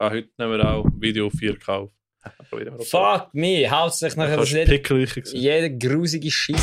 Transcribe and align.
Ah, 0.00 0.10
heute 0.10 0.28
nehmen 0.38 0.52
wir 0.58 0.64
auch 0.64 0.86
Video 1.00 1.26
4K 1.26 1.68
auf. 1.70 1.90
Fuck 2.88 3.34
me, 3.34 3.68
hauptsächlich 3.68 4.16
nachher, 4.16 4.36
Das 4.36 4.48
jeder, 4.52 4.76
jeder 5.32 5.70
grusige 5.70 6.28
Licht. 6.28 6.62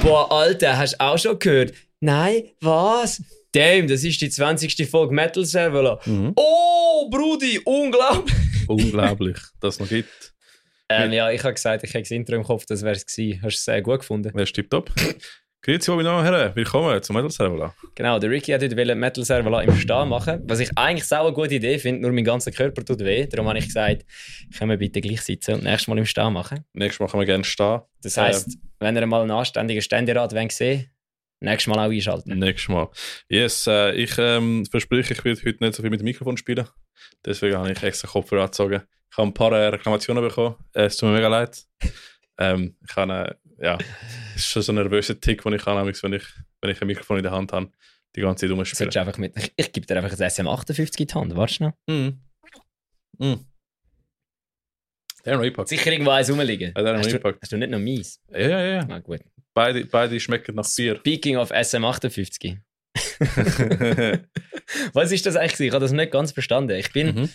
Boah, 0.00 0.32
Alter, 0.32 0.78
hast 0.78 0.94
du 0.94 1.00
auch 1.00 1.18
schon 1.18 1.38
gehört? 1.38 1.74
Nein, 2.00 2.44
was? 2.62 3.22
Damn, 3.52 3.86
das 3.86 4.02
ist 4.02 4.18
die 4.22 4.30
20. 4.30 4.88
Folge 4.88 5.14
Metal 5.14 5.44
Server. 5.44 6.00
Mhm. 6.06 6.32
Oh, 6.36 7.10
Brudi, 7.10 7.60
unglaublich. 7.66 8.34
Unglaublich, 8.66 9.36
dass 9.60 9.74
es 9.74 9.80
noch 9.80 9.88
gibt. 9.90 10.32
Ähm, 10.88 11.12
ja, 11.12 11.30
ich 11.30 11.44
habe 11.44 11.52
gesagt, 11.52 11.84
ich 11.84 11.90
hätte 11.92 12.04
das 12.04 12.10
Intro 12.12 12.34
im 12.36 12.44
Kopf, 12.44 12.64
das 12.64 12.80
wäre 12.80 12.94
es 12.94 13.04
gewesen. 13.04 13.42
Hast 13.42 13.56
du 13.56 13.58
es 13.58 13.64
sehr 13.64 13.82
gut 13.82 14.00
gefunden? 14.00 14.30
Wer 14.32 14.44
ist 14.44 14.54
tipptopp? 14.54 14.90
Grüezi, 15.64 15.90
meine 15.92 16.04
Damen 16.04 16.18
und 16.18 16.24
Herren. 16.26 16.54
Willkommen 16.54 17.02
zum 17.02 17.16
Metal 17.16 17.30
Server. 17.30 17.74
Genau, 17.94 18.18
der 18.18 18.28
Ricky 18.28 18.52
hat 18.52 18.60
heute 18.60 18.76
wollen 18.76 19.00
Metal 19.00 19.24
Server 19.24 19.62
im 19.62 19.74
Stehen 19.76 20.10
machen, 20.10 20.42
was 20.44 20.60
ich 20.60 20.68
eigentlich 20.76 21.06
sau 21.06 21.24
eine 21.24 21.32
gute 21.34 21.54
Idee 21.54 21.78
finde, 21.78 22.02
nur 22.02 22.12
mein 22.12 22.22
ganzer 22.22 22.50
Körper 22.50 22.84
tut 22.84 22.98
weh. 22.98 23.26
Darum 23.26 23.48
habe 23.48 23.58
ich 23.58 23.64
gesagt, 23.64 24.04
können 24.58 24.72
wir 24.72 24.76
bitte 24.76 25.00
gleich 25.00 25.22
sitzen 25.22 25.54
und 25.54 25.64
nächstes 25.64 25.88
Mal 25.88 25.96
im 25.96 26.04
Stehen 26.04 26.34
machen. 26.34 26.66
Nächstes 26.74 27.00
Mal 27.00 27.08
können 27.08 27.22
wir 27.22 27.26
gerne 27.26 27.44
stehen. 27.44 27.80
Das 28.02 28.18
heisst, 28.18 28.58
wenn 28.78 28.94
ihr 28.94 29.06
mal 29.06 29.22
einen 29.22 29.30
anständigen 29.30 29.80
Ständerat 29.80 30.34
wollt 30.34 30.52
sehen 30.52 30.90
nächstes 31.40 31.74
Mal 31.74 31.86
auch 31.86 31.90
einschalten. 31.90 32.38
Nächstes 32.38 32.68
Mal. 32.68 32.90
Yes, 33.30 33.66
äh, 33.66 33.92
ich 33.94 34.18
ähm, 34.18 34.66
verspreche, 34.66 35.14
ich 35.14 35.24
werde 35.24 35.40
heute 35.46 35.64
nicht 35.64 35.76
so 35.76 35.82
viel 35.82 35.90
mit 35.90 36.00
dem 36.00 36.04
Mikrofon 36.04 36.36
spielen. 36.36 36.68
Deswegen 37.24 37.56
habe 37.56 37.72
ich 37.72 37.82
extra 37.82 38.06
Kopfhörer 38.06 38.42
angezogen. 38.42 38.82
Ich 39.10 39.16
habe 39.16 39.28
ein 39.28 39.34
paar 39.34 39.52
äh, 39.52 39.68
Reklamationen 39.68 40.22
bekommen. 40.22 40.56
Äh, 40.74 40.84
es 40.84 40.98
tut 40.98 41.08
mir 41.08 41.14
mega 41.14 41.28
leid. 41.28 41.64
Ähm, 42.36 42.76
ich 42.86 42.96
habe, 42.96 43.38
ja, 43.58 43.78
es 44.34 44.42
ist 44.42 44.46
schon 44.48 44.62
so 44.62 44.72
ein 44.72 44.76
nervöser 44.76 45.20
Tick, 45.20 45.42
den 45.42 45.52
ich 45.54 45.66
habe, 45.66 45.80
wenn 45.86 46.12
ich, 46.12 46.24
wenn 46.60 46.70
ich 46.70 46.80
ein 46.80 46.86
Mikrofon 46.86 47.18
in 47.18 47.22
der 47.22 47.32
Hand 47.32 47.52
habe, 47.52 47.70
die 48.16 48.20
ganze 48.20 48.42
Zeit 48.42 48.50
Du 48.50 48.54
rumspielen. 48.54 48.90
solltest 48.92 48.96
einfach 48.96 49.18
mit, 49.18 49.36
ich, 49.36 49.52
ich 49.56 49.72
gebe 49.72 49.86
dir 49.86 49.96
einfach 49.96 50.10
ein 50.12 50.16
SM58 50.30 51.00
in 51.00 51.06
die 51.06 51.14
Hand, 51.14 51.36
warte 51.36 51.54
schnell. 51.54 51.72
Mhm. 51.88 52.20
Mhm. 53.18 53.46
Der 55.24 55.32
hat 55.32 55.38
noch 55.38 55.44
eingepackt. 55.44 55.68
Sicher 55.68 55.90
irgendwo 55.90 56.10
eins 56.10 56.30
rumliegen. 56.30 56.72
Ja, 56.76 56.82
der 56.82 56.92
hat 56.94 57.00
noch 57.00 57.06
hast, 57.06 57.24
du, 57.24 57.38
hast 57.40 57.52
du 57.52 57.56
nicht 57.56 57.70
noch 57.70 57.78
mies? 57.78 58.20
Ja, 58.30 58.38
ja, 58.40 58.60
ja. 58.60 58.84
Na 58.86 58.98
gut. 58.98 59.20
Beide, 59.54 59.86
beide 59.86 60.20
schmecken 60.20 60.54
nach 60.56 60.68
Bier. 60.76 60.96
Speaking 60.96 61.36
of 61.36 61.50
SM58. 61.50 62.58
Was 64.92 65.12
ist 65.12 65.24
das 65.26 65.36
eigentlich? 65.36 65.68
Ich 65.68 65.72
habe 65.72 65.82
das 65.82 65.92
nicht 65.92 66.12
ganz 66.12 66.32
verstanden. 66.32 66.76
Ich 66.78 66.92
bin... 66.92 67.14
Mhm. 67.14 67.28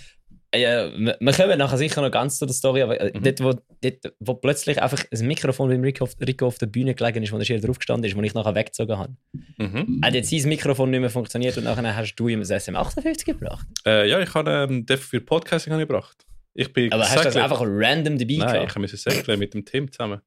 Ja, 0.56 0.92
wir 0.98 1.34
kommen 1.34 1.60
nachher 1.60 1.78
sicher 1.78 2.02
noch 2.02 2.10
ganz 2.10 2.40
zu 2.40 2.46
der 2.48 2.56
Story, 2.56 2.82
aber 2.82 3.00
äh, 3.00 3.12
Mhm. 3.16 3.24
dort, 3.24 3.40
wo, 3.42 3.54
dort, 3.82 4.14
wo 4.20 4.34
plötzlich 4.34 4.82
einfach 4.82 5.04
ein 5.14 5.28
Mikrofon 5.28 5.70
beim 5.70 5.82
Rico 5.84 6.06
auf, 6.06 6.16
Rico 6.20 6.48
auf 6.48 6.58
der 6.58 6.66
Bühne 6.66 6.96
gelegen 6.96 7.22
ist, 7.22 7.32
wo 7.32 7.38
er 7.38 7.46
schier 7.46 7.62
drauf 7.62 7.78
gestanden 7.78 8.10
ist, 8.10 8.18
wo 8.18 8.22
ich 8.24 8.34
nachher 8.34 8.56
weggezogen 8.56 8.98
habe. 8.98 9.14
Mhm. 9.58 10.02
Hat 10.04 10.16
jetzt 10.16 10.32
sein 10.32 10.50
Mikrofon 10.50 10.90
nicht 10.90 11.02
mehr 11.02 11.12
funktioniert 11.12 11.56
und 11.58 11.66
nachher 11.66 11.96
hast 11.96 12.16
du 12.16 12.28
ihm 12.30 12.40
ein 12.40 12.46
SM58 12.46 13.26
gebracht. 13.26 13.68
Äh, 13.86 14.10
ja, 14.10 14.20
ich 14.22 14.34
habe 14.34 14.50
ähm, 14.70 14.86
den 14.88 14.98
für 14.98 15.22
Podcasting 15.22 15.74
ich 15.74 15.80
gebracht. 15.80 16.26
Ich 16.56 16.74
bin 16.74 16.92
Aber 16.92 17.04
hast 17.04 17.20
du 17.20 17.24
das 17.26 17.36
einfach 17.38 17.62
random 17.62 18.18
dabei 18.18 18.34
Nein, 18.38 18.48
ich 18.48 18.54
gehabt? 18.54 18.76
habe 18.76 18.88
Säckle 18.88 19.38
mit 19.38 19.54
dem 19.54 19.66
Tim 19.66 19.92
zusammen. 19.92 20.20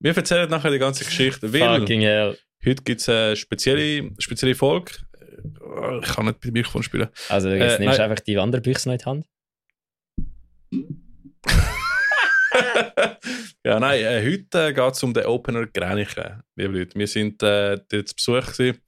Wir 0.00 0.16
erzählen 0.16 0.48
nachher 0.48 0.70
die 0.70 0.78
ganze 0.78 1.04
Geschichte, 1.04 1.52
weil 1.52 1.80
Fucking 1.80 2.00
hell. 2.00 2.38
heute 2.64 2.82
gibt 2.82 3.02
es 3.02 3.08
eine 3.10 3.36
spezielle, 3.36 4.10
spezielle 4.18 4.54
Folge. 4.54 4.92
Äh, 5.22 5.98
Ich 6.00 6.06
kann 6.14 6.24
nicht 6.24 6.36
mit 6.36 6.44
dem 6.44 6.52
Mikrofon 6.54 6.82
spielen. 6.82 7.08
Also 7.28 7.50
jetzt 7.50 7.78
Äh, 7.78 7.82
nimmst 7.82 7.98
du 7.98 8.04
einfach 8.04 8.20
die 8.20 8.36
Wanderbüchse 8.36 8.88
noch 8.88 8.94
in 8.94 8.98
die 8.98 9.04
Hand. 9.04 9.26
Ja, 13.64 13.80
nein, 13.80 14.00
äh, 14.00 14.24
heute 14.24 14.74
geht 14.74 14.94
es 14.94 15.02
um 15.02 15.12
den 15.12 15.26
Opener 15.26 15.66
Gränichen, 15.66 16.42
liebe 16.56 16.78
Leute. 16.78 16.98
Wir 16.98 17.06
sind 17.06 17.42
äh, 17.42 17.78
dort 17.88 18.08
zu 18.08 18.14
Besuch 18.14 18.52
gewesen. 18.52 18.80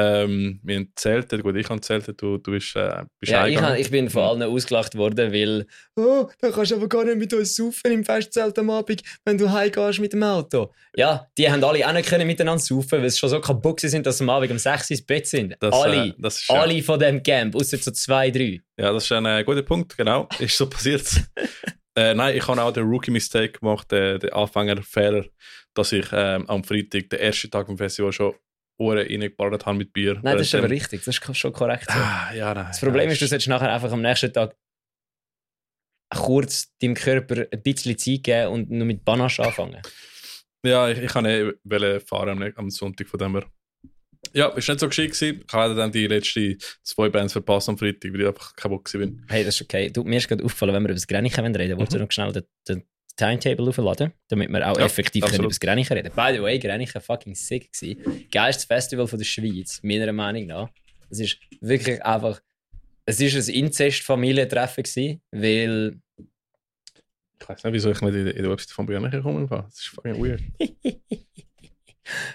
Ähm, 0.00 0.60
wir 0.62 0.76
haben 0.76 0.92
zeltet, 0.94 1.42
gut, 1.42 1.56
ich 1.56 1.68
habe 1.68 1.80
zeltet, 1.80 2.22
du, 2.22 2.38
du 2.38 2.52
bist, 2.52 2.76
äh, 2.76 3.02
bist 3.18 3.32
Ja, 3.32 3.48
ich, 3.48 3.60
hab, 3.60 3.76
ich 3.76 3.90
bin 3.90 4.08
von 4.08 4.22
allen 4.22 4.42
ausgelacht 4.44 4.94
worden, 4.94 5.32
weil 5.32 5.66
«Oh, 5.96 6.28
da 6.40 6.52
kannst 6.52 6.70
du 6.70 6.76
aber 6.76 6.88
gar 6.88 7.04
nicht 7.04 7.18
mit 7.18 7.34
uns 7.34 7.56
saufen 7.56 7.90
im 7.90 8.04
Festzelt 8.04 8.56
am 8.60 8.70
Abend, 8.70 9.02
wenn 9.24 9.36
du 9.36 9.50
heimgehst 9.50 9.98
mit 9.98 10.12
dem 10.12 10.22
Auto.» 10.22 10.72
Ja, 10.94 11.26
die 11.36 11.50
haben 11.50 11.64
alle 11.64 11.84
auch 11.84 11.92
nicht 11.92 12.08
können 12.08 12.28
miteinander 12.28 12.60
saufen, 12.62 13.02
weil 13.02 13.10
sie 13.10 13.18
schon 13.18 13.28
so 13.28 13.40
kaputt 13.40 13.80
sind, 13.80 14.06
dass 14.06 14.18
sie 14.18 14.24
am 14.24 14.30
Abend 14.30 14.52
um 14.52 14.58
6 14.58 14.88
Uhr 14.88 14.90
ins 14.92 15.04
Bett 15.04 15.26
sind. 15.26 15.56
Das, 15.58 15.74
alle. 15.74 16.06
Äh, 16.06 16.12
das 16.16 16.42
ist, 16.42 16.48
ja, 16.48 16.62
Alle 16.62 16.80
von 16.80 17.00
dem 17.00 17.20
Camp, 17.20 17.56
außer 17.56 17.78
so 17.78 17.90
zwei, 17.90 18.30
drei. 18.30 18.60
ja, 18.78 18.92
das 18.92 19.02
ist 19.02 19.10
ein 19.10 19.26
äh, 19.26 19.42
guter 19.42 19.62
Punkt, 19.62 19.96
genau. 19.96 20.28
Ist 20.38 20.56
so 20.56 20.68
passiert. 20.70 21.08
äh, 21.98 22.14
nein, 22.14 22.36
ich 22.36 22.46
habe 22.46 22.62
auch 22.62 22.72
den 22.72 22.84
Rookie-Mistake 22.84 23.58
gemacht, 23.58 23.90
den, 23.90 24.20
den 24.20 24.32
Anfängerfehler, 24.32 25.24
dass 25.74 25.92
ich 25.92 26.06
ähm, 26.12 26.48
am 26.48 26.62
Freitag, 26.62 27.10
den 27.10 27.18
ersten 27.18 27.50
Tag 27.50 27.68
im 27.68 27.76
Festival, 27.76 28.12
schon 28.12 28.34
Ohren 28.80 28.98
reingeballert 28.98 29.66
habe 29.66 29.78
mit 29.78 29.92
Bier. 29.92 30.14
Nein, 30.22 30.38
das 30.38 30.46
ist 30.46 30.54
Äh, 30.54 30.58
aber 30.58 30.70
richtig, 30.70 31.04
das 31.04 31.18
ist 31.18 31.36
schon 31.36 31.52
korrekt. 31.52 31.90
So. 31.90 31.98
Ah, 31.98 32.32
ja, 32.32 32.54
nein. 32.54 32.66
Das 32.68 32.80
Problem 32.80 33.06
ja, 33.06 33.12
ist, 33.12 33.20
du 33.20 33.26
solltest 33.26 33.48
nachher 33.48 33.72
einfach 33.72 33.90
am 33.90 34.02
nächsten 34.02 34.32
Tag 34.32 34.54
kurz 36.14 36.72
deinem 36.78 36.94
Körper 36.94 37.46
ein 37.50 37.62
bisschen 37.62 37.98
Zeit 37.98 38.22
geben 38.22 38.52
und 38.52 38.70
nur 38.70 38.86
mit 38.86 39.04
Banasch 39.04 39.40
anfangen. 39.40 39.82
Ja, 40.64 40.88
ich, 40.88 40.98
ich 40.98 41.10
kann 41.10 41.26
eh 41.26 42.00
fahren 42.00 42.42
am, 42.42 42.52
am 42.56 42.70
Sonntag 42.70 43.08
von 43.08 43.18
dem 43.18 43.32
her. 43.34 43.46
Ja, 44.32 44.48
ist 44.48 44.68
nicht 44.68 44.80
so 44.80 44.88
geschickt 44.88 45.14
gewesen. 45.18 45.42
Ich 45.46 45.52
habe 45.52 45.74
dann 45.74 45.90
die 45.92 46.06
letzten 46.06 46.58
zwei 46.82 47.08
Bands 47.08 47.32
verpasst 47.32 47.68
am 47.68 47.78
Freitag, 47.78 48.12
weil 48.12 48.20
ich 48.22 48.26
einfach 48.26 48.54
gewesen 48.56 48.98
bin. 49.00 49.24
Hey, 49.28 49.44
das 49.44 49.56
ist 49.56 49.62
okay. 49.62 49.90
Du, 49.90 50.04
mir 50.04 50.16
ist 50.18 50.28
gerade 50.28 50.44
aufgefallen, 50.44 50.74
wenn 50.74 50.82
wir 50.82 50.88
über 50.90 50.94
das 50.94 51.06
Grenchen 51.06 51.44
reden 51.44 51.58
wollen, 51.58 51.78
wolltest 51.78 51.94
du 51.94 51.98
Mhm. 51.98 52.04
noch 52.04 52.12
schnell 52.12 52.32
den, 52.32 52.42
den 52.68 52.82
Timetable 53.16 53.68
aufladen, 53.68 54.12
damit 54.28 54.48
wir 54.50 54.70
auch 54.70 54.78
Ja, 54.78 54.84
effektiv 54.86 55.24
können 55.24 55.40
über 55.40 55.48
das 55.48 55.58
Grenchen 55.60 55.92
reden 55.92 56.12
By 56.14 56.32
the 56.34 56.42
way, 56.42 56.58
Grenchen 56.58 57.00
fucking 57.00 57.34
sick 57.34 57.72
gewesen. 57.72 58.26
Geilstes 58.30 58.64
Festival 58.66 59.06
von 59.06 59.18
der 59.18 59.24
Schweiz, 59.26 59.80
meiner 59.82 60.12
Meinung 60.12 60.46
nach. 60.46 60.68
Es 61.10 61.20
ist 61.20 61.38
wirklich 61.60 62.04
einfach... 62.04 62.40
Es 63.06 63.20
ist 63.20 63.34
ein 63.48 63.54
Inzest-Familientreffen 63.54 64.84
gewesen, 64.84 65.20
weil... 65.32 65.98
Ich 67.40 67.48
weiß 67.48 67.64
nicht, 67.64 67.72
wieso 67.72 67.90
ich 67.90 68.00
nicht 68.00 68.14
in, 68.14 68.26
die 68.26 68.50
Website 68.50 68.70
von 68.72 68.86
gekommen 68.86 69.46
bin. 69.48 69.48
Das 69.48 69.74
ist 69.78 69.86
fucking 69.88 70.22
weird. 70.22 70.42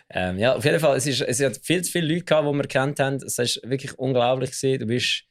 Ähm, 0.09 0.37
ja, 0.37 0.55
auf 0.55 0.63
jeden 0.65 0.79
Fall, 0.79 0.97
es, 0.97 1.07
ist, 1.07 1.21
es 1.21 1.41
hat 1.41 1.57
viel 1.63 1.81
zu 1.83 1.91
viele 1.91 2.07
Leute 2.13 2.25
gehabt, 2.25 2.47
die 2.47 2.53
wir 2.57 2.63
kennt 2.67 2.99
haben. 2.99 3.15
Es 3.17 3.37
war 3.37 3.69
wirklich 3.69 3.97
unglaublich. 3.97 4.51
Gewesen. 4.51 4.79
Du 4.79 4.85
bist 4.87 5.23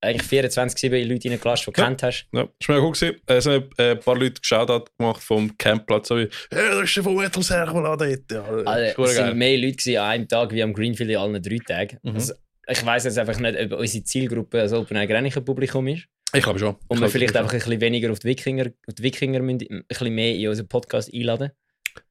eigentlich 0.00 0.22
24 0.28 0.78
7 0.78 1.08
Leute 1.08 1.30
reingelassen, 1.30 1.64
die 1.66 1.72
du 1.72 1.80
Ja. 1.80 1.86
kennt 1.88 2.02
hast. 2.02 2.26
Ja, 2.32 2.42
ist 2.60 2.68
mega 2.68 2.80
cool 2.80 2.92
gewesen. 2.92 3.16
Es 3.26 3.46
haben 3.46 3.70
äh, 3.78 3.90
ein 3.92 4.00
paar 4.00 4.16
Leute 4.18 4.40
geschaut 4.40 4.90
gemacht 4.98 5.22
vom 5.22 5.56
Campplatz, 5.56 6.08
so 6.08 6.16
wie, 6.16 6.28
hey, 6.50 6.70
das 6.70 6.82
ist 6.84 6.96
der 6.96 7.02
von 7.04 7.16
Metal 7.16 7.42
Server 7.42 7.82
da 7.82 7.96
dort. 7.96 8.30
Ja, 8.30 8.42
Also, 8.66 9.02
es 9.04 9.16
geil. 9.16 9.34
mehr 9.34 9.56
Leute 9.58 10.00
an 10.02 10.06
einem 10.10 10.28
Tag 10.28 10.52
wie 10.52 10.62
am 10.62 10.72
Greenfield 10.74 11.10
in 11.10 11.16
allen 11.16 11.42
drei 11.42 11.58
Tagen. 11.58 11.98
Mhm. 12.02 12.14
Also, 12.14 12.34
ich 12.68 12.84
weiß 12.84 13.04
jetzt 13.04 13.18
einfach 13.18 13.38
nicht, 13.38 13.58
ob 13.72 13.78
unsere 13.78 14.04
Zielgruppe 14.04 14.62
ein 14.62 14.72
Open 14.74 14.96
Air 14.96 15.06
Grenichen 15.06 15.44
Publikum 15.44 15.86
ist. 15.88 16.04
Ich 16.34 16.42
glaube 16.42 16.58
schon. 16.58 16.76
Und 16.88 17.00
wir 17.00 17.08
vielleicht 17.08 17.36
einfach 17.36 17.52
ein 17.52 17.58
bisschen 17.60 17.80
weniger 17.80 18.10
auf 18.10 18.18
die 18.18 18.26
Wikinger, 18.28 18.66
auf 18.88 18.94
die 18.94 19.02
Wikinger 19.04 19.40
müssen, 19.40 19.60
ein 19.70 19.84
bisschen 19.86 20.14
mehr 20.14 20.34
in 20.34 20.48
unseren 20.48 20.66
Podcast 20.68 21.12
einladen. 21.14 21.50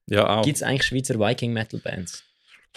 Ja, 0.08 0.28
auch. 0.38 0.44
Gibt 0.44 0.56
es 0.56 0.62
eigentlich 0.62 0.84
Schweizer 0.84 1.18
Viking 1.18 1.52
Metal 1.52 1.80
Bands? 1.80 2.24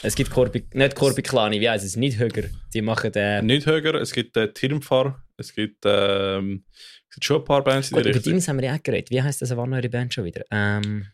Es 0.04 0.16
gibt 0.16 0.30
Corby, 0.30 0.64
nicht 0.74 0.96
Corby 0.96 1.24
Klani, 1.24 1.60
wie 1.60 1.70
heißt 1.70 1.84
es? 1.84 1.96
Nicht 1.96 2.20
Höger. 2.20 2.44
Die 2.74 2.82
machen 2.84 3.12
den. 3.12 3.46
Nicht 3.48 3.66
höher, 3.66 3.96
es 3.96 4.12
gibt 4.14 4.38
äh, 4.38 4.54
Tirmfahr, 4.54 5.24
es 5.38 5.54
gibt, 5.54 5.84
ähm, 5.86 6.64
es 7.10 7.16
gibt 7.16 7.26
schon 7.26 7.42
ein 7.42 7.46
paar 7.46 7.64
Bands 7.64 7.90
Gut, 7.90 7.98
die 8.06 8.10
über 8.10 8.16
Richtung. 8.16 8.34
Teams 8.34 8.48
haben 8.48 8.60
wir 8.60 8.68
ja 8.68 8.76
auch 8.76 8.84
geredet. 8.84 9.10
Wie 9.10 9.22
heißt 9.22 9.42
das? 9.42 9.56
Wann 9.58 9.74
eure 9.74 9.90
Band 9.90 10.14
schon 10.14 10.26
wieder? 10.26 10.44
Ähm, 10.52 11.08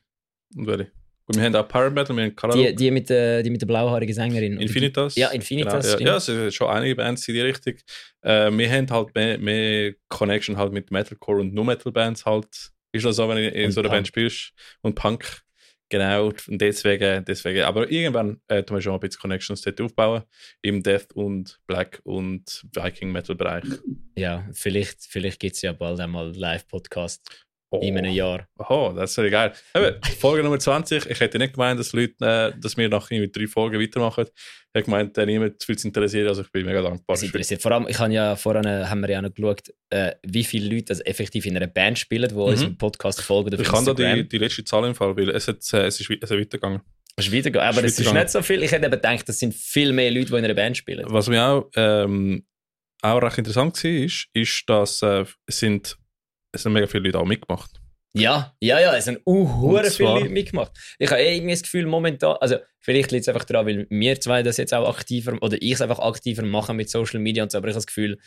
Und 0.55 0.67
welche? 0.67 0.91
Und 1.25 1.37
wir 1.37 1.43
haben 1.45 1.55
auch 1.55 1.67
Power 1.69 1.89
Metal, 1.89 2.13
wir 2.13 2.23
haben 2.23 2.29
die, 2.31 2.35
Karalo, 2.35 2.71
die, 2.73 2.91
mit 2.91 3.09
der, 3.09 3.41
die 3.41 3.49
mit 3.49 3.61
der 3.61 3.67
blauhaarigen 3.67 4.13
Sängerin. 4.13 4.59
Infinitas. 4.59 5.15
Ja, 5.15 5.29
Infinitas, 5.29 5.95
Genau, 5.97 5.99
ja, 5.99 6.11
ja, 6.11 6.17
es 6.17 6.25
sind 6.25 6.53
schon 6.53 6.67
einige 6.67 6.97
Bands 6.97 7.25
in 7.29 7.35
die 7.35 7.41
Richtung. 7.41 7.75
Äh, 8.21 8.51
wir 8.51 8.69
haben 8.69 8.91
halt 8.91 9.15
mehr, 9.15 9.37
mehr 9.37 9.93
Connection 10.09 10.57
halt 10.57 10.73
mit 10.73 10.91
Metalcore 10.91 11.39
und 11.39 11.53
nur 11.53 11.63
Metal 11.63 11.93
Bands 11.93 12.25
halt. 12.25 12.47
Ist 12.91 13.05
das 13.05 13.15
so, 13.15 13.29
wenn 13.29 13.37
du 13.37 13.47
in 13.47 13.65
Und 13.67 13.71
so 13.71 13.79
einer 13.79 13.87
Punk. 13.87 13.97
Band 13.99 14.07
spielst? 14.09 14.51
Und 14.81 14.95
Punk. 14.95 15.42
Genau, 15.93 16.29
und 16.29 16.59
deswegen, 16.59 17.23
deswegen. 17.23 17.61
Aber 17.65 17.91
irgendwann 17.91 18.41
äh, 18.47 18.63
tun 18.63 18.77
wir 18.77 18.81
schon 18.81 18.95
ein 18.95 18.99
bisschen 18.99 19.21
Connections 19.21 19.61
dort 19.61 19.79
aufbauen. 19.79 20.23
Im 20.63 20.81
Death 20.81 21.13
und 21.13 21.59
Black 21.67 22.01
und 22.03 22.65
Viking 22.73 23.11
Metal 23.11 23.35
Bereich. 23.35 23.65
Ja, 24.17 24.43
vielleicht, 24.53 25.03
vielleicht 25.03 25.39
gibt 25.39 25.55
es 25.55 25.61
ja 25.61 25.71
bald 25.71 25.99
einmal 25.99 26.35
Live-Podcast 26.35 27.42
Oh. 27.75 27.79
in 27.81 27.97
einem 27.97 28.13
Jahr. 28.13 28.47
Oh, 28.69 28.93
das 28.95 29.17
wäre 29.17 29.31
geil. 29.31 29.53
Eben, 29.75 29.95
Folge 30.19 30.43
Nummer 30.43 30.59
20. 30.59 31.07
Ich 31.09 31.19
hätte 31.19 31.39
nicht 31.39 31.53
gemeint, 31.53 31.79
dass, 31.79 31.91
Leute, 31.93 32.13
äh, 32.55 32.59
dass 32.59 32.77
wir 32.77 32.87
nach 32.87 33.09
irgendwie 33.09 33.31
drei 33.31 33.47
Folgen 33.47 33.81
weitermachen. 33.81 34.25
Ich 34.27 34.79
habe 34.79 34.83
gemeint, 34.85 35.17
äh, 35.17 35.25
niemand 35.25 35.59
zu 35.59 35.65
viel 35.65 35.77
zu 35.77 35.87
interessieren. 35.87 36.27
Also 36.27 36.41
ich 36.43 36.51
bin 36.51 36.65
mega 36.65 36.81
dankbar. 36.81 37.15
Das 37.15 37.23
interessiert. 37.23 37.61
Vor 37.63 37.71
allem, 37.71 37.87
ich 37.87 37.97
habe 37.97 38.13
ja 38.13 38.35
vorhin 38.35 38.65
äh, 38.65 38.85
haben 38.85 39.01
wir 39.01 39.09
ja 39.09 39.21
noch 39.21 39.33
geschaut, 39.33 39.61
äh, 39.89 40.11
wie 40.23 40.43
viele 40.43 40.69
Leute 40.69 40.85
das 40.85 41.03
effektiv 41.05 41.45
in 41.47 41.57
einer 41.57 41.67
Band 41.67 41.97
spielen, 41.97 42.29
die 42.29 42.35
Mhm. 42.35 42.41
unserem 42.41 42.77
Podcast 42.77 43.21
folgen. 43.21 43.59
Ich 43.59 43.67
kann 43.67 43.85
da 43.85 43.93
die, 43.93 44.27
die 44.27 44.37
letzte 44.37 44.63
Zahl 44.63 44.85
im 44.85 44.93
Fall, 44.93 45.15
weil 45.17 45.29
es, 45.29 45.47
hat, 45.47 45.57
äh, 45.73 45.85
es, 45.87 45.99
ist, 45.99 46.09
es 46.09 46.29
ist 46.29 46.31
weitergegangen. 46.31 46.81
Das 47.15 47.25
ist 47.27 47.33
weitergegangen. 47.33 47.69
Aber 47.69 47.83
Ist 47.83 47.93
es 47.93 47.99
ist 47.99 48.05
weitergegangen. 48.05 48.23
nicht 48.23 48.31
so 48.31 48.41
viel. 48.41 48.63
Ich 48.63 48.71
hätte 48.71 48.85
eben 48.85 48.91
gedacht, 48.91 49.27
das 49.29 49.39
sind 49.39 49.53
viel 49.53 49.93
mehr 49.93 50.11
Leute, 50.11 50.27
die 50.27 50.37
in 50.37 50.45
einer 50.45 50.53
Band 50.53 50.77
spielen. 50.77 51.05
Was 51.07 51.27
mir 51.27 51.43
auch, 51.43 51.69
ähm, 51.75 52.45
auch 53.01 53.21
recht 53.21 53.37
interessant 53.39 53.83
war, 53.83 53.91
ist, 53.91 54.27
ist 54.33 54.63
dass 54.67 55.01
äh, 55.01 55.25
es, 55.45 55.59
sind, 55.59 55.97
es 56.53 56.63
sind 56.63 56.71
mega 56.73 56.87
viele 56.87 57.03
Leute 57.05 57.19
auch 57.19 57.25
mitgemacht. 57.25 57.71
Ja, 58.15 58.55
ja, 58.61 58.79
ja, 58.79 58.95
es 58.95 59.07
haben 59.07 59.17
Und 59.23 59.85
viele 59.87 60.09
Leute 60.09 60.29
mitgemacht. 60.29 60.71
Ich 60.99 61.09
habe 61.09 61.19
eh 61.19 61.35
irgendwie 61.35 61.53
das 61.53 61.63
Gefühl, 61.63 61.87
momentan, 61.87 62.37
also 62.39 62.57
vielleicht 62.79 63.11
liegt 63.11 63.23
es 63.23 63.27
einfach 63.27 63.43
daran, 63.43 63.65
weil 63.65 63.87
wir 63.89 64.19
zwei 64.21 64.43
das 64.43 64.57
jetzt 64.57 64.71
auch 64.73 64.87
aktiver, 64.87 65.35
oder 65.41 65.57
ich 65.59 65.71
es 65.73 65.81
einfach 65.81 65.97
aktiver 65.99 66.43
machen 66.45 66.77
mit 66.77 66.89
Social 66.91 67.19
Media 67.19 67.41
und 67.43 67.51
so, 67.51 67.57
aber 67.57 67.67
ich 67.69 67.73
habe 67.73 67.79
das 67.79 67.87
Gefühl, 67.87 68.19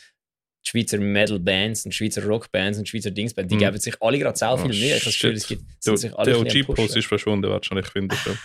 die 0.65 0.69
Schweizer 0.71 0.97
Metal-Bands 0.97 1.85
und 1.85 1.93
Schweizer 1.95 2.25
Rock-Bands 2.25 2.77
und 2.79 2.89
Schweizer 2.89 3.11
Dingsbands, 3.11 3.49
die 3.49 3.55
Mhm. 3.55 3.59
geben 3.59 3.79
sich 3.79 3.95
alle 4.01 4.19
gerade 4.19 4.37
sehr 4.37 4.57
viel 4.57 4.65
Oh, 4.65 4.67
Mühe. 4.67 4.87
Ich 4.87 4.93
habe 4.95 5.05
das 5.05 5.13
Gefühl, 5.13 5.33
es 5.37 5.47
gibt, 5.47 5.63
sind 5.79 5.99
sich 5.99 6.13
alle 6.17 6.31
der 6.31 6.39
OG-Post 6.41 6.97
ist 6.97 7.05
verschwunden, 7.07 7.49
wahrscheinlich 7.49 7.87
finde 7.87 8.13
ich 8.15 8.21
schon. 8.21 8.37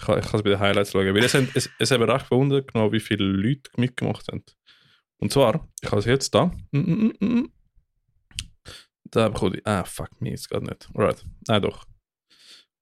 Ich 0.00 0.04
kann, 0.06 0.18
ich 0.18 0.26
kann 0.26 0.36
es 0.38 0.42
bei 0.44 0.50
den 0.50 0.60
Highlights 0.60 0.92
schauen. 0.92 1.14
Weil 1.14 1.24
es, 1.24 1.32
haben- 1.34 1.48
es, 1.54 1.70
es 1.78 1.90
haben 1.90 2.02
recht 2.02 2.28
gewundert, 2.28 2.70
genau, 2.72 2.92
wie 2.92 3.00
viele 3.00 3.24
Leute 3.24 3.70
mitgemacht 3.78 4.28
haben. 4.30 4.44
Und 5.16 5.32
zwar, 5.32 5.66
ich 5.82 5.88
habe 5.90 5.98
es 6.00 6.04
jetzt 6.04 6.34
da. 6.34 6.52
Mm, 6.72 6.78
mm, 6.78 7.14
mm, 7.20 7.24
mm. 7.26 7.52
Da 9.10 9.28
bekomme 9.28 9.56
ich. 9.56 9.66
Ah, 9.66 9.84
fuck 9.84 10.10
me, 10.20 10.32
es 10.32 10.48
geht 10.48 10.62
nicht. 10.62 10.88
Alright. 10.94 11.24
Nein, 11.46 11.62
doch. 11.62 11.84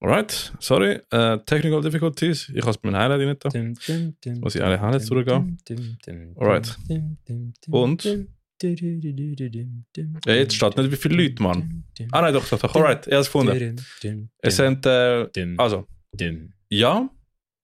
Alright, 0.00 0.52
sorry. 0.60 1.00
Äh, 1.10 1.38
technical 1.46 1.80
difficulties. 1.80 2.50
Ich 2.50 2.60
habe 2.60 2.70
es 2.70 2.78
bei 2.78 2.90
meinem 2.90 3.00
Highlight 3.00 3.28
nicht 3.28 3.44
da. 3.44 3.48
Dum, 3.48 4.40
Muss 4.40 4.54
ich 4.54 4.62
alle 4.62 4.80
Highlights 4.80 5.06
dum, 5.06 5.56
Alright. 6.36 6.76
Und? 7.70 8.04
Ja, 10.26 10.34
jetzt 10.34 10.54
steht 10.54 10.76
nicht, 10.76 10.90
wie 10.92 10.96
viele 10.96 11.22
Leute, 11.22 11.42
Mann. 11.42 11.84
Ah, 12.12 12.22
nein, 12.22 12.34
doch, 12.34 12.46
doch, 12.48 12.58
doch. 12.58 12.74
Alright, 12.74 13.06
habe 13.06 13.16
es 13.16 13.26
gefunden. 13.26 13.76
Es 14.38 14.56
sind, 14.56 14.86
äh, 14.86 15.28
also, 15.56 15.86
ja, 16.68 17.08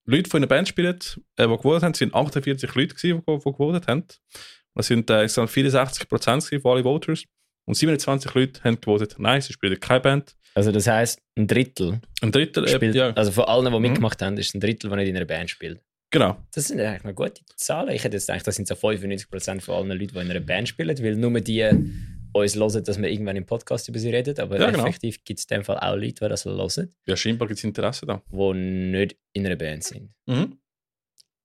Leute, 0.05 0.29
die 0.29 0.37
in 0.37 0.41
der 0.41 0.47
Band 0.47 0.67
spielen, 0.67 0.99
äh, 1.37 1.47
die 1.47 1.57
gewotet 1.57 1.83
haben, 1.83 1.91
es 1.93 1.97
sind 1.99 2.13
48 2.13 2.75
Leute, 2.75 2.95
gewesen, 2.95 3.23
die, 3.27 3.37
die 3.37 3.43
gewotet 3.43 3.87
haben. 3.87 4.03
Das 4.75 4.87
sind 4.87 5.09
äh, 5.09 5.23
insgesamt 5.23 5.51
64 5.51 6.09
Prozent 6.09 6.43
von 6.61 6.71
allen 6.71 6.83
Voters. 6.83 7.23
Und 7.65 7.75
27 7.75 8.33
Leute 8.33 8.63
haben 8.63 8.79
gewotet, 8.79 9.15
nein, 9.17 9.41
sie 9.41 9.53
spielen 9.53 9.79
keine 9.79 10.01
Band. 10.01 10.35
Also 10.55 10.71
das 10.71 10.85
heisst, 10.87 11.19
ein 11.35 11.47
Drittel 11.47 11.99
Ein 12.21 12.31
Drittel, 12.31 12.65
äh, 12.65 12.67
spielt, 12.69 12.93
ja, 12.95 13.11
also 13.11 13.31
von 13.31 13.45
allen, 13.45 13.65
die 13.65 13.71
Mhm. 13.71 13.81
mitgemacht 13.81 14.21
haben, 14.21 14.37
ist 14.37 14.53
ein 14.53 14.59
Drittel, 14.59 14.89
der 14.89 14.97
nicht 14.97 15.09
in 15.09 15.15
einer 15.15 15.25
Band 15.25 15.49
spielt. 15.49 15.79
genau. 16.11 16.37
Das 16.53 16.67
sind 16.67 16.79
eigentlich 16.79 17.03
noch 17.03 17.15
gute 17.15 17.41
Zahlen. 17.55 17.89
Ich 17.95 18.03
hätte 18.03 18.17
jetzt 18.17 18.27
gedacht, 18.27 18.45
das 18.45 18.55
sind 18.55 18.67
so 18.67 18.75
95% 18.75 19.61
von 19.63 19.75
allen 19.75 19.97
Leuten, 19.99 20.13
die 20.13 20.19
in 20.21 20.29
einer 20.29 20.39
Band 20.41 20.69
spielen, 20.69 20.95
weil 21.03 21.15
nur 21.15 21.39
die 21.41 21.67
uns 22.33 22.55
hören, 22.55 22.83
dass 22.83 23.01
wir 23.01 23.09
irgendwann 23.09 23.35
im 23.35 23.45
Podcast 23.45 23.87
über 23.89 23.97
sie 23.99 24.09
reden. 24.11 24.37
Aber 24.39 24.59
Ja, 24.59 24.69
genau. 24.69 24.85
effektiv 24.85 25.23
gibt 25.23 25.39
es 25.39 25.45
in 25.45 25.57
dem 25.57 25.63
Fall 25.63 25.77
auch 25.79 25.95
Leute, 25.95 26.13
die 26.25 26.29
das 26.29 26.45
hören, 26.45 26.89
Ja, 27.07 27.15
scheinbar 27.15 27.47
gibt 27.47 27.57
es 27.59 27.63
Interesse 27.63 28.05
da. 28.05 28.21
die 28.31 28.53
nicht 28.53 29.15
in 29.33 29.45
einer 29.47 29.55
Band 29.55 29.83
sind. 29.83 30.11
Mhm. 30.27 30.57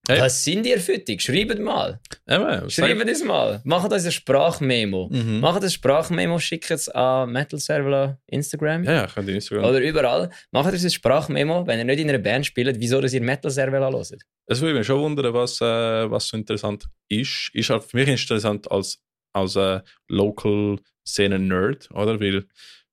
Hey. 0.09 0.21
Was 0.21 0.43
sind 0.43 0.65
ihr 0.65 0.81
Füttig? 0.81 1.21
Schreibt 1.21 1.59
mal. 1.61 2.01
Eben, 2.27 2.71
Schreibt 2.71 3.09
es 3.11 3.23
mal. 3.23 3.61
Macht 3.65 3.93
uns 3.93 4.07
ein 4.07 4.13
Sprachmemo. 4.13 5.11
Mhm. 5.13 5.41
Macht 5.41 5.63
ein 5.63 5.69
Sprachmemo, 5.71 6.39
schickt 6.39 6.71
es 6.71 6.89
an 6.89 7.31
Metal 7.31 7.61
Server 7.61 8.19
Instagram. 8.27 8.85
Ja, 8.85 8.93
ja, 8.93 9.07
könnt 9.07 9.29
ihr 9.29 9.35
Instagram. 9.35 9.67
Oder 9.67 9.81
überall. 9.81 10.31
Macht 10.51 10.73
uns 10.73 10.83
ein 10.83 10.91
Sprachmemo, 10.91 11.67
wenn 11.67 11.79
ihr 11.81 11.85
nicht 11.85 12.01
in 12.01 12.09
einer 12.09 12.19
Band 12.19 12.47
spielt, 12.47 12.81
wieso 12.81 13.03
dass 13.03 13.13
ihr 13.13 13.21
Metal 13.21 13.51
Server 13.51 13.81
hört. 13.81 14.23
Es 14.47 14.63
würde 14.63 14.79
mich 14.79 14.87
schon 14.87 14.99
wundern, 14.99 15.35
was, 15.35 15.61
äh, 15.61 16.11
was 16.11 16.29
so 16.29 16.39
interessant 16.39 16.87
ist. 17.09 17.51
Ist 17.53 17.69
halt 17.69 17.85
für 17.85 17.99
mich 17.99 18.09
interessant 18.09 18.71
als, 18.71 18.99
als 19.35 19.57
äh, 19.57 19.81
Local 20.09 20.79
Szenen-Nerd, 21.07 21.91
oder? 21.93 22.19
Weil, 22.19 22.47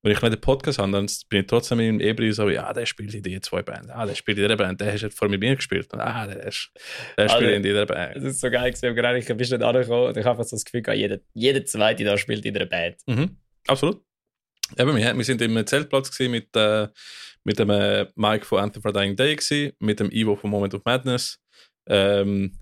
wenn 0.06 0.12
ich 0.12 0.22
nicht 0.22 0.34
den 0.36 0.42
Podcast 0.42 0.78
habe, 0.78 0.92
dann 0.92 1.08
bin 1.30 1.42
ich 1.42 1.48
trotzdem 1.48 1.80
im 1.80 2.00
Ebri 2.00 2.32
so, 2.32 2.48
ja, 2.48 2.72
der 2.74 2.86
spielt 2.86 3.16
in 3.16 3.24
die 3.24 3.42
zwei 3.42 3.64
Band, 3.64 3.90
ah, 3.90 4.06
der 4.06 4.14
spielt 4.14 4.38
in 4.38 4.44
dieser 4.44 4.56
Band, 4.56 4.80
der 4.80 4.94
hat 4.94 5.14
vor 5.16 5.28
mir 5.28 5.40
gespielt, 5.40 5.92
und, 5.94 6.00
ah, 6.00 6.28
der, 6.28 6.46
ist, 6.46 6.70
der 7.18 7.28
spielt 7.28 7.44
Also, 7.44 7.56
in 7.56 7.64
dieser 7.64 7.88
Band. 7.88 8.16
Es 8.18 8.24
ist 8.24 8.40
so 8.40 8.52
geil 8.52 8.72
gewesen, 8.72 8.96
gerade 8.96 9.18
ich 9.18 9.26
bist 9.26 9.52
nicht 9.52 9.64
angekommen 9.64 10.10
und 10.10 10.16
ich 10.16 10.24
habe 10.24 10.38
einfach 10.38 10.44
so 10.44 10.56
das 10.56 10.64
Gefühl 10.64 10.84
jeder, 10.94 11.18
jeder 11.34 11.66
Zweite 11.66 12.04
da 12.04 12.20
spielt 12.20 12.46
in 12.46 12.56
einer 12.56 12.68
Band. 12.68 12.98
Mhm, 13.08 13.38
absolut. 13.66 14.00
Eben, 14.78 14.96
wir, 14.96 15.18
wir 15.18 15.24
sind 15.24 15.42
im 15.42 15.66
Zeltplatz 15.66 16.20
mit, 16.20 16.56
äh, 16.56 16.88
mit 17.44 17.58
dem 17.58 17.72
äh, 17.72 18.06
Mike 18.14 18.46
von 18.46 18.60
Anthem 18.60 18.84
for 18.84 18.94
Dying 18.94 19.16
Day, 19.16 19.36
gewesen, 19.36 19.72
mit 19.80 20.00
dem 20.00 20.12
Ivo 20.12 20.36
von 20.36 20.52
Moment 20.52 20.76
of 20.76 20.84
Madness, 20.86 21.40
ähm, 21.88 22.60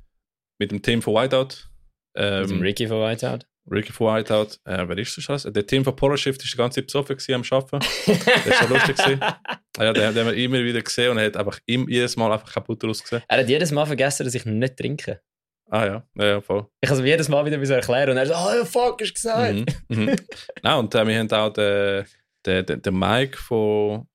mit 0.60 0.72
dem 0.72 0.82
Tim 0.82 1.02
von 1.02 1.14
Whiteout. 1.14 1.70
Ähm, 2.16 2.42
Mit 2.42 2.52
dem 2.52 2.62
Ricky 2.62 2.88
von 2.88 3.02
Whiteout. 3.02 3.40
Ricky 3.70 3.92
von 3.92 4.16
Whiteout. 4.16 4.60
Äh, 4.66 4.88
wer 4.88 4.98
ist 4.98 5.18
das 5.18 5.30
alles? 5.30 5.44
Der 5.44 5.66
Tim 5.66 5.84
von 5.84 5.96
Polar 5.96 6.18
Shift 6.18 6.44
ist 6.44 6.54
die 6.54 6.58
ganze 6.58 6.82
Zeit 6.82 6.88
besoffen 6.88 7.18
am 7.34 7.44
Arbeiten. 7.50 7.80
Das 8.06 8.46
ist 8.46 8.62
ja 8.62 8.68
lustig. 8.68 9.20
Ah 9.76 9.86
ja, 9.86 9.94
den, 9.94 10.14
den 10.14 10.28
haben 10.28 10.36
wir 10.36 10.44
immer 10.44 10.64
wieder 10.64 10.84
gesehen 10.84 11.10
und 11.10 11.18
er 11.18 11.26
hat 11.26 11.36
einfach 11.36 11.58
im, 11.66 11.90
jedes 11.90 12.16
Mal 12.16 12.32
einfach 12.32 12.54
kaputt 12.54 12.86
ausgesehen. 12.86 13.24
Er 13.28 13.40
hat 13.40 13.50
jedes 13.50 13.72
Mal 13.72 13.88
vergessen, 13.88 14.24
dass 14.24 14.36
ich 14.36 14.46
nicht 14.46 14.78
trinke. 14.78 15.20
Ah 15.68 15.86
ja, 15.86 16.08
ja, 16.14 16.26
ja 16.26 16.42
voll. 16.42 16.68
Ich 16.80 16.88
kann 16.88 17.00
es 17.00 17.04
jedes 17.04 17.28
Mal 17.28 17.44
wieder 17.44 17.76
erklären 17.76 18.12
und 18.12 18.18
er 18.18 18.28
so, 18.28 18.36
oh 18.36 18.66
fuck, 18.66 19.02
hast 19.02 19.10
du 19.10 19.14
gesagt. 19.16 19.54
Mhm. 19.56 19.66
Mhm. 19.88 20.16
Nein, 20.62 20.78
und 20.78 20.94
äh, 20.94 21.08
wir 21.08 21.18
haben 21.18 21.32
auch 21.32 21.52
den, 21.52 22.06
den, 22.46 22.66
den, 22.68 22.82
den 22.84 23.00
Mike 23.00 23.36
von, 23.36 24.08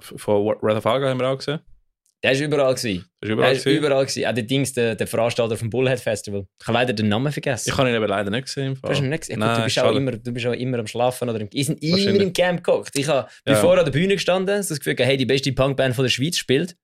von 0.00 0.46
Wrath 0.46 0.78
of 0.78 0.86
Alga 0.86 1.08
haben 1.08 1.20
wir 1.20 1.28
auch 1.28 1.38
gesehen. 1.38 1.60
Der 2.24 2.32
ist 2.32 2.40
überall 2.40 2.74
gewesen. 2.74 3.04
Das 3.20 3.58
ist 3.58 3.66
Er 3.66 3.72
überall 3.72 4.04
gewesen. 4.04 4.26
Auch 4.26 4.32
der 4.34 4.42
Dings, 4.42 4.72
der, 4.72 4.96
der 4.96 5.06
Veranstalter 5.06 5.56
vom 5.56 5.70
Bullhead 5.70 6.00
Festival. 6.00 6.46
Ich 6.60 6.66
habe 6.66 6.74
leider 6.78 6.92
den 6.92 7.08
Namen 7.08 7.30
vergessen. 7.32 7.70
Ich 7.70 7.76
habe 7.78 7.88
ihn 7.88 7.94
aber 7.94 8.08
leider 8.08 8.28
nicht 8.30 8.46
gesehen. 8.46 8.72
Im 8.74 8.80
Du, 8.80 8.88
hast 8.88 8.98
ihn 9.00 9.08
nicht 9.08 9.20
gesehen? 9.20 9.38
Nein, 9.38 9.56
du, 9.58 9.64
bist 9.64 9.78
auch 9.78 9.94
immer, 9.94 10.12
du 10.12 10.32
bist 10.32 10.46
auch 10.46 10.52
immer 10.52 10.78
am 10.80 10.86
Schlafen 10.88 11.28
oder 11.28 11.40
im, 11.40 11.48
ich 11.52 11.66
sind 11.66 11.80
immer 11.82 12.20
im 12.20 12.32
Camp 12.32 12.64
geguckt. 12.64 12.90
Ich 12.94 13.06
habe 13.06 13.28
Ja. 13.46 13.54
bevor 13.54 13.78
an 13.78 13.84
der 13.84 13.92
Bühne 13.92 14.14
gestanden, 14.14 14.56
das 14.56 14.68
Gefühl, 14.68 14.96
hey, 14.98 15.16
die 15.16 15.26
beste 15.26 15.52
Punkband 15.52 15.94
von 15.94 16.04
der 16.04 16.10
Schweiz 16.10 16.36
spielt. 16.36 16.74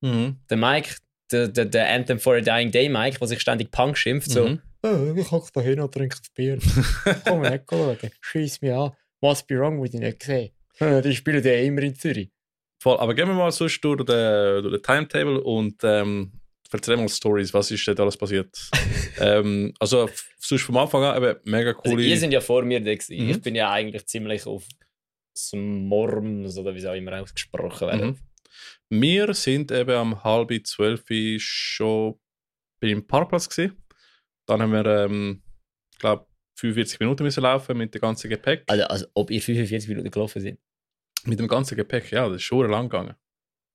Mhm. 0.00 0.36
Der 0.50 0.56
Mike, 0.56 0.96
der, 1.30 1.48
der, 1.48 1.64
der 1.66 1.88
Anthem 1.90 2.18
for 2.18 2.34
a 2.36 2.40
Dying 2.40 2.70
Day 2.72 2.88
Mike, 2.88 3.18
der 3.18 3.28
sich 3.28 3.40
ständig 3.40 3.70
Punk 3.70 3.96
schimpft, 3.96 4.30
so, 4.30 4.48
Mhm. 4.48 4.60
oh, 4.82 5.14
ich 5.16 5.30
hocke 5.30 5.50
da 5.54 5.60
hin 5.60 5.80
und 5.80 5.92
trinke 5.94 6.16
das 6.18 6.28
Bier. 6.34 6.58
Komm 7.26 7.42
nicht 7.42 7.64
schauen, 7.68 7.96
scheiß 8.20 8.60
mich 8.62 8.72
an. 8.72 8.92
Must 9.20 9.46
be 9.46 9.56
wrong 9.58 9.80
with 9.82 9.92
you 9.92 10.00
nicht 10.00 10.20
gesehen. 10.20 10.50
Äh, 10.80 11.02
Die 11.02 11.14
spielen 11.14 11.42
ja 11.44 11.52
immer 11.54 11.82
in 11.82 11.94
Zürich. 11.94 12.30
Voll, 12.80 12.96
aber 12.98 13.14
gehen 13.14 13.28
wir 13.28 13.34
mal 13.34 13.50
sonst 13.50 13.80
durch 13.80 14.04
den, 14.04 14.62
durch 14.62 14.74
den 14.74 14.82
Timetable 14.82 15.40
und 15.40 15.76
ähm, 15.82 16.32
erzähl 16.70 16.96
mal 16.96 17.08
Stories, 17.08 17.52
was 17.52 17.70
ist 17.70 17.86
dort 17.88 18.00
alles 18.00 18.16
passiert. 18.16 18.56
ähm, 19.20 19.74
also 19.80 20.08
sonst 20.38 20.62
vom 20.62 20.76
Anfang 20.76 21.02
an 21.02 21.22
eben 21.22 21.40
mega 21.44 21.70
Also, 21.70 21.80
coole... 21.82 22.04
ihr 22.04 22.16
sind 22.16 22.32
ja 22.32 22.40
vor 22.40 22.62
mir 22.62 22.80
da 22.80 22.94
gewesen. 22.94 23.24
Mhm. 23.24 23.30
Ich 23.30 23.42
bin 23.42 23.54
ja 23.54 23.70
eigentlich 23.70 24.06
ziemlich 24.06 24.46
auf 24.46 24.64
Smorms 25.36 26.56
oder 26.58 26.74
wie 26.74 26.78
es 26.78 26.84
auch 26.84 26.94
immer 26.94 27.20
ausgesprochen 27.20 27.88
wird. 27.88 28.00
Mhm. 28.00 28.18
Wir 28.90 29.34
sind 29.34 29.70
eben 29.70 29.90
am 29.90 30.24
halb 30.24 30.50
zwölf 30.66 31.04
schon 31.38 32.14
beim 32.80 33.06
Parkplatz 33.06 33.48
gewesen. 33.48 33.76
Dann 34.46 34.62
haben 34.62 34.72
wir, 34.72 34.86
ähm, 34.86 35.42
glaube 35.98 36.26
45 36.58 37.00
Minuten 37.00 37.22
müssen 37.22 37.42
laufen 37.42 37.76
mit 37.76 37.94
dem 37.94 38.00
ganzen 38.00 38.28
Gepäck. 38.28 38.64
Also, 38.66 38.84
also, 38.84 39.06
ob 39.14 39.30
ihr 39.30 39.40
45 39.40 39.88
Minuten 39.88 40.10
gelaufen 40.10 40.42
sind. 40.42 40.58
Mit 41.28 41.38
dem 41.38 41.48
ganzen 41.48 41.76
Gepäck, 41.76 42.10
ja, 42.10 42.26
das 42.26 42.36
ist 42.36 42.42
schon 42.42 42.70
lang 42.70 42.88
gegangen. 42.88 43.14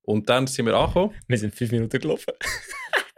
Und 0.01 0.29
dann 0.29 0.47
sind 0.47 0.65
wir 0.65 0.75
angekommen. 0.75 1.13
Wir 1.27 1.37
sind 1.37 1.55
5 1.55 1.71
Minuten 1.71 1.99
gelaufen. 1.99 2.33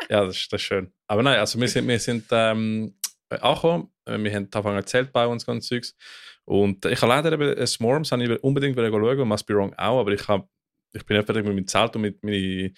Ja, 0.07 0.23
das 0.23 0.37
ist, 0.37 0.53
das 0.53 0.61
ist 0.61 0.67
schön. 0.67 0.93
Aber 1.07 1.23
nein, 1.23 1.39
also 1.39 1.59
wir 1.59 1.67
sind, 1.67 1.87
wir 1.87 1.97
sind 1.97 2.25
ähm, 2.29 2.95
angekommen. 3.29 3.91
Äh, 4.05 4.19
Wir 4.19 4.35
haben 4.35 4.43
angefangen 4.43 4.77
ein 4.77 4.85
Zelt 4.85 5.11
bauen 5.11 5.31
und 5.31 5.39
so 5.39 5.47
ganze 5.47 5.67
Zeugs. 5.67 5.95
Und 6.45 6.85
äh, 6.85 6.91
ich 6.91 7.01
habe 7.01 7.11
leider 7.11 7.31
eben 7.31 7.57
äh, 7.57 7.65
Smorms 7.65 8.11
habe 8.11 8.23
ich 8.23 8.43
unbedingt 8.43 8.77
schauen 8.77 9.19
und 9.19 9.27
Must 9.27 9.47
Be 9.47 9.55
Wrong 9.55 9.73
auch, 9.73 10.01
aber 10.01 10.11
ich, 10.11 10.27
hab, 10.27 10.47
ich 10.93 11.03
bin 11.05 11.17
fertig 11.23 11.43
mit 11.43 11.55
meinem 11.55 11.67
Zelt 11.67 11.95
und 11.95 12.03
mit 12.03 12.23
meinen 12.23 12.75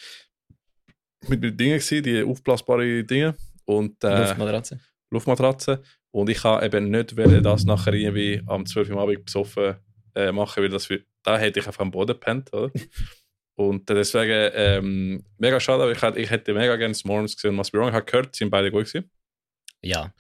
mit 1.28 1.42
meinen 1.42 1.58
Dingen 1.58 1.80
gewesen, 1.80 2.04
die 2.04 2.24
aufblasbaren 2.24 3.06
Dinge 3.06 3.36
und 3.66 4.02
äh, 4.04 4.20
Luftmatratze. 4.20 4.80
Luftmatratze. 5.12 5.84
Und 6.12 6.30
ich 6.30 6.44
habe 6.44 6.66
eben 6.66 6.90
nicht 6.90 7.18
wollen, 7.18 7.44
das 7.44 7.66
nachher 7.66 7.94
irgendwie 7.94 8.42
am 8.48 8.66
12 8.66 8.90
Uhr 8.90 8.96
am 8.96 9.02
Abend 9.02 9.26
besoffen 9.26 9.76
äh, 10.16 10.32
machen, 10.32 10.64
weil 10.64 10.70
das 10.70 10.86
für, 10.86 11.04
da 11.24 11.38
hätte 11.38 11.60
ich 11.60 11.68
einfach 11.68 11.82
am 11.82 11.92
Boden 11.92 12.14
gepennt, 12.14 12.52
oder? 12.54 12.72
Und 13.56 13.90
deswegen 13.90 14.52
ähm, 14.54 15.24
mega 15.40 15.60
schade, 15.60 15.82
aber 15.84 15.92
ich, 15.92 16.02
hätte- 16.02 16.20
ich 16.20 16.30
hätte 16.30 16.54
mega 16.54 16.76
gerne 16.76 16.94
Smorms 16.94 17.36
gesehen. 17.36 17.56
Must 17.56 17.72
Be 17.72 17.80
Wrong, 17.80 17.90
ich 17.90 17.96
habe 17.96 18.06
gehört, 18.06 18.36
sind 18.36 18.52
beide 18.52 18.70
gut 18.70 18.86
gewesen. 18.86 19.10
Ja. 19.82 20.14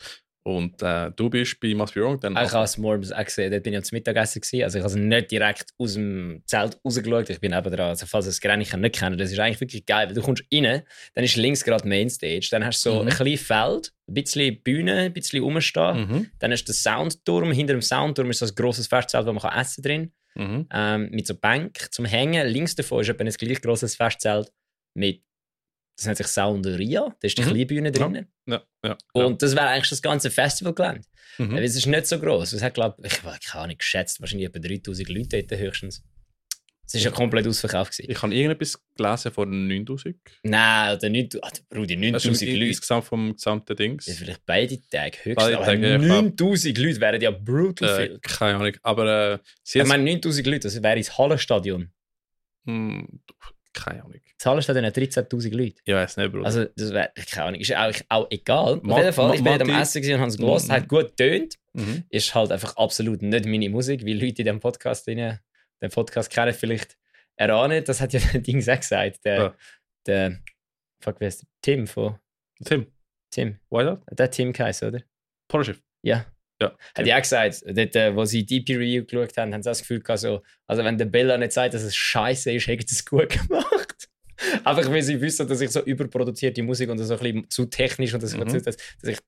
Und 0.43 0.81
äh, 0.81 1.11
du 1.15 1.29
bist 1.29 1.59
bei 1.59 1.75
Must 1.75 1.93
Be 1.93 2.01
Wrong, 2.01 2.19
dann 2.19 2.33
Ich 2.37 2.51
habe 2.51 2.65
Smorms 2.65 3.11
auch 3.11 3.23
gesehen. 3.23 3.51
Dort 3.51 3.61
bin 3.63 3.73
ich 3.73 3.79
am 3.79 3.85
Mittagessen. 3.91 4.41
Gewesen. 4.41 4.63
Also 4.63 4.77
ich 4.79 4.83
habe 4.83 4.91
es 4.91 4.97
nicht 4.97 5.29
direkt 5.29 5.71
aus 5.77 5.93
dem 5.95 6.41
Zelt 6.47 6.79
rausgeschaut. 6.83 7.29
Ich 7.29 7.39
bin 7.39 7.51
eben 7.53 7.69
dran. 7.69 7.89
Also 7.89 8.05
falls 8.07 8.25
das 8.25 8.39
Grenchen 8.41 8.81
nicht 8.81 8.95
kennt, 8.95 9.19
das 9.21 9.31
ist 9.31 9.37
eigentlich 9.37 9.59
wirklich 9.61 9.85
geil. 9.85 10.07
Weil 10.07 10.15
du 10.15 10.21
kommst 10.21 10.43
rein, 10.51 10.81
dann 11.13 11.23
ist 11.23 11.35
links 11.35 11.63
gerade 11.63 11.87
Mainstage. 11.87 12.47
Dann 12.49 12.65
hast 12.65 12.83
du 12.85 12.89
so 12.91 13.01
Mhm. 13.03 13.09
ein 13.09 13.13
kleines 13.13 13.41
Feld, 13.45 13.93
ein 14.07 14.13
bisschen 14.15 14.63
Bühne, 14.63 14.93
ein 15.01 15.13
bisschen 15.13 15.43
rumstehen. 15.43 15.97
Mhm. 16.09 16.31
Dann 16.39 16.51
hast 16.53 16.63
du 16.63 16.71
den 16.71 16.75
Soundturm. 16.75 17.51
Hinter 17.51 17.73
dem 17.73 17.81
Soundturm 17.83 18.29
ist 18.31 18.39
so 18.39 18.45
ein 18.47 18.55
grosses 18.55 18.87
Festzelt, 18.87 19.27
wo 19.27 19.33
man 19.33 19.43
kann 19.43 19.59
essen 19.61 19.83
drin 19.83 20.11
Mhm. 20.37 20.67
ähm, 20.71 21.09
mit 21.11 21.25
so 21.27 21.35
Bank 21.35 21.87
zum 21.91 22.05
Hängen. 22.05 22.47
Links 22.47 22.75
davon 22.75 23.01
ist 23.01 23.09
ein 23.09 23.17
gleich 23.17 23.61
grosses 23.61 23.95
Festzelt 23.95 24.51
mit, 24.95 25.23
das 25.97 26.05
nennt 26.05 26.17
sich 26.17 26.27
Sounderia, 26.27 27.15
da 27.19 27.25
ist 27.25 27.37
die 27.37 27.41
Mhm. 27.41 27.45
kleine 27.47 27.65
Bühne 27.65 27.87
Ja. 27.89 27.91
drinnen. 27.91 28.27
Ja, 28.45 28.63
ja. 28.85 28.97
Und 29.13 29.41
das 29.41 29.55
wäre 29.55 29.67
eigentlich 29.67 29.89
das 29.89 30.01
ganze 30.01 30.29
Festivalgelände. 30.29 31.01
Mhm. 31.39 31.57
Es 31.57 31.75
ist 31.75 31.85
nicht 31.87 32.05
so 32.07 32.19
gross. 32.19 32.53
Es 32.53 32.61
hat, 32.61 32.75
glaube 32.75 33.01
ich, 33.05 33.13
ich 33.41 33.53
habe 33.53 33.67
nicht 33.67 33.79
geschätzt, 33.79 34.21
wahrscheinlich 34.21 34.47
etwa 34.47 34.59
3000 34.59 35.09
Leute 35.09 35.43
dort 35.43 35.59
höchstens. 35.59 36.03
Es 36.87 36.93
war 36.93 37.01
ja 37.01 37.11
komplett 37.11 37.45
ausverkauft. 37.45 37.91
Gewesen. 37.91 38.09
Ich 38.11 38.21
habe 38.21 38.33
irgendetwas 38.33 38.81
gelesen 38.95 39.31
von 39.33 39.67
9000. 39.67 40.15
Nein, 40.43 40.95
oder 40.97 41.09
9000, 41.09 41.43
ah, 41.43 41.49
Brudi, 41.69 41.93
Also 42.13 42.29
9000 42.29 42.51
Leute. 42.53 42.65
insgesamt 42.67 43.03
vom 43.05 43.33
gesamten 43.33 43.75
Dings. 43.75 44.05
Ja, 44.07 44.13
vielleicht 44.13 44.45
beide 44.45 44.81
Tage 44.89 45.17
höchstens. 45.17 45.35
Beide 45.35 45.57
aber 45.57 45.65
Tage, 45.65 45.87
ja, 45.89 45.95
ich 45.97 46.01
glaub- 46.01 46.23
9000 46.23 46.77
Leute 46.77 47.01
wären 47.01 47.21
ja 47.21 47.31
brutal 47.31 47.89
Äh, 47.89 48.07
viel. 48.07 48.19
keine 48.21 48.57
Ahnung. 48.57 48.73
Aber 48.83 49.33
äh, 49.33 49.39
sie 49.63 49.79
Ich 49.79 49.85
meine, 49.85 50.03
9000 50.03 50.47
Leute, 50.47 50.59
das 50.61 50.81
wäre 50.81 50.95
ins 50.95 51.17
Hallenstadion. 51.17 51.91
Hm, 52.65 53.19
keine 53.73 54.03
Ahnung. 54.03 54.19
Das 54.37 54.45
Hallenstadion 54.45 54.85
hat 54.85 54.95
13.000 54.97 55.51
Leute. 55.55 55.81
Ich 55.83 55.93
weiß 55.93 56.17
nicht, 56.17 56.31
Bruder. 56.31 56.45
Also, 56.45 56.65
das 56.75 56.91
wäre, 56.93 57.11
keine 57.31 57.45
Ahnung, 57.47 57.59
ist 57.61 57.75
auch, 57.75 57.91
auch 58.09 58.27
egal. 58.29 58.79
Ma- 58.83 58.93
Auf 58.95 58.99
jeden 59.01 59.13
Fall, 59.13 59.35
ich 59.35 59.43
bin 59.43 59.45
dort 59.57 59.61
am 59.61 59.69
Essen 59.81 60.03
und 60.13 60.19
habe 60.19 60.29
es 60.29 60.37
gehört, 60.37 60.63
Mhm. 60.67 60.71
hat 60.71 60.87
gut 60.87 61.17
getönt. 61.17 61.55
mhm. 61.73 62.03
Ist 62.09 62.33
halt 62.33 62.51
einfach 62.51 62.75
absolut 62.77 63.21
nicht 63.21 63.45
meine 63.45 63.69
Musik, 63.69 64.03
weil 64.05 64.13
Leute 64.13 64.25
in 64.41 64.45
diesem 64.45 64.59
Podcast 64.59 65.05
drin, 65.05 65.37
den 65.81 65.89
Podcast 65.91 66.31
kennen, 66.31 66.53
vielleicht 66.53 66.97
erahnen. 67.35 67.83
Das 67.83 68.01
hat 68.01 68.13
ja 68.13 68.19
der 68.33 68.41
Ding 68.41 68.57
auch 68.69 68.79
gesagt. 68.79 69.23
Der, 69.25 69.35
Ja. 69.37 69.55
der, 70.05 70.39
fuck, 71.01 71.19
wie 71.21 71.25
heißt 71.25 71.41
der? 71.43 71.47
Tim 71.61 71.87
von, 71.87 72.17
Tim, 72.63 72.87
Tim. 73.31 73.59
Whiteout? 73.69 74.01
Hat 74.09 74.19
Der 74.19 74.31
Tim 74.31 74.53
geheißen, 74.53 74.87
oder? 74.89 75.03
Poloschiff. 75.47 75.81
Ja. 76.03 76.25
Ja. 76.59 76.75
Hat 76.97 77.05
ja 77.05 77.17
auch 77.17 77.21
gesagt, 77.21 77.61
dort, 77.67 77.95
äh, 77.95 78.15
wo 78.15 78.25
sie 78.25 78.43
die 78.43 78.57
EP-Review 78.57 79.05
geschaut 79.05 79.37
haben, 79.37 79.53
haben 79.53 79.61
sie 79.61 79.69
das 79.69 79.79
Gefühl 79.81 79.99
gehabt, 80.01 80.19
so, 80.21 80.41
also 80.65 80.83
wenn 80.83 80.97
der 80.97 81.05
Bella 81.05 81.37
nicht 81.37 81.51
sagt, 81.51 81.75
dass 81.75 81.83
es 81.83 81.95
scheiße 81.95 82.51
ist, 82.51 82.65
hätten 82.65 82.87
sie 82.87 82.95
es 82.95 83.05
gut 83.05 83.29
gemacht. 83.47 84.07
Einfach 84.63 84.89
weil 84.89 85.03
sie 85.03 85.21
wissen, 85.21 85.47
dass 85.47 85.61
ich 85.61 85.69
so 85.69 85.83
überproduzierte 85.83 86.63
Musik 86.63 86.89
und 86.89 86.97
so 86.97 87.13
ein 87.13 87.19
bisschen 87.19 87.49
zu 87.51 87.65
technisch 87.67 88.13
und 88.15 88.23
das, 88.23 88.35
Mhm. 88.35 88.45
dass, 88.63 88.63
dass 88.63 88.77
ich 89.03 89.19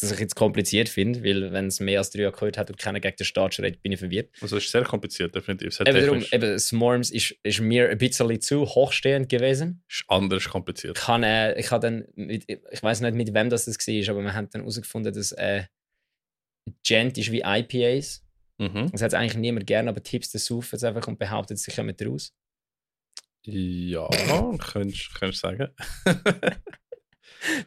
dass 0.00 0.10
ich 0.10 0.18
jetzt 0.18 0.34
kompliziert 0.34 0.88
finde, 0.88 1.22
weil 1.22 1.52
wenn 1.52 1.66
es 1.66 1.78
mehr 1.80 1.98
als 1.98 2.10
drei 2.10 2.26
Akkorde 2.26 2.58
hat 2.58 2.70
und 2.70 2.78
keiner 2.78 3.00
gegen 3.00 3.16
den 3.16 3.24
Start 3.24 3.54
schreit, 3.54 3.80
bin 3.80 3.92
ich 3.92 3.98
verwirrt. 3.98 4.30
Also 4.40 4.56
es 4.56 4.64
ist 4.64 4.72
sehr 4.72 4.82
kompliziert, 4.82 5.34
definitiv. 5.34 5.74
Sehr 5.74 5.86
Eben 5.86 6.00
darum, 6.00 6.24
eben, 6.32 6.58
Swarms 6.58 7.10
ist, 7.10 7.36
ist 7.42 7.60
mir 7.60 7.90
ein 7.90 7.98
bisschen 7.98 8.40
zu 8.40 8.66
hochstehend 8.66 9.28
gewesen. 9.28 9.84
ist 9.88 10.04
anders 10.08 10.48
kompliziert. 10.48 10.98
Ich, 10.98 11.08
habe, 11.08 11.24
äh, 11.24 11.60
ich, 11.60 11.70
habe 11.70 11.86
dann 11.86 12.04
mit, 12.14 12.44
ich 12.48 12.82
weiß 12.82 13.02
nicht, 13.02 13.14
mit 13.14 13.32
wem 13.34 13.50
das, 13.50 13.66
das 13.66 13.76
war, 13.76 14.14
aber 14.14 14.22
wir 14.22 14.34
haben 14.34 14.48
dann 14.50 14.62
herausgefunden, 14.62 15.14
dass 15.14 15.32
äh, 15.32 15.64
Gent 16.82 17.16
ist 17.18 17.30
wie 17.30 17.42
IPAs. 17.44 18.24
Mhm. 18.58 18.90
Das 18.90 19.02
hat 19.02 19.14
eigentlich 19.14 19.36
niemand 19.36 19.66
gern, 19.66 19.88
aber 19.88 20.02
Tipps 20.02 20.30
des 20.30 20.46
Saufens 20.46 20.82
einfach 20.82 21.06
und 21.06 21.18
behauptet, 21.18 21.58
sie 21.58 21.70
kommen 21.70 21.94
raus. 22.04 22.32
Ja, 23.46 24.08
könntest 24.58 25.10
du 25.20 25.32
sagen. 25.32 25.68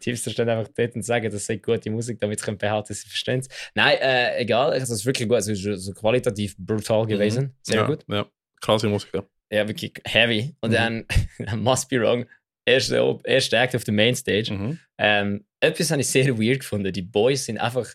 Da 0.06 0.16
stehen 0.16 0.50
einfach 0.50 0.72
dort 0.76 0.96
und 0.96 1.04
sagen, 1.04 1.32
das 1.32 1.46
sei 1.46 1.58
gute 1.58 1.90
Musik, 1.90 2.20
damit 2.20 2.40
sie 2.40 2.52
behaupten, 2.56 2.94
sie 2.94 3.08
verstehen 3.08 3.40
es. 3.40 3.48
Nein, 3.76 3.98
äh, 4.00 4.38
egal, 4.40 4.72
also, 4.72 4.84
es 4.94 5.00
ist 5.02 5.06
wirklich 5.06 5.28
gut, 5.28 5.38
es 5.40 5.48
ist 5.48 5.64
so 5.84 5.94
qualitativ 5.94 6.56
brutal 6.58 7.06
gewesen. 7.06 7.56
Sehr 7.64 7.78
ja, 7.78 7.88
gut. 7.88 8.04
Ja, 8.08 8.28
krasse 8.62 8.88
Musik. 8.88 9.12
Ja. 9.14 9.24
Ja, 9.52 9.68
wirklich 9.68 9.94
heavy. 10.06 10.56
Und 10.62 10.72
Mhm. 10.72 10.74
dann, 10.74 11.06
Must 11.64 11.90
Be 11.90 12.02
Wrong, 12.02 12.26
erster 12.66 13.20
erste 13.24 13.58
Act 13.58 13.76
auf 13.76 13.84
der 13.86 13.94
Mainstage. 13.94 14.52
Mhm. 14.54 14.80
Ähm, 14.98 15.46
etwas 15.62 15.90
habe 15.92 16.02
ich 16.02 16.08
sehr 16.08 16.38
weird 16.38 16.60
gefunden. 16.60 16.92
Die 16.92 17.02
Boys 17.02 17.46
sind 17.46 17.58
einfach, 17.58 17.88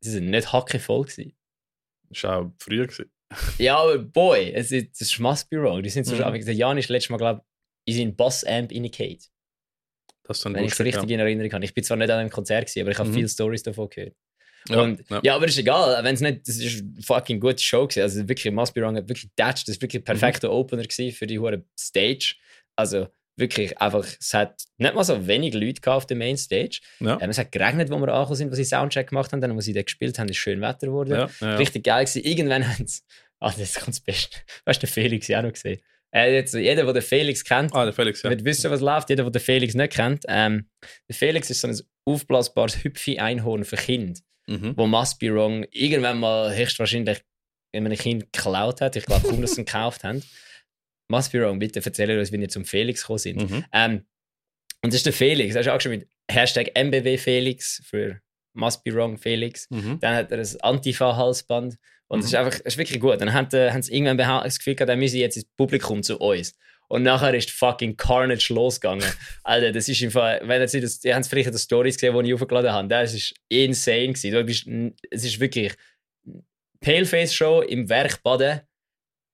sie 0.00 0.10
sind 0.10 0.28
nicht 0.30 0.52
hackevoll 0.52 1.04
gewesen. 1.06 1.32
Das 2.10 2.22
war 2.24 2.38
auch 2.40 2.52
früher. 2.58 2.86
Gewesen. 2.86 3.10
Ja, 3.58 3.78
aber 3.78 3.98
boy, 3.98 4.52
es 4.54 4.70
ist, 4.70 4.92
das 5.00 5.00
ist 5.10 5.18
Must 5.18 5.50
Be 5.50 5.60
Wrong. 5.60 5.82
Die 5.82 5.88
sind 5.90 6.04
so, 6.04 6.14
Mhm. 6.14 6.44
der 6.44 6.54
Jan 6.54 6.78
ist 6.78 6.88
letztes 6.90 7.10
Mal, 7.10 7.16
glaube 7.16 7.42
ich, 7.84 7.94
in 7.96 8.00
seinen 8.02 8.16
Boss-Amp 8.16 8.70
reingefallen. 8.70 9.18
Das 10.28 10.38
ist 10.38 10.44
Wenn 10.44 10.64
ich 10.64 10.72
es 10.72 10.80
richtig 10.80 11.10
in 11.10 11.20
Erinnerung 11.20 11.52
habe. 11.52 11.64
Ich 11.64 11.74
bin 11.74 11.84
zwar 11.84 11.96
nicht 11.96 12.10
an 12.10 12.18
einem 12.18 12.30
Konzert 12.30 12.66
gewesen, 12.66 12.80
aber 12.82 12.90
ich 12.90 12.98
habe 12.98 13.08
Mhm. 13.08 13.14
viele 13.14 13.28
Stories 13.28 13.62
davon 13.62 13.88
gehört. 13.88 14.14
Ja. 14.68 14.80
Und, 14.80 15.08
ja. 15.08 15.20
ja. 15.22 15.34
aber 15.36 15.46
ist 15.46 15.58
egal, 15.58 16.02
wenn 16.02 16.14
es 16.14 16.20
nicht, 16.20 16.48
das 16.48 16.56
ist 16.56 16.80
eine 16.82 17.02
fucking 17.02 17.38
gute 17.38 17.62
Show 17.62 17.86
gewesen. 17.86 18.02
Also 18.02 18.28
wirklich, 18.28 18.52
Must 18.52 18.74
Be 18.74 18.82
Wrong 18.82 18.96
hat 18.96 19.08
wirklich 19.08 19.30
datcht. 19.36 19.68
Das 19.68 19.76
war 19.76 19.82
wirklich 19.82 20.00
ein 20.00 20.02
Mhm. 20.02 20.04
perfekter 20.06 20.50
Opener 20.50 20.82
gewesen 20.82 21.14
für 21.16 21.26
die 21.26 21.38
hure 21.38 21.62
Stage. 21.78 22.34
Also 22.74 23.06
wirklich 23.36 23.78
einfach, 23.80 24.04
es 24.18 24.32
hat 24.34 24.62
nicht 24.78 24.94
mal 24.94 25.04
so 25.04 25.26
wenig 25.26 25.54
Leute 25.54 25.80
gehabt 25.80 25.96
auf 25.98 26.06
der 26.06 26.16
Mainstage. 26.16 26.80
Ja. 27.00 27.18
Ähm, 27.20 27.30
es 27.30 27.38
hat 27.38 27.52
geregnet, 27.52 27.90
wo 27.90 27.98
wir 27.98 28.08
angekommen 28.08 28.34
sind, 28.36 28.50
wo 28.50 28.54
sie 28.56 28.64
Soundcheck 28.64 29.10
gemacht 29.10 29.32
haben. 29.32 29.40
Dann, 29.40 29.54
wo 29.54 29.60
sie 29.60 29.72
da 29.74 29.82
gespielt 29.82 30.18
haben, 30.18 30.28
ist 30.28 30.38
schön 30.38 30.60
Wetter 30.60 30.86
geworden. 30.88 31.10
Ja, 31.10 31.18
ja, 31.40 31.50
ja. 31.50 31.56
Richtig 31.56 31.84
geil 31.84 32.04
gewesen. 32.04 32.24
Irgendwann 32.24 32.66
haben 32.66 32.86
sie, 32.86 33.02
ah, 33.40 33.52
das 33.56 33.74
kommt 33.74 33.88
das 33.88 34.00
Beste. 34.00 34.38
Weißt 34.64 34.82
du, 34.82 34.86
den 34.86 34.92
Felix 34.92 35.28
ja 35.28 35.38
auch 35.38 35.42
noch 35.44 35.52
gesehen. 35.52 35.80
Äh, 36.16 36.34
jetzt, 36.34 36.54
jeder, 36.54 36.84
der 36.84 36.92
den 36.94 37.02
Felix 37.02 37.44
kennt, 37.44 37.74
Ah, 37.74 37.84
der 37.84 37.92
Felix, 37.92 38.22
ja. 38.22 38.30
wird 38.30 38.44
wissen, 38.44 38.70
was 38.70 38.80
läuft. 38.80 39.10
Jeder, 39.10 39.24
der 39.24 39.32
den 39.32 39.42
Felix 39.42 39.74
nicht 39.74 39.92
kennt. 39.92 40.24
Ähm, 40.28 40.68
der 41.08 41.14
Felix 41.16 41.50
ist 41.50 41.60
so 41.60 41.68
ein 41.68 41.78
aufblasbares 42.06 42.82
Hüpfi-Einhorn 42.84 43.64
für 43.64 43.76
Kinder, 43.76 44.18
Mhm. 44.48 44.74
wo 44.76 44.86
Must 44.86 45.18
Be 45.18 45.34
Wrong 45.34 45.64
irgendwann 45.70 46.18
mal 46.20 46.56
höchstwahrscheinlich 46.56 47.20
einem 47.74 47.92
Kind 47.94 48.32
geklaut 48.32 48.80
hat. 48.80 48.96
Ich 48.96 49.04
glaube 49.04 49.28
kaum, 49.28 49.42
dass 49.42 49.52
sie 49.56 49.60
ihn 49.62 49.66
gekauft 49.66 50.04
haben. 50.04 50.22
Must 51.08 51.32
Be 51.32 51.40
Wrong, 51.42 51.58
bitte 51.58 51.82
erzähl 51.84 52.18
uns, 52.18 52.32
wie 52.32 52.36
ihr 52.36 52.48
zum 52.48 52.64
Felix 52.64 53.02
gekommen 53.02 53.18
sind. 53.18 53.50
Mhm. 53.50 53.64
Ähm, 53.72 54.06
und 54.82 54.92
das 54.92 54.96
ist 55.00 55.06
der 55.06 55.12
Felix. 55.12 55.54
Er 55.54 55.60
ist 55.62 55.68
auch 55.68 55.80
schon 55.80 55.92
mit 55.92 56.08
Hashtag 56.30 56.70
MBW 56.74 57.18
Felix 57.18 57.82
für 57.84 58.20
Must 58.54 58.82
Be 58.84 58.94
Wrong 58.94 59.18
Felix. 59.18 59.68
Mhm. 59.70 59.98
Dann 60.00 60.14
hat 60.14 60.30
er 60.32 60.38
ein 60.38 60.60
Antifa-Halsband. 60.62 61.76
Und 62.08 62.20
es 62.20 62.26
Mhm. 62.26 62.28
ist 62.28 62.34
einfach, 62.36 62.60
es 62.64 62.74
ist 62.74 62.78
wirklich 62.78 63.00
gut. 63.00 63.20
Dann 63.20 63.32
haben, 63.32 63.48
äh, 63.56 63.70
haben 63.72 63.82
sie 63.82 63.92
irgendwann 63.94 64.16
das 64.18 64.58
Gefühl 64.58 64.74
gehabt, 64.76 64.90
er 64.90 64.96
müsse 64.96 65.18
jetzt 65.18 65.36
ins 65.36 65.46
Publikum 65.56 66.02
zu 66.02 66.18
uns. 66.18 66.54
Und 66.88 67.02
nachher 67.02 67.34
ist 67.34 67.50
fucking 67.50 67.96
Carnage 67.96 68.52
losgegangen. 68.54 69.04
Alter, 69.42 69.72
das 69.72 69.88
ist 69.88 70.00
einfach, 70.04 70.38
wenn 70.42 70.60
ihr 70.62 70.80
das, 70.80 71.04
ihr 71.04 71.14
habt 71.16 71.26
vielleicht 71.26 71.52
die 71.52 71.58
Stories 71.58 71.96
gesehen, 71.96 72.16
die 72.22 72.28
ich 72.28 72.34
aufgeladen 72.34 72.70
habe, 72.72 72.86
das 72.88 73.12
ist 73.14 73.34
insane 73.48 74.12
gewesen. 74.12 74.30
Du 74.30 74.44
bist, 74.44 74.68
es 75.10 75.24
ist 75.24 75.40
wirklich 75.40 75.72
Paleface-Show 76.80 77.62
im 77.62 77.88
Werk 77.88 78.22
Baden. 78.22 78.60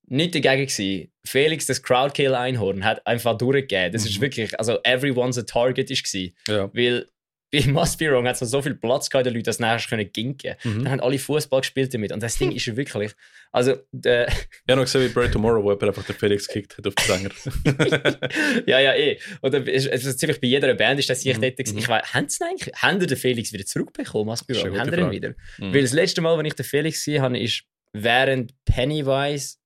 Nicht 0.06 0.34
dagegen 0.34 0.66
gewesen. 0.66 1.12
Felix, 1.24 1.66
das 1.66 1.82
Crowdkill-Einhorn, 1.82 2.84
hat 2.84 3.06
einfach 3.06 3.36
durchgegeben. 3.38 3.92
Das 3.92 4.04
ist 4.04 4.16
Mhm. 4.16 4.22
wirklich, 4.22 4.58
also 4.58 4.78
everyone's 4.84 5.38
a 5.38 5.42
target 5.42 5.90
ist 5.90 6.04
gewesen. 6.04 6.34
Ja. 6.48 6.70
Weil 6.74 7.06
bei 7.52 7.66
Must 7.70 7.98
Be 7.98 8.10
Wrong 8.10 8.26
hat 8.26 8.40
es 8.40 8.50
so 8.50 8.62
viel 8.62 8.74
Platz 8.74 9.10
gehabt, 9.10 9.26
den 9.26 9.34
Leute, 9.34 9.44
dass 9.44 9.58
nachher 9.58 9.86
können 9.88 10.10
ginken. 10.10 10.54
Mhm. 10.64 10.84
Dann 10.84 10.90
haben 10.92 11.00
alle 11.00 11.18
Fußball 11.18 11.60
gespielt 11.60 11.92
damit. 11.92 12.10
Und 12.10 12.22
das 12.22 12.38
Ding 12.38 12.50
ist 12.56 12.74
wirklich. 12.76 13.12
Also, 13.52 13.76
der, 13.92 14.28
Ich 14.28 14.34
habe 14.70 14.76
noch 14.80 14.84
gesehen, 14.84 15.02
wie 15.02 15.08
Bird 15.12 15.32
Tomorrow, 15.32 15.62
wo 15.62 15.70
jemand 15.70 15.82
einfach 15.88 16.04
den 16.04 16.16
Felix 16.16 16.48
gekickt 16.48 16.78
hat 16.78 16.86
auf 16.86 16.94
den 16.94 17.04
Sänger. 17.04 17.30
ja, 18.66 18.80
ja, 18.80 18.94
eh. 18.94 19.18
Und 19.42 19.54
ist 19.68 20.18
ziemlich 20.18 20.40
bei 20.40 20.46
jeder 20.46 20.72
Band 20.74 20.98
ist 21.00 21.10
das 21.10 21.20
sich 21.20 21.36
Mhm, 21.36 21.40
dort 21.42 21.56
gewesen. 21.56 21.74
mhm. 21.74 21.78
Ich 21.80 21.88
weiß, 21.88 22.14
haben 22.14 22.28
sie 22.28 22.44
eigentlich, 22.44 22.74
haben 22.76 23.00
den 23.06 23.16
Felix 23.16 23.52
wieder 23.52 23.66
zurückbekommen, 23.66 24.26
Must 24.26 24.46
Be 24.46 24.54
Wrong? 24.56 24.78
Haben 24.78 24.92
ihn 24.94 25.10
wieder? 25.10 25.34
Mhm. 25.58 25.74
Weil 25.74 25.82
das 25.82 25.92
letzte 25.92 26.20
Mal, 26.22 26.38
wenn 26.38 26.46
ich 26.46 26.54
den 26.54 26.64
Felix 26.64 27.04
gesehen 27.04 27.22
habe, 27.22 27.38
ist 27.38 27.64
während 27.92 28.54
Pennywise 28.64 29.56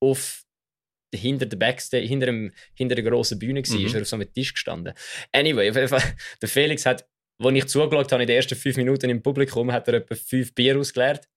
auf 0.00 0.42
hinter 1.14 1.46
der 1.46 1.56
Backstage, 1.56 2.06
hinter, 2.06 2.26
dem, 2.26 2.52
hinter 2.74 2.94
der 2.94 3.04
grossen 3.04 3.38
Bühne 3.38 3.62
war, 3.62 3.78
Mhm. 3.78 3.86
ist 3.86 3.94
er 3.94 4.02
auf 4.02 4.08
so 4.08 4.16
einem 4.16 4.32
Tisch 4.32 4.52
gestanden. 4.54 4.94
Anyway, 5.32 5.70
auf 5.70 5.76
jeden 5.76 5.88
Fall, 5.88 6.02
der 6.42 6.48
Felix 6.48 6.84
hat, 6.86 7.06
als 7.42 7.54
ich 7.56 7.66
zugeschaut 7.66 8.12
habe 8.12 8.22
in 8.22 8.26
den 8.26 8.36
ersten 8.36 8.56
fünf 8.56 8.76
Minuten 8.76 9.08
im 9.10 9.22
Publikum, 9.22 9.72
hat 9.72 9.88
er 9.88 9.94
etwa 9.94 10.14
fünf 10.14 10.54
Bier 10.54 10.78
ausgeleert, 10.78 11.28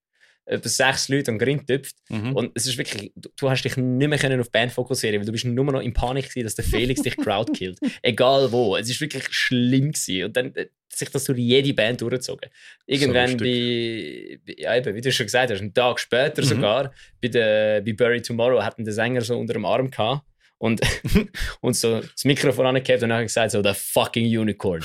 etwa 0.46 0.70
sechs 0.70 1.08
Leute 1.10 1.32
und 1.32 1.38
Grin 1.38 1.66
tüpft. 1.66 1.96
Mhm. 2.10 2.36
Und 2.36 2.52
es 2.56 2.66
ist 2.66 2.78
wirklich, 2.78 3.12
du, 3.16 3.30
du 3.38 3.50
hast 3.50 3.64
dich 3.64 3.78
nicht 3.78 4.08
mehr 4.08 4.18
können 4.18 4.40
auf 4.40 4.48
die 4.48 4.52
Band 4.52 4.72
fokussieren, 4.72 5.20
weil 5.20 5.26
du 5.26 5.32
bist 5.32 5.46
nur 5.46 5.66
noch 5.66 5.82
in 5.82 5.94
Panik 5.94 6.30
gewesen, 6.30 6.46
dass 6.46 6.56
der 6.56 6.66
Felix 6.66 7.02
dich 7.02 7.16
crowdkillt. 7.18 7.80
Egal 8.02 8.52
wo. 8.52 8.76
Es 8.76 8.90
ist 8.90 9.00
wirklich 9.02 9.26
schlimm 9.32 9.92
gewesen. 9.92 10.26
Und 10.26 10.36
dann 10.36 10.54
äh, 10.56 10.68
sich 10.94 11.10
das 11.10 11.24
durch 11.24 11.40
jede 11.40 11.74
Band 11.74 12.02
durchgezogen. 12.02 12.50
Irgendwann 12.86 13.30
So 13.30 13.38
bei, 13.38 14.40
ja 14.58 14.76
eben, 14.76 14.96
wie 14.96 15.02
du 15.02 15.12
schon 15.12 15.26
gesagt 15.26 15.52
hast, 15.52 15.62
einen 15.62 15.74
Tag 15.74 16.00
später 16.00 16.42
Mhm. 16.42 16.48
sogar, 16.48 16.94
bei, 17.22 17.30
der, 17.30 17.82
bei 17.82 17.94
Bury 17.94 18.22
Tomorrow 18.22 18.62
hatten 18.62 18.84
der 18.84 18.94
Sänger 18.94 19.22
so 19.22 19.38
unter 19.38 19.54
dem 19.54 19.64
Arm 19.66 19.90
gehabt 19.90 20.26
und, 20.58 20.82
und 21.62 21.76
so 21.76 22.02
das 22.02 22.26
Mikrofon 22.26 22.66
angehabt 22.66 23.04
und 23.04 23.10
dann 23.10 23.24
gesagt 23.24 23.52
so, 23.52 23.64
the 23.64 23.74
fucking 23.74 24.26
unicorn. 24.26 24.84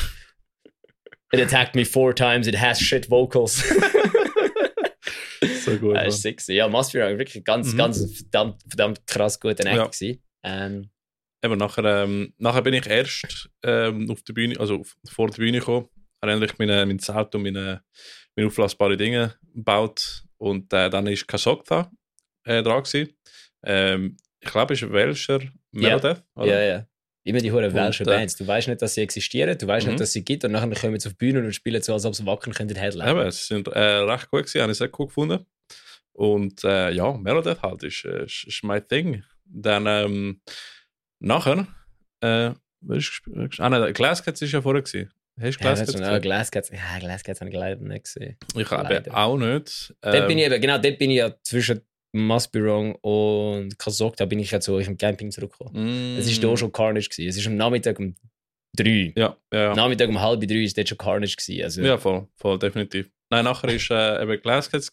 It 1.33 1.41
attacked 1.41 1.75
me 1.75 1.85
four 1.85 2.15
times, 2.15 2.47
it 2.47 2.61
has 2.61 2.81
shit 2.81 3.11
vocals. 3.11 3.65
so 5.73 5.79
gut. 5.79 5.95
Ja, 5.95 6.03
ja. 6.03 6.09
ist 6.09 6.23
sexy. 6.23 6.55
Ja, 6.55 6.73
Wrong, 6.73 7.19
wirklich 7.19 7.45
ganz, 7.45 7.73
Mhm. 7.73 7.77
ganz 7.79 8.17
verdammt, 8.17 8.63
verdammt 8.69 9.07
krass 9.07 9.39
guter 9.41 9.67
Act 9.67 9.77
Ja. 9.77 9.85
gewesen. 9.87 10.23
Ähm, 10.43 10.91
Eben, 11.45 11.59
nachher, 11.59 11.85
ähm, 11.85 12.33
nachher 12.39 12.63
bin 12.63 12.75
ich 12.75 12.87
erst 12.87 13.49
ähm, 13.63 14.11
auf 14.11 14.23
der 14.23 14.33
Bühne, 14.33 14.59
also 14.59 14.77
auf, 14.81 14.97
vor 15.09 15.29
der 15.29 15.37
Bühne 15.37 15.59
gekommen, 15.59 15.89
habe 16.23 16.33
endlich 16.33 16.59
meine, 16.59 16.85
mein 16.87 16.99
Zelt 16.99 17.35
und 17.35 17.43
meine, 17.43 17.83
meine 18.35 18.49
auflassbaren 18.49 18.97
Dinge 18.99 19.35
gebaut 19.55 20.25
und 20.39 20.73
äh, 20.73 20.89
dann 20.91 21.07
ist 21.07 21.29
Kasokta 21.29 21.91
äh, 22.45 22.63
dran 22.63 22.83
gewesen. 22.83 23.15
Ähm, 23.65 24.17
ich 24.41 24.51
glaube, 24.51 24.75
es 24.75 24.83
ist 24.83 25.31
ein 25.31 25.51
Melodeath, 25.73 26.25
oder? 26.35 26.47
ja, 26.47 26.61
ja. 26.63 26.87
Immer 27.25 27.41
die 27.41 27.51
hohen 27.51 27.75
welschen 27.75 28.07
äh, 28.07 28.11
Bands. 28.11 28.37
Du 28.37 28.47
weißt 28.47 28.69
nicht, 28.69 28.81
dass 28.81 28.95
sie 28.95 29.01
existieren, 29.03 29.59
du 29.59 29.67
weißt 29.67 29.85
Mhm. 29.87 29.93
nicht, 29.93 30.01
dass 30.01 30.13
sie 30.13 30.25
gibt 30.25 30.45
und 30.45 30.53
nachher 30.53 30.71
kommen 30.71 30.99
sie 31.01 31.09
auf 31.09 31.15
die 31.15 31.19
Bühne 31.27 31.41
und 31.41 31.53
spielen 31.53 31.83
so, 31.83 31.93
als 31.93 32.05
ob 32.07 32.15
sie 32.15 32.25
wacken 32.25 32.53
könnten 32.53 32.77
headline. 32.77 33.09
Eben, 33.09 33.31
sie 33.33 33.43
sind 33.45 33.67
äh, 33.69 33.79
recht 33.81 34.31
gut 34.31 34.45
gewesen, 34.47 34.63
habe 34.63 34.73
ich 34.73 34.79
sehr 34.79 34.91
cool 34.99 35.07
gefunden. 35.07 35.45
Und 36.17 36.65
äh, 36.65 36.91
ja, 36.93 37.13
Melodeath 37.13 37.63
halt 37.63 37.83
ist, 37.83 38.05
äh, 38.07 38.25
ist, 38.25 38.45
ist 38.47 38.65
mein 38.65 38.87
Ding. 38.89 39.23
Dann 39.45 39.87
ähm, 39.87 40.41
nachher, 41.19 41.67
äh, 42.21 42.53
was 42.81 42.99
ist 42.99 43.09
gespielt? 43.11 43.61
Ah 43.61 43.69
nein, 43.69 43.93
Glasscats 43.93 44.41
ist 44.41 44.53
ja 44.53 44.63
vorher 44.63 44.83
gewesen. 44.83 45.11
Hast 45.39 45.61
du 45.61 45.65
Ja, 45.65 45.75
Glasscats 45.75 45.89
ist 45.91 45.97
gesehen? 45.97 46.13
ja, 46.13 46.19
Glasscats, 46.19 46.71
ja, 46.71 46.99
Glasscats 46.99 47.41
habe 47.41 47.51
ich 47.51 47.57
leider 47.57 47.83
nicht 47.83 48.05
gesehen. 48.05 48.37
Ich 48.57 48.71
habe 48.71 49.15
auch 49.15 49.37
nicht. 49.37 49.95
dort 50.01 50.15
Ähm, 50.15 50.27
bin 50.27 50.39
ich 50.39 50.47
eben, 50.47 50.61
genau, 50.61 50.79
dort 50.79 50.99
bin 50.99 51.11
ich 51.11 51.19
ja 51.19 51.35
zwischen 51.43 51.83
Must 52.13 52.51
Be 52.53 52.65
Wrong 52.65 52.95
und 53.03 53.79
Kasok, 53.79 54.17
da 54.17 54.25
bin 54.25 54.39
ich 54.39 54.51
ja 54.51 54.61
zu 54.61 54.73
euch 54.73 54.87
im 54.87 54.97
Camping 54.97 55.31
zurückgekommen. 55.31 56.15
Mm. 56.15 56.19
Es 56.19 56.43
war 56.43 56.51
da 56.51 56.57
schon 56.57 56.73
Carnage. 56.73 57.11
Gewesen. 57.11 57.29
Es 57.29 57.37
ist 57.37 57.47
am 57.47 57.57
Nachmittag 57.57 57.99
um 57.99 58.15
drei. 58.75 59.13
Ja, 59.15 59.37
ja, 59.53 59.61
ja. 59.61 59.75
Nachmittag 59.75 60.09
um 60.09 60.19
halb 60.19 60.41
drei 60.41 60.63
ist 60.63 60.79
dort 60.79 60.89
schon 60.89 60.97
Carnage. 60.97 61.37
Gewesen. 61.37 61.63
Also, 61.63 61.83
Ja, 61.83 61.99
voll, 61.99 62.27
voll, 62.37 62.59
definitiv. 62.59 63.11
Nein, 63.31 63.45
nachher 63.45 63.69
war 63.69 64.21
äh, 64.21 64.23
eben 64.23 64.41
Glasscats, 64.43 64.91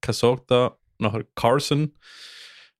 Kasogda, 0.00 0.76
nachher 0.98 1.24
Carson. 1.34 1.92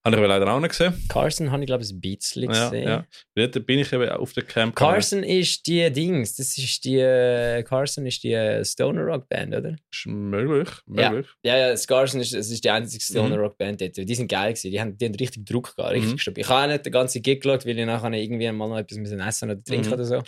Habe 0.04 0.14
ich 0.14 0.18
aber 0.20 0.28
leider 0.28 0.50
auch 0.52 0.60
nicht 0.60 0.70
gesehen. 0.70 0.94
Carson 1.08 1.50
habe 1.50 1.62
ich, 1.62 1.66
glaube 1.66 1.82
ich, 1.82 1.90
ein 1.90 2.00
bisschen 2.00 2.44
Ja, 2.44 2.70
gesehen. 2.70 2.88
ja. 2.88 3.06
Dort 3.34 3.66
bin 3.66 3.80
ich 3.80 3.92
eben 3.92 4.08
auf 4.08 4.32
der 4.32 4.44
Camp. 4.44 4.74
gegangen. 4.74 4.92
Carson 4.94 5.22
ist 5.22 5.66
die 5.66 5.90
Dings, 5.92 6.36
das 6.36 6.56
ist 6.56 6.84
die, 6.84 6.96
äh, 6.98 7.62
Carson 7.64 8.06
ist 8.06 8.22
die 8.22 8.32
äh, 8.32 8.64
Stoner 8.64 9.02
Rock 9.02 9.28
Band, 9.28 9.54
oder? 9.54 9.76
Ist 9.92 10.06
möglich, 10.06 10.68
Ja. 10.86 11.10
möglich. 11.10 11.30
Ja, 11.44 11.58
ja, 11.58 11.70
das 11.72 11.86
Carson 11.86 12.20
ist, 12.20 12.32
das 12.32 12.48
ist 12.48 12.64
die 12.64 12.70
einzige 12.70 13.02
Stoner 13.04 13.36
Mhm. 13.36 13.42
Rock 13.42 13.58
Band 13.58 13.80
dort. 13.82 13.96
Die 13.96 14.14
sind 14.14 14.28
geil 14.28 14.52
gewesen, 14.52 14.70
die 14.70 14.80
haben, 14.80 14.96
die 14.96 15.04
haben 15.04 15.14
richtig 15.16 15.44
Druck 15.44 15.76
gehabt, 15.76 15.92
richtig 15.94 16.26
Mhm. 16.26 16.34
Ich 16.36 16.48
habe 16.48 16.62
auch 16.62 16.72
nicht 16.72 16.86
den 16.86 16.92
ganzen 16.92 17.20
Gig 17.20 17.42
geschaut, 17.42 17.66
weil 17.66 17.78
ich 17.78 17.84
nachher 17.86 18.12
irgendwie 18.12 18.50
mal 18.52 18.68
noch 18.68 18.78
etwas 18.78 18.98
essen 18.98 19.50
oder 19.50 19.62
trinken 19.62 19.88
Mhm. 19.88 19.92
oder 19.92 20.04
so. 20.04 20.22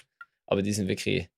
Aber 0.46 0.62
die 0.62 0.72
sind 0.72 0.88
wirklich, 0.88 1.28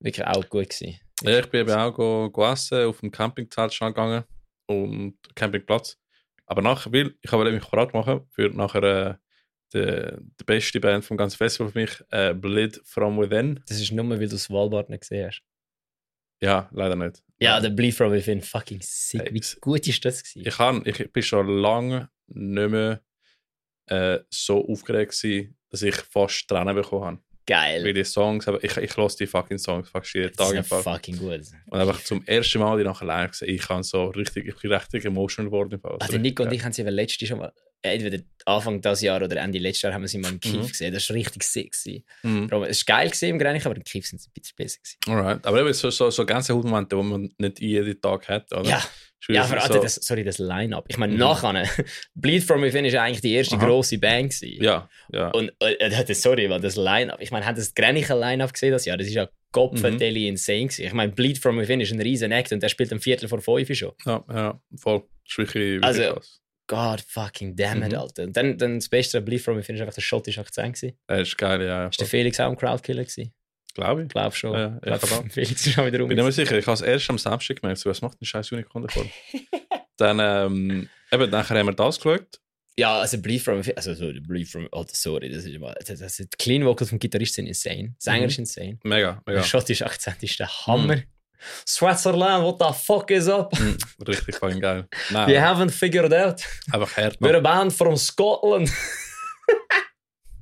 wirklich 0.00 0.26
auch 0.26 0.48
gut 0.48 0.70
gewesen. 0.70 0.98
Ja, 1.22 1.38
ich 1.38 1.46
bin 1.46 1.60
eben 1.62 1.72
auch 1.72 1.92
go, 1.92 2.30
go 2.30 2.44
essen, 2.50 2.86
auf 2.86 3.00
dem 3.00 3.10
Campingzelt 3.10 3.72
schon 3.72 3.88
gegangen 3.88 4.24
und 4.66 5.16
Campingplatz. 5.34 5.98
Aber 6.46 6.62
nachher, 6.62 6.92
weil 6.92 7.14
ich 7.20 7.32
habe 7.32 7.50
mich 7.50 7.64
bereit 7.64 7.94
machen 7.94 8.22
für 8.30 8.48
nachher 8.50 8.82
äh, 8.82 9.14
die, 9.72 10.16
die 10.40 10.44
beste 10.44 10.80
Band 10.80 11.04
vom 11.04 11.16
ganzen 11.16 11.36
Festival 11.38 11.72
für 11.72 11.78
mich, 11.78 12.04
äh, 12.10 12.34
Bleed 12.34 12.80
From 12.84 13.18
Within. 13.18 13.60
Das 13.66 13.80
ist 13.80 13.92
nur, 13.92 14.08
weil 14.10 14.18
du 14.18 14.28
das 14.28 14.44
Svalbard 14.44 14.90
nicht 14.90 15.00
gesehen 15.00 15.26
hast. 15.26 15.42
Ja, 16.42 16.68
leider 16.72 16.96
nicht. 16.96 17.22
Ja, 17.38 17.60
der 17.60 17.70
Bleed 17.70 17.94
From 17.94 18.12
Within, 18.12 18.42
fucking 18.42 18.80
sick. 18.82 19.22
Hey, 19.22 19.34
Wie 19.34 19.60
gut 19.60 19.86
ist 19.86 20.04
das 20.04 20.22
gewesen? 20.22 20.46
Ich, 20.46 20.56
kann, 20.56 20.82
ich 20.84 21.12
bin 21.12 21.22
schon 21.22 21.48
lange 21.48 22.10
nicht 22.26 22.70
mehr 22.70 23.02
äh, 23.86 24.20
so 24.28 24.66
aufgeregt 24.68 25.12
gewesen, 25.12 25.56
dass 25.70 25.82
ich 25.82 25.96
fast 25.96 26.48
Tränen 26.48 26.74
bekommen 26.74 27.04
habe. 27.04 27.18
Geil. 27.46 27.84
Weil 27.84 27.92
die 27.92 28.04
Songs, 28.04 28.46
aber 28.46 28.62
ich, 28.62 28.76
ich 28.76 28.96
lasse 28.96 29.18
die 29.18 29.26
fucking 29.26 29.58
Songs 29.58 29.88
fast 29.88 30.14
jeden 30.14 30.32
Das 30.34 30.48
Tag 30.48 30.56
ist 30.56 30.58
im 30.58 30.64
Fall. 30.64 30.82
fucking 30.82 31.18
gut. 31.18 31.40
Und 31.66 31.78
einfach 31.80 32.02
zum 32.04 32.24
ersten 32.24 32.60
Mal 32.60 32.78
die 32.78 32.84
nachher 32.84 33.04
live 33.04 33.30
gesehen, 33.32 33.54
ich 33.54 33.62
kann 33.62 33.82
so 33.82 34.06
richtig, 34.06 34.46
ich 34.46 34.56
bin 34.56 34.72
richtig 34.72 35.04
emotional 35.04 35.50
geworden. 35.50 35.80
Fall. 35.80 35.96
Also 35.98 36.18
Nico 36.18 36.44
und 36.44 36.52
ich 36.52 36.62
haben 36.64 36.72
sie 36.72 36.82
letztes 36.82 37.28
schon 37.28 37.38
mal, 37.38 37.52
entweder 37.82 38.22
Anfang 38.44 38.80
dieses 38.80 39.02
Jahr 39.02 39.22
oder 39.22 39.36
Ende 39.36 39.58
letztes 39.58 39.82
Jahr 39.82 39.92
haben 39.94 40.02
wir 40.02 40.08
sie 40.08 40.18
mal 40.18 40.32
im 40.32 40.40
Kiff 40.40 40.54
Mhm. 40.54 40.66
gesehen. 40.68 40.92
Das 40.94 41.08
war 41.08 41.16
richtig 41.16 41.42
sick. 41.44 41.72
Mhm. 42.22 42.48
Darum, 42.48 42.64
Es 42.64 42.86
war 42.88 42.96
geil 42.96 43.08
gewesen 43.08 43.28
im 43.30 43.38
Grenich, 43.38 43.64
aber 43.66 43.76
im 43.76 43.84
Kiff 43.84 44.06
sind 44.06 44.20
sie 44.20 44.28
ein 44.28 44.32
bisschen 44.40 44.56
besser 44.56 44.78
gewesen. 44.80 44.98
Alright. 45.20 45.46
Aber 45.46 45.60
eben 45.60 45.72
so, 45.72 45.90
so, 45.90 46.10
so 46.10 46.26
ganze 46.26 46.54
Momente, 46.54 46.96
die 46.96 47.02
man 47.02 47.30
nicht 47.38 47.60
jeden 47.60 48.00
Tag 48.00 48.28
hat. 48.28 48.52
Oder? 48.52 48.68
Ja, 48.68 48.82
ja 49.28 49.44
aber 49.44 49.60
so, 49.60 49.80
das, 49.80 49.94
sorry, 49.96 50.24
das 50.24 50.38
Line-Up. 50.38 50.86
Ich 50.88 50.98
meine, 50.98 51.12
Mhm. 51.12 51.20
nachher, 51.20 51.68
Bleed 52.14 52.42
From 52.42 52.62
Within 52.62 52.84
ist 52.84 52.96
eigentlich 52.96 53.20
die 53.20 53.32
erste 53.34 53.56
Aha. 53.56 53.64
grosse 53.66 53.98
Band 53.98 54.32
gewesen. 54.32 54.62
Ja, 54.62 54.88
ja. 55.12 55.28
Und 55.30 55.52
äh, 55.60 55.88
das, 56.04 56.20
sorry, 56.22 56.50
weil 56.50 56.60
das 56.60 56.74
Line-Up, 56.76 57.20
ich 57.20 57.30
meine, 57.30 57.46
haben 57.46 57.54
das 57.56 57.72
Grenicher 57.74 58.18
Line-Up 58.18 58.52
gesehen 58.52 58.72
das 58.72 58.84
Jahr? 58.84 58.96
Das 58.96 59.06
ist 59.06 59.14
ja 59.14 59.28
Kopfendeli 59.52 60.20
Mhm. 60.22 60.26
insane 60.28 60.64
gewesen. 60.66 60.84
Ich 60.86 60.92
meine, 60.94 61.12
Bleed 61.12 61.38
From 61.38 61.58
Within 61.58 61.80
ist 61.80 61.92
ein 61.92 62.00
riesen 62.00 62.32
Act 62.32 62.52
und 62.52 62.62
der 62.62 62.68
spielt 62.70 62.92
am 62.92 63.00
Viertel 63.00 63.28
vor 63.28 63.40
fünf 63.40 63.72
schon. 63.76 63.92
ja, 64.06 64.24
ja, 64.28 64.60
voll. 64.76 65.00
Das 65.24 65.30
ist 65.32 65.38
wirklich, 65.38 65.64
wirklich 65.80 65.84
Also- 65.84 66.14
krass. 66.14 66.38
God 66.66 67.00
fucking 67.06 67.56
damn 67.56 67.82
it, 67.82 67.92
Mhm. 67.92 67.98
Alter. 67.98 68.22
Und 68.24 68.36
dann, 68.36 68.56
dann 68.58 68.78
das 68.78 68.88
Beste 68.88 69.18
an 69.18 69.24
Bleed 69.24 69.40
From 69.40 69.56
Within 69.56 69.74
ist 69.76 69.80
einfach 69.82 69.94
der 69.94 70.00
schottische 70.02 70.40
Akzent 70.40 70.76
gewesen. 70.76 70.96
Das 71.06 71.20
ist 71.28 71.36
geil, 71.38 71.62
ja. 71.62 71.88
Ist 71.88 72.00
der 72.00 72.06
Felix 72.06 72.38
auch 72.40 72.50
ein 72.50 72.56
Crowdkiller 72.56 73.04
gewesen? 73.04 73.32
Glaube 73.74 74.02
ich. 74.04 74.08
Glaub 74.08 74.34
schon. 74.34 74.54
Ja, 74.54 74.78
ich 74.84 75.00
glaub. 75.00 75.24
Felix 75.32 75.66
ist 75.66 75.72
schon 75.74 75.86
wieder 75.86 76.00
rum. 76.00 76.08
Bin 76.08 76.16
mehr 76.18 76.30
sicher. 76.32 76.58
Ich 76.58 76.66
habe 76.66 76.74
es 76.74 76.80
erst 76.82 77.08
am 77.10 77.18
Samstag 77.18 77.60
gemerkt, 77.60 77.80
so, 77.80 77.90
was 77.90 78.00
macht 78.02 78.20
ein 78.20 78.24
scheiß 78.24 78.52
Unicorn 78.52 78.86
davon? 78.86 79.10
Dann, 79.96 80.18
ähm, 80.20 80.88
eben, 81.10 81.30
nachher 81.30 81.58
haben 81.58 81.66
wir 81.66 81.74
das 81.74 81.98
geschaut. 82.00 82.38
Ja, 82.78 83.00
also 83.00 83.18
From 83.38 83.58
Within, 83.58 83.76
also 83.76 83.92
sorry, 83.94 84.44
From, 84.46 84.66
oh, 84.72 84.84
sorry, 84.90 85.28
das 85.28 85.44
ist 85.44 85.54
immer, 85.54 85.74
das, 85.74 85.98
das, 85.98 86.16
die 86.16 86.26
Clean 86.38 86.64
Vocals 86.64 86.88
vom 86.88 86.98
Gitarrist 86.98 87.34
sind 87.34 87.46
insane. 87.46 87.94
Sänger 87.98 88.22
Mhm. 88.22 88.28
ist 88.28 88.38
insane. 88.38 88.78
Mega, 88.84 89.22
Der 89.26 89.34
mega. 89.34 89.44
schottische 89.44 89.84
Akzent 89.84 90.22
ist 90.22 90.38
der 90.38 90.48
Hammer. 90.66 91.02
Switzerland, 91.66 92.44
what 92.44 92.58
the 92.58 92.72
fuck 92.84 93.10
is 93.10 93.28
up? 93.28 93.52
Mhm, 93.58 93.76
richtig 94.06 94.36
fucking 94.36 94.60
geil. 94.60 94.86
Nein, 95.10 95.28
We 95.28 95.40
haven't 95.40 95.70
figured 95.70 96.12
out. 96.12 96.42
einfach 96.72 96.96
hart. 96.96 97.20
We're 97.20 97.36
a 97.36 97.40
band 97.40 97.72
from 97.72 97.96
Scotland. 97.96 98.70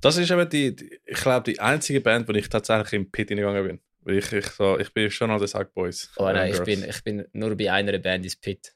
Das 0.01 0.17
ist 0.17 0.31
eben 0.31 0.49
die, 0.49 0.75
die 0.75 0.99
ich 1.05 1.21
glaube, 1.21 1.51
die 1.53 1.61
einzige 1.61 2.01
Band, 2.01 2.27
wo 2.29 2.33
ich 2.33 2.49
tatsächlich 2.49 2.93
im 2.95 3.11
Pit 3.11 3.29
hingegangen 3.29 3.67
bin. 3.67 3.81
Weil 4.03 4.17
ich, 4.17 4.33
ich, 4.33 4.47
so, 4.47 4.79
ich 4.79 4.93
bin 4.95 5.11
schon 5.11 5.31
an 5.31 5.39
den 5.39 5.47
Sack 5.47 5.75
Boys. 5.75 6.11
Oh 6.17 6.25
nein, 6.25 6.55
ich 6.55 6.63
bin, 6.63 6.83
ich 6.89 7.05
bin 7.05 7.27
nur 7.33 7.55
bei 7.55 7.71
einer 7.71 7.99
Band 7.99 8.25
ins 8.25 8.37
Pit. 8.37 8.75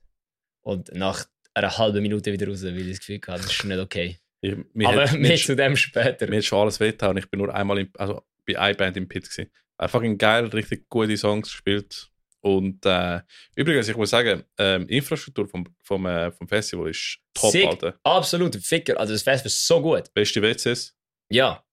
Und 0.61 0.93
nach 0.95 1.25
einer 1.55 1.77
halben 1.79 2.03
Minute 2.03 2.31
wieder 2.31 2.47
raus, 2.49 2.63
weil 2.63 2.77
ich 2.79 2.91
das 2.91 2.99
Gefühl 2.99 3.21
hatte, 3.27 3.43
das 3.43 3.53
ist 3.53 3.65
nicht 3.65 3.79
okay. 3.79 4.19
Ich, 4.43 4.55
mir 4.75 4.89
Aber 4.89 5.05
hat, 5.09 5.13
mehr 5.19 5.31
mir, 5.31 5.37
zu 5.39 5.57
dem 5.57 5.77
später. 5.77 6.29
mir 6.29 6.37
hat 6.37 6.45
schon 6.45 6.59
alles 6.61 6.79
wehgetan 6.79 7.11
und 7.11 7.17
ich 7.19 7.31
bin 7.31 7.41
nur 7.41 7.55
einmal 7.55 7.79
im, 7.79 7.89
also 7.97 8.23
bei 8.47 8.59
einer 8.59 8.77
Band 8.77 8.97
im 8.99 9.09
Pit 9.09 9.25
gewesen. 9.31 9.51
Einfach 9.79 10.03
ein 10.03 10.19
geil, 10.19 10.45
richtig 10.49 10.89
gute 10.91 11.17
Songs 11.17 11.49
gespielt. 11.51 12.11
Und 12.45 12.85
äh, 12.85 13.23
übrigens, 13.57 13.89
ich 13.89 13.97
muss 13.97 14.11
sagen, 14.11 14.45
ähm, 14.59 14.87
Infrastruktur 14.89 15.49
vom, 15.49 15.65
vom, 15.83 16.05
äh, 16.05 16.31
vom 16.31 16.47
Festival 16.47 16.91
ist 16.91 17.19
top, 17.33 17.53
Sick. 17.53 17.67
Alter. 17.67 17.99
Absolut, 18.03 18.55
Ficker. 18.57 19.01
Also 19.01 19.15
das 19.15 19.23
Festival 19.23 19.47
ist 19.47 19.67
so 19.67 19.81
gut. 19.81 20.13
Beste 20.13 20.43
WCs. 20.43 20.95
Ja, 21.31 21.65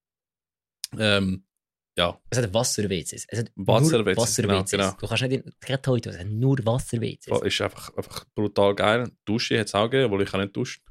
Ähm, 0.98 1.46
ja, 1.98 2.18
es 2.30 2.38
hat 2.38 2.54
Wasser-WCs. 2.54 3.26
Es 3.28 3.40
hat 3.40 3.52
Wasser-WCs, 3.56 3.92
nur 3.92 4.16
Wasser-WCs. 4.16 4.72
genau, 4.72 4.84
genau. 4.86 4.98
Du 4.98 5.08
kannst 5.08 5.24
nicht 5.24 5.46
in, 5.46 5.54
gerade 5.60 5.92
heute, 5.92 6.10
es 6.12 6.20
hat 6.20 6.28
nur 6.28 6.58
Wasser-WCs. 6.66 7.42
ist 7.42 7.62
einfach, 7.62 7.96
einfach 7.98 8.26
brutal 8.34 8.74
geil. 8.74 9.12
Dusche 9.26 9.60
hat 9.60 9.68
es 9.68 9.76
auch 9.76 9.90
gegeben, 9.90 10.06
obwohl 10.06 10.24
ich 10.24 10.34
auch 10.34 10.40
nicht 10.40 10.56
duscht. 10.56 10.82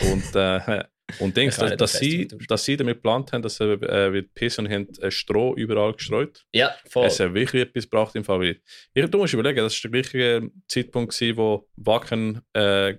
Und, 0.00 0.36
äh, 0.36 0.84
und 1.18 1.36
Ich 1.36 1.56
kann 1.56 1.76
dass, 1.76 1.92
sie, 1.98 2.28
dass 2.48 2.64
sie 2.64 2.76
damit 2.76 2.96
geplant 2.96 3.32
haben, 3.32 3.42
dass 3.42 3.56
sie 3.56 3.64
äh, 3.64 4.12
wird 4.12 4.32
pissen 4.34 4.66
und 4.66 4.72
haben 4.72 4.88
äh, 5.00 5.10
Stroh 5.10 5.54
überall 5.56 5.92
gestreut. 5.92 6.44
Ja, 6.52 6.74
voll. 6.88 7.06
Es 7.06 7.20
hat 7.20 7.34
wirklich 7.34 7.62
etwas 7.62 7.84
gebracht 7.84 8.14
im 8.14 8.24
Fall. 8.24 8.56
Ich, 8.94 9.10
du 9.10 9.18
musst 9.18 9.34
überlegen, 9.34 9.58
das 9.58 9.82
war 9.84 9.90
der 9.90 10.02
gleiche 10.02 10.50
Zeitpunkt, 10.68 11.14
gewesen, 11.14 11.36
wo 11.36 11.68
Wacken 11.76 12.40
äh, 12.52 12.94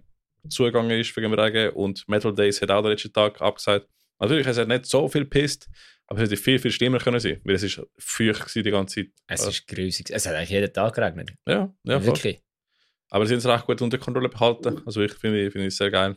zugegangen 0.49 0.99
ist 0.99 1.15
wegen 1.15 1.31
dem 1.31 1.39
Regen 1.39 1.69
und 1.73 2.07
Metal 2.07 2.33
Days 2.33 2.61
hat 2.61 2.71
auch 2.71 2.81
den 2.81 2.91
letzten 2.91 3.13
Tag 3.13 3.41
abgesagt. 3.41 3.87
Natürlich, 4.19 4.47
es 4.47 4.57
hat 4.57 4.67
nicht 4.67 4.85
so 4.85 5.07
viel 5.07 5.23
gepisst, 5.23 5.67
aber 6.07 6.21
es 6.21 6.29
hätte 6.29 6.41
viel, 6.41 6.59
viel 6.59 6.71
schlimmer 6.71 6.99
können 6.99 7.19
sein, 7.19 7.39
weil 7.43 7.55
es 7.55 7.63
ist 7.63 7.81
feucht 7.97 8.53
die 8.53 8.63
ganze 8.63 8.95
Zeit. 8.95 9.11
es 9.27 9.45
ist 9.47 9.67
grusig. 9.67 10.09
Es 10.11 10.25
hat 10.25 10.35
eigentlich 10.35 10.49
jeden 10.49 10.71
Tag 10.73 10.93
geregnet. 10.93 11.31
ja, 11.47 11.73
ja, 11.83 11.99
voll. 11.99 12.07
Wirklich. 12.07 12.41
Aber 13.09 13.25
sie 13.25 13.33
haben 13.33 13.39
es 13.39 13.45
recht 13.45 13.65
gut 13.65 13.81
unter 13.81 13.97
Kontrolle 13.97 14.29
behalten. 14.29 14.81
Also 14.85 15.01
ich 15.01 15.13
finde 15.13 15.51
finde 15.51 15.67
ich 15.67 15.75
sehr 15.75 15.91
geil. 15.91 16.15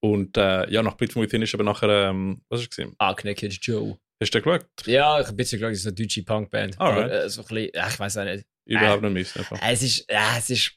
Und 0.00 0.36
äh, 0.36 0.70
ja, 0.70 0.82
nach 0.82 0.96
from 0.96 1.22
Within 1.22 1.42
ist 1.42 1.54
aber 1.54 1.64
nachher, 1.64 2.10
ähm, 2.10 2.42
was 2.48 2.60
ist 2.60 2.70
gesehen? 2.70 2.94
Angeknickt 2.98 3.42
Joe. 3.62 3.98
Hast 4.20 4.32
du 4.34 4.40
den 4.40 4.44
geschaut? 4.44 4.66
Ja, 4.86 5.20
ich 5.20 5.26
habe 5.26 5.34
ein 5.34 5.36
bisschen 5.36 5.58
geschaut, 5.58 5.72
es 5.72 5.80
ist 5.80 5.86
eine 5.86 5.94
deutsche 5.94 6.22
Punkband. 6.22 6.80
Alright. 6.80 7.04
Aber, 7.04 7.24
äh, 7.24 7.28
so 7.30 7.42
ein 7.42 7.46
bisschen, 7.48 7.70
ich 7.88 7.98
weiß 7.98 8.16
auch 8.18 8.24
nicht. 8.24 8.46
Überhaupt 8.64 9.02
nicht 9.02 9.12
miss. 9.12 9.36
Einfach. 9.36 9.58
Es 9.62 9.82
ist, 9.82 10.10
ja, 10.10 10.36
es 10.38 10.50
ist, 10.50 10.72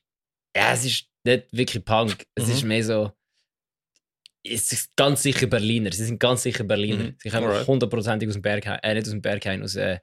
ja, 0.56 0.74
es 0.74 0.86
ist 0.86 1.06
nicht 1.24 1.48
wirklich 1.52 1.84
Punk. 1.86 2.26
Es 2.36 2.48
Mhm. 2.48 2.52
ist 2.54 2.64
mehr 2.64 2.84
so, 2.84 3.12
es 4.44 4.72
ist 4.72 4.96
ganz 4.96 5.24
sicher 5.24 5.48
Berliner. 5.48 5.92
Sie 5.92 6.06
sind 6.06 6.20
ganz 6.20 6.44
sicher 6.44 6.64
Berliner. 6.64 7.04
Mhm. 7.06 7.16
Sie 7.22 7.30
kommen 7.30 7.68
hundertprozentig 7.68 8.28
aus 8.30 8.34
dem 8.36 8.42
Berghain, 8.42 8.80
äh, 8.84 8.94
nicht 8.94 9.06
aus 9.08 9.12
dem 9.12 9.22
Berghain, 9.22 9.64
aus, 9.64 9.76
äh, 9.76 10.00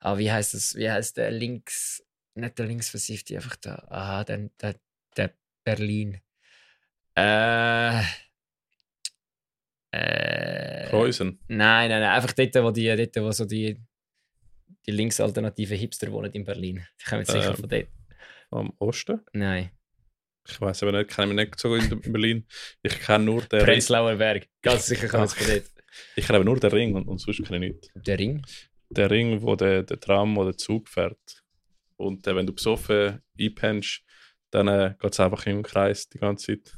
ah, 0.00 0.18
wie 0.18 0.30
heißt 0.30 0.54
das, 0.54 0.74
wie 0.74 0.90
heißt 0.90 1.16
der 1.16 1.30
links, 1.30 2.04
nicht 2.34 2.58
der 2.58 2.66
linksversiffte, 2.66 3.36
einfach 3.36 3.56
da, 3.56 3.74
aha, 3.88 4.24
der, 4.24 4.50
der, 4.60 4.74
der 5.16 5.34
Berlin. 5.64 6.20
Äh, 7.14 8.02
äh, 9.90 10.88
Kreuzen. 10.88 11.38
Nein, 11.48 11.88
nein, 11.90 12.00
nein, 12.00 12.10
einfach 12.10 12.32
dort, 12.32 12.54
wo, 12.56 12.70
die, 12.70 12.94
dort, 12.94 13.16
wo 13.16 13.30
so 13.30 13.44
die, 13.44 13.80
die 14.86 14.90
linksalternativen 14.90 15.76
Hipster 15.76 16.10
wohnen 16.12 16.32
in 16.32 16.44
Berlin. 16.44 16.84
Die 17.00 17.04
kommen 17.04 17.20
jetzt 17.22 17.32
sicher 17.32 17.50
Ähm. 17.50 17.56
von 17.56 17.68
dort. 17.68 17.88
Am 18.50 18.72
Osten. 18.78 19.20
Nein. 19.32 19.70
Ich 20.48 20.58
weiß 20.60 20.82
aber 20.82 20.92
nicht, 20.92 21.10
kenne 21.10 21.34
mich 21.34 21.46
nicht 21.46 21.60
so 21.60 21.74
in, 21.74 21.90
in 21.90 22.12
Berlin. 22.12 22.46
Ich 22.82 22.98
kenne 23.00 23.24
nur 23.24 23.42
den. 23.42 23.64
Prenzlauer 23.64 24.16
Berg. 24.16 24.48
Ganz 24.62 24.86
sicher 24.86 25.08
kommen 25.08 25.28
sie 25.28 25.36
von 25.36 25.46
dort. 25.54 25.70
Ich 26.16 26.26
kenne 26.26 26.36
aber 26.36 26.44
nur 26.44 26.58
den 26.58 26.70
Ring 26.70 26.94
und, 26.94 27.06
und 27.06 27.18
sonst 27.18 27.44
kenne 27.44 27.66
ich 27.66 27.72
nicht. 27.74 27.90
Der 27.94 28.18
Ring? 28.18 28.42
Der 28.90 29.10
Ring, 29.10 29.42
wo 29.42 29.56
der, 29.56 29.82
der 29.82 30.00
Tram 30.00 30.38
oder 30.38 30.52
der 30.52 30.58
Zug 30.58 30.88
fährt. 30.88 31.44
Und 31.96 32.26
äh, 32.26 32.34
wenn 32.34 32.46
du 32.46 32.54
besoffen 32.54 33.20
einpennst, 33.38 34.02
dann 34.50 34.68
äh, 34.68 34.94
geht 34.98 35.12
es 35.12 35.20
einfach 35.20 35.44
im 35.46 35.62
Kreis 35.62 36.08
die 36.08 36.18
ganze 36.18 36.58
Zeit. 36.62 36.72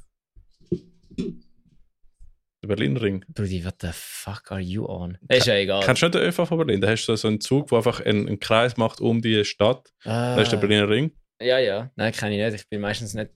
Der 2.62 2.68
Berliner 2.68 3.00
Ring. 3.00 3.24
Brudi, 3.28 3.64
what 3.64 3.76
the 3.80 3.88
fuck 3.92 4.50
are 4.52 4.60
you 4.60 4.84
on? 4.86 5.16
Ist 5.28 5.46
ja 5.46 5.54
egal. 5.54 5.82
Kennst 5.82 6.02
du 6.02 6.06
nicht 6.06 6.14
den 6.14 6.22
ÖV 6.28 6.46
von 6.46 6.58
Berlin? 6.58 6.80
Da 6.80 6.88
hast 6.88 7.06
du 7.06 7.16
so 7.16 7.28
einen 7.28 7.40
Zug, 7.40 7.68
der 7.68 7.78
einfach 7.78 8.00
einen, 8.04 8.26
einen 8.28 8.38
Kreis 8.40 8.76
macht 8.76 9.00
um 9.00 9.22
die 9.22 9.44
Stadt. 9.46 9.88
ah, 10.04 10.36
Da 10.36 10.42
ist 10.42 10.52
der 10.52 10.58
Berliner 10.58 10.88
Ring. 10.88 11.10
Ja, 11.40 11.58
ja. 11.58 11.90
Nein, 11.96 12.12
kenne 12.12 12.36
ich 12.38 12.44
nicht. 12.52 12.62
Ich 12.62 12.68
bin 12.68 12.80
meistens 12.82 13.14
nicht. 13.14 13.30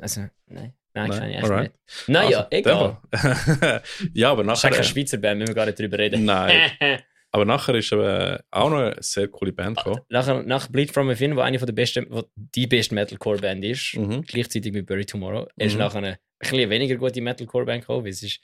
Also, 0.00 0.20
nein. 0.46 0.74
Nein, 0.94 1.10
Nein, 1.10 1.10
kenne 1.10 1.30
ich 1.30 1.36
echt 1.36 1.44
alright. 1.44 1.72
nicht. 1.72 2.08
Naja, 2.08 2.38
Also, 2.38 2.46
egal. 2.50 2.96
ja, 4.14 4.30
aber 4.30 4.44
Das 4.44 4.58
ist 4.58 4.64
nachher. 4.64 4.76
keine 4.76 4.84
Schweizer 4.88 5.16
Band, 5.18 5.38
müssen 5.40 5.48
wir 5.50 5.54
gar 5.54 5.66
nicht 5.66 5.78
drüber 5.78 5.98
reden. 5.98 6.24
Nein. 6.24 6.70
Aber 7.30 7.44
nachher 7.44 7.74
ist 7.74 7.92
aber 7.92 8.42
auch 8.50 8.70
noch 8.70 8.78
eine 8.78 8.96
sehr 9.00 9.28
coole 9.28 9.52
Band 9.52 9.76
gekommen. 9.76 10.00
nach, 10.08 10.44
nach 10.46 10.66
Bleed 10.68 10.90
From 10.92 11.08
Within, 11.08 11.36
wo 11.36 11.40
eine 11.40 11.58
von 11.58 11.66
der 11.66 11.74
besten, 11.74 12.06
wo 12.08 12.24
die 12.34 12.66
beste 12.66 12.94
Metalcore-Band 12.94 13.62
ist, 13.66 13.96
Mhm. 13.96 14.22
gleichzeitig 14.22 14.72
mit 14.72 14.86
Bury 14.86 15.04
Tomorrow, 15.04 15.46
ist 15.58 15.74
Mhm. 15.74 15.78
nachher 15.78 16.18
bisschen 16.38 16.58
eine 16.58 16.70
weniger 16.70 16.96
gute 16.96 17.20
Metalcore-Band 17.20 17.82
gekommen, 17.82 18.04
weil 18.04 18.12
es 18.12 18.22
ist, 18.22 18.40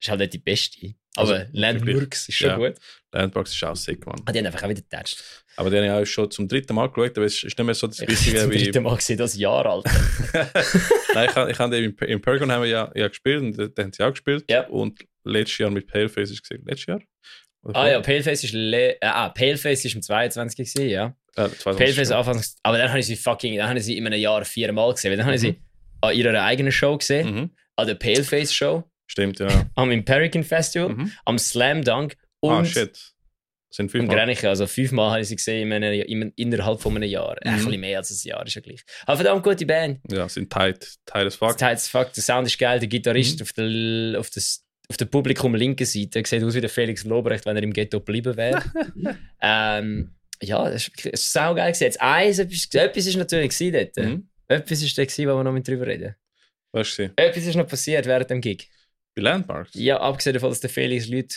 ist 0.00 0.08
halt 0.08 0.20
nicht 0.20 0.32
die 0.34 0.38
beste. 0.38 0.94
Aber 1.16 1.32
Also, 1.32 1.44
Landmarks 1.52 2.28
ist 2.28 2.34
schon 2.36 2.48
ja. 2.48 2.56
gut. 2.56 2.74
Landmarks 3.12 3.52
ist 3.54 3.62
auch 3.64 3.76
sick, 3.76 4.04
Mann. 4.04 4.20
Ah, 4.26 4.32
die 4.32 4.38
haben 4.40 4.46
einfach 4.46 4.62
auch 4.64 4.68
wieder 4.68 4.80
getatscht. 4.82 5.22
Aber 5.56 5.70
den 5.70 5.88
habe 5.88 6.02
ich 6.02 6.08
auch 6.08 6.12
schon 6.12 6.30
zum 6.30 6.48
dritten 6.48 6.74
Mal 6.74 6.88
geschaut, 6.90 7.16
aber 7.16 7.26
es 7.26 7.34
ist 7.36 7.44
nicht 7.44 7.62
mehr 7.62 7.74
so 7.74 7.86
das 7.86 8.00
Ich 8.00 8.08
Wichtige 8.08 8.40
zum 8.40 8.50
wie... 8.50 8.64
dritten 8.64 8.82
Mal 8.82 8.96
gesehen, 8.96 9.18
das 9.18 9.36
Jahr, 9.36 9.64
Alter. 9.64 9.90
Nein, 11.14 11.28
ich, 11.30 11.36
habe- 11.36 11.50
ich 11.52 11.58
habe 11.58 11.76
den 11.76 11.84
im, 11.84 11.96
im 12.08 12.20
Paragon 12.20 12.50
haben 12.50 12.62
wir 12.62 12.70
ja, 12.70 12.90
ja 12.94 13.08
gespielt 13.08 13.40
und 13.42 13.56
da 13.78 13.82
haben 13.82 13.92
sie 13.92 14.02
auch 14.02 14.10
gespielt. 14.10 14.44
Ja. 14.50 14.66
Und 14.66 15.00
letztes 15.24 15.58
Jahr 15.58 15.70
mit 15.70 15.86
Paleface 15.86 16.30
ist 16.30 16.42
gesehen. 16.42 16.64
Letztes 16.66 16.86
Jahr? 16.86 17.00
Oder 17.62 17.76
Ah 17.76 17.82
vor- 17.82 17.90
ja, 17.90 18.00
Paleface 18.00 18.44
ist, 18.44 18.52
le 18.52 18.94
äh, 19.00 19.06
ah, 19.06 19.28
Paleface 19.30 19.84
ist 19.84 19.94
im 19.94 20.02
22 20.02 20.56
gesehen, 20.56 20.90
ja. 20.90 21.16
2020. 21.36 21.78
Paleface 21.78 22.10
anfangs, 22.10 22.56
aber 22.62 22.78
dann 22.78 22.88
habe 22.88 22.98
ich 23.00 23.06
sie 23.06 23.16
fucking, 23.16 23.56
dann 23.56 23.68
habe 23.68 23.78
ich 23.78 23.84
sie 23.84 23.96
in 23.96 24.06
einem 24.06 24.20
Jahr 24.20 24.44
viermal 24.44 24.92
gesehen. 24.92 25.16
Dann 25.16 25.24
habe 25.26 25.36
ich 25.36 25.40
sie 25.40 25.60
an 26.00 26.14
ihrer 26.14 26.42
eigenen 26.44 26.72
Show 26.72 26.96
gesehen, 26.98 27.34
Mhm. 27.34 27.50
an 27.76 27.86
der 27.86 27.94
Paleface 27.94 28.52
Show, 28.52 28.84
Stimmt, 29.06 29.38
ja. 29.38 29.48
am 29.74 29.90
Imperican 29.90 30.44
Festival, 30.44 30.90
Mhm. 30.90 31.12
am 31.24 31.38
Slam 31.38 31.82
Dunk 31.84 32.16
und 32.40 32.52
ah, 32.52 32.64
shit. 32.64 33.12
Sind 33.70 33.90
fünfmal. 33.90 34.16
Grenichen. 34.16 34.48
Also 34.48 34.68
fünfmal 34.68 35.10
habe 35.10 35.20
ich 35.22 35.28
sie 35.28 35.34
gesehen 35.36 35.66
in 35.66 35.72
einem, 35.72 36.00
in, 36.02 36.32
innerhalb 36.36 36.80
von 36.80 36.94
einem 36.94 37.08
Jahr. 37.10 37.36
Ein 37.42 37.54
Mhm. 37.54 37.64
bisschen 37.64 37.80
mehr 37.80 37.98
als 37.98 38.10
ein 38.12 38.28
Jahr 38.28 38.46
ist 38.46 38.54
ja 38.54 38.60
gleich. 38.60 38.82
Aber 39.04 39.16
verdammt 39.16 39.42
gute 39.42 39.66
Band. 39.66 39.98
Ja, 40.12 40.28
sind 40.28 40.48
tight, 40.52 40.94
tight 41.06 41.26
as 41.26 41.34
fuck. 41.34 41.60
heißt, 41.60 41.90
fuck, 41.90 42.12
der 42.12 42.22
Sound 42.22 42.46
ist 42.46 42.56
geil, 42.58 42.78
der 42.78 42.88
Gitarrist 42.88 43.40
Mhm. 43.40 43.42
auf 43.42 43.52
der, 43.52 44.20
auf 44.20 44.30
der 44.30 44.42
auf 44.90 44.98
der 44.98 45.06
Publikum 45.06 45.54
linken 45.54 45.86
Seite 45.86 46.22
sieht 46.26 46.44
aus 46.44 46.54
wie 46.54 46.60
der 46.60 46.68
Felix 46.68 47.04
Lobrecht, 47.04 47.46
wenn 47.46 47.56
er 47.56 47.62
im 47.62 47.72
Ghetto 47.72 48.00
geblieben 48.00 48.36
wäre. 48.36 48.62
ähm, 49.40 50.14
ja, 50.42 50.62
das 50.70 50.88
ist, 50.88 51.04
das 51.06 51.12
ist 51.20 51.32
saugeil 51.32 51.68
gewesen. 51.72 51.84
Jetzt 51.84 52.00
eins, 52.02 52.38
etwas, 52.38 52.68
etwas 52.74 53.06
ist 53.06 53.16
natürlich 53.16 53.56
gewesen 53.58 53.72
dort. 53.94 53.96
Mhm. 54.06 54.28
Etwas 54.46 54.82
ist 54.82 54.96
da 54.98 55.04
gewesen, 55.04 55.26
wo 55.28 55.36
wir 55.36 55.42
noch 55.44 55.52
mit 55.52 55.66
drüber 55.66 55.86
reden. 55.86 56.14
Weißt 56.72 56.98
du, 56.98 57.10
Etwas 57.16 57.46
ist 57.46 57.54
noch 57.56 57.66
passiert 57.66 58.04
während 58.06 58.28
dem 58.28 58.40
Gig. 58.42 58.68
Bei 59.14 59.22
Landmarks, 59.22 59.70
Ja, 59.74 60.00
abgesehen 60.00 60.34
davon, 60.34 60.50
dass 60.50 60.60
der 60.60 60.70
Felix 60.70 61.08
Leute 61.08 61.36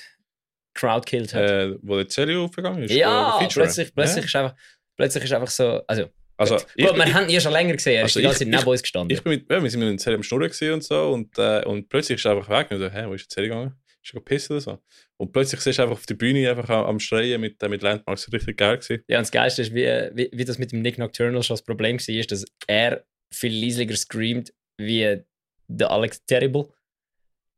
crowd 0.74 1.06
killed 1.06 1.34
hat. 1.34 1.50
äh, 1.50 1.76
wo 1.82 1.96
der 1.96 2.08
Celio 2.08 2.46
aufgegangen 2.46 2.84
ist. 2.84 2.94
ja, 2.94 3.40
plötzlich, 3.52 3.94
plötzlich, 3.94 4.26
Ist 4.26 4.36
einfach, 4.36 4.56
plötzlich 4.96 5.24
ist 5.24 5.34
einfach 5.34 5.50
so. 5.50 5.82
Also, 5.88 6.10
Also, 6.38 6.56
gut, 6.56 6.66
ich, 6.76 6.86
wir 6.86 7.06
ich, 7.08 7.14
haben 7.14 7.30
ihn 7.30 7.42
schon 7.42 7.52
länger 7.52 7.74
gesehen, 7.74 7.96
er 7.96 8.04
Also 8.04 8.20
ist 8.20 8.22
die 8.22 8.22
ganze 8.24 8.40
Zeit 8.40 8.48
neben 8.48 8.64
uns 8.68 8.82
gestanden. 8.82 9.16
ich 9.18 9.24
bin 9.24 9.34
mit, 9.34 9.52
ja, 9.52 9.62
wir 9.64 9.70
sind 9.70 9.80
mit 9.80 9.90
dem 9.90 9.98
Celio 9.98 10.18
am 10.18 10.24
Schnurren 10.24 10.52
und 10.74 10.84
so 10.84 11.12
und, 11.14 11.38
äh, 11.38 11.64
und 11.66 11.90
plötzlich 11.90 12.18
ist 12.20 12.26
er 12.26 12.36
einfach 12.38 12.50
weg 12.50 12.68
und 12.72 12.78
ich 12.78 12.84
so, 12.84 12.96
hä, 12.96 13.06
wo 13.08 13.14
ist 13.14 13.26
der 13.32 13.36
Celio 13.36 13.50
gegangen? 13.56 13.76
Ist 14.04 14.14
er 14.14 14.20
gepisst 14.20 14.52
oder 14.52 14.62
so? 14.62 14.80
Und 15.18 15.32
plötzlich 15.34 15.60
siehst 15.62 15.80
du 15.80 15.82
einfach 15.84 15.98
auf 15.98 16.06
der 16.06 16.14
Bühne 16.14 16.48
einfach 16.50 16.70
am, 16.70 16.86
am 16.86 17.00
Schreien 17.00 17.42
mit, 17.42 17.62
äh, 17.64 17.68
mit 17.70 17.82
Landmarks, 17.82 18.32
richtig 18.32 18.56
geil 18.58 18.78
gewesen. 18.78 19.04
Ja, 19.08 19.18
und 19.18 19.24
das 19.24 19.32
Geilste 19.32 19.64
ist, 19.64 19.74
wie, 19.74 19.86
wie, 20.14 20.30
wie 20.32 20.46
das 20.46 20.60
mit 20.60 20.72
dem 20.72 20.82
Nick 20.84 20.98
Nocturnal 21.00 21.42
schon 21.42 21.56
das 21.56 21.64
Problem 21.64 21.98
war, 22.00 22.16
ist, 22.16 22.32
dass 22.32 22.46
er 22.68 23.04
viel 23.34 23.52
leislicher 23.66 23.96
screamt 23.98 24.54
wie 24.80 25.24
der 25.68 25.92
Alex 25.92 26.24
Terrible. 26.26 26.68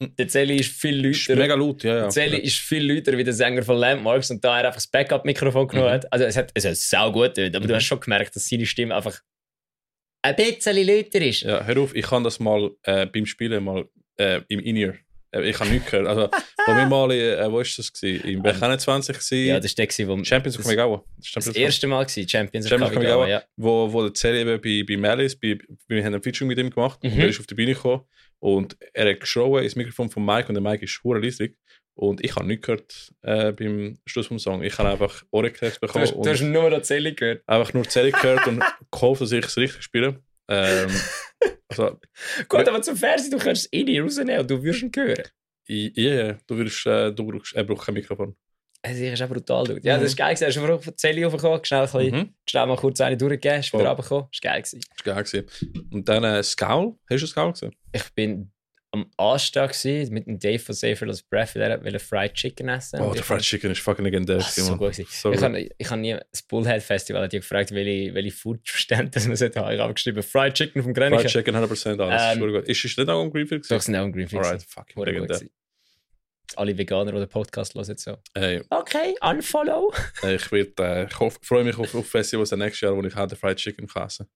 Der 0.02 0.28
Zelli 0.30 0.58
ist 0.58 0.72
viel 0.72 1.04
Ist 1.06 1.28
lauter. 1.28 1.42
mega 1.42 1.56
laut, 1.56 1.84
ja, 1.84 1.94
ja. 1.94 2.02
Der 2.04 2.10
Zelli 2.10 2.38
ist 2.38 2.58
viel 2.60 2.90
lauter 2.90 3.18
wie 3.18 3.24
der 3.24 3.34
Sänger 3.34 3.64
von 3.64 3.76
Landmarks 3.78 4.32
und 4.32 4.42
da 4.44 4.58
er 4.60 4.66
einfach 4.68 4.76
das 4.78 4.88
Backup-Mikrofon 4.88 5.68
genommen 5.68 5.90
Mhm. 5.90 5.94
hat. 5.94 6.14
Also 6.14 6.26
es 6.26 6.38
hat, 6.38 6.52
es 6.54 6.64
hat 6.66 6.78
sau 6.78 7.12
gut 7.12 7.38
aber 7.38 7.50
du 7.50 7.60
Mhm. 7.68 7.74
hast 7.74 7.84
schon 7.86 8.00
gemerkt, 8.00 8.34
dass 8.36 8.48
seine 8.48 8.66
Stimme 8.66 8.96
einfach 8.96 9.20
ein 10.22 10.36
bisschen 10.36 10.88
lauter 10.88 11.22
ist. 11.22 11.42
Ja, 11.42 11.66
hör 11.66 11.78
auf, 11.80 11.94
ich 11.96 12.06
kann 12.06 12.24
das 12.24 12.40
mal 12.40 12.72
äh, 12.84 13.06
beim 13.08 13.26
Spielen 13.26 13.64
mal 13.64 13.90
äh, 14.18 14.42
im 14.48 14.60
In-Ear. 14.60 14.96
Äh, 15.32 15.50
ich 15.50 15.60
habe 15.60 15.70
nichts 15.70 15.92
gehört. 15.92 16.08
Also, 16.08 16.30
wo 16.66 16.76
wir 16.76 16.86
mal, 16.88 17.12
äh, 17.12 17.52
wo 17.52 17.60
ist 17.60 17.78
das 17.78 17.92
gewesen? 17.92 18.26
Im 18.28 18.42
Bereich 18.42 18.62
21 18.62 19.16
gewesen. 19.18 19.48
Ja, 19.48 19.60
das 19.60 19.78
war 19.78 19.86
der, 19.86 20.08
wo 20.08 20.24
Champions 20.24 20.56
of 20.56 20.62
das, 20.62 20.66
Kamigawa. 20.66 21.04
Das, 21.18 21.26
das 21.26 21.44
Champions 21.46 21.58
erste 21.58 21.88
Mal 21.88 22.00
war, 22.00 22.08
Champions 22.08 22.66
of 22.66 22.70
Champions 22.70 22.90
of 22.90 22.94
Kamigawa, 22.94 23.24
Kamigawa, 23.26 23.28
ja. 23.30 23.44
wo, 23.58 23.92
wo 23.94 24.04
der 24.04 24.14
Zeli 24.14 24.40
eben 24.42 24.62
bei, 24.62 24.84
bei 24.88 24.98
Malice, 25.00 25.36
bei, 25.38 25.58
wir 25.88 26.04
haben 26.06 26.14
ein 26.16 26.24
Feature 26.24 26.48
mit 26.48 26.58
ihm 26.58 26.70
gemacht 26.70 27.00
und 27.04 27.14
Mhm. 27.14 27.20
er 27.22 27.28
ist 27.30 27.40
auf 27.40 27.48
die 27.48 27.56
Bühne 27.56 27.74
gekommen 27.74 28.04
und 28.39 28.78
er 28.93 29.10
hat 29.10 29.19
geschrien 29.19 29.63
ins 29.63 29.75
Mikrofon 29.75 30.10
von 30.10 30.25
Mike 30.25 30.47
und 30.47 30.56
der 30.56 30.63
Mike 30.63 30.84
ist 30.86 31.04
hure 31.04 31.19
leislich 31.19 31.56
und 31.99 32.23
ich 32.23 32.36
habe 32.36 32.47
nichts 32.47 32.65
gehört 32.65 33.13
äh, 33.23 33.52
beim 33.52 33.99
Schluss 34.06 34.28
vom 34.28 34.39
Song. 34.39 34.63
Ich 34.63 34.78
habe 34.78 34.89
einfach 34.89 35.23
Ohrenkrebs 35.32 35.75
Du 35.75 35.88
bekommen 35.88 36.06
hast, 36.06 36.13
du 36.15 36.30
hast 36.30 36.41
nur 36.41 36.69
noch 36.69 36.82
Zelli 36.82 37.13
gehört. 37.13 37.43
einfach 37.45 37.73
nur 37.73 37.84
Zeli 37.84 38.12
gehört 38.12 38.47
und 38.47 38.63
gehofft, 38.91 39.21
dass 39.21 39.32
ich 39.34 39.45
es 39.45 39.58
richtig 39.58 39.84
spiele. 39.84 40.23
Ähm, 40.47 40.89
also, 41.67 41.99
Gut, 42.47 42.67
aber 42.67 42.82
zum 42.82 42.95
Fernsehen, 42.95 43.32
du 43.32 43.38
kannst 43.38 43.67
es 43.71 43.80
rein 43.80 44.02
rausnehmen 44.02 44.39
und 44.39 44.49
du 44.49 44.63
wirst 44.63 44.82
ihn 44.82 44.91
hören. 44.95 45.23
Ja, 45.67 46.04
yeah, 46.04 46.38
du 46.47 46.56
würdest, 46.58 46.86
äh, 46.88 47.12
du 47.13 47.28
brauchst, 47.28 47.54
er 47.54 47.63
braucht 47.63 47.86
kein 47.86 47.93
Mikrofon. 47.93 48.36
Ich 48.86 48.98
ist 49.02 49.22
auch 49.22 49.28
brutal. 49.28 49.68
laut. 49.68 49.84
Ja, 49.84 49.98
Mhm. 49.98 50.02
das 50.02 50.12
ist 50.12 50.15
geil. 50.18 50.36
Er 50.39 50.48
ist 50.48 50.58
einfach 50.58 50.82
von 50.82 50.98
Zelli 50.98 51.24
hochgekommen, 51.24 51.63
schnell, 51.65 51.82
ein 51.82 51.86
bisschen, 51.92 52.12
Mhm. 52.12 52.34
schnell 52.50 52.65
mal 52.65 52.78
kurz 52.78 53.02
eine 53.02 53.18
durchgegeben, 53.18 53.60
ist 53.60 53.74
wieder 53.74 53.88
runtergekommen. 53.89 54.28
Das 54.32 54.39
war 54.44 54.52
geil. 54.54 54.62
Gewesen. 54.62 54.80
Das 54.98 55.06
war 55.06 55.13
geil. 55.15 55.24
Gewesen. 55.24 55.88
Und 55.92 56.08
dann 56.10 56.24
äh, 56.24 56.44
Scowl. 56.44 56.96
Hast 57.10 57.22
du 57.24 57.28
Scowl 57.28 57.52
gesehen? 57.52 57.76
Ich 57.92 58.10
bin 58.15 58.52
am 58.92 59.06
Anstag 59.18 59.72
gewesen, 59.74 60.13
mit 60.13 60.26
dem 60.26 60.39
Dave 60.39 60.58
von 60.58 60.74
Safer 60.74 61.06
Lost 61.06 61.30
Breath, 61.30 61.54
der 61.54 61.84
wollte 61.84 62.00
Fried 62.00 62.34
Chicken 62.34 62.70
essen. 62.70 63.00
Oh, 63.02 63.13
der 63.13 63.22
Fried 63.22 63.42
Chicken 63.42 63.70
ist 63.72 63.82
fucking 63.82 64.04
legendär. 64.04 64.38
Ah, 64.38 64.42
so 64.42 64.76
gut. 64.78 64.96
So 64.96 65.32
ich 65.32 65.42
habe 65.44 65.60
ich 65.78 65.89
hab 65.92 66.00
nie 66.00 66.18
das 66.32 66.42
Bullhead 66.42 66.82
Festival 66.82 67.22
hat 67.22 67.30
gefragt, 67.32 67.72
welche, 67.72 68.15
welche 68.15 68.32
Food-Verständnis 68.32 69.28
man 69.28 69.36
sollte 69.36 69.60
haben. 69.60 69.74
Ich 69.76 69.80
habe 69.80 69.94
geschrieben, 69.94 70.24
Fried 70.24 70.54
Chicken 70.56 70.82
vom 70.82 70.96
Fried 70.96 71.10
Grenichen. 71.12 71.28
Chicken 71.30 71.56
100% 71.56 72.00
alles. 72.02 72.38
Ähm, 72.38 72.56
ist. 72.63 72.70
Ist 72.70 72.86
es 72.86 72.98
nicht 72.98 73.10
auch 73.10 73.22
am 73.22 73.32
Greenfield? 73.32 73.63
Doch, 73.65 73.70
gewesen? 73.70 73.82
sind 73.86 73.96
auch 73.98 74.06
ein 74.06 74.12
Greenfield. 74.12 74.44
Alright, 74.44 74.63
fucking 74.63 75.04
legendär. 75.04 75.39
Alle 76.56 76.78
Veganer, 76.78 77.12
den 77.12 77.30
Podcast 77.30 77.76
hören, 77.76 77.98
so. 77.98 78.18
Ey, 78.34 78.62
Okay, 78.70 79.16
unfollow. 79.22 79.94
ich 80.28 80.52
werd, 80.52 80.80
äh, 80.80 81.06
ich 81.06 81.14
freue 81.42 81.64
mich 81.64 81.78
auf, 81.78 81.94
auf 81.96 82.08
Festivals 82.10 82.52
nächstes 82.52 82.82
Jahr, 82.82 82.96
wo 82.96 83.04
ich 83.04 83.14
den 83.14 83.38
Fried 83.38 83.58
Chicken 83.58 83.88
kann 83.88 84.08
essen 84.08 84.28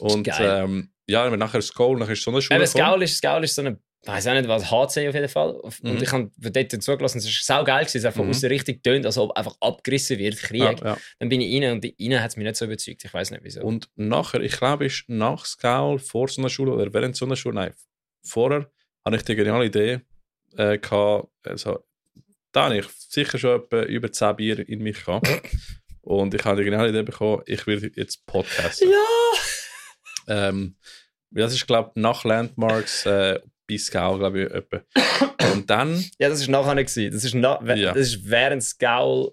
Und 0.00 0.24
geil. 0.24 0.64
ähm, 0.64 0.92
ja, 1.06 1.28
nachher 1.36 1.62
Skull, 1.62 1.98
nachher 1.98 2.12
ist 2.12 2.22
Sonnenschule 2.22 2.58
Eben, 2.60 2.66
gekommen. 2.66 2.84
Scowl 2.84 3.02
ist, 3.02 3.14
ist 3.44 3.54
so 3.54 3.62
eine, 3.62 3.78
ich 4.02 4.08
weiß 4.08 4.26
auch 4.28 4.34
nicht 4.34 4.48
was, 4.48 4.70
HC 4.70 5.08
auf 5.08 5.14
jeden 5.14 5.28
Fall. 5.28 5.50
Und 5.56 5.82
Mhm. 5.82 6.02
ich 6.02 6.12
habe 6.12 6.30
dort 6.38 6.82
zugelassen, 6.82 7.18
es 7.18 7.24
war 7.26 7.58
sau 7.58 7.64
geil, 7.64 7.84
gewesen, 7.84 8.06
es 8.06 8.14
von 8.14 8.24
Mhm. 8.26 8.30
außen 8.30 8.48
richtig 8.48 8.82
tönt, 8.82 9.04
als 9.04 9.18
ob 9.18 9.32
einfach 9.36 9.56
abgerissen 9.60 10.18
wird, 10.18 10.36
Krieg. 10.38 10.60
Ja, 10.62 10.72
ja. 10.84 10.98
Dann 11.18 11.28
bin 11.28 11.40
ich 11.40 11.62
rein 11.62 11.72
und 11.72 11.84
innen 11.84 12.20
hat 12.22 12.30
es 12.30 12.36
mich 12.36 12.44
nicht 12.44 12.56
so 12.56 12.64
überzeugt, 12.64 13.04
ich 13.04 13.12
weiß 13.12 13.30
nicht 13.32 13.42
wieso. 13.44 13.62
Und 13.62 13.88
nachher, 13.96 14.40
ich 14.40 14.52
glaube, 14.56 14.86
ist 14.86 15.04
nach 15.08 15.44
Scowl, 15.44 15.98
vor 15.98 16.28
Sonnenschule 16.28 16.72
oder 16.72 16.92
während 16.94 17.16
Sonnenschule, 17.16 17.54
nein, 17.54 17.74
vorher, 18.24 18.70
hatte 19.04 19.16
ich 19.16 19.22
die 19.24 19.34
geniale 19.34 19.66
Idee 19.66 20.00
äh, 20.56 20.78
gehabt, 20.78 21.28
also, 21.44 21.84
da 22.52 22.64
habe 22.66 22.78
ich 22.78 22.86
sicher 22.88 23.38
schon 23.38 23.60
etwa 23.62 23.82
über 23.82 24.10
10 24.10 24.36
Bier 24.36 24.68
in 24.68 24.80
mich 24.82 25.04
gehabt. 25.04 25.28
Und 26.00 26.32
ich 26.34 26.44
habe 26.44 26.56
die 26.56 26.64
geniale 26.64 26.88
Idee 26.88 27.02
bekommen, 27.02 27.42
ich 27.46 27.66
will 27.66 27.92
jetzt 27.94 28.24
podcasten. 28.26 28.90
ja! 28.90 30.48
Ähm, 30.48 30.76
das 31.30 31.52
ist, 31.54 31.66
glaube 31.66 31.90
ich, 31.94 32.00
nach 32.02 32.24
Landmarks 32.24 33.04
äh, 33.06 33.40
bei 33.68 33.76
Scowl, 33.76 34.18
glaube 34.18 34.42
ich, 34.44 34.50
etwa. 34.50 34.82
Und 35.52 35.68
dann, 35.68 36.02
Ja, 36.18 36.28
das 36.30 36.46
war 36.48 36.62
nachher 36.62 36.76
gewesen. 36.82 37.10
Das 37.12 37.24
ist, 37.24 37.34
na, 37.34 37.58
we- 37.62 37.76
Ja. 37.78 37.92
das 37.92 38.08
ist 38.08 38.28
während 38.28 38.62
Scowl 38.62 39.32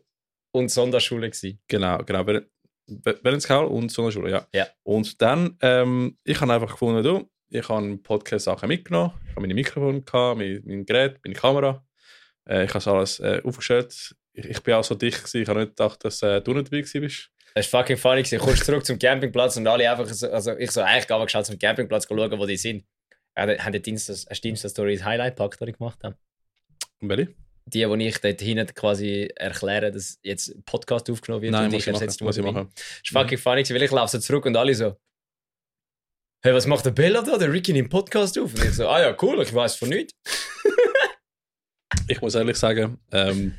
und 0.51 0.69
Sonderschule 0.69 1.29
gewesen. 1.29 1.61
genau, 1.67 1.99
genau, 1.99 2.25
während, 2.27 3.41
Scowl 3.41 3.65
und 3.67 3.91
Sonnenschule, 3.91 4.29
ja. 4.29 4.47
Ja. 4.53 4.67
Und 4.83 5.21
dann, 5.21 5.57
ähm, 5.61 6.17
ich 6.23 6.39
habe 6.41 6.53
einfach 6.53 6.71
gefunden, 6.71 7.03
du, 7.03 7.29
ich 7.55 7.69
habe 7.69 7.97
Podcast-Sachen 7.97 8.67
mitgenommen, 8.67 9.13
ich 9.23 9.31
habe 9.31 9.41
meine 9.41 9.53
Mikrofone, 9.53 10.01
gehabt, 10.01 10.37
mein, 10.37 10.61
mein 10.65 10.85
Gerät, 10.85 11.19
meine 11.23 11.35
Kamera, 11.35 11.85
äh, 12.47 12.65
ich 12.65 12.69
habe 12.69 12.79
es 12.79 12.87
alles 12.87 13.19
äh, 13.19 13.41
aufgestellt. 13.43 14.15
Ich, 14.33 14.45
ich 14.45 14.63
bin 14.63 14.73
auch 14.73 14.83
so 14.83 14.95
dicht 14.95 15.17
gewesen, 15.17 15.41
ich 15.41 15.47
habe 15.47 15.59
nicht 15.61 15.77
gedacht, 15.77 16.03
dass 16.03 16.21
äh, 16.21 16.41
du 16.41 16.53
nicht 16.53 16.71
dabei 16.71 16.81
bist. 16.81 17.31
Das 17.55 17.71
war 17.71 17.81
fucking 17.81 17.97
funny. 17.97 18.21
gewesen. 18.21 18.39
Kommst 18.39 18.65
zurück 18.65 18.85
zum 18.85 18.99
Campingplatz 18.99 19.55
und 19.55 19.65
alle 19.65 19.89
einfach 19.89 20.07
so, 20.13 20.29
also 20.29 20.57
ich 20.57 20.71
so, 20.71 20.81
eigentlich 20.81 21.09
aber 21.09 21.25
geschaut 21.25 21.45
zum 21.45 21.57
Campingplatz 21.57 22.05
schauen, 22.07 22.37
wo 22.37 22.45
die 22.45 22.57
sind. 22.57 22.85
Äh, 23.33 23.57
haben 23.57 23.71
die 23.71 23.81
Dienst, 23.81 24.09
hast 24.09 24.43
du 24.43 24.49
Insta-Story 24.49 24.97
das 24.97 25.05
Highlight 25.05 25.37
gepackt, 25.37 25.61
das 25.61 25.69
ich 25.69 25.77
gemacht 25.77 26.03
habe? 26.03 26.17
Und 26.99 27.09
welche? 27.09 27.33
Die, 27.67 27.87
wo 27.89 27.95
ich 27.95 28.19
dort 28.19 28.41
hinten 28.41 28.73
quasi 28.75 29.29
erkläre, 29.35 29.91
dass 29.91 30.19
jetzt 30.21 30.49
ein 30.49 30.63
Podcast 30.63 31.09
aufgenommen 31.09 31.41
wird 31.41 31.53
Nein, 31.53 31.65
und 31.65 31.71
muss 31.71 31.81
ich 31.81 31.87
ich 31.87 31.93
machen. 31.93 32.03
ersetze 32.03 32.23
Muss 32.23 32.37
ich 32.37 32.43
machen. 32.43 32.69
Das 32.75 33.13
war 33.13 33.23
fucking 33.23 33.37
funny, 33.37 33.69
weil 33.69 33.83
ich 33.83 33.91
laufe 33.91 34.11
so 34.11 34.19
zurück 34.19 34.45
und 34.45 34.55
alle 34.55 34.75
so, 34.75 34.95
hey, 36.45 36.53
was 36.53 36.67
macht 36.67 36.85
der 36.85 36.91
Bella 36.91 37.23
da? 37.23 37.37
Der 37.39 37.51
Ricky 37.51 37.73
nimmt 37.73 37.89
Podcast 37.89 38.37
auf. 38.37 38.53
Und 38.53 38.63
ich 38.63 38.73
so, 38.73 38.87
ah 38.87 39.01
ja, 39.01 39.17
cool, 39.19 39.41
ich 39.41 39.53
weiß 39.53 39.75
von 39.75 39.89
nichts. 39.89 40.13
Ich 42.07 42.21
muss 42.21 42.35
ehrlich 42.35 42.57
sagen, 42.57 42.99
ähm, 43.11 43.55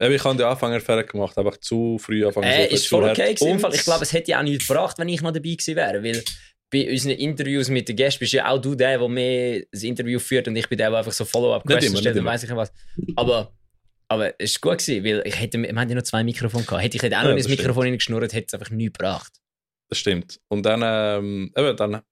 ich 0.00 0.24
habe 0.24 0.36
die 0.36 0.42
Anfänger 0.42 0.80
fertig 0.80 1.12
gemacht, 1.12 1.38
einfach 1.38 1.56
zu 1.58 1.98
früh 1.98 2.26
anfangen. 2.26 2.48
Äh, 2.48 2.66
ist 2.68 2.88
voll 2.88 3.04
okay 3.04 3.34
gewesen. 3.34 3.64
Ich 3.72 3.84
glaube, 3.84 4.02
es 4.02 4.12
hätte 4.12 4.32
ja 4.32 4.40
auch 4.40 4.42
nichts 4.42 4.66
gebracht, 4.66 4.98
wenn 4.98 5.08
ich 5.08 5.20
noch 5.20 5.30
dabei 5.30 5.50
gewesen 5.50 5.76
wäre, 5.76 6.02
weil 6.02 6.24
bei 6.72 6.90
unseren 6.90 7.12
Interviews 7.12 7.68
mit 7.68 7.88
den 7.88 7.94
Gästen 7.94 8.20
bist 8.20 8.32
ja 8.32 8.48
auch 8.48 8.60
du 8.60 8.74
der, 8.74 8.98
der 8.98 9.08
mehr 9.08 9.62
das 9.70 9.84
Interview 9.84 10.18
führt 10.18 10.48
und 10.48 10.56
ich 10.56 10.68
bin 10.68 10.78
der, 10.78 10.90
der 10.90 10.98
einfach 10.98 11.12
so 11.12 11.24
Follow-up-Questions 11.24 12.00
stellt 12.00 12.16
und 12.16 12.24
weiss 12.24 12.42
ich 12.42 12.50
was. 12.50 12.72
Aber, 13.14 13.52
aber 14.08 14.34
es 14.40 14.60
war 14.62 14.72
gut 14.72 14.84
gewesen, 14.84 15.04
weil 15.04 15.22
ich 15.24 15.38
hätte, 15.38 15.62
wir 15.62 15.68
haben 15.68 15.88
ja 15.88 15.94
noch 15.94 16.02
zwei 16.02 16.24
Mikrofone 16.24 16.64
gehabt. 16.64 16.82
Hätte 16.82 16.96
ich 16.96 17.02
dort 17.02 17.14
auch 17.14 17.18
noch 17.18 17.24
Ja, 17.26 17.30
in 17.32 17.36
das 17.36 17.46
das 17.46 17.56
Mikrofon 17.56 17.84
reingeschnurrt, 17.84 18.32
hätte 18.32 18.46
es 18.48 18.54
einfach 18.54 18.70
nichts 18.70 18.98
gebracht. 18.98 19.32
Das 19.90 19.98
stimmt. 19.98 20.40
Und 20.48 20.64
dann, 20.66 20.82
ähm, 20.84 21.52
eben, 21.56 21.76
dann 21.76 22.02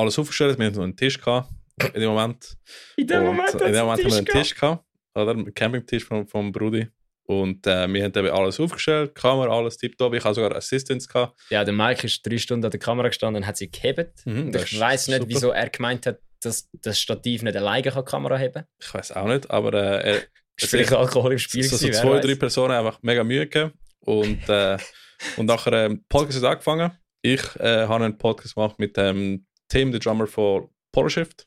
alles 0.00 0.18
aufgestellt. 0.18 0.58
Wir 0.58 0.66
hatten 0.66 0.76
noch 0.76 0.84
einen 0.84 0.96
Tisch 0.96 1.18
gehabt, 1.18 1.50
in 1.94 2.00
dem 2.00 2.10
Moment. 2.10 2.56
In 2.96 3.06
dem 3.06 3.24
Moment, 3.24 3.52
in 3.52 3.58
dem 3.58 3.84
Moment 3.84 4.04
haben 4.04 4.10
wir 4.10 4.16
einen 4.16 4.26
Tisch 4.26 4.54
gehabt, 4.54 4.84
oder? 5.14 5.30
Einen 5.32 5.54
Campingtisch 5.54 6.04
vom, 6.04 6.26
vom 6.26 6.52
Brudi. 6.52 6.88
Und 7.24 7.66
äh, 7.66 7.86
wir 7.92 8.04
haben 8.04 8.12
eben 8.16 8.30
alles 8.30 8.58
aufgestellt, 8.58 9.14
Kamera, 9.14 9.54
alles 9.54 9.76
tipptopp. 9.76 10.14
Ich 10.14 10.24
habe 10.24 10.34
sogar 10.34 10.56
Assistants 10.56 11.06
gehabt. 11.06 11.38
Ja, 11.50 11.62
der 11.62 11.74
Mike 11.74 12.06
ist 12.06 12.26
drei 12.26 12.38
Stunden 12.38 12.64
an 12.64 12.70
der 12.70 12.80
Kamera 12.80 13.08
gestanden 13.08 13.42
und 13.42 13.46
hat 13.46 13.58
sie 13.58 13.70
gehebt. 13.70 14.24
Mhm, 14.24 14.54
ich 14.54 14.80
weiß 14.80 15.08
nicht, 15.08 15.18
super. 15.18 15.28
wieso 15.28 15.50
er 15.50 15.68
gemeint 15.68 16.06
hat, 16.06 16.20
dass 16.40 16.70
das 16.72 16.98
Stativ 16.98 17.42
nicht 17.42 17.56
alleine 17.56 17.90
kann 17.90 18.02
die 18.02 18.10
Kamera 18.10 18.38
haben 18.38 18.64
Ich 18.80 18.94
weiß 18.94 19.12
auch 19.12 19.26
nicht, 19.26 19.50
aber 19.50 19.74
äh, 19.74 20.12
er, 20.12 20.22
Ist 20.60 20.70
vielleicht 20.70 20.92
Alkohol 20.92 21.32
im 21.32 21.38
Spiel 21.38 21.62
so, 21.62 21.76
so 21.76 21.88
zwei, 21.88 22.14
wer 22.14 22.20
drei. 22.20 22.34
Personen 22.34 22.72
einfach 22.72 22.98
mega 23.02 23.22
Mühe 23.22 23.46
gegeben. 23.46 23.72
Und, 24.00 24.48
äh, 24.48 24.76
und 25.36 25.46
nachher 25.46 25.72
ähm, 25.72 26.04
Podcast 26.08 26.42
hat 26.42 26.50
angefangen. 26.50 26.92
Ich 27.22 27.42
äh, 27.56 27.86
habe 27.86 28.04
einen 28.04 28.18
Podcast 28.18 28.54
gemacht 28.54 28.78
mit 28.78 28.96
dem 28.96 29.46
Tim, 29.68 29.90
der 29.92 30.00
Drummer 30.00 30.26
von 30.26 30.68
Polar 30.92 31.10
Shift. 31.10 31.46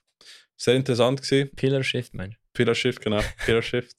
Sehr 0.58 0.76
interessant 0.76 1.22
gewesen. 1.22 1.50
Pillar 1.56 1.84
Shift, 1.84 2.14
Mensch. 2.14 2.36
Pillar 2.54 2.76
Shift, 2.76 3.02
genau. 3.02 3.22
Pillar 3.46 3.62
Shift. 3.62 3.96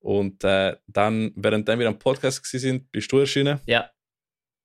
Und 0.00 0.44
äh, 0.44 0.76
dann, 0.86 1.32
während 1.34 1.66
wir 1.66 1.88
am 1.88 1.98
Podcast 1.98 2.44
sind, 2.46 2.90
bist 2.92 3.10
du 3.10 3.18
erschienen. 3.18 3.60
Ja. 3.66 3.90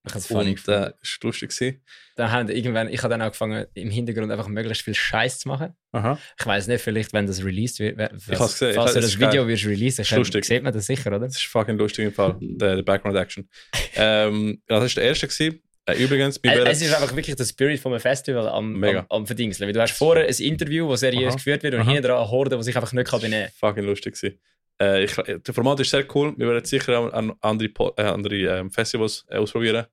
Ich 0.06 0.12
habe 0.12 0.20
es 0.20 0.28
funny 0.28 0.50
Und 0.52 0.68
äh, 0.68 0.92
ist 1.02 1.24
lustig 1.24 1.50
gewesen. 1.50 1.82
Dann 2.18 2.30
haben 2.30 2.50
irgendwann, 2.50 2.90
ich 2.90 3.02
habe 3.02 3.10
dann 3.14 3.22
angefangen, 3.22 3.66
im 3.74 3.90
Hintergrund 3.90 4.30
einfach 4.34 4.50
möglichst 4.50 4.84
viel 4.84 4.94
Scheiß 4.94 5.40
zu 5.40 5.48
machen. 5.48 5.74
Aha. 5.94 6.20
Ich 6.38 6.46
weiß 6.46 6.68
nicht, 6.68 6.82
vielleicht, 6.84 7.14
wenn 7.14 7.26
das 7.26 7.42
released 7.44 7.80
wird, 7.80 7.98
wer- 7.98 8.14
Ich 8.14 8.38
hab's 8.38 8.60
gesehen. 8.60 8.76
falls 8.76 8.92
Ich- 8.92 8.96
du 8.96 9.02
das 9.02 9.18
Video 9.18 9.48
wirst 9.48 9.66
releasen, 9.66 10.06
lustig. 10.18 10.44
sieht 10.44 10.62
man 10.62 10.74
das 10.74 10.86
sicher, 10.88 11.08
oder? 11.08 11.20
Das 11.22 11.38
ist 11.38 11.46
fucking 11.46 11.78
lustig 11.78 12.06
im 12.08 12.14
Fall, 12.14 12.38
der, 12.42 12.76
der 12.76 12.84
Background 12.84 13.16
Action. 13.18 13.50
ähm, 13.96 14.62
das 14.68 14.84
ist 14.84 14.98
der 14.98 15.06
erste 15.06 15.28
gewesen. 15.30 15.63
Äh, 15.86 16.02
übrigens, 16.02 16.38
Äh, 16.38 16.58
Es 16.70 16.82
ist 16.82 16.94
einfach 16.94 17.16
wirklich 17.16 17.36
der 17.36 17.46
Spirit 17.46 17.80
vom 17.80 17.98
Festival 18.00 18.48
am, 18.48 18.80
Mega. 18.80 19.00
am, 19.00 19.06
am 19.10 19.26
Verdingseln. 19.28 19.68
Weil 19.68 19.74
Du 19.74 19.82
hast 19.82 19.92
vorher 19.98 20.26
ein 20.28 20.36
Interview, 20.36 20.90
das 20.90 21.02
seriös 21.02 21.30
Aha. 21.30 21.36
geführt 21.36 21.64
wird 21.64 21.74
und 21.74 21.82
Aha. 21.82 21.92
hinten 21.92 22.08
dran 22.08 22.18
eine 22.18 22.30
Horde, 22.30 22.58
die 22.58 22.64
sich 22.64 22.76
einfach 22.76 22.94
nicht 22.94 23.08
kann 23.08 23.22
benehmen 23.22 23.50
fucking 23.60 23.84
lustig 23.86 24.16
gewesen. 24.16 24.40
Äh, 24.82 25.04
ich, 25.04 25.14
der 25.16 25.54
Format 25.54 25.80
ist 25.82 25.92
sehr 25.92 26.06
cool. 26.16 26.34
Wir 26.38 26.48
werden 26.48 26.66
sicher 26.66 26.98
auch 27.00 27.12
an 27.14 27.34
andere, 27.42 27.70
äh, 27.98 28.02
andere 28.04 28.36
ähm, 28.36 28.72
Festivals 28.72 29.26
äh, 29.30 29.38
ausprobieren, 29.38 29.86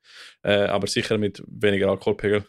äh, 0.43 0.53
aber 0.53 0.87
sicher 0.87 1.19
mit 1.19 1.43
weniger 1.47 1.89
Alkoholpegel. 1.89 2.45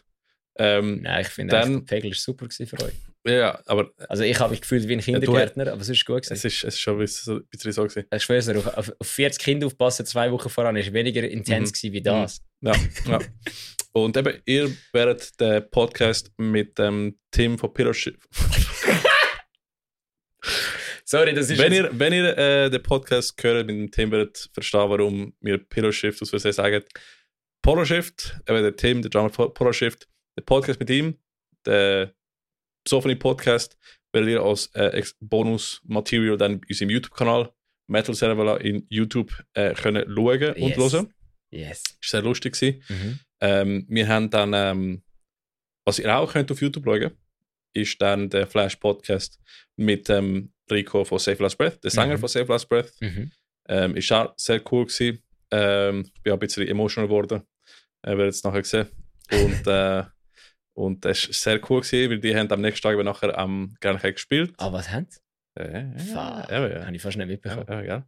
Ähm, 0.56 1.00
Nein, 1.02 1.22
ich 1.22 1.28
finde, 1.28 1.52
Dann- 1.56 1.84
Pegel 1.86 2.10
ist 2.12 2.22
super 2.22 2.46
für 2.50 2.78
euch. 2.84 2.92
ja, 3.26 3.58
aber 3.66 3.90
Also 4.08 4.22
ich 4.24 4.38
habe 4.38 4.50
mich 4.50 4.60
gefühlt 4.60 4.86
wie 4.86 4.92
ein 4.92 4.98
du- 4.98 5.04
Kindergärtner, 5.04 5.72
aber 5.72 5.80
es 5.80 5.88
ist 5.88 6.04
gut 6.04 6.22
es 6.24 6.28
gewesen. 6.28 6.46
ist, 6.46 6.64
es 6.64 6.74
ist 6.74 6.80
schon 6.80 6.94
ein 6.94 6.98
bisschen, 7.00 7.44
so 7.72 7.82
gewesen. 7.84 8.04
Ich 8.14 8.22
schwöre 8.22 8.58
auf, 8.58 8.66
auf 8.66 8.92
auf 8.98 9.06
40 9.08 9.42
Kinder 9.42 9.66
aufpassen, 9.66 10.04
zwei 10.04 10.30
Wochen 10.30 10.48
voran, 10.50 10.76
ist 10.76 10.92
weniger 10.92 11.22
intens 11.26 11.70
Mhm. 11.70 11.72
gewesen 11.74 11.92
wie 11.94 12.02
das. 12.02 12.42
Ja, 12.60 12.74
ja. 13.08 13.18
Und 13.92 14.16
eben, 14.16 14.40
ihr 14.46 14.70
werdet 14.92 15.38
den 15.40 15.68
Podcast 15.70 16.30
mit 16.38 16.78
dem 16.78 17.18
Team 17.30 17.58
von 17.58 17.72
Shift. 17.94 18.20
Sorry, 21.04 21.34
das 21.34 21.50
ist 21.50 21.58
Wenn 21.58 21.72
ihr, 21.72 21.90
wenn 21.92 22.12
ihr 22.12 22.36
äh, 22.38 22.70
den 22.70 22.82
Podcast 22.82 23.34
hört 23.42 23.66
mit 23.66 23.76
dem 23.76 23.90
Team, 23.90 24.10
werdet 24.10 24.48
verstehen, 24.54 24.88
warum 24.88 25.34
wir 25.40 25.58
Pillar 25.58 25.92
Shift 25.92 26.22
aus 26.22 26.30
Versehen 26.30 26.52
sagen. 26.52 26.82
Polar 27.60 27.84
Shift, 27.86 28.34
eben 28.48 28.62
der 28.62 28.74
Team, 28.74 29.02
der 29.02 29.10
Drummer 29.10 29.30
von 29.30 29.52
Polar 29.52 29.72
Shift, 29.74 30.08
der 30.36 30.42
Podcast 30.42 30.80
mit 30.80 30.90
ihm, 30.90 31.18
der 31.66 32.12
Sophony 32.86 33.14
Podcast, 33.16 33.76
werdet 34.12 34.30
ihr 34.30 34.42
als 34.42 34.66
äh, 34.74 35.02
Bonus-Material 35.20 36.36
dann 36.36 36.60
bei 36.60 36.66
unserem 36.68 36.90
YouTube-Kanal 36.90 37.52
Metal 37.88 38.14
Servola 38.14 38.56
in 38.58 38.86
YouTube 38.88 39.32
äh, 39.54 39.74
können 39.74 40.04
schauen 40.14 40.54
und 40.54 40.76
Yes. 40.76 40.92
hören. 40.92 41.14
Yes. 41.50 41.82
Ist 42.00 42.10
sehr 42.10 42.22
lustig 42.22 42.54
gewesen. 42.58 42.82
Mhm. 42.88 43.18
Ähm, 43.40 43.86
wir 43.88 44.08
haben 44.08 44.30
dann, 44.30 44.52
ähm, 44.54 45.02
was 45.84 45.98
ihr 45.98 46.16
auch 46.16 46.32
könnt 46.32 46.50
auf 46.50 46.60
YouTube 46.62 46.84
schauen, 46.84 47.10
ist 47.74 48.00
dann 48.00 48.30
der 48.30 48.46
Flash 48.46 48.76
Podcast 48.76 49.40
mit 49.76 50.08
ähm, 50.10 50.52
Rico 50.70 51.04
von 51.04 51.18
Save 51.18 51.42
Last 51.42 51.58
Breath, 51.58 51.82
der 51.82 51.90
Sänger 51.90 52.14
Mhm. 52.16 52.20
von 52.20 52.28
Save 52.28 52.46
Last 52.46 52.68
Breath. 52.68 52.92
Mhm. 53.00 53.30
Ähm, 53.68 53.96
ist 53.96 54.10
auch 54.12 54.32
sehr 54.36 54.62
cool 54.72 54.86
gewesen. 54.86 55.22
Ähm, 55.50 56.10
ich 56.14 56.22
bin 56.22 56.32
auch 56.32 56.36
ein 56.36 56.40
bisschen 56.40 56.66
emotional 56.68 57.08
geworden. 57.08 57.42
Äh, 58.02 58.16
werdet 58.16 58.34
es 58.34 58.42
nachher 58.44 58.64
sehen. 58.64 58.88
Und, 59.30 59.66
äh, 59.66 60.04
und 60.74 61.04
das 61.04 61.24
ist 61.24 61.42
sehr 61.42 61.60
cool 61.70 61.80
gewesen, 61.80 62.10
weil 62.10 62.20
die 62.20 62.34
haben 62.34 62.50
am 62.50 62.60
nächsten 62.60 62.82
Tag 62.82 63.02
nachher 63.04 63.36
am 63.38 63.74
Gernheim 63.80 64.12
gespielt. 64.12 64.54
Ah, 64.58 64.72
was 64.72 64.90
haben 64.90 65.06
Ja, 65.58 65.64
ja, 65.64 65.78
ja, 65.80 65.98
Fuck. 65.98 66.50
ja, 66.50 66.68
ja. 66.68 66.86
Habe 66.86 66.96
ich 66.96 67.02
fast 67.02 67.16
nicht 67.16 67.26
mitbekommen. 67.26 67.66
Ja, 67.68 67.82
ja. 67.82 68.06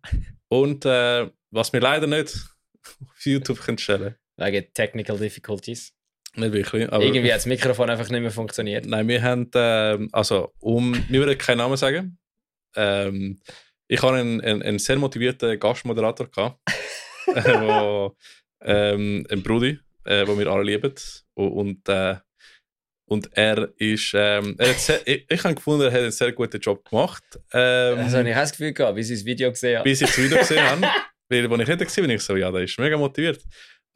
Und 0.48 0.84
äh, 0.84 1.30
was 1.50 1.72
wir 1.72 1.80
leider 1.80 2.06
nicht 2.06 2.34
auf 2.84 3.24
YouTube 3.24 3.60
können 3.60 3.78
stellen 3.78 4.14
Wegen 4.36 4.66
Technical 4.72 5.18
Difficulties. 5.18 5.92
Nicht 6.36 6.52
wirklich. 6.52 6.90
Aber 6.90 7.04
Irgendwie 7.04 7.30
hat 7.30 7.38
das 7.38 7.46
Mikrofon 7.46 7.90
einfach 7.90 8.08
nicht 8.08 8.20
mehr 8.20 8.30
funktioniert. 8.30 8.86
Nein, 8.86 9.06
wir 9.06 9.22
haben, 9.22 9.48
ähm, 9.54 10.08
also, 10.12 10.52
um, 10.58 10.92
wir 11.08 11.20
würden 11.20 11.38
keinen 11.38 11.58
Namen 11.58 11.76
sagen. 11.76 12.18
Ähm, 12.74 13.40
ich 13.86 14.02
hatte 14.02 14.14
einen, 14.14 14.40
einen, 14.40 14.62
einen 14.62 14.78
sehr 14.80 14.96
motivierten 14.96 15.60
Gastmoderator, 15.60 16.28
gehabt, 16.28 16.58
äh, 17.26 17.60
wo, 17.60 18.16
ähm, 18.62 19.24
ein 19.30 19.42
Brudi, 19.44 19.78
äh, 20.04 20.24
den 20.24 20.38
wir 20.38 20.48
alle 20.48 20.64
lieben. 20.64 20.94
Und, 21.34 21.52
und, 21.52 21.88
äh, 21.88 22.16
und 23.06 23.28
er 23.36 23.70
ist, 23.76 24.12
ähm, 24.14 24.54
er 24.58 24.70
hat 24.70 24.78
sehr, 24.80 25.00
ich, 25.06 25.26
ich 25.28 25.44
habe 25.44 25.54
gefunden, 25.54 25.82
er 25.82 25.92
hat 25.92 26.00
einen 26.00 26.10
sehr 26.12 26.32
guten 26.32 26.60
Job 26.60 26.88
gemacht. 26.88 27.22
Ähm, 27.52 27.98
Also 27.98 28.18
habe 28.18 28.28
ich 28.28 28.34
das 28.34 28.50
Gefühl 28.52 28.72
gehabt, 28.72 28.96
wie 28.96 29.02
sie 29.02 29.14
das 29.14 29.24
Video 29.24 29.50
gesehen 29.50 29.78
haben. 29.78 29.84
bis 29.84 30.00
ich 30.00 30.08
das 30.08 30.18
Video 30.18 30.38
gesehen 30.38 30.62
habe. 30.62 30.82
Weil, 31.30 31.50
als 31.50 31.60
ich 31.62 31.68
nicht 31.68 31.78
gesehen 31.78 32.06
bin 32.06 32.16
ich 32.16 32.22
so, 32.22 32.36
ja, 32.36 32.50
der 32.50 32.62
ist 32.62 32.78
mega 32.78 32.96
motiviert. 32.98 33.42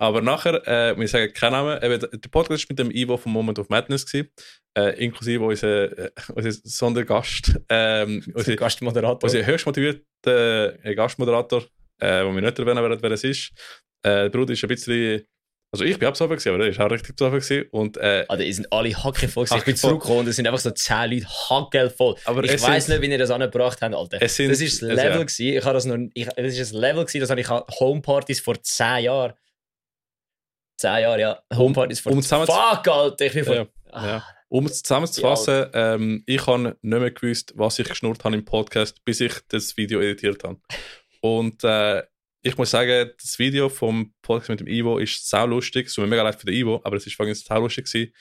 Aber 0.01 0.23
nachher, 0.23 0.67
äh, 0.67 0.97
wir 0.99 1.09
sagen 1.09 1.33
keinen 1.33 1.53
Namen, 1.53 1.83
eben, 1.83 2.01
der 2.01 2.29
Podcast 2.31 2.65
war 2.65 2.67
mit 2.71 2.79
dem 2.79 2.91
Ivo 2.91 3.17
vom 3.17 3.33
Moment 3.33 3.59
of 3.59 3.69
Madness, 3.69 4.07
gewesen, 4.07 4.31
äh, 4.77 5.05
inklusive 5.05 5.43
unser, 5.45 5.99
äh, 5.99 6.11
unser 6.35 6.53
Sondergast, 6.65 7.59
ähm, 7.69 8.23
unser, 8.35 8.55
Gastmoderator. 8.57 9.25
unser 9.25 9.45
höchst 9.45 9.67
motivierter 9.67 10.85
äh, 10.85 10.95
Gastmoderator, 10.95 11.65
äh, 12.01 12.25
wo 12.25 12.33
wir 12.33 12.41
nicht 12.43 12.59
erwähnen 12.59 12.83
werden, 12.83 12.99
wer 13.01 13.11
es 13.11 13.25
ist. 13.25 13.51
Äh, 14.03 14.23
der 14.23 14.29
Bruder 14.29 14.53
ist 14.53 14.63
ein 14.63 14.69
bisschen, 14.69 15.23
also 15.73 15.85
ich 15.85 15.99
bin 15.99 16.09
auch 16.09 16.13
besoffen 16.13 16.37
gewesen, 16.37 16.55
aber 16.55 16.65
er 16.65 16.71
ist 16.71 16.81
auch 16.81 16.91
richtig 16.91 17.17
besoffen 17.17 17.41
gewesen. 17.41 17.69
Und, 17.71 17.97
äh, 17.99 18.25
Ah, 18.29 18.37
die 18.37 18.53
sind 18.53 18.73
alle 18.73 18.91
hackevoll. 18.95 19.45
gewesen. 19.45 19.59
Ich 19.59 19.65
bin 19.65 19.77
zurückgekommen 19.77 20.21
und 20.21 20.29
es 20.29 20.37
sind 20.37 20.47
einfach 20.47 20.61
so 20.61 20.71
10 20.71 21.11
Leute 21.11 21.27
hackevoll. 21.29 22.15
aber 22.25 22.45
Ich 22.45 22.53
es 22.53 22.63
weiß 22.63 22.87
sind- 22.87 22.95
nicht, 23.01 23.09
wie 23.09 23.13
ihr 23.13 23.19
das 23.19 23.31
angebracht 23.31 23.81
habt, 23.83 23.95
Alter. 23.95 24.19
Es 24.21 24.37
sind- 24.37 24.51
das 24.51 24.61
ist 24.61 24.81
das 24.83 24.89
es- 24.91 24.97
Level 24.97 25.11
ja. 25.13 25.19
gewesen. 25.19 25.47
Ich 25.47 25.65
habe 25.65 25.75
das 25.75 25.85
noch, 25.85 25.99
ich, 26.15 26.27
das 26.27 26.55
ist 26.59 26.73
ein 26.75 26.81
Level 26.81 27.05
gewesen, 27.05 27.21
das 27.21 27.31
habe 27.31 27.41
ich 27.41 27.49
Homepartys 27.49 28.41
vor 28.41 28.63
10 28.63 29.05
Jahren. 29.05 29.35
10 30.79 31.01
Jahre, 31.03 31.21
ja. 31.21 31.43
Homepartys 31.55 32.01
vor 32.01 32.13
um 32.13 32.23
zu- 32.23 32.37
Fuck, 32.47 32.89
Alter, 32.89 33.25
ich 33.27 33.33
bin 33.33 33.45
vor. 33.45 33.55
Ja, 33.55 33.67
Ah, 33.91 34.07
ja. 34.07 34.25
Um 34.51 34.65
es 34.67 34.83
zusammenzufassen, 34.83 35.67
ähm, 35.75 36.23
ich 36.27 36.47
habe 36.47 36.63
nicht 36.63 36.83
mehr 36.83 37.11
gewusst, 37.11 37.53
was 37.57 37.79
ich 37.79 37.89
geschnurrt 37.89 38.25
habe 38.25 38.35
im 38.35 38.45
Podcast, 38.45 39.05
bis 39.05 39.21
ich 39.21 39.33
das 39.49 39.77
Video 39.77 40.01
editiert 40.01 40.43
habe. 40.45 40.59
Und 41.21 41.63
äh, 41.65 42.03
ich 42.43 42.57
muss 42.57 42.71
sagen, 42.71 43.11
das 43.21 43.39
Video 43.39 43.69
vom 43.69 44.15
Podcast 44.23 44.51
mit 44.51 44.61
dem 44.61 44.67
Ivo 44.69 44.99
ist 44.99 45.29
sau 45.29 45.47
lustig. 45.47 45.87
Es 45.89 45.95
tut 45.95 46.03
mir 46.05 46.09
mega 46.11 46.23
leid 46.23 46.39
für 46.39 46.47
den 46.47 46.55
Ivo, 46.55 46.81
aber 46.85 46.97
es 46.97 47.07
ist 47.07 47.19
wirklich 47.19 47.41
sau 47.41 47.61
lustig 47.61 47.87
gewesen, 47.87 48.13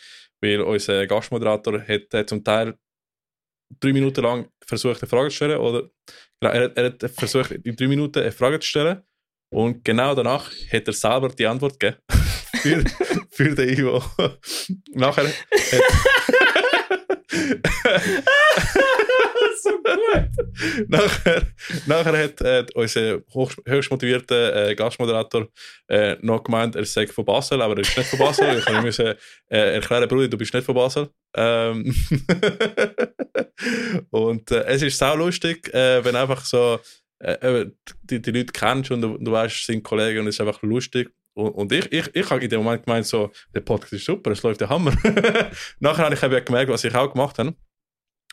weil 0.41 0.61
unser 0.61 1.05
Gastmoderator 1.07 1.81
hat 1.81 2.13
äh, 2.13 2.25
zum 2.25 2.43
Teil 2.43 2.77
drei 3.79 3.93
Minuten 3.93 4.21
lang 4.23 4.49
versucht, 4.65 5.01
eine 5.01 5.09
Frage 5.09 5.29
zu 5.29 5.35
stellen. 5.35 5.57
Oder, 5.59 5.89
genau, 6.39 6.53
er, 6.53 6.63
hat- 6.63 6.77
er 6.77 6.85
hat 6.85 7.11
versucht, 7.11 7.51
in 7.51 7.75
drei 7.75 7.87
Minuten 7.87 8.19
eine 8.19 8.31
Frage 8.31 8.59
zu 8.59 8.67
stellen. 8.67 9.01
Und 9.53 9.83
genau 9.85 10.13
danach 10.15 10.51
hat 10.71 10.87
er 10.87 10.93
selber 10.93 11.29
die 11.29 11.45
Antwort 11.47 11.79
gegeben. 11.79 12.01
für, 12.61 12.83
für 13.31 13.55
den 13.55 13.69
Ivo. 13.77 14.03
Nachher 14.93 15.27
hat, 15.27 15.33
so 19.67 19.77
gut. 19.77 20.87
nachher, 20.87 21.43
nachher 21.85 22.23
hat 22.23 22.41
äh, 22.41 22.65
unser 22.73 23.21
höchst 23.65 23.91
motivierter 23.91 24.69
äh, 24.69 24.75
Gastmoderator 24.75 25.47
äh, 25.87 26.15
noch 26.21 26.43
gemeint, 26.43 26.75
er 26.75 26.85
sei 26.85 27.07
von 27.07 27.25
Basel, 27.25 27.61
aber 27.61 27.75
er 27.75 27.81
ist 27.81 27.97
nicht 27.97 28.09
von 28.09 28.19
Basel. 28.19 28.57
Ich 28.57 28.67
habe 28.67 28.81
müssen, 28.81 29.15
äh, 29.49 29.75
erklären, 29.75 30.07
Bruder, 30.07 30.27
du 30.27 30.37
bist 30.37 30.53
nicht 30.53 30.65
von 30.65 30.75
Basel. 30.75 31.09
Ähm 31.35 31.93
und 34.11 34.51
äh, 34.51 34.63
es 34.65 34.81
ist 34.81 34.97
sau 34.97 35.15
lustig, 35.15 35.73
äh, 35.73 36.03
wenn 36.03 36.15
einfach 36.15 36.43
so 36.45 36.79
äh, 37.19 37.65
die, 38.03 38.21
die 38.21 38.31
Leute 38.31 38.53
kennst 38.53 38.91
und 38.91 39.01
du, 39.01 39.17
du 39.17 39.31
weißt, 39.31 39.65
sind 39.65 39.83
Kollegen 39.83 40.21
und 40.21 40.27
es 40.27 40.35
ist 40.35 40.41
einfach 40.41 40.61
lustig. 40.61 41.09
Und, 41.33 41.71
ich, 41.71 41.91
ich, 41.91 42.15
ich 42.15 42.29
habe 42.31 42.43
in 42.43 42.49
dem 42.49 42.63
Moment 42.63 42.83
gemeint, 42.83 43.05
so, 43.05 43.31
der 43.53 43.61
Podcast 43.61 43.93
ist 43.93 44.05
super, 44.05 44.31
es 44.31 44.41
läuft 44.41 44.59
der 44.59 44.69
Hammer. 44.69 44.91
Nachher 45.79 46.05
habe 46.05 46.15
ich 46.15 46.45
gemerkt, 46.45 46.71
was 46.71 46.83
ich 46.83 46.95
auch 46.95 47.13
gemacht 47.13 47.37
habe 47.37 47.53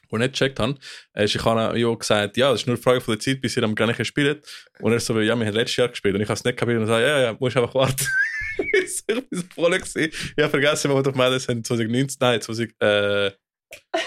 und 0.08 0.20
nicht 0.20 0.32
gecheckt 0.32 0.58
habe, 0.60 0.76
ist, 1.14 1.34
ich 1.34 1.44
habe 1.44 1.78
ihm 1.78 1.98
gesagt, 1.98 2.36
ja, 2.36 2.50
das 2.50 2.60
ist 2.60 2.66
nur 2.66 2.76
eine 2.76 2.82
Frage 2.82 3.00
von 3.00 3.14
der 3.14 3.20
Zeit, 3.20 3.40
bis 3.40 3.56
ihr 3.56 3.62
am 3.62 3.74
Gleichen 3.74 4.04
spielt. 4.04 4.46
Und 4.80 4.92
er 4.92 5.00
so, 5.00 5.18
ja, 5.20 5.36
wir 5.36 5.46
haben 5.46 5.54
letztes 5.54 5.76
Jahr 5.76 5.88
gespielt. 5.88 6.14
Und 6.14 6.20
ich 6.20 6.28
habe 6.28 6.38
es 6.38 6.44
nicht 6.44 6.56
kapiert 6.56 6.78
und 6.78 6.84
gesagt, 6.84 7.02
ja, 7.02 7.20
ja, 7.20 7.36
musst 7.38 7.56
einfach 7.56 7.74
warten. 7.74 8.06
ich 8.72 9.06
bin 9.06 9.24
so 9.30 9.42
voll 9.54 9.78
gewesen. 9.78 10.10
Ich 10.36 10.42
habe 10.42 10.50
vergessen, 10.50 10.90
wo 10.90 10.96
wir 10.96 11.06
auf 11.06 11.14
Madness 11.14 11.48
haben 11.48 11.64
2019, 11.64 12.16
nein, 12.20 12.40
20, 12.40 12.74
äh, 12.80 13.30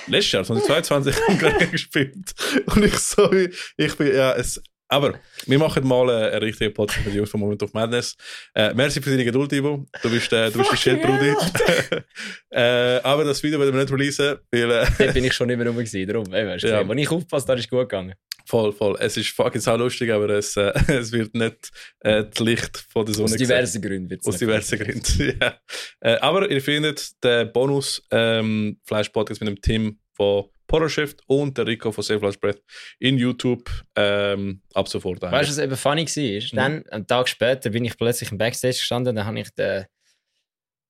letztes 0.08 0.32
Jahr, 0.32 0.44
2022 0.44 1.16
am 1.28 1.38
Gleichen 1.38 1.72
gespielt. 1.72 2.34
Und 2.68 2.86
ich 2.86 2.98
so, 2.98 3.32
ich 3.32 3.96
bin, 3.96 4.16
ja, 4.16 4.34
es, 4.34 4.62
aber 4.90 5.20
wir 5.46 5.60
machen 5.60 5.86
mal 5.88 6.10
äh, 6.10 6.32
einen 6.32 6.44
richtigen 6.44 6.74
Podcast 6.74 7.06
mit 7.06 7.16
Jungs 7.16 7.30
vom 7.30 7.42
Moment 7.42 7.62
of 7.64 7.74
Madness. 7.74 8.16
Äh, 8.56 8.74
merci 8.74 9.02
für 9.02 9.10
deine 9.10 9.26
Geduld, 9.26 9.52
Ivo. 9.54 9.86
Du 10.02 10.10
bist, 10.10 10.32
äh, 10.34 10.50
du 10.52 10.60
bist 10.60 10.72
der 10.72 10.78
Schildbrudi. 10.78 11.34
äh, 12.52 13.00
aber 13.04 13.24
das 13.24 13.42
Video 13.44 13.60
werden 13.60 13.74
wir 13.74 13.82
nicht 13.82 13.92
releasen, 13.92 14.38
weil, 14.52 14.72
äh, 14.72 14.88
Dort 14.98 15.14
bin 15.14 15.26
ich 15.26 15.34
schon 15.34 15.48
nicht 15.48 15.58
mehr 15.58 15.68
rum 15.68 15.76
gewesen, 15.76 16.08
darum. 16.08 16.34
Ey, 16.34 16.48
weißt 16.48 16.64
du, 16.64 16.68
Ja. 16.70 16.82
Als 16.82 16.98
ich 17.00 17.12
aufpasst, 17.12 17.50
dann 17.50 17.58
ist 17.58 17.66
es 17.66 17.70
gut 17.70 17.82
gegangen. 17.82 18.14
Voll, 18.46 18.72
voll. 18.72 18.96
Es 19.00 19.18
ist 19.18 19.30
fucking 19.36 19.60
sau 19.60 19.76
lustig, 19.76 20.10
aber 20.10 20.30
es, 20.30 20.56
äh, 20.56 20.72
es 20.88 21.12
wird 21.12 21.36
nicht 21.36 21.70
äh, 22.00 22.24
das 22.24 22.40
Licht 22.40 22.86
von 22.90 23.06
der 23.06 23.14
Sonne 23.14 23.26
Aus 23.26 23.32
gesehen. 23.34 23.48
diversen 23.48 23.82
Gründen 23.82 24.10
wird's 24.10 24.26
Aus 24.26 24.36
nicht. 24.36 24.42
diversen 24.42 24.80
Gründen, 24.80 25.38
ja. 25.42 25.60
Äh, 26.00 26.18
aber 26.20 26.50
ihr 26.50 26.62
findet 26.62 27.22
den 27.24 27.52
Bonus 27.52 28.02
ähm, 28.10 28.80
mit 28.90 29.42
dem 29.42 29.62
Team 29.62 30.00
von 30.14 30.46
Porter 30.68 30.90
Shift 30.90 31.22
und 31.28 31.58
der 31.58 31.66
Rico 31.66 31.92
von 31.92 32.04
Save 32.04 32.26
Last 32.26 32.42
Breath 32.42 32.62
in 33.00 33.18
YouTube 33.18 33.70
ähm, 33.96 34.62
ab 34.74 34.88
sofort. 34.88 35.22
Weißt 35.22 35.50
du, 35.50 35.54
was 35.54 35.58
eben 35.58 35.78
funny 35.78 36.06
war? 36.06 36.56
Dann, 36.56 36.86
einen 36.90 37.08
Tag 37.08 37.30
später, 37.30 37.70
bin 37.70 37.86
ich 37.86 37.98
plötzlich 37.98 38.32
im 38.32 38.38
Backstage 38.38 38.76
gestanden, 38.76 39.16
dann 39.16 39.26
habe 39.26 39.40
ich 39.40 39.50
den, 39.52 39.86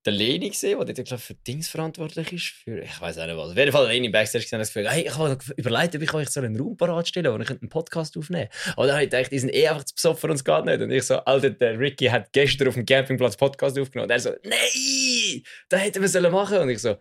den 0.06 0.14
Leni 0.14 0.50
gesehen, 0.50 0.84
der 0.84 0.94
dort, 0.94 1.20
für 1.20 1.34
Dings 1.34 1.68
verantwortlich 1.68 2.32
ist. 2.32 2.46
Für, 2.46 2.80
ich 2.80 3.00
weiß 3.00 3.18
auch 3.18 3.26
nicht 3.26 3.36
was. 3.36 3.50
Auf 3.50 3.56
jeden 3.56 3.72
Fall 3.72 3.88
Leni 3.88 4.06
im 4.06 4.12
Backstage 4.12 4.44
gesehen 4.44 4.58
und 4.58 4.66
Gefühl, 4.66 4.88
hey, 4.88 5.06
ich 5.06 5.16
habe 5.16 5.38
überlegt, 5.56 5.94
ob 5.94 6.02
ich 6.02 6.14
euch 6.14 6.28
so 6.28 6.40
einen 6.40 6.58
Raum 6.58 6.76
parat 6.76 7.08
stellen 7.08 7.32
wo 7.32 7.38
ich 7.38 7.50
einen 7.50 7.68
Podcast 7.68 8.16
aufnehmen 8.16 8.48
könnte. 8.48 8.76
Aber 8.76 8.86
dann 8.86 8.96
habe 8.96 9.04
ich 9.04 9.10
gedacht, 9.10 9.32
die 9.32 9.38
sind 9.38 9.54
eh 9.54 9.68
einfach 9.68 9.84
zu 9.84 9.94
besoffen 9.94 10.30
und 10.30 10.36
es 10.36 10.44
geht 10.44 10.64
nicht. 10.64 10.80
Und 10.80 10.90
ich 10.90 11.04
so, 11.04 11.16
Alter, 11.16 11.50
der 11.50 11.78
Ricky 11.78 12.06
hat 12.06 12.32
gestern 12.32 12.68
auf 12.68 12.74
dem 12.74 12.86
Campingplatz 12.86 13.36
Podcast 13.36 13.78
aufgenommen. 13.78 14.06
Und 14.06 14.10
er 14.10 14.20
so, 14.20 14.30
nein, 14.42 15.42
das 15.68 15.80
hätten 15.80 16.00
wir 16.00 16.08
sollen 16.08 16.32
machen. 16.32 16.58
Und 16.58 16.70
ich 16.70 16.78
so, 16.78 16.96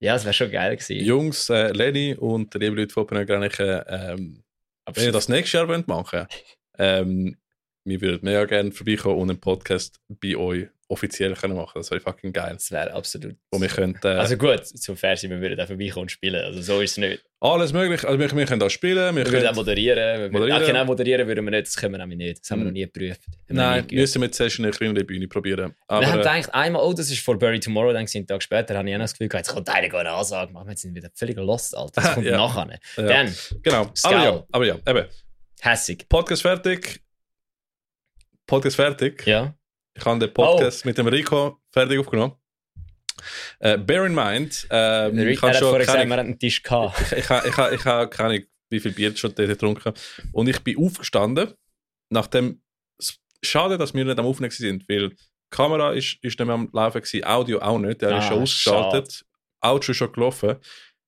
ja, 0.00 0.14
es 0.14 0.24
wäre 0.24 0.34
schon 0.34 0.50
geil 0.50 0.76
gewesen. 0.76 1.04
Jungs, 1.04 1.50
äh, 1.50 1.72
Leni 1.72 2.14
und 2.14 2.54
liebe 2.54 2.76
Leute 2.76 2.92
von 2.92 3.04
Open 3.04 3.18
ähm, 3.18 4.42
wenn 4.94 5.04
ihr 5.04 5.12
das 5.12 5.28
nächstes 5.28 5.52
Jahr 5.52 5.68
wollt 5.68 5.88
machen 5.88 6.26
ähm, 6.78 7.36
wir 7.84 8.00
würden 8.00 8.20
mega 8.22 8.44
gerne 8.44 8.72
vorbeikommen 8.72 9.18
und 9.18 9.30
einen 9.30 9.40
Podcast 9.40 10.00
bei 10.08 10.36
euch 10.36 10.68
offiziell 10.88 11.34
können 11.34 11.54
machen. 11.54 11.72
Das 11.74 11.90
wäre 11.90 12.00
fucking 12.00 12.32
geil. 12.32 12.54
Das 12.54 12.70
wäre 12.72 12.92
absolut. 12.94 13.36
Wo 13.52 13.60
wir 13.60 13.68
können, 13.68 13.98
äh, 14.02 14.08
Also 14.08 14.36
gut, 14.36 14.66
zum 14.66 14.96
fair 14.96 15.16
sein, 15.16 15.30
wir 15.30 15.40
würden 15.40 15.60
auch 15.60 15.66
vorbeikommen 15.66 16.02
und 16.04 16.10
spielen. 16.10 16.42
Also 16.42 16.62
so 16.62 16.80
ist 16.80 16.92
es 16.92 16.96
nicht. 16.96 17.22
alles 17.40 17.72
möglich. 17.74 18.04
Also 18.06 18.18
wir, 18.18 18.30
wir 18.34 18.46
können 18.46 18.58
da 18.60 18.70
spielen. 18.70 19.14
Wir, 19.14 19.24
Wir 19.24 19.32
können, 19.32 19.46
auch 19.48 19.54
moderieren. 19.54 20.20
Wir 20.22 20.30
Moderieren. 20.30 20.62
Auch 20.62 20.66
genau 20.66 20.84
moderieren 20.86 21.26
würden 21.28 21.44
wir 21.44 21.50
nicht, 21.50 21.66
das 21.66 21.76
können 21.76 21.92
wir 21.94 21.98
nämlich 21.98 22.16
nicht. 22.18 22.40
Das 22.42 22.50
haben 22.50 22.60
wir 22.60 22.64
noch 22.64 22.72
nie 22.72 22.80
geprüft. 22.86 23.20
Haben 23.26 23.36
wir 23.48 23.54
nein, 23.54 23.86
nie 23.90 23.96
müssen 23.96 24.22
wir 24.22 24.26
jetzt 24.26 24.40
erst 24.40 24.58
eine 24.60 24.70
kleinere 24.70 25.04
Bühne 25.04 25.28
probieren. 25.28 25.74
Aber, 25.86 26.00
wir 26.00 26.10
haben 26.10 26.18
gedacht, 26.18 26.54
einmal, 26.54 26.82
oh, 26.82 26.92
das 26.94 27.10
ist 27.10 27.20
vor 27.20 27.38
Bury 27.38 27.60
Tomorrow, 27.60 27.92
dann 27.92 28.06
einen 28.14 28.26
Tag 28.26 28.42
später 28.42 28.76
habe 28.76 28.88
ich 28.88 28.94
auch 28.96 29.00
das 29.00 29.12
Gefühl, 29.12 29.28
gehabt, 29.28 29.46
jetzt 29.46 29.54
kommt 29.54 29.68
einer 29.68 29.94
eine 29.94 30.10
Ansage 30.12 30.52
machen, 30.52 30.66
wir 30.66 30.70
jetzt 30.70 30.80
sind 30.82 30.94
wir 30.94 31.02
wieder 31.02 31.12
völlig 31.14 31.36
lost, 31.36 31.76
Alter. 31.76 32.00
Das 32.00 32.14
kommt 32.14 32.26
Ja. 32.26 32.38
nachher. 32.38 32.78
ja, 32.96 33.02
Dann, 33.02 33.34
genau. 33.62 33.90
Skal. 33.94 34.14
Aber 34.14 34.64
ja, 34.66 34.78
aber 34.78 34.92
ja, 34.94 35.00
eben. 35.00 35.06
hässig. 35.60 36.08
Podcast 36.08 36.42
fertig. 36.42 37.00
Podcast 38.46 38.76
fertig. 38.76 39.26
Ja. 39.26 39.54
Ich 39.98 40.04
habe 40.04 40.18
den 40.18 40.30
Oh. 40.30 40.32
Podcast 40.32 40.84
mit 40.84 40.96
dem 40.98 41.06
Rico 41.08 41.58
fertig 41.72 41.98
aufgenommen. 41.98 42.34
Äh, 43.58 43.78
bear 43.78 44.06
in 44.06 44.14
mind, 44.14 44.66
ähm, 44.70 45.16
Der 45.16 45.26
ich 45.26 45.42
habe 45.42 45.52
hat 45.52 45.58
schon 45.58 45.68
vorher 45.70 45.86
gesagt, 45.86 46.06
wir 46.06 46.12
hatten 46.16 46.26
einen 46.28 46.38
Tisch 46.38 46.62
gehabt. 46.62 47.00
ich, 47.00 47.18
ich, 47.18 47.30
ich, 47.30 47.46
ich, 47.46 47.58
ich 47.80 47.84
habe 47.84 48.08
keine 48.08 48.28
Ahnung, 48.34 48.44
wie 48.70 48.80
viel 48.80 48.92
Bier 48.92 49.16
schon 49.16 49.34
dort 49.34 49.48
getrunken 49.48 49.92
Und 50.32 50.48
ich 50.48 50.60
bin 50.60 50.78
aufgestanden, 50.78 51.52
nachdem, 52.10 52.62
schade, 53.42 53.76
dass 53.76 53.92
wir 53.94 54.04
nicht 54.04 54.18
am 54.18 54.26
Aufnehmen 54.26 54.50
sind, 54.52 54.88
weil 54.88 55.08
die 55.10 55.16
Kamera 55.50 55.92
ist, 55.94 56.18
ist 56.22 56.38
nicht 56.38 56.46
mehr 56.46 56.54
am 56.54 56.68
Laufen 56.72 57.00
gewesen, 57.02 57.24
Audio 57.24 57.58
auch 57.60 57.78
nicht, 57.78 58.02
der 58.02 58.10
ist 58.18 58.24
Ah, 58.24 58.28
schon 58.28 58.42
ausgeschaltet, 58.42 59.24
Audio 59.60 59.90
ist 59.90 59.96
schon 59.96 60.12
gelaufen. 60.12 60.56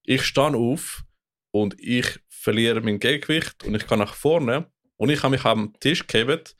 Ich 0.04 0.24
stehe 0.24 0.56
auf 0.56 1.04
und 1.52 1.76
ich 1.78 2.18
verliere 2.28 2.80
mein 2.80 2.98
Gegengewicht 2.98 3.62
und 3.64 3.74
ich 3.76 3.86
kann 3.86 3.98
nach 4.00 4.14
vorne 4.14 4.66
und 4.96 5.10
ich 5.10 5.22
habe 5.22 5.30
mich 5.32 5.44
am 5.44 5.74
Tisch 5.78 6.06
gehebt. 6.06 6.56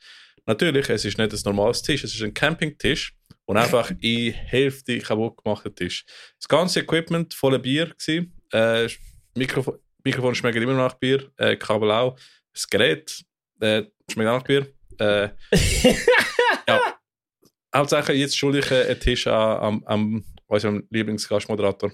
Natürlich, 0.51 0.89
es 0.89 1.05
ist 1.05 1.17
nicht 1.17 1.31
ein 1.31 1.39
normales 1.45 1.81
Tisch, 1.81 2.03
es 2.03 2.13
ist 2.13 2.21
ein 2.23 2.33
Campingtisch 2.33 3.15
und 3.45 3.55
einfach 3.55 3.89
in 4.01 4.33
Hälfte 4.33 4.99
kaputt 4.99 5.41
gemachter 5.41 5.73
Tisch. 5.73 6.03
Das 6.37 6.49
ganze 6.49 6.81
Equipment 6.81 7.33
voller 7.33 7.57
Bier 7.57 7.85
gewesen, 7.85 8.33
äh, 8.51 8.89
Mikrofon, 9.33 9.77
Mikrofon 10.03 10.35
schmeckt 10.35 10.57
immer 10.57 10.73
nach 10.73 10.95
Bier, 10.95 11.31
äh, 11.37 11.55
Kabel 11.55 11.89
auch, 11.89 12.19
das 12.51 12.67
Gerät 12.67 13.23
äh, 13.61 13.83
schmeckt 14.11 14.29
auch 14.29 14.39
nach 14.39 14.43
Bier. 14.43 14.67
Äh, 14.99 15.29
ja. 16.67 16.97
Hauptsache, 17.73 18.11
jetzt 18.11 18.37
schulde 18.37 18.59
ich 18.59 18.69
äh, 18.71 18.87
einen 18.87 18.99
Tisch 18.99 19.27
an, 19.27 19.57
am, 19.61 19.83
am 19.85 20.25
unserem 20.47 20.85
Lieblingsgastmoderator, 20.89 21.93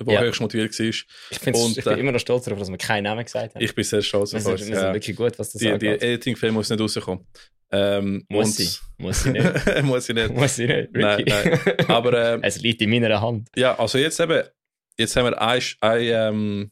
der 0.00 0.14
Ja. 0.14 0.20
höchst 0.22 0.40
motiviert 0.40 0.78
war. 0.78 0.86
Ich, 0.86 1.06
Und, 1.46 1.78
ich 1.78 1.84
bin 1.84 1.92
äh, 1.94 2.00
immer 2.00 2.12
noch 2.12 2.18
stolz 2.20 2.44
darauf, 2.44 2.58
dass 2.60 2.70
wir 2.70 2.78
keinen 2.78 3.04
Namen 3.04 3.24
gesagt 3.24 3.54
haben. 3.54 3.62
Ich 3.62 3.74
bin 3.74 3.84
sehr 3.84 4.02
stolz 4.02 4.32
wir 4.32 4.38
auf 4.38 4.42
sind, 4.44 4.58
wir 4.58 4.64
sind 4.64 4.74
Ja. 4.74 4.92
wirklich 4.94 5.16
gut, 5.16 5.38
was 5.38 5.52
das 5.52 5.60
Die, 5.60 5.66
die 5.66 5.72
angeht. 5.72 6.02
Editing-Film 6.02 6.54
muss 6.54 6.70
nicht 6.70 6.80
rauskommen. 6.80 7.26
Ähm, 7.74 8.26
Muss 8.28 8.56
sie. 8.56 8.68
Muss 8.98 9.22
sie 9.22 9.30
nicht. 9.30 9.44
muss 9.82 10.08
ich 10.08 10.14
nicht. 10.14 10.30
Muss 10.34 10.56
sie 10.56 10.66
nicht. 10.66 10.90
Nein, 10.92 11.24
nein. 11.26 11.60
Aber 11.88 12.34
ähm, 12.34 12.40
es 12.42 12.60
liegt 12.60 12.82
in 12.82 12.90
meiner 12.90 13.18
Hand. 13.20 13.48
ja, 13.56 13.78
also 13.78 13.96
jetzt 13.96 14.20
eben, 14.20 14.42
jetzt 14.98 15.16
haben 15.16 15.24
wir 15.30 15.40
ein, 15.40 15.62
ein, 15.80 16.00
ähm, 16.02 16.70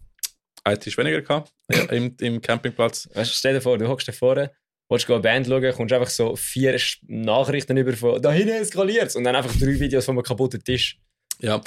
ein 0.62 0.78
Tisch 0.78 0.98
weniger 0.98 1.22
gehabt 1.22 1.50
ja, 1.72 1.84
im, 1.90 2.14
im 2.20 2.42
Campingplatz. 2.42 3.08
Weißt, 3.14 3.34
stell 3.34 3.54
dir 3.54 3.62
vor, 3.62 3.78
du 3.78 3.88
hockst 3.88 4.08
da 4.08 4.12
vorne, 4.12 4.50
willst 4.90 5.08
du 5.08 5.14
eine 5.14 5.22
Band 5.22 5.46
schauen, 5.46 5.72
kommst 5.72 5.94
einfach 5.94 6.10
so 6.10 6.36
vier 6.36 6.78
Nachrichten 7.06 7.78
über 7.78 7.94
von 7.94 8.20
da 8.20 8.30
hinten 8.30 8.56
eskaliert 8.56 9.16
und 9.16 9.24
dann 9.24 9.34
einfach 9.36 9.56
drei 9.56 9.80
Videos 9.80 10.04
von 10.04 10.16
einem 10.16 10.22
kaputten 10.24 10.62
Tisch. 10.62 10.98
Ja. 11.38 11.62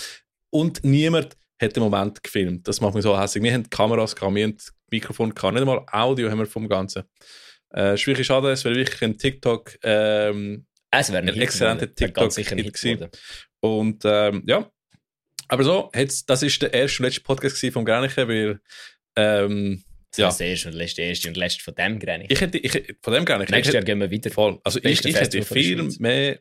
Und 0.52 0.84
niemand 0.84 1.36
hat 1.64 1.76
den 1.76 1.84
Moment 1.84 2.24
gefilmt. 2.24 2.68
Das 2.68 2.82
macht 2.82 2.94
mich 2.96 3.04
so 3.04 3.20
hässlich. 3.20 3.44
Wir 3.44 3.54
haben 3.54 3.70
Kameras 3.70 4.16
gehabt, 4.16 4.36
wir 4.36 4.44
haben 4.44 4.58
Mikrofon 4.92 5.34
gehabt, 5.34 5.54
nicht 5.54 5.62
einmal 5.62 5.86
Audio 5.92 6.30
haben 6.30 6.40
wir 6.40 6.46
vom 6.46 6.68
Ganzen. 6.68 7.04
Äh, 7.74 7.96
ist 7.96 8.06
wirklich 8.06 8.28
schade, 8.28 8.52
es 8.52 8.64
wäre 8.64 8.76
wirklich 8.76 9.02
ein 9.02 9.18
TikTok 9.18 9.78
ähm, 9.84 10.66
Es 10.92 11.12
wäre 11.12 11.24
ein 11.24 11.30
Ein 11.30 11.42
exzellenter 11.42 11.94
TikTok-Hit 11.94 12.50
Hit 12.50 12.74
gewesen. 12.74 13.10
Und 13.60 14.04
ähm, 14.06 14.44
ja, 14.46 14.70
aber 15.48 15.64
so, 15.64 15.92
jetzt, 15.96 16.30
das 16.30 16.44
ist 16.44 16.62
der 16.62 16.74
erste 16.74 17.00
und 17.02 17.06
letzte 17.06 17.22
Podcast 17.22 17.66
vom 17.72 17.86
Granichen, 17.86 18.28
weil 18.28 18.60
ähm, 19.16 19.84
Das 20.12 20.18
Ja. 20.18 20.30
ja. 20.30 20.36
der 20.36 20.48
erste 20.48 20.70
und 20.70 20.76
letzte, 20.76 21.02
erste 21.02 21.28
und 21.28 21.38
letzte 21.38 21.64
von 21.64 21.76
dem 21.76 22.00
Grenich. 22.00 22.30
ich 22.30 22.42
hätte, 22.42 22.58
ich, 22.58 22.96
von 23.02 23.14
dem 23.14 23.26
Granichen, 23.26 23.50
ich 23.50 23.56
Nächstes 23.56 23.74
Jahr 23.74 23.84
gehen 23.84 24.00
wir 24.00 24.12
weiter. 24.12 24.30
voll, 24.32 24.60
also 24.64 24.80
ich, 24.84 25.06
ich 25.06 25.16
hätte 25.16 25.42
viel 25.44 25.84
mehr 26.00 26.40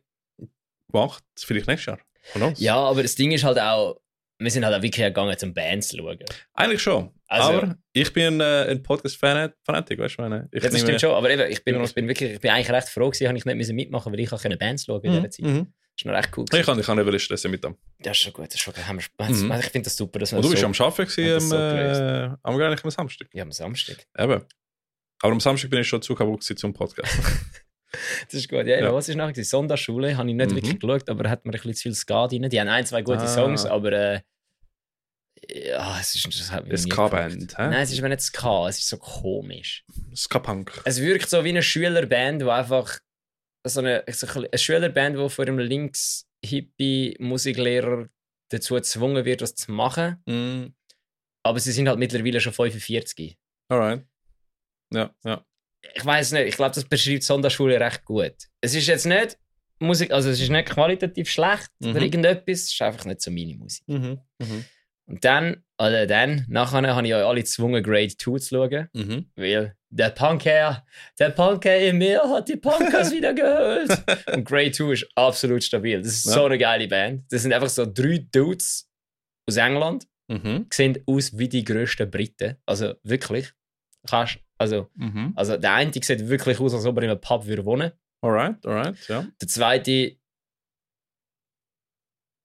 gemacht, 0.91 1.25
vielleicht 1.39 1.67
nächstes 1.67 1.87
Jahr. 1.87 2.53
Ja, 2.57 2.77
aber 2.77 3.03
das 3.03 3.15
Ding 3.15 3.33
ist 3.33 3.45
halt 3.45 3.59
auch, 3.59 4.01
wir 4.39 4.51
sind 4.51 4.65
halt 4.65 4.75
auch 4.75 4.83
wirklich 4.83 5.05
gegangen, 5.07 5.37
zum 5.39 5.55
Bands 5.55 5.89
zu 5.89 5.97
schauen. 5.99 6.19
Eigentlich 6.55 6.83
schon, 6.83 7.11
Also- 7.29 7.49
aber 7.53 7.77
ich 7.93 8.13
bin 8.13 8.41
äh, 8.41 8.67
ein 8.71 8.83
Podcast-Fanatic, 8.83 9.99
weißt 9.99 9.99
du, 9.99 10.01
was 10.01 10.09
ich 10.09 10.19
meine? 10.19 10.49
Ich 10.53 10.63
Ja, 10.63 10.71
das 10.71 10.81
stimmt 10.81 11.01
schon, 11.01 11.11
aber 11.13 11.31
eben, 11.31 11.51
ich 11.51 11.63
bin, 11.65 11.83
ich 11.83 11.95
bin 11.95 12.09
wirklich, 12.09 12.33
ich 12.33 12.41
bin 12.41 12.51
eigentlich 12.51 12.71
recht 12.71 12.89
froh 12.89 13.11
gewesen, 13.11 13.29
habe 13.29 13.39
ich 13.39 13.45
nicht 13.45 13.73
mitmachen, 13.73 14.13
weil 14.13 14.21
ich 14.21 14.33
auch 14.33 14.43
keine 14.43 14.57
Bands 14.57 14.85
schauen 14.85 15.03
in 15.05 15.11
Mhm. 15.13 15.17
dieser 15.17 15.31
Zeit. 15.31 15.45
Mhm. 15.47 15.73
Das 15.95 16.01
ist 16.01 16.07
noch 16.07 16.15
recht 16.15 16.31
cool. 16.37 16.45
Ich 16.45 16.51
gewesen. 16.51 16.67
kann, 16.67 16.79
ich 16.81 16.87
kann 16.87 17.05
nicht 17.11 17.23
stressen 17.23 17.51
mit 17.51 17.63
dem. 17.63 17.77
Ja, 18.05 18.11
ist 18.13 18.19
schon 18.19 18.33
gut, 18.33 18.47
das 18.47 18.55
ist 18.55 18.61
schon 18.61 18.73
gut. 18.75 18.87
Haben 18.87 18.99
wir, 18.99 19.27
Mhm. 19.29 19.53
Ich 19.61 19.67
finde 19.67 19.85
das 19.85 19.97
super, 19.97 20.19
dass 20.19 20.33
wir 20.33 20.39
Und 20.39 20.45
du 20.45 20.51
das 20.51 20.61
bist 20.63 20.77
so, 20.77 20.85
am 20.85 20.91
Arbeiten 20.91 21.11
gewesen, 21.11 21.35
das 21.35 21.49
so 21.51 21.57
am, 21.57 22.59
äh, 22.59 22.71
am 22.71 22.77
am 22.85 22.91
Samstag. 22.91 23.29
Ja, 23.35 23.43
am 23.43 23.53
Samstag. 23.53 24.07
Eben. 24.19 24.43
Aber 25.23 25.33
am 25.33 25.41
Samstag 25.41 25.71
bin 25.71 25.81
ich 25.81 25.89
schon 25.89 26.01
zu 26.03 26.15
kaputt 26.15 26.43
zum 26.43 26.73
Podcast. 26.73 27.13
Das 28.25 28.35
ist 28.35 28.49
gut. 28.49 28.67
Ja, 28.67 28.81
Ja. 28.81 28.95
was 28.95 29.09
ist 29.09 29.17
nachher? 29.17 29.33
gewesen? 29.33 29.49
Sonntagsschule 29.51 30.17
habe 30.17 30.29
ich 30.29 30.35
nicht 30.35 30.51
Mhm. 30.51 30.55
wirklich 30.57 30.79
geschaut, 30.81 31.09
aber 31.11 31.29
hat 31.29 31.45
mir 31.45 31.51
ein 31.51 31.53
bisschen 31.53 31.75
zu 31.75 31.83
viel 31.83 31.95
Ska 31.95 32.27
drin. 32.29 32.49
Die 32.49 32.59
haben 32.61 32.69
ein, 32.69 32.87
zwei 32.87 33.03
gute 33.03 33.19
Ah. 33.21 33.27
Songs, 33.27 33.67
aber 33.67 33.93
äh, 33.93 34.21
ja, 35.51 35.99
es 36.01 36.15
ist 36.15 36.27
das 36.27 36.51
hat 36.53 36.67
nie 36.67 36.77
Ska-Band, 36.77 37.59
hä? 37.59 37.63
Nein, 37.69 37.83
es 37.83 37.93
ist 37.93 38.01
mir 38.01 38.09
nicht 38.09 38.23
Ska, 38.23 38.69
es 38.69 38.79
ist 38.79 38.89
so 38.89 38.97
komisch. 38.97 39.85
Ska-Punk. 40.15 40.81
Es 40.85 41.01
wirkt 41.01 41.29
so 41.29 41.45
wie 41.45 41.51
eine 41.51 41.63
Schülerband, 41.63 42.43
die 42.43 42.49
einfach 42.49 42.99
so 43.65 43.81
eine, 43.81 44.05
so 44.11 44.27
ein- 44.27 44.47
eine 44.47 44.59
Schülerband, 44.59 45.19
die 45.19 45.29
von 45.29 45.47
einem 45.49 45.59
links-hippie-Musiklehrer 45.59 48.09
dazu 48.51 48.75
gezwungen 48.75 49.25
wird, 49.25 49.41
das 49.43 49.55
zu 49.55 49.71
machen. 49.73 50.23
Mm, 50.27 50.67
Aber 51.45 51.59
sie 51.59 51.73
sind 51.73 51.89
halt 51.89 51.99
mittlerweile 51.99 52.41
schon 52.41 52.53
45. 52.53 53.37
alright. 53.69 54.05
Ja, 54.93 55.13
ja. 55.25 55.45
Ich 55.95 56.05
weiß 56.05 56.33
nicht, 56.33 56.47
ich 56.49 56.57
glaube, 56.57 56.75
das 56.75 56.85
beschreibt 56.85 57.23
Sonderschule 57.25 57.79
recht 57.81 58.05
gut. 58.05 58.35
Es 58.61 58.75
ist 58.75 58.87
jetzt 58.87 59.07
nicht 59.07 59.39
Musik, 59.79 60.13
also 60.13 60.31
es 60.31 60.41
ist 60.41 60.49
nicht 60.51 60.69
qualitativ 60.69 61.29
schlecht 61.29 61.69
oder 61.83 61.91
Mhm. 61.95 62.03
irgendetwas, 62.05 62.61
es 62.63 62.73
ist 62.73 62.83
einfach 62.83 63.05
nicht 63.05 63.21
so 63.21 63.31
meine 63.31 63.57
Musik. 63.57 63.83
Mhm. 63.89 64.21
Mhm. 64.39 64.65
Und 65.07 65.25
dann, 65.25 65.65
oder 65.79 66.07
dann, 66.07 66.47
nachher 66.49 66.95
habe 66.95 67.07
ich 67.07 67.13
euch 67.15 67.25
alle 67.25 67.41
gezwungen, 67.41 67.83
Grade 67.83 68.17
2 68.17 68.39
zu 68.39 68.49
schauen, 68.55 68.89
Mhm. 68.93 69.27
weil 69.35 69.75
der 69.91 70.11
Punkherr, 70.11 70.87
der 71.19 71.31
Punkherr 71.31 71.81
in 71.89 71.99
mir 71.99 72.23
hat 72.23 72.49
die 72.49 72.57
Punkers 72.57 73.11
wieder 73.13 73.35
geholt. 73.35 73.91
Und 74.33 74.45
Grade 74.45 74.71
2 74.71 74.93
ist 74.93 75.09
absolut 75.17 75.65
stabil. 75.65 75.99
Das 76.01 76.13
ist 76.13 76.27
Ja. 76.27 76.33
so 76.33 76.45
eine 76.47 76.57
geile 76.59 76.87
Band. 76.87 77.25
Das 77.31 77.43
sind 77.43 77.53
einfach 77.53 77.69
so 77.69 77.85
drei 77.85 78.25
Dudes 78.31 78.89
aus 79.49 79.57
England, 79.57 80.07
Mhm. 80.29 80.67
sehen 80.73 81.03
aus 81.07 81.37
wie 81.37 81.49
die 81.49 81.65
grössten 81.65 82.09
Briten. 82.09 82.57
Also 82.65 82.95
wirklich. 83.03 83.51
Kannst, 84.09 84.39
also 84.63 84.91
Mhm. 84.95 85.33
also 85.37 85.57
der 85.57 85.75
eine 85.75 85.93
sieht 85.93 86.29
wirklich 86.29 86.59
aus, 86.61 86.73
als 86.75 86.87
ob 86.87 86.97
er 86.97 87.03
in 87.05 87.11
einem 87.11 87.21
Pub 87.21 87.47
würde 87.47 87.65
wohnen. 87.65 87.93
Alright, 88.23 88.65
alright, 88.65 88.97
ja. 89.09 89.27
Der 89.41 89.49
zweite 89.49 90.17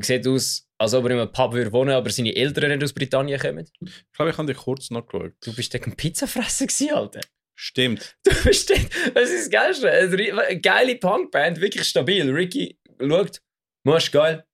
sieht 0.02 0.28
aus, 0.28 0.68
als 0.78 0.94
ob 0.94 1.06
er 1.06 1.12
in 1.12 1.20
einem 1.20 1.32
Pub 1.32 1.54
würde 1.54 1.72
wohnen, 1.72 1.92
aber 1.92 2.10
seine 2.10 2.36
Eltern 2.36 2.70
nicht 2.70 2.84
aus 2.84 2.94
Britannien 2.94 3.40
kommen. 3.40 3.66
Ich 3.82 4.06
glaube, 4.14 4.32
ich 4.32 4.38
habe 4.38 4.48
dich 4.54 4.58
kurz 4.62 4.90
noch 4.92 5.06
geschaut. 5.08 5.34
Du 5.44 5.54
bist 5.56 5.74
ein 5.76 5.96
Pizzafresser 5.96 6.68
gewesen, 6.68 6.94
Alter. 6.94 7.22
Stimmt. 7.60 8.16
Du 8.24 8.32
bist 8.44 8.70
das 8.70 9.30
ist 9.32 9.46
das 9.46 9.50
Geilste. 9.50 9.90
Eine 9.92 10.60
geile 10.62 10.96
Punkband, 10.98 11.60
wirklich 11.60 11.88
stabil. 11.88 12.30
Ricky 12.32 12.78
schaut, 13.00 13.42
Musch, 13.84 14.12
geil, 14.12 14.46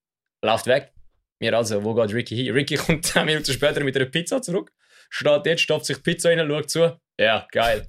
läuft 0.44 0.68
weg. 0.68 0.94
Mir 1.42 1.58
also, 1.58 1.84
wo 1.84 1.94
geht 1.94 2.14
Ricky 2.14 2.36
hin? 2.38 2.54
Ricky 2.54 2.76
kommt 2.76 3.06
10 3.06 3.26
Minuten 3.26 3.52
später 3.52 3.84
mit 3.84 3.96
einer 3.98 4.06
Pizza 4.06 4.42
zurück, 4.42 4.72
steht 5.10 5.46
dort, 5.46 5.60
stopft 5.60 5.86
sich 5.88 5.98
die 5.98 6.04
Pizza 6.04 6.30
rein, 6.30 6.48
schaut 6.48 6.70
zu. 6.70 6.98
Ja, 7.20 7.48
geil. 7.52 7.88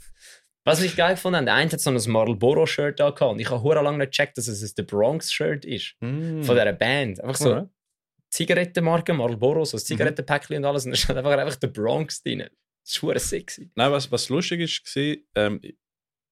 Was 0.67 0.83
ich 0.83 0.97
geil 0.97 1.17
fand, 1.17 1.35
der 1.47 1.55
eine 1.55 1.71
hat 1.71 1.81
so 1.81 1.91
ein 1.91 2.01
Marlboro-Shirt 2.11 2.99
da 3.01 3.09
und 3.09 3.39
ich 3.39 3.51
habe 3.51 3.63
hure 3.63 3.83
lange 3.83 3.99
nicht 3.99 4.13
gecheckt, 4.13 4.39
dass 4.39 4.49
es 4.49 4.63
ein 4.63 4.73
The 4.77 4.83
Bronx-Shirt 4.83 5.65
ist. 5.67 5.95
Mm. 6.01 6.43
Von 6.43 6.55
dieser 6.57 6.73
Band. 6.73 7.21
Einfach 7.21 7.37
so 7.37 7.51
Alright. 7.53 7.69
Zigarettenmarke, 8.31 9.13
Marlboro, 9.15 9.65
so 9.65 9.77
ein 9.77 9.81
Mhm. 9.81 9.85
Zigarettenpäckchen 9.85 10.57
und 10.57 10.65
alles. 10.65 10.85
Und 10.87 10.93
da 10.93 10.97
stand 10.97 11.19
einfach, 11.19 11.33
einfach 11.39 11.57
der 11.57 11.69
Bronx 11.69 12.23
drin. 12.23 12.49
Das 12.85 13.03
war 13.03 13.19
sexy. 13.19 13.71
Nein, 13.75 13.93
was, 13.93 14.11
was 14.11 14.29
lustig 14.29 14.61
ist, 14.61 14.97
war, 14.97 15.17
ähm, 15.37 15.61
ich, 15.63 15.77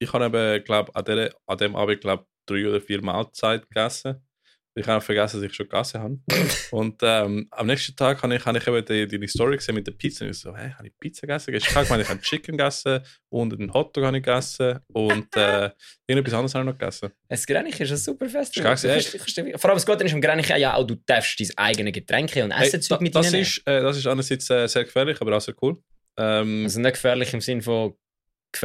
ich 0.00 0.12
habe 0.12 0.24
eben, 0.26 0.64
glaube 0.64 0.94
an, 0.96 1.04
der- 1.04 1.34
an 1.46 1.58
dem 1.58 1.76
Abend, 1.76 2.00
glaube 2.00 2.26
drei 2.46 2.66
oder 2.68 2.80
vier 2.80 3.02
Mahlzeiten 3.02 3.66
gegessen. 3.68 4.26
Ich 4.74 4.86
habe 4.86 5.02
vergessen, 5.02 5.40
dass 5.40 5.50
ich 5.50 5.54
schon 5.54 5.68
gegessen 5.68 6.00
habe. 6.00 6.18
und 6.70 6.96
ähm, 7.02 7.46
am 7.50 7.66
nächsten 7.66 7.94
Tag 7.94 8.22
habe 8.22 8.34
ich, 8.34 8.46
habe 8.46 8.56
ich 8.56 8.66
eben 8.66 9.08
die, 9.08 9.18
die, 9.18 9.28
Story 9.28 9.56
gesehen 9.56 9.74
mit 9.74 9.86
der 9.86 9.92
Pizza. 9.92 10.24
Und 10.24 10.30
ich 10.30 10.38
so, 10.38 10.56
hey, 10.56 10.70
habe 10.70 10.86
ich 10.86 10.94
Pizza 10.98 11.26
gegessen? 11.26 11.52
Tag 11.74 11.90
meine 11.90 12.02
ich, 12.02 12.08
habe 12.08 12.20
Chicken 12.22 12.56
gegessen 12.56 13.00
und 13.28 13.52
einen 13.52 13.72
Hotdog 13.74 14.04
habe 14.04 14.16
ich 14.16 14.22
gegessen 14.22 14.78
und 14.88 15.26
äh, 15.36 15.70
irgendetwas 16.06 16.34
anderes 16.34 16.54
habe 16.54 16.64
ich 16.64 16.72
noch 16.72 16.78
gegessen. 16.78 17.10
Das 17.28 17.46
Grenich 17.46 17.78
ist 17.80 17.90
ein 17.90 17.96
super 17.98 18.28
Festival. 18.28 18.72
Ist 18.72 18.82
kannst- 18.82 19.12
kannst- 19.18 19.60
Vor 19.60 19.70
allem 19.70 19.76
das 19.76 19.84
Gute 19.86 20.04
ist 20.04 20.14
am 20.14 20.20
Grenich 20.22 20.48
ja 20.48 20.74
auch, 20.74 20.86
du 20.86 20.94
darfst 21.04 21.38
dein 21.38 21.50
eigenes 21.56 21.92
Getränk 21.92 22.34
und 22.36 22.52
Hey, 22.56 22.66
Essenzeug 22.66 22.98
da- 22.98 23.02
mit 23.02 23.14
das, 23.14 23.32
ist, 23.32 23.62
äh, 23.66 23.82
das 23.82 23.98
ist 23.98 24.06
einerseits 24.06 24.48
äh, 24.48 24.66
sehr 24.68 24.84
gefährlich, 24.84 25.20
aber 25.20 25.36
auch 25.36 25.40
sehr 25.42 25.54
cool. 25.60 25.76
Ähm, 26.16 26.64
Also 26.64 26.80
nicht 26.80 26.94
gefährlich 26.94 27.32
im 27.34 27.40
Sinne 27.42 27.60
von. 27.62 27.94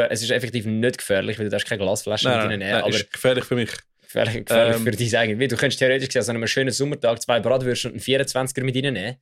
Es 0.09 0.21
ist 0.21 0.31
effektiv 0.31 0.65
nicht 0.65 0.97
gefährlich, 0.97 1.37
weil 1.37 1.45
du 1.45 1.51
darfst 1.51 1.67
keine 1.67 1.81
Glasflaschen 1.81 2.29
nein, 2.29 2.39
mit 2.39 2.59
nein, 2.59 2.61
reinnehmen. 2.61 2.73
nein, 2.73 2.83
aber 2.83 2.95
ist 2.95 3.11
gefährlich 3.11 3.45
für 3.45 3.55
mich. 3.55 3.69
Gefährlich, 4.07 4.45
gefährlich 4.45 4.75
Ähm, 4.75 4.83
für 4.83 4.91
dein 4.91 5.15
eigenes. 5.15 5.49
Du 5.49 5.57
könntest 5.57 5.79
theoretisch 5.79 6.09
gesehen, 6.09 6.29
an 6.29 6.35
einem 6.37 6.47
schönen 6.47 6.71
Sommertag 6.71 7.21
zwei 7.21 7.39
Bratwürste 7.39 7.89
und 7.89 7.93
einen 7.93 8.01
24er 8.01 8.63
mit 8.63 8.75
reinnehmen 8.75 9.17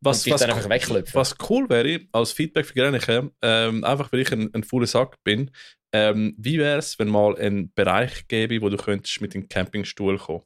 Was, 0.00 0.18
und 0.18 0.26
dich 0.26 0.32
was, 0.34 0.40
dann 0.40 0.50
einfach 0.50 0.68
wegklopfen. 0.68 1.14
was 1.14 1.34
cool 1.48 1.68
wäre, 1.68 2.00
als 2.12 2.32
Feedback 2.32 2.66
für 2.66 2.74
Greniche, 2.74 3.30
ähm, 3.42 3.84
einfach 3.84 4.12
weil 4.12 4.20
ich 4.20 4.32
ein, 4.32 4.52
ein 4.54 4.62
fauler 4.62 4.86
Sack 4.86 5.16
bin, 5.24 5.50
ähm, 5.92 6.34
wie 6.38 6.58
wäre 6.58 6.78
es, 6.78 6.98
wenn 6.98 7.08
mal 7.08 7.36
einen 7.36 7.72
Bereich 7.72 8.28
gäbe, 8.28 8.60
wo 8.60 8.68
du 8.68 8.76
könntest 8.76 9.20
mit 9.20 9.34
dem 9.34 9.48
Campingstuhl 9.48 10.18
kommen 10.18 10.42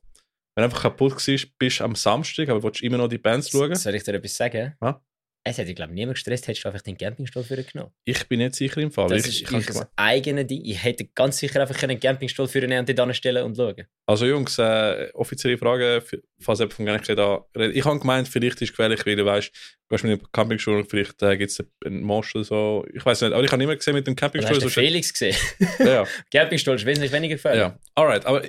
Wenn 0.55 0.63
du 0.63 0.65
einfach 0.67 0.83
kaputt 0.83 1.15
warst, 1.15 1.59
bist 1.59 1.81
du 1.81 1.85
am 1.85 1.95
Samstag, 1.95 2.49
aber 2.49 2.63
willst 2.63 2.83
immer 2.83 2.99
noch 2.99 3.09
die 3.09 3.19
Bands 3.19 3.51
schauen? 3.51 3.75
Soll 3.75 3.95
ich 3.95 4.05
dir 4.05 4.15
etwas 4.15 4.35
sagen? 4.37 4.75
Ja. 4.81 5.03
Es 5.43 5.57
hätte, 5.57 5.73
glaube 5.73 5.93
ich, 5.93 5.95
niemand 5.95 6.17
gestresst, 6.17 6.47
hättest 6.49 6.65
du 6.65 6.69
einfach 6.69 6.83
den 6.83 6.99
Campingstuhl 6.99 7.43
für 7.43 7.63
genommen. 7.63 7.93
Ich 8.05 8.29
bin 8.29 8.41
nicht 8.41 8.55
sicher 8.55 8.79
im 8.83 8.91
Fall. 8.93 9.09
Das 9.09 9.27
ich, 9.27 9.43
ist 9.43 9.51
ich, 9.51 9.59
ich 9.59 9.67
das 9.67 9.87
eigene 9.97 10.45
Ding. 10.45 10.63
Ich 10.65 10.85
hätte 10.85 11.07
ganz 11.15 11.39
sicher 11.39 11.63
einfach 11.63 11.83
einen 11.83 11.99
Campingstuhl 11.99 12.47
für 12.47 12.63
einen 12.63 12.81
und 12.81 12.99
dort 12.99 13.17
stellen 13.17 13.45
und 13.45 13.57
schauen. 13.57 13.87
also 14.07 14.27
Jungs, 14.27 14.59
äh, 14.59 15.09
offizielle 15.15 15.57
Frage, 15.57 16.05
falls 16.41 16.59
jemand 16.59 16.75
von 16.75 16.85
Greniche 16.85 17.15
da 17.15 17.43
redet. 17.57 17.75
Ich 17.75 17.85
habe 17.87 17.99
gemeint, 17.99 18.29
vielleicht 18.29 18.57
ist 18.57 18.63
es 18.63 18.69
gefährlich, 18.71 19.07
weil 19.07 19.17
du 19.17 19.25
weißt, 19.25 19.51
du 19.51 19.95
gehst 19.95 20.05
mit 20.05 20.21
dem 20.21 20.31
Campingstuhl 20.31 20.77
und 20.81 20.91
vielleicht 20.91 21.23
äh, 21.23 21.39
gibt 21.39 21.53
es 21.53 21.65
einen 21.87 22.03
Mosch 22.03 22.35
oder 22.37 22.45
so. 22.45 22.85
Ich 22.93 23.05
weiß 23.07 23.23
nicht, 23.23 23.33
aber 23.33 23.43
ich 23.43 23.51
habe 23.51 23.61
niemand 23.61 23.79
gesehen 23.79 23.95
mit 23.95 24.07
dem 24.07 24.15
Du 24.17 24.23
hast 24.23 24.33
Campingstuhl. 24.33 24.57
den 24.57 24.61
sonst- 24.61 24.75
Felix 24.75 25.13
gesehen. 25.13 25.37
ja. 25.79 26.07
Campingstuhl 26.31 26.75
ist 26.77 26.85
wesentlich 26.85 27.13
weniger 27.13 27.37
gefährlich. 27.37 27.61
Ja, 27.63 27.79
alright. 27.95 28.27
Aber 28.27 28.43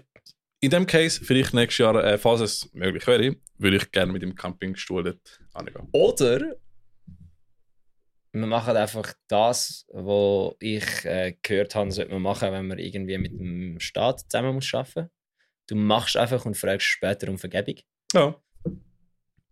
in 0.60 0.70
dem 0.70 0.86
Case, 0.86 1.24
vielleicht 1.24 1.54
nächstes 1.54 1.78
Jahr, 1.78 2.04
äh, 2.04 2.18
falls 2.18 2.42
es 2.42 2.70
möglich 2.74 3.08
wäre, 3.08 3.36
würde 3.58 3.78
ich 3.78 3.92
gerne 3.92 4.12
mit 4.12 4.22
dem 4.24 4.36
Campingstuhl 4.36 5.04
dort 5.04 5.40
angehen. 5.54 5.88
Oder 5.94 6.56
wir 8.34 8.48
machen 8.48 8.78
einfach 8.78 9.14
das, 9.28 9.86
was 9.90 10.54
ich 10.60 11.06
äh, 11.06 11.36
gehört 11.42 11.76
habe, 11.76 11.92
sollte 11.92 12.12
man 12.12 12.22
machen, 12.22 12.52
wenn 12.52 12.68
man 12.68 12.80
irgendwie 12.80 13.18
mit 13.18 13.32
dem 13.32 13.80
Staat 13.80 14.22
zusammen 14.22 14.56
muss 14.56 14.74
arbeiten. 14.74 15.10
Du 15.68 15.76
machst 15.76 16.18
einfach 16.18 16.46
und 16.46 16.56
fragst 16.56 16.88
später 16.88 17.30
um 17.30 17.38
Vergebung. 17.38 17.76
Ja. 18.14 18.36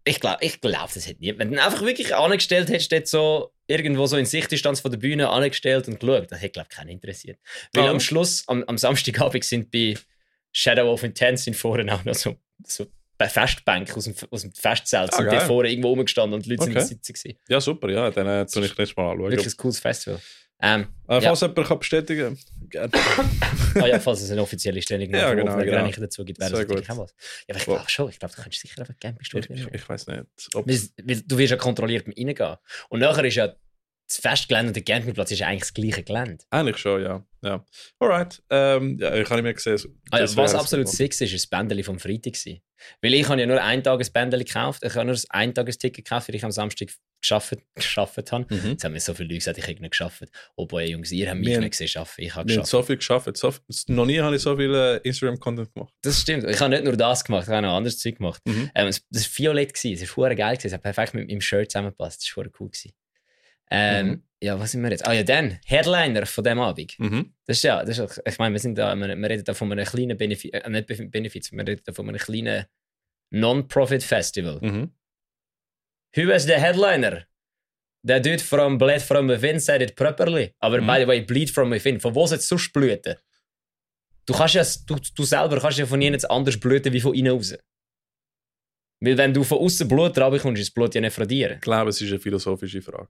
Ich 0.06 0.20
glaube, 0.20 0.38
ich 0.42 0.60
glaub, 0.62 0.92
das 0.94 1.08
hätte 1.08 1.20
niemand. 1.20 1.40
Wenn 1.40 1.52
du 1.52 1.64
einfach 1.64 1.82
wirklich 1.82 2.16
angestellt 2.16 2.70
hättest, 2.70 2.92
dort 2.92 3.08
so 3.08 3.54
irgendwo 3.68 4.06
so 4.08 4.18
in 4.18 4.26
Sichtdistanz 4.26 4.80
von 4.80 4.92
der 4.92 4.98
Bühne 4.98 5.30
angestellt 5.30 5.88
und 5.88 6.00
geschaut, 6.00 6.32
das 6.32 6.42
hätte, 6.42 6.54
glaube 6.54 6.68
ich, 6.72 6.76
keinen 6.76 6.90
interessiert. 6.90 7.38
Weil 7.74 7.86
Ja. 7.86 7.92
am 7.92 8.00
Schluss, 8.00 8.44
am, 8.48 8.64
am 8.64 8.78
Samstagabend 8.78 9.44
sind 9.44 9.72
bei 9.72 9.96
Shadow 10.52 10.92
of 10.92 11.04
Intense 11.04 11.44
sind 11.44 11.56
vorne 11.56 11.94
auch 11.94 12.04
noch 12.06 12.16
so, 12.16 12.38
so 12.66 12.88
Festbänke 13.28 13.95
aus 13.95 14.05
dem, 14.05 14.15
aus 14.32 14.41
dem 14.43 14.51
Festzelt 14.53 15.11
Ah, 15.13 15.17
sind 15.17 15.26
dort 15.32 15.43
vorne 15.43 15.70
irgendwo 15.70 15.89
rumgestanden 15.89 16.36
und 16.36 16.45
die 16.45 16.51
Leute 16.51 16.63
Okay. 16.70 16.82
sind 16.82 17.03
sitzen. 17.03 17.34
Ja, 17.49 17.59
super, 17.59 17.89
ja, 17.89 18.09
dann 18.11 18.28
äh, 18.28 18.45
tue 18.45 18.65
ich 18.65 18.78
nächstes 18.78 18.95
Mal 18.95 19.11
anschauen. 19.11 19.32
Wirklich 19.32 19.53
ein 19.53 19.57
cooles 19.57 19.80
Festival. 19.80 20.20
Ähm, 20.61 20.88
Äh, 21.07 21.15
ja. 21.15 21.22
falls 21.22 21.39
jemand 21.41 21.67
kann 21.67 21.80
bestätigen 21.80 22.38
gerne. 22.70 22.91
ah 23.76 23.86
ja, 23.88 23.99
falls 23.99 24.22
es 24.22 24.30
eine 24.32 24.41
offizielle 24.41 24.82
Stellung 24.82 25.09
Ja, 25.13 25.34
genau, 25.34 25.55
genau. 25.57 25.72
Grenche 25.84 26.01
dazu 26.01 26.24
gibt, 26.26 26.39
wäre 26.39 26.51
das 26.51 26.59
natürlich 26.59 26.89
auch 26.89 26.97
was. 26.97 27.15
Ja, 27.47 27.55
aber 27.55 27.59
ich 27.59 27.65
glaube 27.65 27.89
schon, 27.89 28.09
ich 28.09 28.20
glaube, 28.20 28.34
du 28.36 28.41
könntest 28.41 28.61
sicher 28.61 28.82
einfach 28.82 28.93
Campingstuhl 28.99 29.39
Ich, 29.41 29.49
ich, 29.49 29.67
ich 29.74 29.89
weiß 29.89 30.07
nicht. 30.07 30.24
Ob, 30.53 30.67
weil 30.67 31.22
du 31.26 31.38
wirst 31.38 31.51
ja 31.51 31.57
kontrolliert 31.57 32.05
beim 32.05 32.13
Reingehen. 32.17 32.57
Und 32.89 32.99
nachher 32.99 33.24
ist 33.24 33.36
ja 33.36 33.55
das 34.10 34.18
Festgelände 34.18 34.70
und 34.70 34.76
der 34.76 34.84
Campingplatz 34.84 35.32
ist 35.32 35.39
ja 35.39 35.47
eigentlich 35.47 35.62
das 35.62 35.74
gleiche 35.74 36.03
Gelände. 36.03 36.43
eigentlich 36.49 36.78
schon, 36.78 37.01
ja. 37.03 37.24
ja. 37.43 37.64
Alright. 37.99 38.41
Ähm, 38.49 38.97
ja, 38.99 39.14
ich 39.16 39.26
habe 39.30 39.36
nicht 39.36 39.43
mehr 39.43 39.53
gesehen. 39.53 39.78
so- 39.78 39.89
ja, 40.12 40.20
das 40.20 40.36
was 40.36 40.55
absolut 40.55 40.89
six 40.89 41.22
ist, 41.22 41.32
ist 41.34 41.43
das 41.43 41.47
Bändeli 41.47 41.84
vom 41.84 41.99
Freitag. 41.99 42.34
Gewesen. 42.34 42.60
Weil 43.01 43.14
ich 43.14 43.28
habe 43.30 43.39
ja 43.39 43.45
nur 43.45 43.62
ein 43.62 43.84
Tages 43.84 44.10
Bändeli 44.10 44.45
gekauft. 44.45 44.84
Ich 44.84 44.95
habe 44.95 45.05
nur 45.05 45.18
ein 45.30 45.53
Tagesticket 45.53 46.05
gekauft, 46.05 46.28
weil 46.28 46.36
ich 46.36 46.43
am 46.43 46.51
Samstag 46.51 46.89
geschafft, 47.22 47.57
geschafft 47.76 48.32
habe. 48.32 48.45
Mhm. 48.49 48.70
Jetzt 48.72 48.84
haben 48.84 48.93
mir 48.93 48.99
so 48.99 49.14
viele 49.14 49.28
Leute 49.30 49.39
gesagt, 49.39 49.57
ich 49.60 49.68
hätte 49.68 49.82
nicht 49.82 49.91
geschafft. 49.91 50.24
Obwohl, 50.55 50.82
Jungs, 50.84 51.12
ihr 51.12 51.30
habt 51.30 51.39
mich 51.39 51.49
Wir- 51.49 51.60
nicht 51.60 51.78
gesehen 51.78 51.91
arbeiten. 52.01 52.22
Ich 52.22 52.36
habe 52.36 52.47
geschafft. 52.47 52.68
so 52.68 52.82
viel 52.82 52.97
geschafft. 52.97 53.38
So, 53.38 53.53
noch 53.89 54.05
nie 54.07 54.20
habe 54.20 54.36
ich 54.36 54.41
so 54.41 54.55
viel 54.55 54.74
äh, 54.74 54.97
Instagram-Content 55.07 55.74
gemacht. 55.74 55.93
Das 56.01 56.20
stimmt. 56.22 56.45
Ich 56.49 56.60
habe 56.60 56.70
nicht 56.72 56.84
nur 56.86 56.97
das 56.97 57.24
gemacht, 57.24 57.43
ich 57.43 57.49
habe 57.53 57.62
noch 57.62 57.76
anderes 57.76 57.99
Zeug 57.99 58.16
gemacht. 58.18 58.41
Mhm. 58.47 58.72
Ähm, 58.74 58.88
es- 58.88 59.05
das 59.12 59.26
war 59.26 59.38
violett, 59.45 59.74
gewesen. 59.76 60.01
es 60.03 60.18
war 60.18 60.34
geil, 60.34 60.55
gewesen. 60.55 60.68
es 60.68 60.74
hat 60.74 60.82
perfekt 60.82 61.14
mit 61.14 61.28
meinem 61.28 61.41
Shirt 61.41 61.70
zusammengepasst. 61.72 62.22
Das 62.24 62.38
war 62.38 62.45
cool. 62.60 62.70
Gewesen. 62.70 62.93
Ähm, 63.72 64.07
Mhm. 64.07 64.24
Ja, 64.41 64.57
was 64.57 64.72
sind 64.72 64.82
wir 64.84 64.89
jetzt? 64.89 65.05
Ah 65.05 65.11
ja, 65.11 65.24
dann, 65.24 65.59
Headliner 65.65 66.26
von 66.26 66.43
dem 66.45 66.59
Abend. 66.61 66.97
Mhm. 66.97 67.34
Das 67.45 67.57
ist 67.57 67.63
ja, 67.63 67.84
das 67.84 67.97
ist, 67.99 68.22
ich 68.26 68.38
meine, 68.39 68.53
wir, 68.53 68.59
sind 68.59 68.78
da, 68.78 68.95
wir, 68.95 69.13
wir 69.15 69.30
reden 69.30 69.43
da 69.43 69.53
von 69.53 69.70
einem 69.70 69.86
kleinen 69.86 70.17
Benefit, 70.17 70.53
äh, 70.53 70.70
nicht 70.70 70.89
Bef- 70.89 71.09
Benefits, 71.09 71.51
wir 71.51 71.67
reden 71.67 71.82
da 71.86 71.91
von 71.91 72.07
einem 72.07 72.17
kleinen 72.20 72.65
Non-Profit-Festival. 73.32 74.59
Mhm. 74.61 74.91
Who 76.15 76.28
was 76.28 76.43
the 76.45 76.53
headliner? 76.53 77.26
Der 78.01 78.22
Dude 78.22 78.39
from 78.39 78.78
Bled 78.78 79.01
from 79.01 79.28
Within 79.28 79.59
said 79.59 79.82
it 79.82 79.95
properly. 79.95 80.53
Aber 80.59 80.80
Mhm. 80.82 80.88
by 80.88 80.99
the 81.01 81.07
way, 81.07 81.22
Bleed 81.22 81.49
from 81.49 81.70
Within, 81.72 81.99
von 81.99 82.15
wo 82.15 82.26
soll 82.26 82.38
es 82.38 82.47
sonst 82.47 82.72
blüten? 82.72 83.15
Du 84.26 84.34
kannst 84.34 84.55
ja, 84.55 84.63
du, 84.86 84.95
du 85.15 85.24
selber 85.24 85.59
kannst 85.59 85.80
ja 85.80 85.86
von 85.86 86.01
ihnen 86.01 86.24
anders 86.26 86.57
blüten 86.59 86.93
wie 86.93 87.01
von 87.01 87.13
innen 87.13 87.34
raus. 87.34 87.55
Weil 89.01 89.17
wenn 89.17 89.34
du 89.34 89.43
von 89.43 89.57
außen 89.59 89.88
Blut 89.88 90.17
reinkommst, 90.17 90.61
ist 90.61 90.70
das 90.70 90.74
Blut 90.74 90.95
ja 90.95 91.01
nicht 91.01 91.13
von 91.13 91.28
dir. 91.28 91.55
Ich 91.55 91.61
glaube, 91.61 91.89
es 91.89 91.99
ist 91.99 92.09
eine 92.09 92.20
philosophische 92.20 92.82
Frage. 92.82 93.09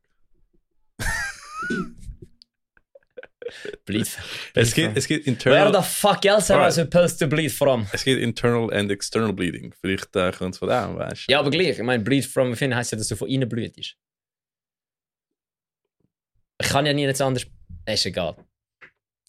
Bleed. 3.85 4.07
Es 4.53 4.73
gibt, 4.73 4.95
es 4.97 5.09
Where 5.09 5.21
internal, 5.25 5.73
the 5.73 5.81
fuck 5.81 6.23
else 6.25 6.53
am 6.53 6.61
I 6.67 6.71
supposed 6.71 7.19
to 7.19 7.27
bleed 7.27 7.51
from? 7.51 7.87
es 7.91 8.03
gibt 8.03 8.21
internal 8.21 8.71
and 8.71 8.91
external 8.91 9.33
bleeding. 9.33 9.73
Vielleicht 9.81 10.15
äh, 10.15 10.31
kommt 10.31 10.53
es 10.53 10.59
von 10.59 10.69
dem, 10.69 10.95
weißt 10.97 11.27
du? 11.27 11.31
Ja, 11.31 11.39
aber 11.39 11.49
gleich. 11.49 11.79
Ich 11.79 11.83
meine, 11.83 12.03
Bleed 12.03 12.25
from 12.25 12.51
Within 12.51 12.75
heisst 12.75 12.91
ja, 12.91 12.97
dass 12.97 13.07
du 13.07 13.15
von 13.15 13.27
innen 13.27 13.49
blütest. 13.49 13.95
Ich 16.61 16.67
kann 16.67 16.85
ja 16.85 16.93
nie 16.93 17.05
nichts 17.05 17.21
anderes. 17.21 17.47
Ist 17.87 18.05
egal. 18.05 18.35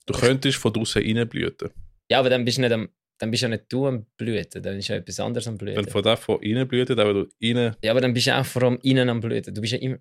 Du 0.06 0.12
könntest 0.12 0.58
von 0.58 0.72
draußen 0.72 1.02
reinblüten. 1.02 1.70
Ja, 2.10 2.18
aber 2.18 2.28
dann 2.28 2.44
bist 2.44 2.58
du 2.58 2.62
nicht 2.62 2.72
am, 2.72 2.88
dann 3.18 3.30
bist 3.30 3.42
ja 3.42 3.48
nicht 3.48 3.64
du 3.68 3.86
am 3.86 4.06
Blüten, 4.16 4.62
dann 4.62 4.76
ist 4.76 4.88
ja 4.88 4.96
etwas 4.96 5.20
anderes 5.20 5.46
am 5.46 5.54
Wenn 5.60 5.74
Blüten. 5.74 5.88
von 5.90 6.02
da 6.02 6.16
von 6.16 6.42
innen 6.42 6.66
blüht, 6.66 6.90
aber 6.90 7.14
du 7.14 7.28
innen. 7.38 7.76
Ja, 7.82 7.92
aber 7.92 8.00
dann 8.00 8.12
bist 8.12 8.26
du 8.26 8.36
auch 8.36 8.44
vor 8.44 8.64
allem 8.64 8.78
innen 8.82 9.08
am 9.08 9.20
Blüten. 9.20 9.54
Du 9.54 9.60
bist 9.60 9.72
ja 9.72 9.78
immer. 9.78 9.98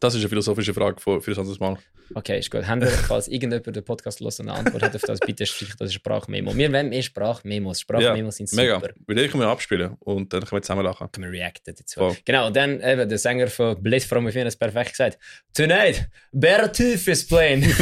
Das 0.00 0.14
ist 0.14 0.20
eine 0.20 0.28
philosophische 0.28 0.74
Frage 0.74 1.00
für, 1.00 1.20
für 1.20 1.30
ein 1.32 1.38
anderes 1.38 1.58
Mal. 1.58 1.78
Okay, 2.14 2.38
ist 2.38 2.50
gut. 2.50 2.66
Haben 2.66 2.82
wir, 2.82 2.88
falls 3.08 3.28
irgendjemand 3.28 3.74
den 3.74 3.84
Podcast 3.84 4.20
los 4.20 4.38
und 4.40 4.48
eine 4.48 4.58
Antwort 4.58 4.82
hat 4.82 4.94
auf 4.94 5.02
das, 5.02 5.20
bitte 5.20 5.46
streich 5.46 5.74
das 5.78 5.92
Sprachmemo. 5.94 6.56
Wir 6.56 6.72
wollen 6.72 6.88
mehr 6.88 7.02
Sprachmemos. 7.02 7.80
Sprachmemos 7.80 8.36
sind 8.36 8.48
super. 8.48 8.62
Mega. 8.62 8.82
Würde 9.06 9.24
ich 9.24 9.34
mir 9.34 9.46
abspielen 9.46 9.96
und 10.00 10.32
dann 10.32 10.40
können 10.40 10.58
wir 10.58 10.62
zusammen 10.62 10.84
lachen. 10.84 11.10
Können 11.12 11.32
wir 11.32 11.40
reacten 11.40 11.74
dazu. 11.76 12.00
Voll. 12.00 12.16
Genau, 12.24 12.46
und 12.46 12.56
dann 12.56 12.80
eben 12.80 13.08
der 13.08 13.18
Sänger 13.18 13.48
von 13.48 13.82
Blitz 13.82 14.04
from 14.04 14.26
Within 14.26 14.46
hat 14.46 14.58
perfekt 14.58 14.90
gesagt. 14.90 15.18
Tonight, 15.54 16.08
Beartooth 16.32 17.08
is 17.08 17.26
playing. 17.26 17.64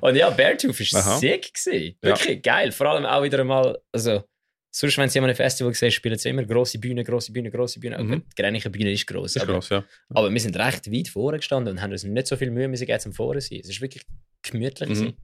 und 0.00 0.16
ja, 0.16 0.30
Beartooth 0.30 0.80
Aha. 0.94 1.18
sick 1.18 1.52
gewesen. 1.54 1.96
Ja. 2.02 2.10
Wirklich 2.10 2.42
geil. 2.42 2.72
Vor 2.72 2.86
allem 2.86 3.04
auch 3.04 3.22
wieder 3.22 3.40
einmal, 3.40 3.78
also, 3.92 4.24
sonst, 4.70 4.98
wenn 4.98 5.08
sie 5.08 5.18
an 5.18 5.24
einem 5.24 5.34
Festival 5.34 5.72
sehen, 5.74 5.90
spielen 5.90 6.18
sie 6.18 6.28
immer 6.28 6.44
grosse 6.44 6.78
Bühne, 6.78 7.04
grosse 7.04 7.32
Bühne, 7.32 7.50
grosse 7.50 7.80
Bühne. 7.80 7.98
Mhm. 8.02 8.22
Die 8.30 8.42
Grenige 8.42 8.70
Bühne 8.70 8.92
ist 8.92 9.06
gross. 9.06 9.36
Ist 9.36 9.42
aber, 9.42 9.54
gross, 9.54 9.68
ja. 9.70 9.84
aber 10.10 10.30
wir 10.32 10.40
sind 10.40 10.56
recht 10.56 10.90
weit 10.92 11.08
vorne 11.08 11.38
gestanden 11.38 11.74
und 11.74 11.82
haben 11.82 11.92
uns 11.92 12.04
nicht 12.04 12.26
so 12.26 12.36
viel 12.36 12.50
Mühe 12.50 12.68
müssen 12.68 12.86
geben 12.86 13.00
zum 13.00 13.12
Vorne 13.12 13.40
sein. 13.40 13.60
Es 13.62 13.68
ist 13.68 13.80
wirklich 13.80 14.04
gemütlich. 14.42 14.88
Mhm. 14.90 15.14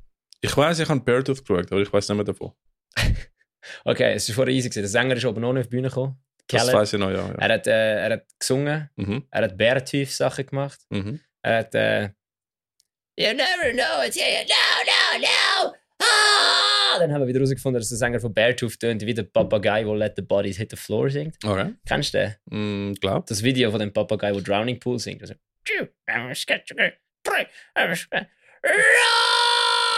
Ich 0.40 0.56
weiß, 0.56 0.78
ich 0.80 0.88
habe 0.88 1.00
Beartooth 1.00 1.46
geschaut, 1.46 1.70
aber 1.72 1.80
ich 1.80 1.92
weiß 1.92 2.08
nicht 2.08 2.16
mehr 2.16 2.24
davon. 2.24 2.52
Okay, 3.86 4.12
es 4.12 4.28
war 4.28 4.34
vorher 4.34 4.52
easy. 4.54 4.68
gewesen. 4.68 4.82
Der 4.82 4.88
Sänger 4.90 5.16
ist 5.16 5.24
oben 5.24 5.42
ohne 5.42 5.60
auf 5.60 5.66
die 5.66 5.70
Bühne 5.70 5.88
gekommen. 5.88 6.18
Das 6.48 6.60
Khaled. 6.62 6.74
weiß 6.74 6.92
ich 6.92 6.98
noch, 7.00 7.10
ja. 7.10 7.28
ja. 7.28 7.34
Er 7.34 7.54
hat, 7.54 7.66
äh, 7.66 7.96
er 8.06 8.12
hat 8.12 8.26
gesungen, 8.38 8.90
Mhm. 8.96 9.24
er 9.30 9.42
hat 9.44 9.56
Beartooth-Sachen 9.56 10.44
gemacht. 10.44 10.80
Mhm. 10.90 11.20
Er 11.40 11.58
hat, 11.60 11.74
äh, 11.74 12.02
You 13.18 13.28
never 13.32 13.72
know 13.72 14.02
it's 14.06 14.16
here. 14.16 14.44
No, 14.46 15.20
no, 15.20 15.26
no. 15.70 15.74
Ah! 16.00 16.98
Dann 16.98 17.12
haben 17.12 17.20
wir 17.22 17.28
wieder 17.28 17.40
herausgefunden, 17.40 17.80
dass 17.80 17.88
der 17.88 17.98
Sänger 17.98 18.20
von 18.20 18.32
Beartooth 18.32 18.78
tönt 18.78 19.04
wie 19.04 19.14
der 19.14 19.24
Papagei, 19.24 19.82
der 19.84 19.94
Let 19.96 20.14
the 20.16 20.22
Bodies 20.22 20.56
Hit 20.58 20.70
the 20.70 20.76
Floor 20.76 21.10
singt. 21.10 21.36
Okay. 21.44 21.74
Kennst 21.86 22.14
du 22.14 22.34
den? 22.50 22.90
Mm, 22.90 22.94
glaub. 22.94 23.26
Das 23.26 23.42
Video 23.42 23.70
von 23.70 23.80
dem 23.80 23.92
Papagei, 23.92 24.32
der 24.32 24.42
Drowning 24.42 24.78
Pool 24.78 24.98
singt. 24.98 25.22
Also, 25.22 25.34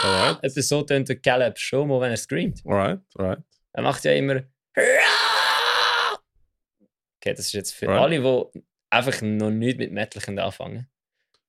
Alright. 0.03 0.43
Etwas 0.43 0.67
so 0.67 0.81
tönt 0.83 1.09
der 1.09 1.17
Caleb 1.19 1.57
schon 1.57 1.87
mal, 1.87 1.99
wenn 2.01 2.11
er 2.11 2.17
screamt. 2.17 2.61
Alright, 2.65 2.99
alright. 3.15 3.39
Er 3.73 3.83
macht 3.83 4.03
ja 4.05 4.13
immer. 4.13 4.43
Okay, 7.19 7.33
das 7.33 7.39
ist 7.39 7.53
jetzt 7.53 7.73
für 7.73 7.87
Right. 7.87 7.99
alle, 7.99 8.19
die 8.21 8.61
einfach 8.89 9.21
noch 9.21 9.49
nicht 9.51 9.77
mit 9.79 9.91
Metal 9.91 10.39
anfangen 10.39 10.87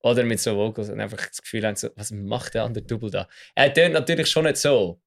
Oder 0.01 0.23
mit 0.23 0.39
so 0.39 0.55
Vocals 0.55 0.89
und 0.89 0.99
einfach 0.99 1.27
das 1.27 1.41
Gefühl 1.41 1.65
haben, 1.65 1.75
so, 1.75 1.89
was 1.95 2.11
macht 2.11 2.53
der 2.53 2.63
andere 2.63 2.83
Double 2.85 3.09
da? 3.11 3.27
Er 3.55 3.73
tönt 3.73 3.93
natürlich 3.93 4.29
schon 4.29 4.45
nicht 4.45 4.57
so. 4.57 5.01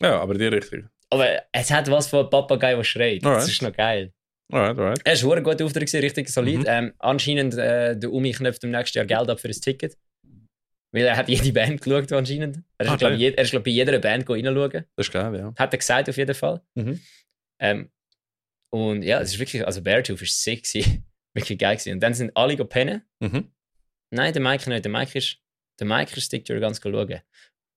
Ja, 0.00 0.20
aber 0.20 0.34
die 0.34 0.46
Richtung. 0.46 0.88
Aber 1.10 1.42
es 1.52 1.70
hat 1.70 1.90
was 1.90 2.08
von 2.08 2.28
Papagei, 2.28 2.74
der 2.74 2.84
schreit. 2.84 3.22
Das 3.22 3.30
Alright. 3.30 3.48
ist 3.48 3.62
noch 3.62 3.72
geil. 3.72 4.12
Alright, 4.52 4.78
alright. 4.78 5.00
Er 5.04 5.22
war 5.22 5.36
ein 5.36 5.42
guter 5.42 5.64
Auftritt, 5.64 5.92
richtig 5.94 6.28
solid. 6.28 6.58
Mhm. 6.60 6.64
Ähm, 6.68 6.94
anscheinend, 6.98 7.54
äh, 7.54 7.96
der 7.96 8.12
Umi 8.12 8.32
knöpft 8.32 8.62
im 8.64 8.70
nächsten 8.72 8.98
Jahr 8.98 9.06
Geld 9.06 9.30
ab 9.30 9.40
für 9.40 9.48
ein 9.48 9.52
Ticket. 9.54 9.96
Weil 10.92 11.06
er 11.06 11.16
hat 11.16 11.28
jede 11.28 11.52
Band 11.52 11.80
geschaut, 11.80 12.12
anscheinend. 12.12 12.58
Er 12.78 12.86
ist, 12.86 12.92
Ah, 12.92 12.96
glaube 12.96 13.16
ich, 13.16 13.50
glaub, 13.50 13.64
bei 13.64 13.70
jeder 13.70 13.98
Band 13.98 14.28
reinschauen. 14.28 14.84
Das 14.96 15.06
ist 15.06 15.12
geil, 15.12 15.34
ja. 15.36 15.54
Hat 15.56 15.72
er 15.72 15.78
gesagt, 15.78 16.08
auf 16.08 16.16
jeden 16.16 16.34
Fall. 16.34 16.60
Mhm. 16.74 17.00
Ähm, 17.60 17.90
und 18.70 19.02
ja, 19.02 19.20
es 19.20 19.32
ist 19.32 19.38
wirklich, 19.38 19.66
also 19.66 19.80
Beartooth 19.82 20.20
ist 20.22 20.42
sick 20.42 20.64
wirklich 21.34 21.58
geil 21.58 21.76
gewesen. 21.76 21.94
Und 21.94 22.00
dann 22.00 22.14
sind 22.14 22.36
alle 22.36 22.56
go 22.56 22.64
pennen. 22.64 23.02
Mhm. 23.20 23.50
Nein, 24.14 24.32
der 24.32 24.42
Mike 24.42 24.68
nicht. 24.70 24.84
Der 24.84 24.92
Mike 24.92 25.18
ist, 25.18 25.38
der 25.78 25.86
Mike 25.86 26.16
ist 26.16 26.24
Stick 26.24 26.46
Guns 26.46 26.80
schauen. 26.82 27.20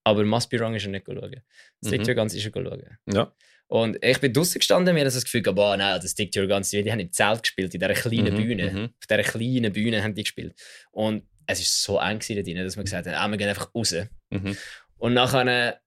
Aber 0.03 0.23
Must 0.23 0.49
Be 0.49 0.59
Wrong 0.59 0.75
ist 0.75 0.83
er 0.85 0.89
nicht 0.91 1.05
schauen. 1.05 1.41
Stick 1.85 2.07
Mhm. 2.07 2.15
Guns 2.15 2.33
ist 2.33 2.45
er 2.45 2.51
schauen. 2.51 2.97
Ja. 3.11 3.33
Und 3.69 3.97
ich 4.01 4.19
bin 4.19 4.31
draußen 4.31 4.59
gestanden, 4.59 4.93
mir 4.93 5.01
hat 5.01 5.07
das 5.07 5.23
Gefühl, 5.25 5.41
gehabt, 5.41 5.57
boah, 5.57 5.75
nein, 5.75 5.99
das 6.01 6.11
Stick 6.11 6.31
to 6.31 6.39
Your 6.39 6.47
Guns, 6.47 6.69
die 6.69 6.89
haben 6.89 6.99
im 7.01 7.11
Zelt 7.11 7.43
gespielt, 7.43 7.73
in 7.73 7.81
dieser 7.81 7.93
kleinen 7.93 8.33
Mhm, 8.33 8.37
Bühne. 8.37 8.71
mhm. 8.71 8.83
Auf 8.85 9.07
dieser 9.09 9.23
kleinen 9.23 9.73
Bühne 9.73 10.01
haben 10.01 10.15
die 10.15 10.23
gespielt. 10.23 10.55
Und 10.91 11.27
es 11.47 11.59
ist 11.59 11.81
so 11.81 11.99
eng 11.99 12.19
da 12.19 12.41
drin, 12.41 12.55
dass 12.57 12.77
wir 12.77 12.83
gesagt 12.83 13.07
haben, 13.07 13.15
ah, 13.15 13.27
wir 13.27 13.37
gehen 13.37 13.49
einfach 13.49 13.73
raus. 13.75 13.93
Mhm. 14.29 14.55
Und 14.97 15.13
nachher 15.13 15.81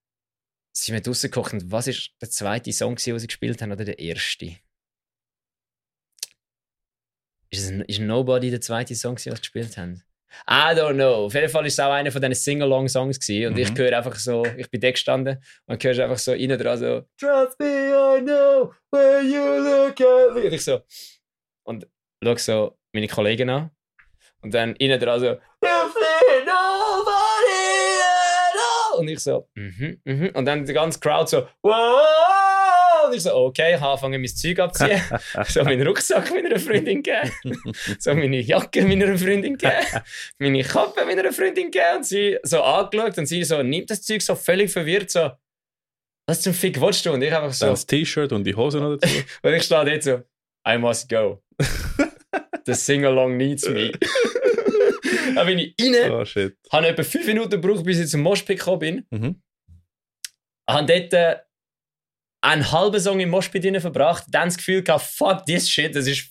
sind 0.73 0.93
wir 0.93 1.01
draußen 1.01 1.31
gekocht 1.31 1.53
und 1.53 1.71
was 1.71 1.87
ist 1.87 2.11
der 2.21 2.29
zweite 2.29 2.71
Song, 2.71 2.95
den 2.95 3.17
sie 3.19 3.27
gespielt 3.27 3.61
haben, 3.61 3.71
oder 3.71 3.83
der 3.85 3.99
erste? 3.99 4.57
Ist, 7.49 7.63
es, 7.63 7.71
ist 7.87 7.99
Nobody 7.99 8.49
der 8.51 8.61
zweite 8.61 8.95
Song, 8.95 9.15
den 9.15 9.21
sie 9.23 9.29
gespielt 9.31 9.75
haben? 9.77 10.03
I 10.49 10.73
don't 10.75 10.93
know. 10.95 11.25
Auf 11.25 11.33
jeden 11.33 11.49
Fall 11.49 11.65
ist 11.65 11.73
es 11.73 11.79
auch 11.79 11.91
einer 11.91 12.11
von 12.11 12.21
diesen 12.21 12.35
Sing-Along-Songs. 12.35 13.17
Und 13.29 13.51
Mhm. 13.51 13.57
ich 13.57 13.73
höre 13.77 13.97
einfach 13.97 14.15
so, 14.15 14.45
ich 14.57 14.69
bin 14.69 14.79
da 14.81 14.91
gestanden 14.91 15.43
und 15.67 15.83
höre 15.83 16.03
einfach 16.03 16.17
so 16.17 16.33
innen 16.33 16.57
dran 16.59 16.77
so 16.77 17.01
Trust 17.19 17.59
me, 17.59 17.65
I 17.67 18.21
know 18.21 18.73
where 18.91 19.21
you 19.21 19.43
look 19.63 19.99
at 20.01 20.33
me. 20.35 20.41
Und 20.45 20.53
ich 20.53 20.63
so 20.63 20.81
und 21.63 21.87
schau 22.23 22.35
so 22.37 22.77
meine 22.93 23.07
Kollegen 23.07 23.49
an 23.49 23.71
und 24.41 24.53
dann 24.53 24.75
innen 24.77 24.99
dran 24.99 25.19
so 25.19 25.37
nobody 26.45 27.99
at 28.01 28.55
all. 28.55 28.99
Und 28.99 29.07
ich 29.07 29.19
so 29.19 29.47
mhm, 29.55 30.01
mhm. 30.03 30.29
Und 30.33 30.45
dann 30.45 30.65
die 30.65 30.73
ganze 30.73 30.99
Crowd 30.99 31.29
so 31.29 31.47
wow. 31.63 32.50
Und 33.11 33.17
ich 33.17 33.23
so 33.23 33.35
okay, 33.35 33.75
ich 33.75 33.81
anfange 33.81 34.17
mein 34.17 34.27
Zeug 34.27 34.59
abziehen. 34.59 35.01
so 35.47 35.63
meinen 35.63 35.85
Rucksack 35.85 36.31
meiner 36.31 36.59
Freundin 36.59 37.03
geben. 37.03 37.31
so 37.99 38.13
meine 38.13 38.39
Jacke 38.39 38.83
meiner 38.83 39.17
Freundin 39.17 39.57
geben. 39.57 39.73
meine 40.39 40.63
Kappe 40.63 41.05
meiner 41.05 41.31
Freundin 41.31 41.69
geben. 41.71 41.97
Und 41.97 42.05
sie 42.05 42.37
so 42.43 42.61
angeschaut 42.61 43.17
und 43.17 43.25
sie 43.25 43.43
so 43.43 43.61
nimmt 43.61 43.89
das 43.89 44.01
Zeug 44.01 44.21
so 44.21 44.35
völlig 44.35 44.71
verwirrt 44.71 45.11
so 45.11 45.31
was 46.27 46.41
zum 46.41 46.53
Fick 46.53 46.79
willst 46.79 47.05
du? 47.05 47.11
Und 47.11 47.21
ich 47.21 47.33
einfach 47.33 47.51
so 47.53 47.65
das 47.67 47.85
T-Shirt 47.85 48.31
und 48.31 48.45
die 48.45 48.55
Hose 48.55 48.79
noch 48.79 48.95
dazu. 48.95 49.13
und 49.43 49.53
ich 49.53 49.63
stehe 49.63 49.83
dort 49.83 50.03
so, 50.03 50.21
I 50.67 50.77
must 50.77 51.09
go. 51.09 51.43
The 52.65 52.73
sing-along 52.73 53.37
needs 53.37 53.67
me. 53.67 53.91
dann 55.35 55.45
bin 55.47 55.57
ich 55.59 55.75
rein, 55.81 56.11
oh 56.11 56.23
shit. 56.23 56.55
habe 56.71 56.87
etwa 56.87 57.03
fünf 57.03 57.25
Minuten 57.25 57.49
gebraucht, 57.49 57.83
bis 57.83 57.99
ich 57.99 58.07
zum 58.07 58.21
Moshpit 58.21 58.59
gekommen 58.59 58.79
bin. 58.79 59.05
Mhm. 59.09 59.41
Habe 60.69 60.85
dort 60.85 61.13
äh, 61.13 61.39
einen 62.41 62.71
halben 62.71 62.99
Song 62.99 63.19
im 63.19 63.29
Moshpit 63.29 63.81
verbracht, 63.81 64.25
dann 64.29 64.49
das 64.49 64.57
Gefühl 64.57 64.83
gehabt, 64.83 65.05
fuck 65.05 65.45
this 65.45 65.69
shit, 65.69 65.95
das 65.95 66.07
ist 66.07 66.29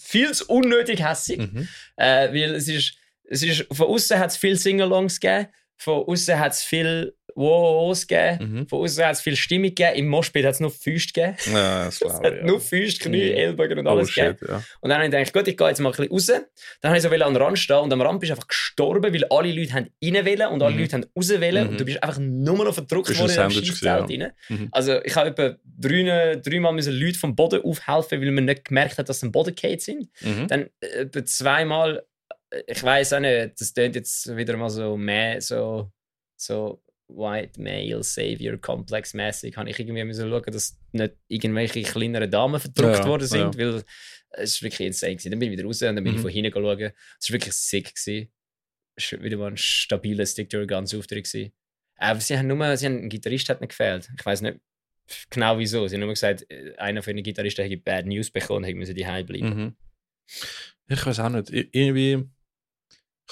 viel 0.00 0.32
zu 0.32 0.46
unnötig 0.46 1.02
hässig. 1.04 1.38
Mhm. 1.38 1.68
Äh, 1.96 2.28
weil 2.32 2.54
es 2.54 2.68
ist, 2.68 2.94
es 3.24 3.42
ist, 3.42 3.66
von 3.70 3.88
außen 3.88 4.18
hat 4.18 4.30
es 4.30 4.36
viel 4.36 4.56
Sing-alongs 4.56 5.20
gegeben, 5.20 5.48
von 5.76 6.04
außen 6.06 6.38
hat 6.38 6.52
es 6.52 6.62
viel 6.62 7.14
Woos 7.34 8.06
gegeben, 8.06 8.52
Mhm. 8.60 8.68
von 8.68 8.80
außen 8.80 9.04
hat 9.04 9.12
es 9.14 9.20
viel 9.20 9.36
Stimmung 9.36 9.68
gegeben, 9.70 9.94
im 9.96 10.08
Moshpit 10.08 10.44
hat 10.44 10.54
es 10.54 10.60
nur 10.60 10.70
Füße 10.70 11.08
gegeben. 11.12 11.36
Ja, 11.52 11.84
das 11.86 11.94
Es 12.00 12.00
glaube 12.00 12.26
hat 12.26 12.34
ich. 12.34 12.42
nur 12.42 12.54
Ja. 12.54 12.60
Füße, 12.60 12.98
Knie, 12.98 13.30
Mhm. 13.30 13.36
Ellbogen 13.36 13.78
und 13.78 13.86
Oh 13.86 13.90
alles 13.90 14.14
gegeben. 14.14 14.36
shit, 14.38 14.48
ja. 14.48 14.62
Und 14.80 14.90
dann 14.90 14.98
habe 14.98 15.04
ich 15.06 15.10
gedacht, 15.12 15.32
gut, 15.32 15.48
ich 15.48 15.56
gehe 15.56 15.68
jetzt 15.68 15.80
mal 15.80 15.90
ein 15.90 16.08
bisschen 16.08 16.12
raus. 16.36 16.42
Dann 16.80 16.88
habe 16.90 16.96
ich 16.96 17.02
so 17.02 17.08
an 17.10 17.34
den 17.34 17.42
Rand 17.42 17.58
stehen 17.58 17.76
und 17.76 17.92
am 17.92 18.00
Rand 18.02 18.20
bist 18.20 18.30
du 18.30 18.34
einfach 18.34 18.48
gestorben, 18.48 19.12
weil 19.14 19.24
alle 19.24 19.52
Leute 19.52 19.72
haben 19.74 19.88
rein 20.02 20.26
wollen 20.26 20.46
und 20.52 20.62
alle 20.62 20.74
Mhm. 20.74 20.80
Leute 20.80 20.92
haben 20.96 21.06
raus 21.16 21.30
wollen 21.30 21.64
Mhm. 21.64 21.70
und 21.70 21.80
du 21.80 21.84
bist 21.84 22.02
einfach 22.02 22.18
nur 22.18 22.64
noch 22.64 22.74
verdrückt 22.74 23.10
worden 23.18 23.22
in 23.22 23.34
Sandwich 23.34 23.66
Scheißzelt 23.68 24.06
gewesen, 24.08 24.22
rein. 24.22 24.32
Mhm. 24.48 24.68
Also 24.72 25.02
ich 25.02 25.16
habe 25.16 25.28
etwa 25.30 25.56
drei, 25.64 26.36
dreimal 26.36 26.72
müssen 26.72 26.92
Leute 26.98 27.18
vom 27.18 27.34
Boden 27.34 27.62
aufhelfen, 27.62 28.20
weil 28.20 28.30
man 28.30 28.44
nicht 28.44 28.64
gemerkt 28.66 28.98
hat, 28.98 29.08
dass 29.08 29.20
sie 29.20 29.26
am 29.26 29.32
Boden 29.32 29.54
gefallen 29.54 29.78
sind. 29.78 30.08
Mhm. 30.20 30.48
Dann 30.48 30.70
äh, 30.80 30.86
etwa 31.02 31.24
zweimal, 31.24 32.04
äh, 32.50 32.62
ich 32.66 32.82
weiß 32.82 33.12
auch 33.14 33.20
nicht, 33.20 33.60
das 33.60 33.72
klingt 33.74 33.94
jetzt 33.94 34.36
wieder 34.36 34.56
mal 34.56 34.70
so 34.70 34.96
mehr 34.96 35.40
so, 35.40 35.90
so 36.36 36.82
White 37.08 37.60
Male 37.60 38.02
Savior 38.02 38.56
Complex 38.58 39.12
mäßig, 39.14 39.56
habe 39.56 39.68
ich 39.70 39.78
irgendwie 39.78 40.04
müssen 40.04 40.28
schauen, 40.30 40.42
dass 40.46 40.78
nicht 40.92 41.14
irgendwelche 41.28 41.82
kleineren 41.82 42.30
Damen 42.30 42.58
verdrückt 42.60 42.98
Ja, 43.00 43.06
worden 43.06 43.26
sind, 43.26 43.54
ja. 43.54 43.58
weil 43.58 43.82
es 44.30 44.54
ist 44.54 44.62
wirklich 44.62 44.86
insane 44.86 45.16
gewesen. 45.16 45.30
Dann 45.30 45.38
bin 45.40 45.52
ich 45.52 45.58
wieder 45.58 45.66
raus 45.66 45.82
und 45.82 45.94
dann 45.96 46.04
bin 46.04 46.14
ich 46.14 46.18
Mhm. 46.18 46.22
von 46.22 46.30
hinten 46.30 46.52
schauen. 46.52 46.92
Es 47.20 47.28
war 47.28 47.34
wirklich 47.34 47.54
sick 47.54 47.94
gewesen. 47.94 48.32
Es 48.96 49.12
war 49.12 49.22
wieder 49.22 49.36
mal 49.36 49.48
ein 49.50 49.56
stabiler 49.56 50.24
Stick 50.26 50.48
to 50.48 50.66
Guns 50.66 50.94
Auftritt 50.94 51.24
gewesen. 51.24 51.52
Aber 51.96 52.20
sie 52.20 52.36
haben 52.38 52.46
nur, 52.46 52.76
sie 52.76 52.86
haben, 52.86 52.98
ein 53.04 53.08
Gitarrist 53.08 53.48
hat 53.48 53.60
nicht 53.60 53.70
gefehlt. 53.70 54.08
Ich 54.18 54.24
weiß 54.24 54.40
nicht 54.40 54.58
genau 55.30 55.58
wieso. 55.58 55.86
Sie 55.88 55.96
haben 55.96 56.00
nur 56.00 56.10
gesagt, 56.10 56.46
äh, 56.50 56.74
einer 56.76 57.02
von 57.02 57.14
den 57.14 57.22
Gitarristen 57.24 57.62
hätte 57.62 57.76
Bad 57.76 58.06
News 58.06 58.30
bekommen, 58.30 58.64
hätte 58.64 58.78
müssen 58.78 58.94
die 58.94 59.02
bleiben. 59.04 59.48
Mhm. 59.48 59.76
Ich 60.88 61.04
weiß 61.06 61.20
auch 61.20 61.28
nicht. 61.28 61.50
Irgendwie 61.50 62.24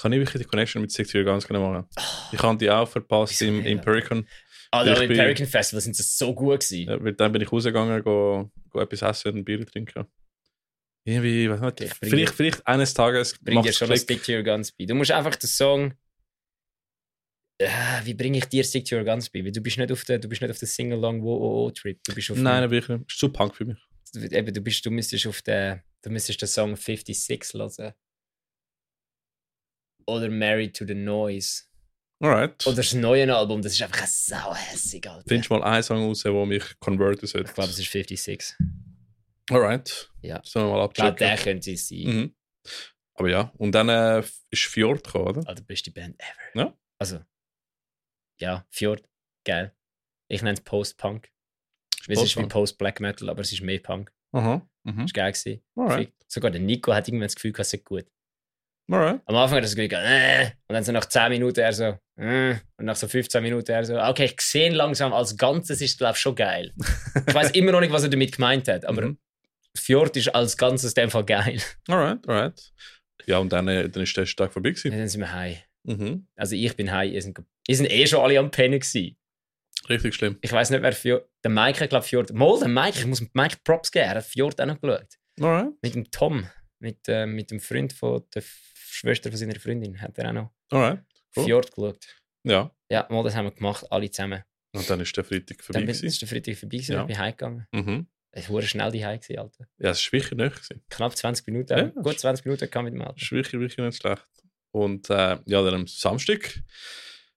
kann 0.01 0.13
ich 0.13 0.19
wirklich 0.19 0.41
die 0.41 0.47
Connection 0.47 0.81
mit 0.81 0.91
Six 0.91 1.13
Year 1.13 1.23
ganz 1.23 1.47
genau 1.47 1.71
machen. 1.71 1.87
Ich 2.31 2.41
habe 2.41 2.57
die 2.57 2.69
auch 2.69 2.87
verpasst 2.87 3.41
im, 3.41 3.63
im 3.65 3.79
Alter? 3.79 3.91
Pericon. 3.91 4.27
Also 4.71 5.01
im 5.01 5.11
American 5.11 5.45
Festival 5.45 5.81
sind 5.81 5.95
sie 5.95 6.03
so 6.03 6.33
gut 6.33 6.61
gewesen. 6.61 6.89
Ja, 6.89 7.03
weil 7.03 7.13
dann 7.13 7.31
bin 7.31 7.41
ich 7.41 7.51
rausgegangen, 7.51 8.01
go, 8.03 8.49
go 8.69 8.79
etwas 8.79 9.01
essen 9.01 9.33
und 9.33 9.37
ein 9.39 9.45
Bier 9.45 9.65
trinken. 9.65 10.05
Irgendwie, 11.03 11.49
weiß 11.49 11.61
nicht, 11.61 11.81
ich 11.81 11.99
bring 11.99 12.09
vielleicht, 12.09 12.33
vielleicht 12.33 12.67
eines 12.67 12.93
Tages 12.93 13.35
bringt 13.41 13.65
dir 13.65 13.73
schon 13.73 13.87
Klick. 13.87 14.01
Stick 14.01 14.23
to 14.23 14.31
Your 14.33 14.43
Guns 14.43 14.71
bei. 14.71 14.85
Du 14.85 14.95
musst 14.95 15.11
einfach 15.11 15.35
den 15.35 15.47
Song. 15.47 15.93
Äh, 17.57 17.69
wie 18.03 18.13
bringe 18.13 18.37
ich 18.37 18.45
dir 18.45 18.63
Stick 18.63 18.85
to 18.85 18.95
Your 18.95 19.03
Guns 19.03 19.29
bei? 19.29 19.43
Weil 19.43 19.51
du 19.51 19.61
bist 19.61 19.77
nicht 19.77 19.91
auf 19.91 20.03
der, 20.05 20.19
du 20.19 20.29
bist 20.29 20.41
nicht 20.41 20.51
auf 20.51 20.59
der 20.59 20.67
Sing-Along 20.67 21.21
Wo-Oh-Oh-Trip. 21.21 21.99
Du 22.03 22.15
bist 22.15 22.31
auf 22.31 22.37
Nein, 22.37 22.69
wirklich 22.71 22.97
nicht. 22.97 23.11
Ist 23.11 23.19
zu 23.19 23.29
punk 23.29 23.55
für 23.55 23.65
mich. 23.65 23.77
eben, 24.15 24.53
du 24.53 24.61
bist, 24.61 24.85
du 24.85 24.91
müsstest 24.91 25.27
auf 25.27 25.41
der, 25.41 25.83
du 26.01 26.09
müsstest 26.09 26.41
den 26.41 26.47
Song 26.47 26.75
56 26.75 27.53
hören. 27.53 27.93
Oder 30.05 30.29
Married 30.29 30.75
to 30.75 30.85
the 30.85 30.93
Noise. 30.95 31.63
Alright. 32.23 32.65
Oder 32.67 32.75
das 32.77 32.93
neue 32.93 33.35
Album, 33.35 33.61
das 33.61 33.73
ist 33.73 33.81
einfach 33.81 34.05
sauhässig, 34.05 35.07
Alter. 35.09 35.23
Findest 35.27 35.49
du 35.49 35.55
mal 35.55 35.63
einen 35.63 35.81
Song 35.83 35.97
raus, 36.05 36.21
der 36.21 36.31
mich 36.45 36.63
converten 36.79 37.25
sollte? 37.27 37.47
ich 37.49 37.55
glaube, 37.55 37.69
es 37.71 37.79
ist 37.79 37.91
56. 37.91 38.55
Alright. 39.49 40.11
Ja. 40.21 40.39
Sollen 40.43 40.67
wir 40.67 40.73
mal 40.77 40.85
Ich 40.85 40.93
glaube, 40.93 41.11
abchecken. 41.11 41.35
der 41.35 41.37
könnte 41.43 41.71
es 41.71 41.87
sein. 41.87 41.99
Mhm. 42.03 42.35
Aber 43.15 43.29
ja, 43.29 43.51
und 43.57 43.71
dann 43.73 43.89
äh, 43.89 44.23
ist 44.49 44.65
Fjord 44.65 45.03
gekommen, 45.03 45.27
oder? 45.27 45.43
Ah, 45.49 45.53
die 45.55 45.63
beste 45.63 45.91
Band 45.91 46.15
ever. 46.19 46.65
Ja. 46.65 46.77
Also, 46.99 47.19
ja, 48.39 48.65
Fjord, 48.69 49.03
geil. 49.43 49.75
Ich 50.27 50.41
nenne 50.41 50.53
es 50.53 50.61
Post-Punk. 50.61 51.29
Es 52.07 52.21
ist 52.21 52.37
wie. 52.37 52.45
Post-Black 52.45 52.99
Metal, 52.99 53.29
aber 53.29 53.41
es 53.41 53.51
ist 53.51 53.61
mehr 53.61 53.79
Punk. 53.79 54.11
Aha. 54.31 54.67
Mhm. 54.83 54.91
Das 54.91 54.97
war 54.97 55.05
geil. 55.13 55.31
Gewesen. 55.33 55.63
Alright. 55.75 56.13
Sogar 56.27 56.51
der 56.51 56.61
Nico 56.61 56.93
hat 56.93 57.07
irgendwann 57.07 57.27
das 57.27 57.35
Gefühl, 57.35 57.53
es 57.57 57.69
sei 57.69 57.77
gut. 57.79 58.05
Alright. 58.91 59.21
Am 59.25 59.35
Anfang 59.35 59.57
hat 59.57 59.63
er 59.63 59.69
Gefühl, 59.69 59.87
gehabt, 59.87 60.05
äh, 60.07 60.45
und 60.67 60.73
dann 60.73 60.83
so 60.83 60.91
nach 60.91 61.05
10 61.05 61.29
Minuten 61.29 61.59
er 61.61 61.71
so, 61.73 61.97
äh, 62.17 62.55
und 62.77 62.85
nach 62.85 62.95
so 62.95 63.07
15 63.07 63.41
Minuten 63.41 63.71
er 63.71 63.85
so, 63.85 63.99
okay, 63.99 64.25
ich 64.25 64.41
sehe 64.41 64.69
langsam 64.69 65.13
als 65.13 65.37
Ganzes, 65.37 65.79
ist 65.81 65.97
glaube 65.97 66.13
ich 66.15 66.19
schon 66.19 66.35
geil. 66.35 66.73
ich 67.27 67.33
weiß 67.33 67.51
immer 67.51 67.71
noch 67.71 67.79
nicht, 67.79 67.93
was 67.93 68.03
er 68.03 68.09
damit 68.09 68.33
gemeint 68.35 68.67
hat, 68.67 68.85
aber 68.85 69.01
Mhm. 69.03 69.17
Fjord 69.77 70.17
ist 70.17 70.27
als 70.35 70.57
Ganzes 70.57 70.91
in 70.91 71.03
dem 71.03 71.09
Fall 71.11 71.23
geil. 71.23 71.61
Alright, 71.87 72.27
alright. 72.27 72.73
Ja, 73.25 73.37
und 73.37 73.53
dann, 73.53 73.67
äh, 73.69 73.87
dann 73.87 74.03
ist 74.03 74.17
der 74.17 74.25
Tag 74.25 74.51
vorbei 74.51 74.71
gewesen. 74.71 74.91
dann 74.91 75.07
sind 75.07 75.21
wir 75.21 75.31
heim. 75.31 75.55
Mhm. 75.83 76.27
Also 76.35 76.55
ich 76.55 76.75
bin 76.75 76.91
heim, 76.91 77.11
ihr 77.13 77.21
sind, 77.21 77.39
ihr 77.67 77.75
sind 77.77 77.89
eh 77.89 78.05
schon 78.05 78.19
alle 78.19 78.37
am 78.39 78.51
Pennen 78.51 78.79
gewesen. 78.79 79.15
Richtig 79.87 80.13
schlimm. 80.15 80.37
Ich 80.41 80.51
weiß 80.51 80.69
nicht, 80.69 80.81
wer 80.83 80.91
Fjord. 80.93 81.27
Der 81.43 81.49
Mike 81.51 81.79
hat, 81.79 81.89
glaube 81.89 82.05
Fjord. 82.05 82.33
Mal, 82.33 82.59
der 82.59 82.67
Mike, 82.67 82.99
ich 82.99 83.05
muss 83.05 83.23
Mike 83.33 83.57
Props 83.63 83.91
geben. 83.91 84.05
Er 84.05 84.15
hat 84.15 84.25
Fjord 84.25 84.59
auch 84.61 84.65
noch 84.65 84.79
geschaut. 84.81 85.07
Alright. 85.39 85.71
Mit 85.81 85.95
dem 85.95 86.11
Tom. 86.11 86.47
Mit, 86.79 86.97
äh, 87.07 87.25
mit 87.25 87.49
dem 87.51 87.59
Freund 87.59 87.93
von 87.93 88.23
der 88.35 88.43
Schwester 88.93 89.29
von 89.29 89.37
seiner 89.37 89.59
Freundin. 89.59 90.01
Hat 90.01 90.17
er 90.17 90.29
auch 90.29 90.33
noch 90.33 90.51
Alright. 90.71 91.03
Cool. 91.35 91.45
Fjord 91.45 91.71
geschaut. 91.71 92.05
Ja. 92.43 92.71
Ja, 92.89 93.07
mal, 93.09 93.23
das 93.23 93.35
haben 93.35 93.45
wir 93.45 93.51
gemacht, 93.51 93.85
alle 93.89 94.09
zusammen. 94.11 94.43
Und 94.73 94.89
dann 94.89 94.99
ist 95.01 95.15
der 95.15 95.23
Freitag 95.23 95.63
vorbei 95.63 95.79
Dann 95.79 95.87
bin, 95.87 96.05
ist 96.05 96.21
der 96.21 96.27
Freitag 96.27 96.55
vorbei 96.57 96.77
gewesen, 96.77 96.93
Ja. 96.93 97.01
ich 97.01 97.07
bin 97.07 97.17
heimgegangen. 97.17 97.67
Mhm. 97.71 98.07
Es 98.33 98.49
war 98.49 98.61
schnell 98.61 98.91
die 98.91 98.99
gewesen, 98.99 99.37
Alter. 99.39 99.67
Ja, 99.77 99.89
es 99.91 99.99
ist 99.99 100.11
wirklich 100.11 100.37
nicht. 100.37 100.79
Knapp 100.89 101.15
20 101.17 101.45
Minuten. 101.47 101.77
Ja, 101.77 101.85
gut 102.01 102.19
20 102.19 102.45
Minuten 102.45 102.69
kam 102.69 102.85
mit 102.85 102.93
dem 102.93 103.01
ist 103.01 103.31
wirklich, 103.31 103.59
wirklich 103.59 103.77
nicht 103.77 103.97
schlecht. 104.01 104.25
Und 104.73 105.09
äh, 105.09 105.37
ja, 105.45 105.61
dann 105.63 105.73
am 105.73 105.87
Samstag. 105.87 106.61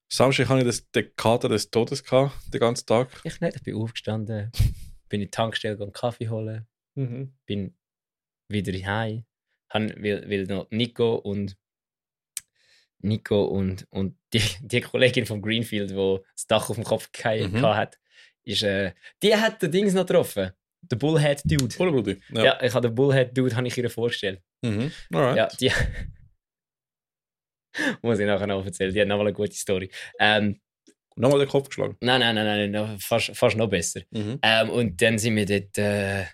Samstag 0.09 0.49
hatte 0.49 0.61
ich 0.61 0.67
das, 0.67 0.89
den 0.93 1.15
Kater 1.17 1.49
des 1.49 1.71
Todes 1.71 2.05
gehabt, 2.05 2.33
den 2.53 2.61
ganzen 2.61 2.87
Tag. 2.87 3.09
Ich 3.25 3.41
nicht, 3.41 3.57
ich 3.57 3.63
bin 3.63 3.75
aufgestanden, 3.75 4.53
bin 5.09 5.21
in 5.21 5.27
die 5.27 5.31
Tankstelle 5.31 5.75
gegangen, 5.75 5.93
Kaffee 5.93 6.29
holen, 6.29 6.67
Mhm. 6.97 7.35
bin 7.47 7.77
wieder 8.49 8.73
heim. 8.87 9.25
Han- 9.75 9.95
Weil, 10.03 10.29
weil 10.31 10.45
noch 10.45 10.71
Nico 10.71 11.17
und 11.17 11.57
Nico 13.01 13.45
und, 13.45 13.87
und 13.91 14.17
die, 14.33 14.41
die 14.61 14.81
Kollegin 14.81 15.27
von 15.27 15.43
Greenfield, 15.43 15.91
die 15.91 16.19
das 16.35 16.47
Dach 16.47 16.71
auf 16.71 16.77
dem 16.77 16.85
Kopf 16.85 17.13
gehabt 17.13 17.53
Mhm. 17.53 17.63
hat, 17.67 17.99
ist, 18.45 18.63
äh, 18.63 18.93
die 19.23 19.37
hat 19.37 19.61
den 19.61 19.71
Dings 19.71 19.93
noch 19.93 20.07
getroffen. 20.07 20.53
Der 20.83 20.97
Bullhead 20.97 21.43
Dude. 21.45 21.75
Ja. 22.31 22.45
Ja. 22.45 22.63
ich 22.63 22.73
habe 22.75 22.89
den 22.89 22.95
Bullhead 22.95 23.37
Dude 23.37 23.55
habe 23.57 23.67
ich 23.67 23.77
ihr 23.77 23.91
vorgestellt. 23.91 24.41
Mhm. 24.63 24.91
Alright. 25.13 25.37
Ja, 25.37 25.49
die. 25.61 25.71
Muss 28.03 28.19
ich 28.19 28.27
nachher 28.27 28.47
noch 28.47 28.65
erzählen. 28.65 28.93
Die 28.95 29.01
hat 29.01 29.09
nochmal 29.09 29.27
eine 29.27 29.35
gute 29.35 29.55
Story. 29.55 29.91
Ähm, 30.19 30.61
Nochmal 31.17 31.39
den 31.41 31.49
Kopf 31.49 31.69
geschlagen. 31.69 31.97
nein, 32.01 32.19
nein, 32.21 32.35
nein, 32.35 32.45
nein, 32.45 32.71
nein, 32.73 32.99
fast, 32.99 33.37
fast 33.37 33.57
noch 33.57 33.69
besser. 33.69 34.01
Mhm. 34.11 34.39
Ähm, 34.43 34.71
und 34.71 35.01
dann 35.01 35.17
sind 35.19 35.37
wir 35.37 35.47
dort. 35.47 35.79
Äh, 35.79 36.25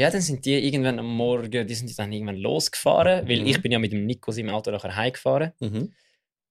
ja, 0.00 0.10
dann 0.10 0.20
sind 0.20 0.44
die 0.44 0.54
irgendwann 0.54 0.98
am 0.98 1.06
Morgen, 1.06 1.66
die 1.66 1.74
sind 1.74 1.98
dann 1.98 2.12
irgendwann 2.12 2.36
losgefahren, 2.36 3.28
weil 3.28 3.40
Mhm. 3.40 3.46
ich 3.46 3.60
bin 3.62 3.72
ja 3.72 3.78
mit 3.78 3.92
dem 3.92 4.06
Nico 4.06 4.32
im 4.32 4.48
Auto 4.50 4.70
nachher 4.70 4.94
heimgefahren. 4.94 5.52
Mhm. 5.60 5.92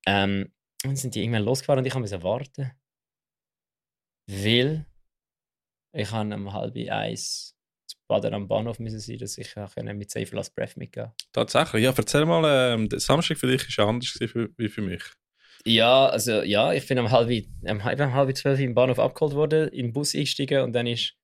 Ähm, 0.06 0.52
und 0.84 0.90
dann 0.90 0.96
sind 0.96 1.14
die 1.14 1.22
irgendwann 1.22 1.44
losgefahren 1.44 1.78
und 1.80 1.86
ich 1.86 1.94
musste 1.94 2.22
warten. 2.22 2.70
Weil 4.26 4.86
ich 5.94 6.10
habe 6.10 6.34
um 6.34 6.52
halb 6.52 6.76
eins 6.90 7.56
zu 7.86 7.96
Baden 8.06 8.34
am 8.34 8.46
Bahnhof 8.46 8.78
müssen 8.78 9.00
sein, 9.00 9.18
dass 9.18 9.38
ich 9.38 9.54
mit 9.56 10.10
Safe 10.10 10.36
Last 10.36 10.54
Breath 10.54 10.76
mitgehen 10.76 11.10
Tatsächlich. 11.32 11.84
Ja, 11.84 11.94
erzähl 11.96 12.26
mal, 12.26 12.74
ähm, 12.74 12.88
der 12.88 13.00
Samstag 13.00 13.38
für 13.38 13.46
dich 13.46 13.66
ist 13.66 13.76
ja 13.76 13.86
anders 13.86 14.10
für, 14.10 14.50
wie 14.58 14.68
für 14.68 14.82
mich. 14.82 15.02
Ja, 15.64 16.06
also 16.06 16.42
ja, 16.42 16.72
ich 16.72 16.86
bin 16.86 16.98
um 16.98 17.10
halb, 17.10 17.28
um 17.62 17.84
halb, 17.84 18.00
um 18.00 18.12
halb 18.12 18.36
zwölf 18.36 18.60
im 18.60 18.74
Bahnhof 18.74 18.98
abgeholt 18.98 19.34
worden, 19.34 19.68
in 19.68 19.86
den 19.86 19.92
Bus 19.92 20.14
eingestiegen 20.14 20.62
und 20.62 20.72
dann 20.74 20.86
ist 20.86 21.14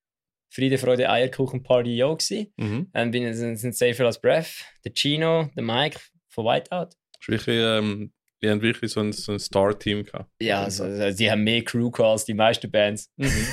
Friede, 0.54 0.78
Freude, 0.78 1.10
Eierkuchen 1.10 1.62
Party 1.62 1.96
ja 1.96 2.06
gewesen. 2.12 2.52
Mhm. 2.56 2.88
Dann 2.92 3.10
bin 3.10 3.34
sind, 3.34 3.56
sind 3.56 3.74
Safer 3.74 4.06
als 4.06 4.20
Breath, 4.20 4.64
der 4.84 4.92
Chino, 4.94 5.50
der 5.56 5.62
Mike 5.64 5.98
von 6.28 6.44
Whiteout. 6.46 6.90
Ist 7.20 7.28
wirklich, 7.28 7.58
ähm, 7.58 8.12
die 8.42 8.48
haben 8.50 8.62
wirklich 8.62 8.92
so 8.92 9.00
ein, 9.00 9.12
so 9.12 9.32
ein 9.32 9.38
Star-Team 9.40 10.04
gehabt. 10.04 10.30
Ja, 10.40 10.62
also, 10.62 10.84
also, 10.84 11.16
die 11.16 11.30
haben 11.30 11.42
mehr 11.42 11.62
Crew 11.64 11.90
gehabt 11.90 12.12
als 12.12 12.24
die 12.24 12.34
meisten 12.34 12.70
Bands. 12.70 13.10
Mhm. 13.16 13.26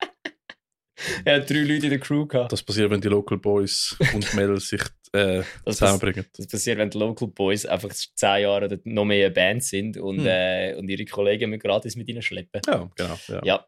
Er 1.24 1.36
hat 1.40 1.50
drei 1.50 1.58
Leute 1.58 1.86
in 1.86 1.90
der 1.90 1.98
Crew 1.98 2.24
gehabt. 2.26 2.52
Das 2.52 2.62
passiert, 2.62 2.90
wenn 2.90 3.00
die 3.00 3.08
Local 3.08 3.38
Boys 3.38 3.96
und 4.14 4.32
Mädels 4.34 4.68
sich 4.68 4.80
äh, 5.12 5.42
Das, 5.64 5.76
zusammenbringen. 5.78 6.24
das 6.36 6.46
passiert, 6.46 6.78
wenn 6.78 6.88
die 6.90 6.98
Local 6.98 7.28
Boys 7.28 7.66
einfach 7.66 7.90
zehn 7.92 8.42
Jahre 8.42 8.66
oder 8.66 8.78
noch 8.84 9.04
mehr 9.04 9.26
eine 9.26 9.34
Band 9.34 9.64
sind 9.64 9.96
und, 9.96 10.20
Hm. 10.20 10.26
äh, 10.26 10.74
und 10.76 10.88
ihre 10.88 11.04
Kollegen 11.04 11.50
müssen 11.50 11.60
gratis 11.60 11.96
mit 11.96 12.08
ihnen 12.08 12.22
schleppen. 12.22 12.60
Ja, 12.66 12.88
genau. 12.96 13.18
Ja. 13.28 13.40
Ja. 13.44 13.66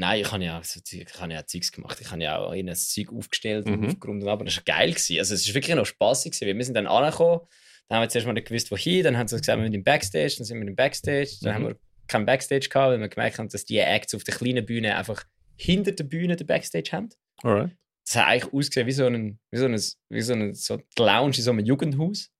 Nein, 0.00 0.20
ich 0.22 0.32
habe 0.32 0.42
ja, 0.42 0.62
so, 0.64 0.80
Zeug- 0.80 1.06
ich 1.14 1.20
habe 1.20 1.32
ja 1.32 1.46
Zeugs 1.46 1.70
gemacht. 1.72 1.98
Ich 2.00 2.10
habe 2.10 2.22
ja 2.22 2.38
auch 2.38 2.54
das 2.64 2.88
Zeug 2.88 3.12
aufgestellt 3.12 3.66
und 3.66 3.80
Mhm. 3.80 3.86
aufgeräumt. 3.88 4.24
Aber 4.26 4.44
das 4.44 4.56
war 4.56 4.64
geil. 4.64 4.90
Gewesen. 4.92 5.18
Also, 5.18 5.34
es 5.34 5.46
war 5.46 5.54
wirklich 5.54 5.76
noch 5.76 5.84
spaßig. 5.86 6.32
Gewesen. 6.32 6.56
Wir 6.58 6.64
sind 6.64 6.74
dann 6.74 6.86
angekommen, 6.86 7.40
dann 7.88 7.96
haben 7.96 8.02
wir 8.04 8.08
zuerst 8.08 8.26
mal 8.26 8.32
nicht 8.32 8.48
gewusst, 8.48 8.70
wohin. 8.70 9.04
Dann 9.04 9.18
haben 9.18 9.28
sie 9.28 9.36
gesagt, 9.36 9.58
wir 9.58 9.64
sind 9.64 9.74
im 9.74 9.84
Backstage. 9.84 10.34
Dann 10.38 10.46
sind 10.46 10.58
wir 10.60 10.66
im 10.66 10.74
Backstage. 10.76 11.30
Dann 11.42 11.50
Mhm. 11.52 11.54
haben 11.54 11.68
wir 11.68 11.76
kein 12.06 12.24
Backstage 12.26 12.68
gehabt, 12.70 12.92
weil 12.92 13.00
wir 13.00 13.08
gemerkt 13.08 13.38
haben, 13.38 13.48
dass 13.50 13.64
die 13.66 13.78
Acts 13.78 14.14
auf 14.14 14.24
der 14.24 14.34
kleinen 14.34 14.64
Bühne 14.64 14.96
einfach 14.96 15.24
hinter 15.56 15.92
der 15.92 16.04
Bühne 16.04 16.34
den 16.36 16.46
Backstage 16.46 16.90
haben. 16.92 17.10
Alright. 17.42 17.76
Das 18.06 18.16
hat 18.16 18.26
eigentlich 18.28 18.52
ausgesehen 18.54 18.86
wie 18.86 18.92
so 18.92 19.06
ein, 19.06 19.38
wie 19.50 19.58
so 19.58 19.66
ein, 19.66 19.74
wie 20.08 20.20
so 20.22 20.32
ein 20.32 20.54
so 20.54 20.76
die 20.78 21.02
Lounge 21.02 21.36
in 21.36 21.42
so 21.42 21.50
einem 21.50 21.64
Jugendhaus 21.64 22.30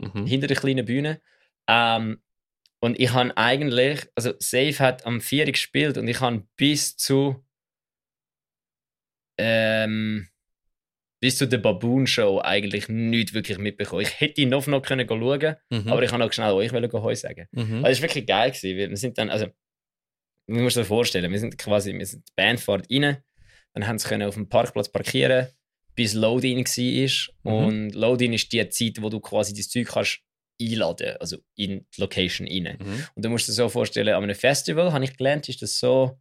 Mhm. 0.00 0.26
hinter 0.26 0.46
der 0.46 0.56
kleinen 0.56 0.84
Bühne. 0.86 1.20
Ähm, 1.68 2.20
und 2.84 3.00
ich 3.00 3.12
habe 3.12 3.34
eigentlich, 3.38 4.06
also 4.14 4.34
Safe 4.40 4.78
hat 4.78 5.06
am 5.06 5.20
4 5.22 5.46
gespielt 5.50 5.96
und 5.96 6.06
ich 6.06 6.20
habe 6.20 6.46
bis 6.56 6.96
zu 6.96 7.42
ähm, 9.38 10.28
bis 11.20 11.38
zu 11.38 11.48
der 11.48 11.58
Baboon 11.58 12.06
Show 12.06 12.40
eigentlich 12.44 12.88
nichts 12.90 13.32
wirklich 13.32 13.56
mitbekommen. 13.56 14.02
Ich 14.02 14.20
hätte 14.20 14.44
noch 14.44 14.66
noch 14.66 14.82
können 14.82 15.08
schauen, 15.08 15.56
Mhm. 15.70 15.88
aber 15.88 16.02
ich 16.02 16.10
kann 16.10 16.20
auch 16.20 16.32
schnell 16.32 16.52
euch 16.52 16.72
wollen 16.74 16.92
Heu 16.92 17.14
sagen. 17.14 17.48
Mhm. 17.52 17.76
Also 17.84 17.88
es 17.88 18.02
war 18.02 18.08
wirklich 18.10 18.26
geil 18.26 18.50
gewesen. 18.50 18.76
Wir 18.76 18.96
sind 18.98 19.16
dann, 19.16 19.30
also 19.30 19.46
man 20.46 20.62
muss 20.62 20.74
sich 20.74 20.86
vorstellen, 20.86 21.32
wir 21.32 21.38
sind 21.38 21.56
quasi, 21.56 21.94
wir 21.94 22.04
sind 22.04 22.28
die 22.28 22.32
Band 22.36 22.60
fährt 22.60 22.86
rein, 22.92 23.16
dann 23.72 23.86
haben 23.86 23.98
sie 23.98 24.06
können 24.06 24.28
auf 24.28 24.34
dem 24.34 24.50
Parkplatz 24.50 24.92
parkieren, 24.92 25.48
bis 25.94 26.12
Load-in 26.12 26.58
war. 26.66 27.32
Mhm. 27.44 27.66
Und 27.66 27.94
Load-in 27.94 28.34
ist 28.34 28.52
die 28.52 28.68
Zeit, 28.68 29.00
wo 29.00 29.08
du 29.08 29.20
quasi 29.20 29.54
das 29.54 29.70
Zeug 29.70 29.88
kannst 29.88 30.20
einladen, 30.60 31.16
also 31.18 31.38
in 31.56 31.86
die 31.94 32.00
Location 32.00 32.46
rein. 32.46 32.78
Mhm. 32.80 33.06
Und 33.14 33.24
du 33.24 33.28
musst 33.28 33.48
dir 33.48 33.52
so 33.52 33.68
vorstellen, 33.68 34.14
an 34.14 34.22
einem 34.22 34.34
Festival, 34.34 34.92
habe 34.92 35.04
ich 35.04 35.16
gelernt, 35.16 35.48
ist 35.48 35.62
das 35.62 35.78
so 35.78 36.18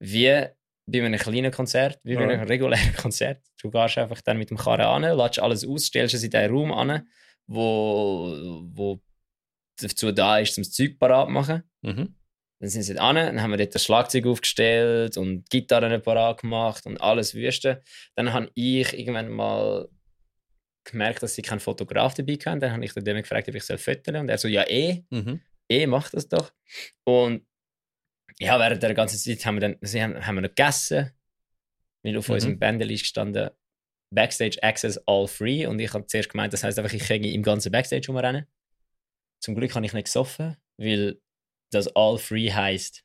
wie 0.00 0.46
bei 0.86 1.04
einem 1.04 1.18
kleinen 1.18 1.52
Konzert, 1.52 2.00
wie 2.02 2.14
bei 2.14 2.22
einem 2.22 2.40
Alright. 2.40 2.50
regulären 2.50 2.92
Konzert. 2.96 3.42
Du 3.60 3.70
gehst 3.70 3.98
einfach 3.98 4.20
dann 4.20 4.38
mit 4.38 4.50
dem 4.50 4.56
Karren 4.56 5.04
an, 5.04 5.16
lädst 5.16 5.38
alles 5.38 5.66
aus, 5.66 5.86
stellst 5.86 6.14
es 6.14 6.24
in 6.24 6.30
den 6.30 6.50
Raum 6.50 6.72
an, 6.72 7.08
wo, 7.46 8.62
wo 8.64 9.00
dazu 9.80 10.12
da 10.12 10.38
ist, 10.38 10.56
um 10.58 10.64
das 10.64 10.72
Zeug 10.72 10.98
parat 10.98 11.28
zu 11.28 11.32
machen. 11.32 11.62
Mhm. 11.82 12.16
Dann 12.60 12.68
sind 12.68 12.82
sie 12.82 12.98
an, 12.98 13.16
dann 13.16 13.42
haben 13.42 13.50
wir 13.50 13.58
dort 13.58 13.74
das 13.74 13.84
Schlagzeug 13.84 14.26
aufgestellt 14.26 15.16
und 15.16 15.48
Gitarren 15.50 16.00
parat 16.00 16.42
gemacht 16.42 16.86
und 16.86 17.00
alles 17.00 17.34
Wüste. 17.34 17.82
Dann 18.14 18.32
habe 18.32 18.50
ich 18.54 18.96
irgendwann 18.96 19.28
mal 19.30 19.88
gemerkt, 20.84 21.22
dass 21.22 21.34
sie 21.34 21.42
keinen 21.42 21.60
Fotograf 21.60 22.14
dabei 22.14 22.34
hatten. 22.34 22.60
Dann 22.60 22.72
habe 22.72 22.84
ich 22.84 22.92
den 22.92 23.16
gefragt, 23.16 23.48
ob 23.48 23.54
ich 23.54 23.64
soll 23.64 23.78
fotografieren 23.78 24.22
Und 24.22 24.28
er 24.28 24.38
so, 24.38 24.48
ja 24.48 24.68
eh, 24.68 25.04
Mhm. 25.10 25.40
eh, 25.68 25.86
mach 25.86 26.10
das 26.10 26.28
doch. 26.28 26.52
Und 27.04 27.46
ja, 28.38 28.58
während 28.58 28.82
der 28.82 28.94
ganzen 28.94 29.18
Zeit 29.18 29.44
haben 29.46 29.56
wir 29.56 29.60
dann 29.60 29.76
sie 29.80 30.02
haben, 30.02 30.26
haben 30.26 30.34
wir 30.36 30.42
noch 30.42 30.48
gegessen. 30.48 31.12
Weil 32.02 32.16
auf 32.16 32.28
Mhm. 32.28 32.34
unserem 32.34 32.58
Bändel 32.58 32.90
ist 32.90 33.02
gestanden 33.02 33.50
Backstage 34.10 34.62
Access 34.62 34.98
All 35.06 35.28
Free. 35.28 35.66
Und 35.66 35.78
ich 35.78 35.92
habe 35.94 36.06
zuerst 36.06 36.28
gemeint, 36.30 36.52
das 36.52 36.64
heißt 36.64 36.78
einfach, 36.78 36.92
ich 36.92 37.02
kann 37.06 37.22
im 37.24 37.42
ganzen 37.42 37.70
Backstage 37.72 38.06
rumrennen. 38.08 38.46
Zum 39.40 39.54
Glück 39.54 39.74
habe 39.74 39.86
ich 39.86 39.92
nicht 39.92 40.04
gesoffen, 40.06 40.56
weil 40.76 41.20
das 41.70 41.88
All 41.96 42.18
Free 42.18 42.50
heißt 42.50 43.04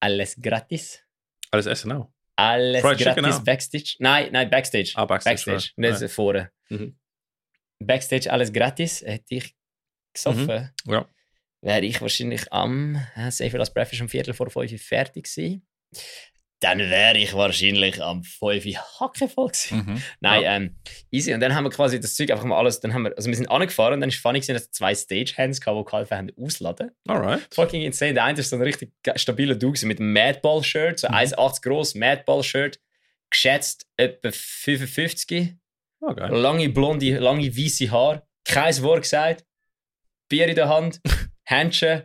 alles 0.00 0.36
gratis. 0.40 1.02
Alles 1.50 1.66
Essen 1.66 1.92
auch. 1.92 2.12
Alles 2.42 2.80
Fried 2.82 2.98
gratis? 2.98 3.44
Backstage. 3.44 3.96
Nein, 3.98 4.28
nein, 4.32 4.50
Backstage. 4.50 4.92
Ah, 4.94 5.04
Backstage. 5.04 5.44
Backstage, 5.46 5.72
nicht 5.76 6.12
vorne. 6.12 6.50
Mhm. 6.68 6.98
Backstage 7.78 8.30
alles 8.30 8.52
gratis, 8.52 9.02
hätte 9.02 9.34
ich 9.36 9.54
gesoffen. 10.12 10.70
Ja. 10.86 11.08
Wäre 11.60 11.84
ich 11.84 12.00
wahrscheinlich 12.00 12.52
am, 12.52 12.96
äh, 13.14 13.30
Safe 13.30 13.56
Last 13.56 13.74
Breath 13.74 13.92
ist 13.92 14.00
um 14.00 14.08
Viertel 14.08 14.34
vor 14.34 14.50
fünf 14.50 14.82
fertig 14.82 15.24
gewesen. 15.24 15.66
Dann 16.62 16.78
wäre 16.78 17.18
ich 17.18 17.34
wahrscheinlich 17.34 18.00
am 18.02 18.22
5 18.22 18.64
Hacke 19.00 19.28
voll 19.28 19.48
gewesen. 19.48 19.78
Mhm. 19.78 20.02
Nein, 20.20 20.42
Ja. 20.42 20.56
ähm, 20.56 20.76
easy. 21.10 21.34
Und 21.34 21.40
dann 21.40 21.54
haben 21.54 21.64
wir 21.64 21.70
quasi 21.70 21.98
das 21.98 22.14
Zeug 22.14 22.30
einfach 22.30 22.44
mal 22.44 22.56
alles, 22.58 22.78
dann 22.80 22.94
haben 22.94 23.02
wir, 23.02 23.16
also 23.16 23.28
wir 23.28 23.36
sind 23.36 23.50
angefahren 23.50 23.94
und 23.94 24.00
dann 24.00 24.08
ist 24.10 24.18
funny 24.20 24.38
gewesen, 24.38 24.54
dass 24.54 24.70
zwei 24.70 24.94
Stagehands 24.94 25.60
gehabt, 25.60 25.78
die 25.80 25.84
geholfen 25.90 26.16
haben 26.16 26.30
ausladen. 26.40 26.92
Alright. 27.08 27.48
Fucking 27.52 27.82
insane. 27.82 28.14
Der 28.14 28.24
eine 28.24 28.38
ist 28.38 28.48
so 28.50 28.56
ein 28.56 28.62
richtig 28.62 28.92
stabiler 29.16 29.56
Dude 29.56 29.84
mit 29.86 29.98
einem 30.00 30.12
Madball-Shirt, 30.12 31.00
so 31.00 31.08
Mhm. 31.08 31.14
1,80 31.14 31.62
groß, 31.62 31.94
Madball-Shirt, 31.96 32.78
geschätzt 33.28 33.86
etwa 33.96 34.30
55. 34.30 35.56
Ah, 36.00 36.12
geil. 36.12 36.30
Lange 36.32 36.68
blonde, 36.68 37.18
lange 37.18 37.56
weiße 37.56 37.90
Haare, 37.90 38.22
kein 38.44 38.80
Wort 38.82 39.02
gesagt, 39.02 39.44
Bier 40.28 40.46
in 40.48 40.54
der 40.54 40.68
Hand, 40.68 41.00
Händchen, 41.44 42.02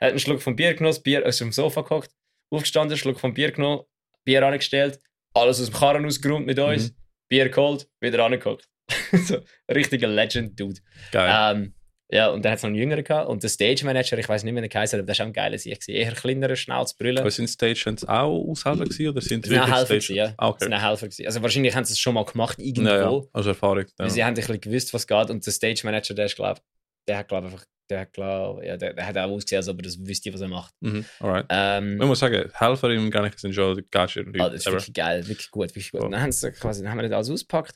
hat 0.00 0.10
einen 0.10 0.18
Schluck 0.18 0.42
vom 0.42 0.56
Bier 0.56 0.74
genommen, 0.74 0.96
Bier 1.02 1.26
aus 1.26 1.38
dem 1.38 1.52
Sofa 1.52 1.82
gehockt, 1.82 2.10
aufgestanden, 2.50 2.96
Schluck 2.96 3.20
vom 3.20 3.34
Bier 3.34 3.52
genommen, 3.52 3.82
Bier 4.24 4.46
angestellt, 4.46 5.00
alles 5.34 5.60
aus 5.60 5.66
dem 5.70 5.74
Karren 5.74 6.04
ausgeräumt 6.06 6.46
mit 6.46 6.58
uns, 6.58 6.90
Mhm. 6.90 6.96
Bier 7.28 7.48
geholt, 7.48 7.88
wieder 8.00 8.24
angehockt. 8.24 8.68
so, 9.12 9.38
richtiger 9.72 10.06
Legend-Dude. 10.08 10.80
Geil. 11.10 11.56
Ähm, 11.56 11.72
ja, 12.08 12.28
und 12.30 12.44
dann 12.44 12.52
hat 12.52 12.58
es 12.58 12.62
noch 12.62 12.68
einen 12.68 12.76
Jüngeren 12.76 13.02
gehabt 13.02 13.28
und 13.28 13.42
der 13.42 13.50
Stage-Manager, 13.50 14.16
ich 14.16 14.28
weiß 14.28 14.44
nicht 14.44 14.52
mehr, 14.52 14.62
wie 14.62 14.68
der 14.68 14.78
geheißen 14.78 14.96
hat, 14.96 15.02
aber 15.02 15.12
der 15.12 15.18
war 15.18 15.24
auch 15.26 15.30
ein 15.30 15.32
geiler 15.32 15.58
Sieg. 15.58 15.88
Eher 15.88 16.12
kleinerer, 16.12 16.54
Schnauzbrille. 16.54 17.20
Aber 17.20 17.30
sind 17.32 17.48
Stagehands 17.48 18.04
auch 18.04 18.48
Aushelfer 18.48 18.84
gewesen 18.84 19.08
oder 19.08 19.20
sind 19.20 19.44
Das 19.44 19.50
sind 19.50 19.60
auch 19.60 19.66
Helfer, 19.66 19.94
gewesen, 19.94 20.14
ja. 20.14 20.32
Ah, 20.36 20.52
Das 20.52 20.60
sind 20.60 20.72
okay. 20.72 20.76
auch 20.76 20.88
Helfer. 20.88 21.06
gewesen. 21.08 21.26
Also 21.26 21.42
wahrscheinlich 21.42 21.74
haben 21.74 21.84
sie 21.84 21.94
es 21.94 21.98
schon 21.98 22.14
mal 22.14 22.24
gemacht, 22.24 22.60
irgendwo. 22.60 22.88
Ja, 22.90 23.10
ja. 23.10 23.20
Also 23.32 23.48
Erfahrung. 23.48 23.86
Ja. 23.86 23.92
Weil 23.98 24.10
sie 24.10 24.22
haben 24.22 24.28
ein 24.30 24.34
bisschen 24.34 24.60
gewusst, 24.60 24.94
was 24.94 25.04
geht. 25.08 25.30
Und 25.30 25.44
der 25.44 25.52
Stage 25.52 25.80
Manager, 25.82 26.14
der 26.14 26.26
ist, 26.26 26.36
glaub, 26.36 26.60
der 27.08 27.18
hat, 27.18 27.28
glaub, 27.28 27.44
einfach, 27.44 27.64
der 27.88 28.00
hat, 28.00 28.12
glaub, 28.12 28.62
ja, 28.62 28.76
der, 28.76 28.94
der 28.94 29.06
hat 29.06 29.16
auch 29.16 29.30
ausgesehen, 29.30 29.58
als 29.58 29.68
ob 29.68 29.78
er 29.78 29.82
das 29.82 29.98
wüsste, 30.04 30.32
was 30.32 30.40
er 30.40 30.48
macht. 30.48 30.74
Mhm. 30.80 31.04
Alright. 31.20 31.46
Ähm, 31.48 32.00
Ich 32.00 32.06
muss 32.06 32.18
sagen, 32.18 32.50
Helfer 32.52 32.90
im 32.90 33.10
Garnick 33.10 33.38
sind 33.38 33.54
schon 33.54 33.76
Leute 33.76 33.86
ah, 33.94 34.06
das 34.06 34.16
ist 34.16 34.66
ever. 34.66 34.76
wirklich 34.76 34.94
geil, 34.94 35.26
wirklich 35.26 35.50
gut, 35.50 35.68
wirklich 35.70 35.92
gut. 35.92 36.02
Und 36.02 36.10
dann 36.12 36.22
haben, 36.22 36.32
sie 36.32 36.50
quasi, 36.52 36.82
dann 36.82 36.90
haben 36.90 36.98
wir 36.98 37.08
das 37.08 37.12
alles 37.12 37.30
ausgepackt. 37.30 37.74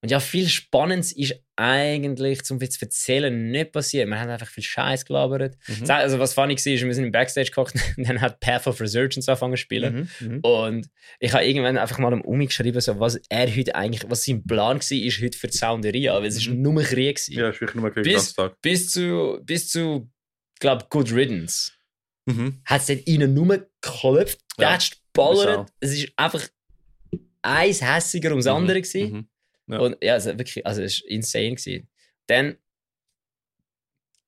Und 0.00 0.10
ja, 0.12 0.20
viel 0.20 0.48
Spannendes 0.48 1.10
ist 1.12 1.34
eigentlich, 1.56 2.44
zum 2.44 2.60
zu 2.60 2.80
erzählen, 2.82 3.50
nicht 3.50 3.72
passiert. 3.72 4.06
Wir 4.08 4.20
haben 4.20 4.30
einfach 4.30 4.46
viel 4.46 4.62
Scheiß 4.62 5.04
gelabert. 5.04 5.56
Mhm. 5.66 5.90
Also, 5.90 6.20
was 6.20 6.34
funny 6.34 6.54
war, 6.54 6.72
ist, 6.72 6.84
wir 6.84 6.94
sind 6.94 7.04
im 7.04 7.10
Backstage 7.10 7.46
gekocht 7.50 7.74
und 7.96 8.08
dann 8.08 8.20
hat 8.20 8.38
Path 8.38 8.68
of 8.68 8.80
Resurgence 8.80 9.28
angefangen 9.28 9.54
zu 9.54 9.62
spielen. 9.62 10.08
Mhm. 10.20 10.28
Mhm. 10.34 10.40
Und 10.42 10.90
ich 11.18 11.32
habe 11.32 11.44
irgendwann 11.44 11.76
einfach 11.78 11.98
mal 11.98 12.12
am 12.12 12.20
Umi 12.20 12.46
geschrieben, 12.46 12.80
so, 12.80 13.00
was 13.00 13.16
er 13.28 13.48
heute 13.56 13.74
eigentlich, 13.74 14.08
was 14.08 14.24
sein 14.24 14.44
Plan 14.46 14.76
war, 14.78 14.92
ist 14.98 15.20
heute 15.20 15.36
für 15.36 15.48
die 15.48 15.56
Sounderia, 15.56 16.14
weil 16.14 16.26
es 16.26 16.36
ist 16.36 16.48
Mhm. 16.48 16.62
nur 16.62 16.82
Krieg 16.84 17.16
gewesen. 17.16 17.32
Ja, 17.36 17.48
ist 17.48 17.60
wirklich 17.60 17.82
nur 17.82 17.90
den 17.90 18.04
Bis- 18.04 18.34
Tag. 18.34 18.60
bis 18.62 18.92
zu, 18.92 19.40
bis 19.42 19.68
zu 19.68 20.08
glaube 20.60 20.86
Good 20.90 21.12
Riddance. 21.12 21.72
Mhm. 22.26 22.60
Hat 22.66 22.82
es 22.82 22.86
dort 22.86 23.04
ihnen 23.08 23.34
nur 23.34 23.66
geklopft, 23.80 24.38
Ja, 24.58 24.66
getatscht, 24.70 24.98
ballert. 25.12 25.66
Sau. 25.70 25.74
Es 25.80 25.92
ist 25.92 26.12
einfach 26.14 26.46
eins 27.42 27.82
hässiger 27.82 28.30
ums 28.30 28.44
Mhm, 28.44 28.52
andere 28.52 28.80
gewesen. 28.82 29.28
Ja. 29.68 29.78
Und 29.78 29.96
ja, 30.02 30.14
also 30.14 30.36
wirklich, 30.38 30.64
also 30.66 30.82
es 30.82 31.02
war 31.02 31.10
insane. 31.10 31.54
Gewesen. 31.54 31.88
Dann, 32.26 32.56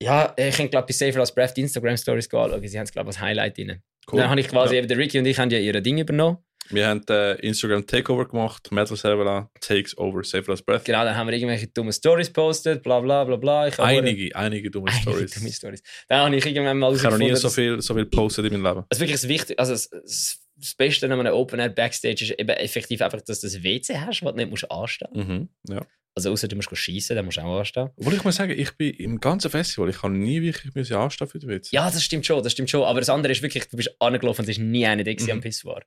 ja, 0.03 0.34
ich 0.36 0.59
habe, 0.59 0.68
glaube 0.68 0.86
bei 0.86 0.93
Safer 0.93 1.20
als 1.20 1.34
Breath 1.34 1.57
die 1.57 1.62
Instagram-Stories 1.62 2.32
anschauen. 2.32 2.66
Sie 2.66 2.78
haben 2.78 2.84
es, 2.84 2.93
glaube 2.93 3.11
ich, 3.11 3.16
als 3.16 3.20
Highlight 3.20 3.59
drin. 3.59 3.82
Cool. 4.11 4.18
Dann 4.20 4.30
habe 4.30 4.41
ich 4.41 4.49
quasi, 4.49 4.74
Ja. 4.74 4.78
eben 4.80 4.88
der 4.88 4.97
Ricky 4.99 5.18
und 5.18 5.26
ich 5.26 5.38
haben 5.38 5.51
ja 5.51 5.59
ihre 5.59 5.82
Dinge 5.82 6.03
übernommen. 6.03 6.38
Wir 6.70 6.86
haben 6.86 7.03
äh, 7.11 7.34
Instagram 7.41 7.84
Takeover 7.86 8.28
gemacht, 8.28 8.70
Metal 8.70 8.97
Servala 8.97 9.51
takes 9.61 9.97
over 9.99 10.22
Safe 10.22 10.49
Last 10.49 10.64
Breath. 10.64 10.84
Genau, 10.84 11.05
dann 11.05 11.16
haben 11.16 11.26
wir 11.26 11.34
irgendwelche 11.34 11.66
dumme 11.66 11.93
Stories 11.93 12.32
postet, 12.32 12.82
bla 12.82 13.01
bla 13.01 13.24
bla 13.24 13.36
bla. 13.36 13.66
Ich 13.66 13.78
Einige, 13.80 14.34
einige 14.36 14.70
dumme 14.70 14.91
Stories. 14.93 15.32
dumme 15.32 15.53
Stories. 15.53 15.82
Dann 16.09 16.20
habe 16.26 16.36
ich 16.36 16.47
irgendwann 16.47 16.78
mal 16.78 16.95
Ich 16.95 17.03
habe 17.05 17.18
noch 17.18 17.26
nie 17.26 17.34
so 17.34 17.49
viel, 17.51 17.80
so 17.80 17.95
viel 17.95 18.07
postet 18.07 18.47
in 18.47 18.61
meinem 18.61 18.74
Leben. 18.76 18.86
Also 18.88 19.01
wirklich 19.01 19.20
das 19.20 19.28
Wichtigste, 19.28 19.59
also 19.59 19.72
das, 19.72 19.88
das 19.91 20.41
das 20.61 20.75
Beste 20.75 21.07
an 21.07 21.13
einem 21.13 21.33
Open 21.33 21.59
Air 21.59 21.71
Backstage 21.71 22.25
ist 22.25 22.31
eben 22.39 22.51
effektiv 22.51 23.01
einfach, 23.03 23.21
dass 23.23 23.41
du 23.41 23.47
das 23.47 23.63
WC 23.63 23.99
hast, 23.99 24.23
was 24.23 24.33
du 24.33 24.37
nicht 24.37 24.51
musst 24.51 24.71
anstehen. 24.71 25.09
Mhm. 25.13 25.49
Ja. 25.69 25.87
Also 26.15 26.33
außer 26.33 26.49
du 26.49 26.57
musst 26.57 26.77
schießen, 26.77 27.15
dann 27.17 27.25
musst 27.25 27.39
du 27.39 27.43
auch 27.43 27.59
anstehen. 27.61 27.91
Obwohl 27.97 28.15
ich 28.15 28.25
muss 28.25 28.37
sagen, 28.37 28.53
ich 28.59 28.77
bin 28.77 28.93
im 28.95 29.21
ganzen 29.21 29.51
Festival, 29.51 29.89
ich 29.89 30.03
habe 30.03 30.13
nie 30.13 30.43
wirklich 30.43 30.75
müssen 30.75 30.97
anstehen 30.97 31.29
für 31.29 31.39
den 31.39 31.49
Witz. 31.49 31.71
Ja, 31.71 31.91
das 31.91 32.03
stimmt 32.05 32.27
schon, 32.27 32.43
das 32.43 32.53
stimmt 32.53 32.69
schon. 32.69 32.83
Aber 32.83 33.01
das 33.01 33.09
andere 33.09 33.33
ist 33.33 33.43
wirklich, 33.43 33.69
du 33.69 33.77
bist 33.77 33.95
angelaufen 34.01 34.41
und 34.43 34.49
es 34.49 34.59
ist 34.59 34.63
nie 34.63 34.87
einer, 34.87 35.05
der 35.05 35.15
Mhm. 35.15 35.31
am 35.31 35.41
Piss 35.41 35.65
war. 35.65 35.83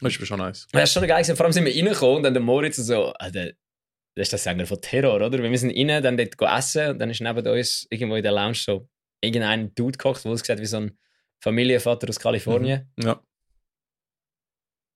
Das 0.00 0.16
ist 0.16 0.26
schon 0.26 0.38
nice. 0.38 0.66
Das 0.72 0.84
ist 0.84 0.92
schon 0.94 1.06
geil 1.06 1.22
gewesen. 1.22 1.36
Vor 1.36 1.46
allem 1.46 1.52
sind 1.52 1.64
wir 1.64 1.74
reingekommen 1.74 2.16
und 2.16 2.22
dann 2.24 2.34
der 2.34 2.42
Moritz 2.42 2.76
so, 2.76 3.12
ah, 3.18 3.30
der, 3.30 3.52
das 4.16 4.24
ist 4.24 4.32
der 4.32 4.38
Sänger 4.40 4.66
von 4.66 4.80
Terror, 4.80 5.14
oder? 5.24 5.38
Wir 5.42 5.58
sind 5.58 5.76
rein, 5.76 6.02
dann 6.02 6.16
dort 6.16 6.58
essen 6.58 6.90
und 6.90 6.98
dann 6.98 7.10
ist 7.10 7.20
neben 7.20 7.46
uns 7.46 7.86
irgendwo 7.90 8.16
in 8.16 8.22
der 8.22 8.32
Lounge 8.32 8.54
so 8.56 8.88
irgendein 9.20 9.72
Dude 9.74 9.96
gekocht, 9.96 10.24
der 10.24 10.32
ausgesehen 10.32 10.58
hat 10.58 10.62
wie 10.62 10.66
so 10.66 10.78
ein 10.78 10.98
Familienvater 11.42 12.08
aus 12.08 12.18
Kalifornien. 12.20 12.90
Ja. 12.98 13.12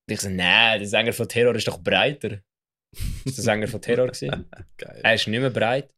Und 0.09 0.13
ich 0.13 0.21
so, 0.21 0.29
nein, 0.29 0.79
der 0.79 0.89
Sänger 0.89 1.13
von 1.13 1.29
Terror 1.29 1.55
ist 1.55 1.67
doch 1.67 1.79
breiter. 1.83 2.41
Das 2.93 3.03
war 3.25 3.25
der 3.25 3.45
Sänger 3.45 3.69
von 3.69 3.83
Terror. 3.83 4.07
Gewesen. 4.07 4.49
Geil. 4.77 5.01
Er 5.03 5.15
ist 5.15 5.27
nicht 5.27 5.41
mehr 5.41 5.51
breit. 5.51 5.93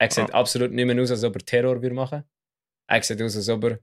Er 0.00 0.10
sieht 0.10 0.32
Ah. 0.32 0.38
absolut 0.40 0.70
nicht 0.72 0.86
mehr 0.86 1.00
aus, 1.02 1.10
als 1.10 1.24
ob 1.24 1.34
er 1.36 1.44
Terror 1.44 1.82
würde 1.82 1.94
machen 1.94 2.24
Er 2.88 3.02
sieht 3.02 3.20
aus, 3.20 3.36
als 3.36 3.48
ob 3.48 3.64
er 3.64 3.80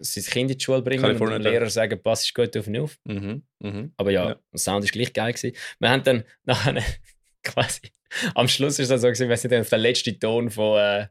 sein 0.00 0.24
Kind 0.24 0.50
in 0.50 0.58
die 0.58 0.64
Schule 0.64 0.80
bringen 0.82 1.04
und 1.04 1.08
California 1.10 1.38
dem 1.38 1.42
Lehrer 1.52 1.68
sagen, 1.70 2.02
pass 2.02 2.24
ist 2.24 2.34
gut 2.34 2.56
auf 2.56 2.66
ihn 2.66 2.78
auf. 2.78 2.98
Mhm. 3.04 3.46
Mhm. 3.60 3.92
Aber 3.98 4.10
ja, 4.10 4.30
Ja. 4.30 4.34
der 4.52 4.58
Sound 4.58 4.82
ist 4.84 4.92
gleich 4.92 5.12
geil 5.12 5.34
gewesen. 5.34 5.54
Wir 5.78 5.90
haben 5.90 6.02
dann 6.02 6.24
nachher 6.44 6.82
quasi, 7.44 7.92
am 8.34 8.48
Schluss 8.48 8.78
ist 8.78 8.90
das 8.90 9.02
so 9.02 9.08
gewesen, 9.08 9.28
wir 9.28 9.36
sind 9.36 9.50
dann 9.52 9.60
auf 9.60 9.68
den 9.68 9.80
letzten 9.80 10.18
Ton 10.18 10.50
von, 10.50 10.78
äh, 10.78 11.08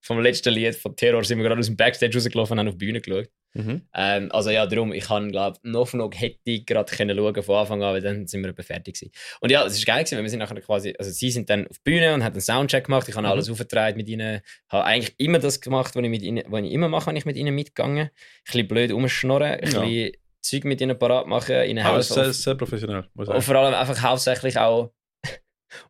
vom 0.00 0.20
letzten 0.20 0.52
Lied 0.54 0.74
von 0.76 0.96
Terror 0.96 1.22
sind 1.24 1.38
wir 1.38 1.44
gerade 1.44 1.58
aus 1.58 1.66
dem 1.66 1.76
Backstage 1.76 2.16
rausgelaufen 2.16 2.52
und 2.54 2.58
haben 2.60 2.68
auf 2.68 2.74
die 2.78 2.86
Bühne 2.86 3.00
geschaut. 3.00 3.28
Mhm. 3.52 3.82
Ähm, 3.94 4.30
also 4.32 4.50
ja, 4.50 4.64
darum, 4.66 4.92
ich 4.92 5.04
kann 5.04 5.30
glaube 5.32 5.58
noch 5.62 5.92
noch 5.92 6.10
hätte 6.14 6.38
ich 6.44 6.64
gerade 6.64 6.94
können 6.94 7.16
schauen 7.16 7.42
von 7.42 7.56
Anfang 7.56 7.82
an, 7.82 7.94
weil 7.94 8.00
dann 8.00 8.26
sind 8.26 8.42
wir 8.44 8.54
fertig 8.62 8.94
gewesen. 8.94 9.12
Und 9.40 9.50
ja, 9.50 9.64
es 9.66 9.74
ist 9.76 9.84
geil 9.86 9.98
gewesen, 10.04 10.16
weil 10.16 10.22
wir 10.22 10.30
sind 10.30 10.38
nachher 10.38 10.60
quasi, 10.60 10.94
also 10.98 11.10
sie 11.10 11.30
sind 11.30 11.50
dann 11.50 11.66
auf 11.66 11.76
die 11.78 11.90
Bühne 11.90 12.14
und 12.14 12.22
haben 12.24 12.32
einen 12.32 12.40
Soundcheck 12.40 12.84
gemacht, 12.84 13.08
ich 13.08 13.14
habe 13.16 13.26
Mhm. 13.26 13.32
alles 13.32 13.50
aufgetragen 13.50 13.96
mit 13.96 14.08
ihnen, 14.08 14.40
habe 14.68 14.84
eigentlich 14.84 15.14
immer 15.18 15.38
das 15.40 15.60
gemacht, 15.60 15.94
was 15.96 16.02
ich, 16.02 16.08
mit 16.10 16.22
ihnen, 16.22 16.44
was 16.48 16.62
ich 16.62 16.70
immer 16.72 16.88
mache, 16.88 17.06
wenn 17.08 17.16
ich 17.16 17.24
mit 17.26 17.36
ihnen 17.36 17.54
mitgegangen. 17.54 18.06
Ein 18.06 18.10
bisschen 18.46 18.68
blöd 18.68 18.92
rumschnorren, 18.92 19.60
ein 19.60 19.72
Ja. 19.72 19.80
bisschen 19.82 20.12
Zeug 20.42 20.64
mit 20.64 20.80
ihnen 20.80 20.98
parat 20.98 21.26
machen, 21.26 21.54
ihnen 21.64 21.84
Aber 21.84 21.96
helfen. 21.96 22.14
sehr, 22.14 22.32
sehr 22.32 22.54
professionell, 22.54 23.04
muss 23.14 23.28
ich 23.28 23.34
Und 23.34 23.40
sagen. 23.40 23.42
vor 23.42 23.56
allem 23.56 23.74
einfach 23.74 24.00
hauptsächlich 24.02 24.56
auch 24.58 24.92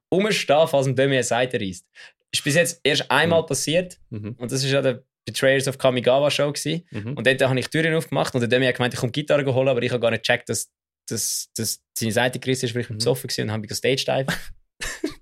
umstehen, 0.09 0.67
falls 0.67 0.87
ein 0.87 0.97
Demi 0.97 1.15
eine 1.15 1.23
Seite 1.25 1.61
reißt. 1.61 1.87
Ist 2.33 2.45
bis 2.45 2.55
jetzt 2.55 2.81
erst 2.85 3.11
einmal 3.11 3.43
Mhm. 3.43 3.47
passiert 3.47 3.99
Mhm. 4.11 4.35
und 4.39 4.53
das 4.53 4.63
ist 4.65 4.71
ja 4.71 4.81
der 4.83 5.03
Betrayers 5.27 5.69
of 5.69 5.79
Kamigawa 5.79 6.31
Show 6.31 6.53
gewesen. 6.53 6.87
Mhm. 6.91 7.15
Und 7.15 7.27
dort 7.27 7.41
habe 7.43 7.59
ich 7.61 7.69
die 7.69 7.79
Türen 7.81 7.95
aufgemacht 7.95 8.35
und 8.35 8.51
Demi 8.51 8.67
hat 8.67 8.77
gemeint, 8.77 8.95
ich 8.95 9.01
komme 9.01 9.13
Gitarre 9.13 9.55
holen, 9.55 9.69
aber 9.69 9.83
ich 9.83 9.91
habe 9.91 10.01
gar 10.01 10.11
nicht 10.11 10.23
gecheckt, 10.27 10.49
dass, 10.49 10.71
dass, 11.09 11.51
dass 11.57 11.81
seine 11.97 12.13
Seite 12.13 12.39
gerissen 12.39 12.67
ist, 12.67 12.75
weil 12.75 12.83
ich 12.83 12.91
Mhm. 12.91 12.99
besoffen 12.99 13.29
war 13.31 13.45
und 13.45 13.51
habe 13.53 13.61
mich 13.61 13.75
Stage 13.75 14.05
dive. 14.07 14.27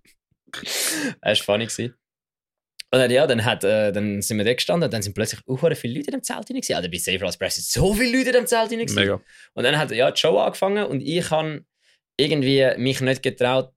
das 1.22 1.38
war 1.40 1.54
funny. 1.54 1.66
Gewesen. 1.66 1.94
Und 2.90 2.98
dann, 3.00 3.10
ja, 3.10 3.26
dann, 3.26 3.44
hat, 3.44 3.64
äh, 3.64 3.92
dann 3.92 4.22
sind 4.22 4.38
wir 4.38 4.44
da 4.46 4.54
gestanden 4.54 4.86
und 4.86 4.92
dann 4.94 5.02
sind 5.02 5.12
plötzlich 5.14 5.40
auch 5.46 5.58
viele 5.74 5.94
Leute 5.94 6.06
in 6.10 6.12
dem 6.12 6.22
Zelt 6.22 6.48
drin. 6.48 6.56
gewesen. 6.56 6.74
Also 6.74 6.90
bei 6.90 6.96
Safer 6.96 7.26
als 7.26 7.36
Press 7.36 7.56
sind 7.56 7.66
so 7.66 7.92
viele 7.92 8.16
Leute 8.16 8.30
in 8.30 8.34
dem 8.36 8.46
Zelt 8.46 8.70
drin. 8.70 8.86
Mega. 8.94 9.20
Und 9.52 9.64
dann 9.64 9.76
hat 9.76 9.90
ja 9.90 10.10
die 10.10 10.18
Show 10.18 10.38
angefangen 10.38 10.86
und 10.86 11.02
ich 11.02 11.30
habe 11.30 11.64
irgendwie 12.18 12.66
mich 12.78 13.00
nicht 13.02 13.22
getraut, 13.22 13.74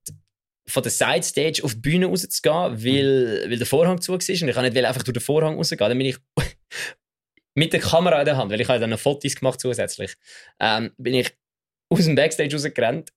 von 0.72 0.84
der 0.84 0.92
Sidestage 0.92 1.64
auf 1.64 1.74
die 1.74 1.80
Bühne 1.80 2.06
rauszugehen, 2.08 2.84
weil, 2.84 3.50
weil 3.50 3.58
der 3.58 3.68
Vorhang 3.68 4.02
zu 4.02 4.12
war. 4.12 4.16
Und 4.16 4.30
ich 4.30 4.40
kann 4.56 4.64
nicht 4.64 4.86
einfach 4.86 5.04
durch 5.04 5.14
den 5.14 5.22
Vorhang 5.22 5.56
rausgehen. 5.56 5.80
Dann 5.80 5.98
bin 5.98 6.08
ich 6.08 6.18
mit 7.56 7.74
der 7.74 7.80
Kamera 7.80 8.20
in 8.20 8.26
der 8.26 8.38
Hand, 8.38 8.52
weil 8.52 8.62
ich 8.62 8.68
habe 8.68 8.80
dann 8.80 8.90
noch 8.90 9.00
Fotos 9.00 9.36
gemacht 9.36 9.60
zusätzlich, 9.60 10.16
ähm, 10.60 10.92
bin 10.98 11.16
ich 11.16 11.36
aus 11.90 12.06
dem 12.06 12.16
Backstage 12.16 12.54
rausgerannt, 12.54 13.12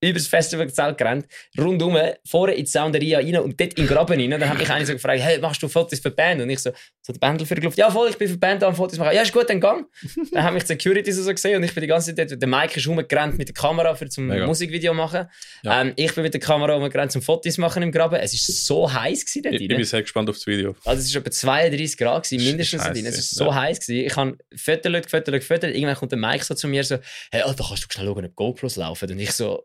über 0.00 0.18
das 0.18 0.26
Festivalzelt 0.26 0.98
gerannt, 0.98 1.26
rundum, 1.58 1.96
vorne 2.26 2.54
in 2.54 2.64
die 2.64 2.70
Sounderia 2.70 3.18
rein 3.18 3.38
und 3.38 3.58
dort 3.58 3.74
in 3.74 3.86
den 3.86 3.86
Graben 3.86 4.20
rein. 4.20 4.30
Dann 4.30 4.48
hat 4.48 4.58
mich 4.58 4.70
einer 4.70 4.84
so 4.84 4.92
gefragt, 4.92 5.20
hey, 5.22 5.38
machst 5.38 5.62
du 5.62 5.68
Fotos 5.68 6.00
für 6.00 6.10
die 6.10 6.16
Band? 6.16 6.42
Und 6.42 6.50
ich 6.50 6.58
so, 6.58 6.70
so 7.00 7.12
der 7.12 7.20
Bändel 7.20 7.46
für 7.46 7.56
ja 7.76 7.90
voll, 7.90 8.10
ich 8.10 8.18
bin 8.18 8.28
für 8.28 8.34
die 8.34 8.38
Band 8.38 8.62
da 8.62 8.68
am 8.68 8.74
Fotos 8.74 8.98
machen. 8.98 9.14
Ja, 9.14 9.22
ist 9.22 9.32
gut, 9.32 9.48
dann 9.48 9.60
gang. 9.60 9.86
dann 10.32 10.42
haben 10.42 10.54
mich 10.54 10.64
die 10.64 10.68
Security 10.68 11.10
so 11.12 11.30
gesehen 11.30 11.56
und 11.56 11.62
ich 11.62 11.74
bin 11.74 11.80
die 11.80 11.86
ganze 11.86 12.14
Zeit 12.14 12.30
dort, 12.30 12.42
der 12.42 12.48
Mike 12.48 12.78
ist 12.78 12.86
rumgerannt 12.86 13.38
mit 13.38 13.48
der 13.48 13.54
Kamera 13.54 13.94
für 13.94 14.08
zum 14.08 14.26
Mega. 14.26 14.46
Musikvideo 14.46 14.92
machen. 14.92 15.28
Ja. 15.62 15.80
Ähm, 15.80 15.92
ich 15.96 16.14
bin 16.14 16.24
mit 16.24 16.34
der 16.34 16.40
Kamera 16.40 16.74
rumgerannt 16.74 17.12
zum 17.12 17.22
Fotos 17.22 17.56
machen 17.58 17.82
im 17.82 17.90
Graben. 17.90 18.16
Es 18.16 18.34
ist 18.34 18.66
so 18.66 18.92
heiß 18.92 19.24
gewesen 19.24 19.42
dort 19.44 19.54
Ich, 19.54 19.62
ich 19.62 19.68
bin 19.68 19.82
sehr 19.84 20.02
gespannt 20.02 20.28
auf 20.28 20.36
das 20.36 20.46
Video. 20.46 20.76
Also 20.84 21.00
es 21.00 21.14
war 21.14 21.20
etwa 21.20 21.30
32 21.30 21.96
Grad, 21.96 22.24
gewesen, 22.24 22.44
mindestens. 22.44 22.82
Drin. 22.84 23.06
Es 23.06 23.16
war 23.16 23.46
so 23.46 23.50
ja. 23.50 23.54
heiß. 23.62 23.80
Gewesen. 23.80 24.06
Ich 24.06 24.16
habe 24.16 24.36
Fotos, 24.54 25.02
gefotet, 25.02 25.34
gefotet. 25.34 25.74
Irgendwann 25.74 25.96
kommt 25.96 26.12
der 26.12 26.18
Mike 26.18 26.44
so 26.44 26.54
zu 26.54 26.68
mir 26.68 26.84
so, 26.84 26.98
hey, 27.30 27.42
Alter, 27.42 27.64
kannst 27.66 27.84
du 27.84 27.88
schnell 27.90 28.06
schauen, 28.06 28.24
ob 28.24 28.36
GoPros 28.36 28.76
laufen? 28.76 29.10
Und 29.10 29.18
ich 29.18 29.32
so, 29.32 29.64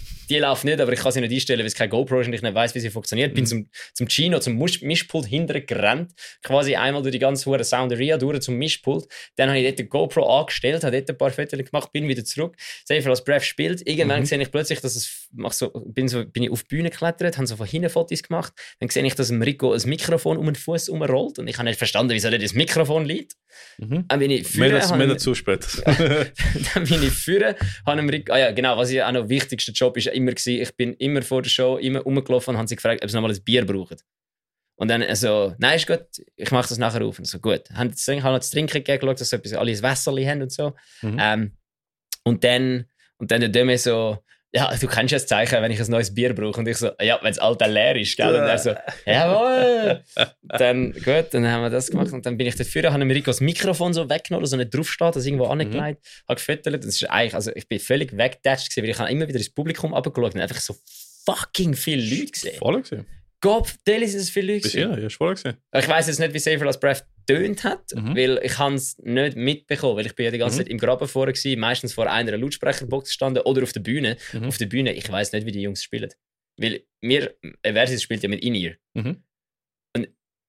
die 0.31 0.39
laufen 0.39 0.67
nicht, 0.67 0.79
aber 0.79 0.93
ich 0.93 0.99
kann 0.99 1.11
sie 1.11 1.21
nicht 1.21 1.31
einstellen, 1.33 1.59
weil 1.59 1.67
es 1.67 1.75
kein 1.75 1.89
GoPro 1.89 2.21
ist 2.21 2.27
und 2.27 2.33
ich 2.33 2.41
nicht 2.41 2.53
weiß, 2.55 2.73
wie 2.75 2.79
sie 2.79 2.89
funktioniert. 2.89 3.33
Bin 3.33 3.43
Mhm. 3.43 3.47
zum, 3.47 3.69
zum 3.93 4.07
Chino, 4.07 4.39
zum 4.39 4.57
Mischpult 4.57 5.25
hinterher 5.25 5.61
gerannt, 5.61 6.11
quasi 6.41 6.75
einmal 6.75 7.01
durch 7.01 7.11
die 7.11 7.19
ganze 7.19 7.45
hure 7.49 7.63
Sounderia 7.63 8.17
durch 8.17 8.39
zum 8.41 8.55
Mischpult. 8.55 9.05
Dann 9.35 9.49
habe 9.49 9.59
ich 9.59 9.65
dort 9.65 9.79
die 9.79 9.89
GoPro 9.89 10.23
angestellt, 10.39 10.83
habe 10.83 10.97
dort 10.97 11.09
ein 11.09 11.17
paar 11.17 11.31
Fotos 11.31 11.59
gemacht, 11.63 11.91
bin 11.91 12.07
wieder 12.07 12.23
zurück. 12.23 12.55
Safer 12.85 13.09
als 13.09 13.23
Breath 13.23 13.43
spielt. 13.43 13.85
Irgendwann 13.87 14.21
Mhm. 14.21 14.25
sehe 14.25 14.41
ich 14.41 14.51
plötzlich, 14.51 14.79
dass 14.81 14.95
es, 14.95 15.27
mach 15.33 15.51
so, 15.51 15.69
bin, 15.69 16.07
so, 16.07 16.25
bin 16.25 16.43
ich 16.43 16.49
auf 16.49 16.63
die 16.63 16.75
Bühne 16.75 16.89
geklettert, 16.89 17.37
habe 17.37 17.47
so 17.47 17.55
von 17.57 17.67
hinten 17.67 17.89
Fotos 17.89 18.23
gemacht. 18.23 18.53
Dann 18.79 18.89
sehe 18.89 19.05
ich, 19.05 19.15
dass 19.15 19.31
Rico 19.31 19.73
ein 19.73 19.81
Mikrofon 19.85 20.37
um 20.37 20.45
den 20.45 20.55
Fuß 20.55 20.89
umrollt 20.89 21.39
und 21.39 21.47
ich 21.47 21.57
habe 21.57 21.67
nicht 21.67 21.77
verstanden, 21.77 22.13
wieso 22.13 22.29
das 22.29 22.53
Mikrofon 22.53 23.05
liegt. 23.05 23.33
Mhm. 23.79 24.05
Dann 24.07 24.19
bin 24.19 24.31
ich 24.31 24.55
Mehr, 24.55 24.81
habe 24.81 24.97
mehr 24.97 25.07
ihm- 25.07 25.09
dazu 25.11 25.35
später. 25.35 25.67
dann 26.73 26.83
bin 26.85 27.03
ich 27.03 27.11
führen, 27.11 27.55
habe 27.85 28.01
Rico, 28.11 28.31
ah 28.33 28.37
ja, 28.39 28.51
genau, 28.51 28.77
was 28.77 28.89
ich 28.91 29.01
auch 29.03 29.11
noch 29.11 29.27
wichtigster 29.29 29.73
Job 29.73 29.97
ist 29.97 30.07
immer 30.21 30.31
gewesen, 30.31 30.61
ich 30.61 30.75
bin 30.75 30.93
immer 30.95 31.21
vor 31.21 31.41
der 31.41 31.49
Show 31.49 31.77
immer 31.77 31.99
rumgelaufen 31.99 32.53
und 32.53 32.59
haben 32.59 32.67
sie 32.67 32.75
gefragt, 32.75 33.03
ob 33.03 33.09
sie 33.09 33.15
nochmal 33.15 33.31
ein 33.31 33.43
Bier 33.43 33.65
brauchen. 33.65 33.97
Und 34.75 34.87
dann 34.87 35.03
so, 35.15 35.53
nein, 35.59 35.75
ist 35.75 35.85
gut, 35.85 36.05
ich 36.35 36.49
mache 36.49 36.69
das 36.69 36.79
nachher 36.79 37.05
auf. 37.05 37.19
Und 37.19 37.25
so, 37.25 37.39
gut. 37.39 37.69
Haben 37.71 37.91
das 37.91 38.07
haben 38.07 38.17
noch 38.23 38.39
das 38.39 38.49
Trinken 38.49 38.73
gegeben, 38.83 38.99
geschaut, 38.99 39.21
dass 39.21 39.29
sie 39.29 39.55
alle 39.55 39.71
ein 39.71 39.81
Wässerli 39.83 40.25
haben 40.25 40.41
und 40.41 40.51
so. 40.51 40.73
Mhm. 41.03 41.17
Ähm, 41.19 41.51
und 42.23 42.43
dann, 42.43 42.85
und 43.17 43.29
dann 43.29 43.41
der 43.41 43.49
Döme 43.49 43.77
so, 43.77 44.17
ja, 44.53 44.75
du 44.75 44.87
kannst 44.87 45.11
ja 45.11 45.17
das 45.17 45.27
Zeichen, 45.27 45.61
wenn 45.61 45.71
ich 45.71 45.79
ein 45.79 45.89
neues 45.89 46.13
Bier 46.13 46.35
brauche. 46.35 46.59
Und 46.59 46.67
ich 46.67 46.77
so, 46.77 46.91
ja, 47.01 47.17
wenn 47.21 47.29
das 47.29 47.39
alte 47.39 47.65
leer 47.65 47.95
ist, 47.95 48.17
gell? 48.17 48.35
Und 48.35 48.41
er 48.41 48.57
so, 48.57 48.75
jawohl. 49.05 50.03
dann, 50.57 50.91
gut, 50.91 51.27
dann 51.31 51.47
haben 51.47 51.63
wir 51.63 51.69
das 51.69 51.89
gemacht. 51.89 52.11
Und 52.11 52.25
dann 52.25 52.37
bin 52.37 52.47
ich 52.47 52.55
vorne, 52.55 52.91
habe 52.91 52.99
dem 52.99 53.11
Rico 53.11 53.27
das 53.27 53.39
Mikrofon 53.39 53.93
so 53.93 54.09
weggenommen, 54.09 54.43
dass 54.43 54.51
er 54.51 54.57
nicht 54.57 54.75
draufsteht, 54.75 55.15
das 55.15 55.25
irgendwo 55.25 55.45
angelegt, 55.45 56.05
habe 56.27 56.35
gefüttert. 56.35 56.83
Das 56.83 56.95
ist 56.95 57.09
eigentlich, 57.09 57.35
also 57.35 57.51
ich 57.55 57.67
bin 57.67 57.79
völlig 57.79 58.15
weggetatscht 58.17 58.69
gewesen, 58.69 58.83
weil 58.83 58.89
ich 58.91 58.99
habe 58.99 59.11
immer 59.11 59.27
wieder 59.27 59.39
ins 59.39 59.49
Publikum 59.49 59.93
abgeschaut 59.93 60.35
und 60.35 60.41
einfach 60.41 60.59
so 60.59 60.75
fucking 61.25 61.73
viele 61.73 62.03
Leute 62.03 62.31
gesehen. 62.31 62.57
Voll 62.57 62.81
gesehen. 62.81 63.05
Gott, 63.39 63.73
Deli 63.87 64.07
sind 64.07 64.19
es 64.19 64.29
viele 64.29 64.53
Leute 64.53 64.63
Bis 64.63 64.73
gewesen. 64.73 64.91
ja, 64.91 64.99
ja, 64.99 65.07
ist 65.07 65.15
voll 65.15 65.33
gesehen. 65.33 65.57
Ich 65.73 65.87
weiß 65.87 66.07
jetzt 66.07 66.19
nicht, 66.19 66.33
wie 66.33 66.39
Safer 66.39 66.65
Last 66.65 66.79
Breath 66.79 67.05
tönt 67.27 67.63
hat, 67.63 67.91
Mhm. 67.95 68.15
weil 68.15 68.39
ich 68.43 68.57
habe 68.57 68.75
es 68.75 68.97
nicht 68.99 69.35
mitbekommen, 69.37 69.97
weil 69.97 70.05
ich 70.05 70.15
bin 70.15 70.25
ja 70.25 70.31
die 70.31 70.37
ganze 70.37 70.55
Mhm. 70.55 70.59
Zeit 70.63 70.69
im 70.69 70.77
Graben 70.77 71.07
vorher 71.07 71.33
gewesen, 71.33 71.59
meistens 71.59 71.93
vor 71.93 72.09
einer 72.11 72.37
Lautsprecherbox 72.37 73.09
gestanden 73.09 73.43
oder 73.43 73.63
auf 73.63 73.73
der 73.73 73.79
Bühne. 73.81 74.17
Mhm. 74.33 74.43
Auf 74.45 74.57
der 74.57 74.65
Bühne, 74.67 74.93
ich 74.93 75.09
weiß 75.09 75.31
nicht, 75.33 75.45
wie 75.45 75.51
die 75.51 75.61
Jungs 75.61 75.83
spielen. 75.83 76.09
Weil 76.57 76.83
mir, 77.01 77.33
äh, 77.63 77.73
Versus 77.73 78.01
spielt 78.03 78.23
ja 78.23 78.29
mit 78.29 78.43
In-Ear. 78.43 78.73
Mhm. 78.93 79.23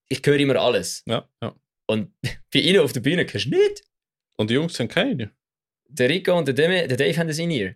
Ich 0.09 0.21
höre 0.25 0.39
immer 0.39 0.57
alles. 0.57 1.01
Ja, 1.07 1.27
ja. 1.41 1.55
Und 1.87 2.13
bei 2.53 2.59
ihnen 2.59 2.79
auf 2.81 2.93
der 2.93 2.99
Bühne 2.99 3.25
hörst 3.25 3.45
du 3.45 3.49
nicht. 3.49 3.83
Und 4.37 4.49
die 4.49 4.55
Jungs 4.55 4.73
sind 4.75 4.91
keine. 4.91 5.31
Der 5.87 6.09
Rico 6.09 6.37
und 6.37 6.47
der, 6.47 6.53
Deme, 6.55 6.87
der 6.87 6.97
Dave 6.97 7.17
haben 7.17 7.27
das 7.27 7.39
In-Ear. 7.39 7.73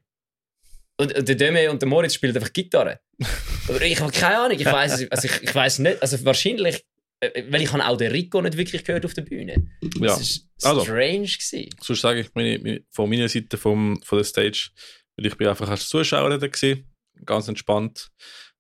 Und, 1.00 1.16
und 1.16 1.28
der 1.28 1.36
Deme 1.36 1.70
und 1.72 1.82
der 1.82 1.88
Moritz 1.90 2.16
spielen 2.16 2.36
einfach 2.36 2.52
Gitarre. 2.54 3.00
Aber 3.70 3.82
ich 3.82 4.00
habe 4.00 4.12
keine 4.12 4.40
Ahnung, 4.40 4.60
ich 4.60 4.66
weiß 4.66 5.08
also 5.10 5.28
ich, 5.28 5.42
ich 5.44 5.54
weiß 5.56 5.80
nicht, 5.80 6.02
also 6.02 6.24
wahrscheinlich, 6.26 6.78
äh, 6.78 6.82
weil 7.22 7.62
ich 7.62 7.72
habe 7.74 7.86
auch 7.86 7.98
den 7.98 8.12
Rico 8.12 8.42
nicht 8.42 8.58
wirklich 8.58 8.84
gehört 8.84 9.06
auf 9.06 9.14
der 9.14 9.24
Bühne. 9.24 9.70
Ja. 10.00 10.08
Das 10.08 10.42
war 10.62 10.72
Also. 10.72 10.84
strange. 10.84 11.28
gewesen. 11.28 11.70
Sonst 11.82 12.02
sage 12.02 12.20
ich 12.22 12.30
meine, 12.36 12.60
meine, 12.60 12.82
von 12.92 13.10
meiner 13.10 13.28
Seite 13.30 13.58
vom, 13.58 14.00
von 14.04 14.18
der 14.20 14.26
Stage, 14.26 14.70
weil 15.18 15.26
ich 15.26 15.36
bin 15.36 15.48
einfach 15.48 15.70
als 15.70 15.90
Zuschauer 15.90 16.30
dort 16.30 16.42
gewesen, 16.54 16.88
ganz 17.26 17.48
entspannt. 17.48 18.10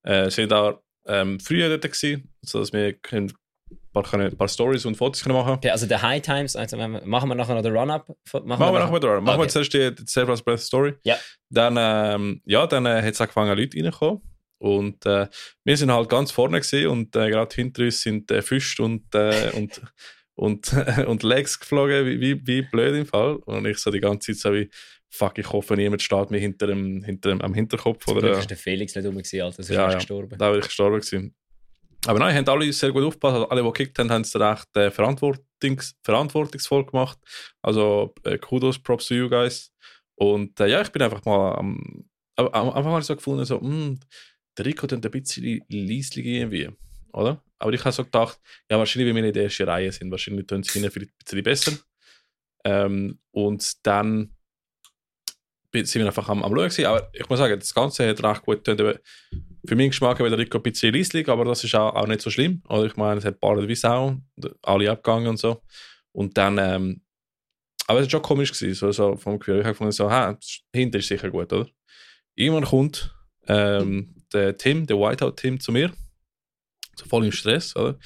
Äh, 0.03 0.30
sind 0.30 0.51
da 0.51 0.80
ähm, 1.05 1.39
früher 1.39 1.70
dort 1.70 1.82
gewesen, 1.84 2.34
sodass 2.41 2.74
wir 2.74 2.93
können 2.93 3.32
paar, 3.93 4.03
können, 4.03 4.32
ein 4.32 4.38
paar 4.38 4.47
Stories 4.47 4.86
und 4.86 4.95
Fotos 4.95 5.24
können 5.24 5.36
machen. 5.36 5.53
Okay, 5.53 5.70
also 5.70 5.86
der 5.86 6.01
High 6.01 6.22
Times, 6.22 6.55
also 6.55 6.78
machen 6.78 7.30
wir 7.30 7.36
nachher 7.36 7.55
noch 7.55 7.62
den 7.62 7.76
Run-Up? 7.76 8.08
Machen, 8.34 8.47
Machen 8.47 8.74
wir 8.74 8.80
nachher 8.80 8.99
dran. 8.99 9.24
Machen 9.24 9.41
wir 9.41 9.47
zuerst 9.47 9.74
die, 9.74 9.93
die 9.93 10.05
Self 10.08 10.43
Breath 10.43 10.60
Story. 10.62 10.93
Ja. 11.03 11.18
Dann, 11.49 11.76
ähm, 11.78 12.41
ja, 12.45 12.68
dann 12.68 12.86
äh, 12.86 13.01
hat 13.01 13.14
es 13.14 13.22
angefangen, 13.22 13.58
Leute 13.58 13.78
reinzukommen. 13.78 14.22
Und 14.60 15.05
äh, 15.05 15.28
wir 15.64 15.78
sind 15.78 15.91
halt 15.91 16.10
ganz 16.10 16.32
vorne 16.32 16.60
gesehen 16.60 16.89
und 16.89 17.16
äh, 17.16 17.30
gerade 17.30 17.53
hinter 17.53 17.84
uns 17.84 18.01
sind 18.01 18.32
äh, 18.32 18.41
Füße 18.41 18.82
und, 18.82 19.14
äh, 19.14 19.51
und, 19.53 19.82
und, 20.34 20.74
und 21.08 21.24
Legs 21.24 21.60
geflogen, 21.60 22.05
wie, 22.05 22.20
wie, 22.20 22.47
wie 22.47 22.62
blöd 22.64 22.95
im 22.95 23.05
Fall. 23.05 23.36
Und 23.45 23.66
ich 23.66 23.78
so 23.78 23.91
die 23.91 23.99
ganze 23.99 24.34
Zeit 24.34 24.41
so 24.41 24.53
wie, 24.53 24.70
fuck, 25.10 25.38
ich 25.38 25.51
hoffe, 25.51 25.76
niemand 25.76 26.01
steht 26.01 26.32
mir 26.32 26.39
hinter 26.39 26.68
dem, 26.68 27.03
hinter 27.03 27.30
dem, 27.30 27.41
am 27.41 27.53
Hinterkopf. 27.53 28.05
Zum 28.05 28.18
Oder, 28.18 28.30
Glück 28.30 28.39
ist 28.39 28.49
der 28.49 28.58
Felix 28.58 28.95
nicht 28.95 29.05
rum, 29.05 29.16
gewesen, 29.16 29.41
Alter, 29.41 29.55
sonst 29.58 29.70
Ja, 29.70 29.89
ja. 29.89 29.95
gestorben. 29.95 30.38
da 30.38 30.47
wäre 30.47 30.60
ich 30.60 30.66
gestorben 30.66 30.99
gewesen. 30.99 31.36
Aber 32.05 32.20
nein, 32.20 32.36
haben 32.36 32.47
alle 32.47 32.72
sehr 32.72 32.91
gut 32.91 33.03
aufgepasst. 33.03 33.34
Also 33.34 33.49
alle, 33.49 33.64
die 33.64 33.68
gekickt 33.68 33.99
haben, 33.99 34.12
haben 34.12 34.22
es 34.22 34.36
recht 34.36 34.78
äh, 34.78 34.91
verantwortungs 34.91 35.95
verantwortungsvoll 36.03 36.86
gemacht. 36.86 37.18
Also 37.62 38.14
äh, 38.24 38.38
Kudos, 38.38 38.80
Props 38.80 39.08
to 39.08 39.16
you 39.16 39.30
guys. 39.30 39.72
Und 40.16 40.60
äh, 40.60 40.68
ja, 40.68 40.82
ich 40.82 40.89
bin 40.89 41.01
einfach 41.01 41.26
mal 41.26 41.55
am, 41.55 42.05
am, 42.36 42.47
am 42.47 42.70
Anfang 42.70 43.01
so 43.01 43.16
gefunden, 43.16 43.45
so, 43.45 43.60
hm, 43.60 43.99
der 44.58 44.66
Rico 44.66 44.88
tut 44.88 45.05
ein 45.05 45.12
bisschen 45.12 45.62
leislich 45.70 46.26
irgendwie, 46.26 46.70
oder? 47.14 47.43
Aber 47.60 47.74
ich 47.74 47.84
habe 47.84 47.91
so 47.91 48.03
gedacht, 48.03 48.39
ja, 48.70 48.78
wahrscheinlich, 48.78 49.10
weil 49.10 49.22
wir 49.22 49.28
in 49.28 49.34
der 49.34 49.43
ersten 49.43 49.68
Reihe 49.68 49.91
sind, 49.91 50.12
wahrscheinlich 50.12 50.45
tun 50.45 50.64
sie 50.64 50.72
hinten 50.74 50.91
vielleicht 50.91 51.12
ein 51.12 51.24
bisschen 51.24 51.43
besser. 51.43 51.72
Ähm, 52.64 53.20
und 53.32 53.86
dann 53.86 54.36
sind 55.74 55.95
wir 55.95 56.08
einfach 56.08 56.30
am, 56.30 56.43
am 56.43 56.51
Schauen 56.51 56.70
gewesen. 56.70 56.86
Aber 56.86 57.10
ich 57.14 57.30
muss 57.30 57.39
sagen, 57.39 57.60
das 57.60 57.74
Ganze 57.74 58.08
hat 58.08 58.24
recht 58.24 58.41
gut. 58.43 58.68
Eben, 58.68 58.97
Für 59.66 59.76
meinen 59.76 59.89
Geschmack 59.89 60.20
wäre 60.20 60.30
der 60.30 60.39
Rico 60.39 60.58
ein 60.58 60.64
bisschen 60.64 60.93
leislich, 60.93 61.28
aber 61.30 61.45
das 61.45 61.64
ist 61.64 61.76
auch, 61.76 61.95
auch 61.95 62.08
nicht 62.08 62.22
so 62.22 62.30
schlimm. 62.30 62.62
Oder 62.68 62.86
ich 62.86 62.95
meine, 62.95 63.20
es 63.20 63.26
hat 63.26 63.36
ein 63.36 63.39
paar 63.39 63.68
wie 63.68 63.76
Sau, 63.76 64.18
alle 64.62 64.91
abgegangen 64.91 65.28
und 65.28 65.38
so. 65.38 65.62
Und 66.12 66.38
dann, 66.38 66.58
ähm, 66.58 67.01
aber 67.88 67.99
es 67.99 68.05
war 68.05 68.10
schon 68.12 68.22
komisch 68.22 68.51
gewesen, 68.51 68.74
so, 68.74 68.91
so 68.91 69.16
vom 69.16 69.39
Gefühl. 69.39 69.60
Ich 69.60 69.64
habe 69.64 69.74
gefunden, 69.74 69.91
so, 69.91 70.10
hinter 70.74 70.99
ist 70.99 71.08
sicher 71.08 71.30
gut, 71.30 71.53
oder? 71.53 71.68
Irgendwann 72.36 72.66
kommt 72.66 73.14
ähm, 73.47 74.16
der 74.34 74.57
Tim, 74.57 74.86
der 74.88 74.97
Whiteout-Tim 74.97 75.59
zu 75.59 75.71
mir, 75.71 75.91
so 76.95 77.05
voll 77.05 77.25
im 77.25 77.32
Stress, 77.32 77.75
oder? 77.75 77.97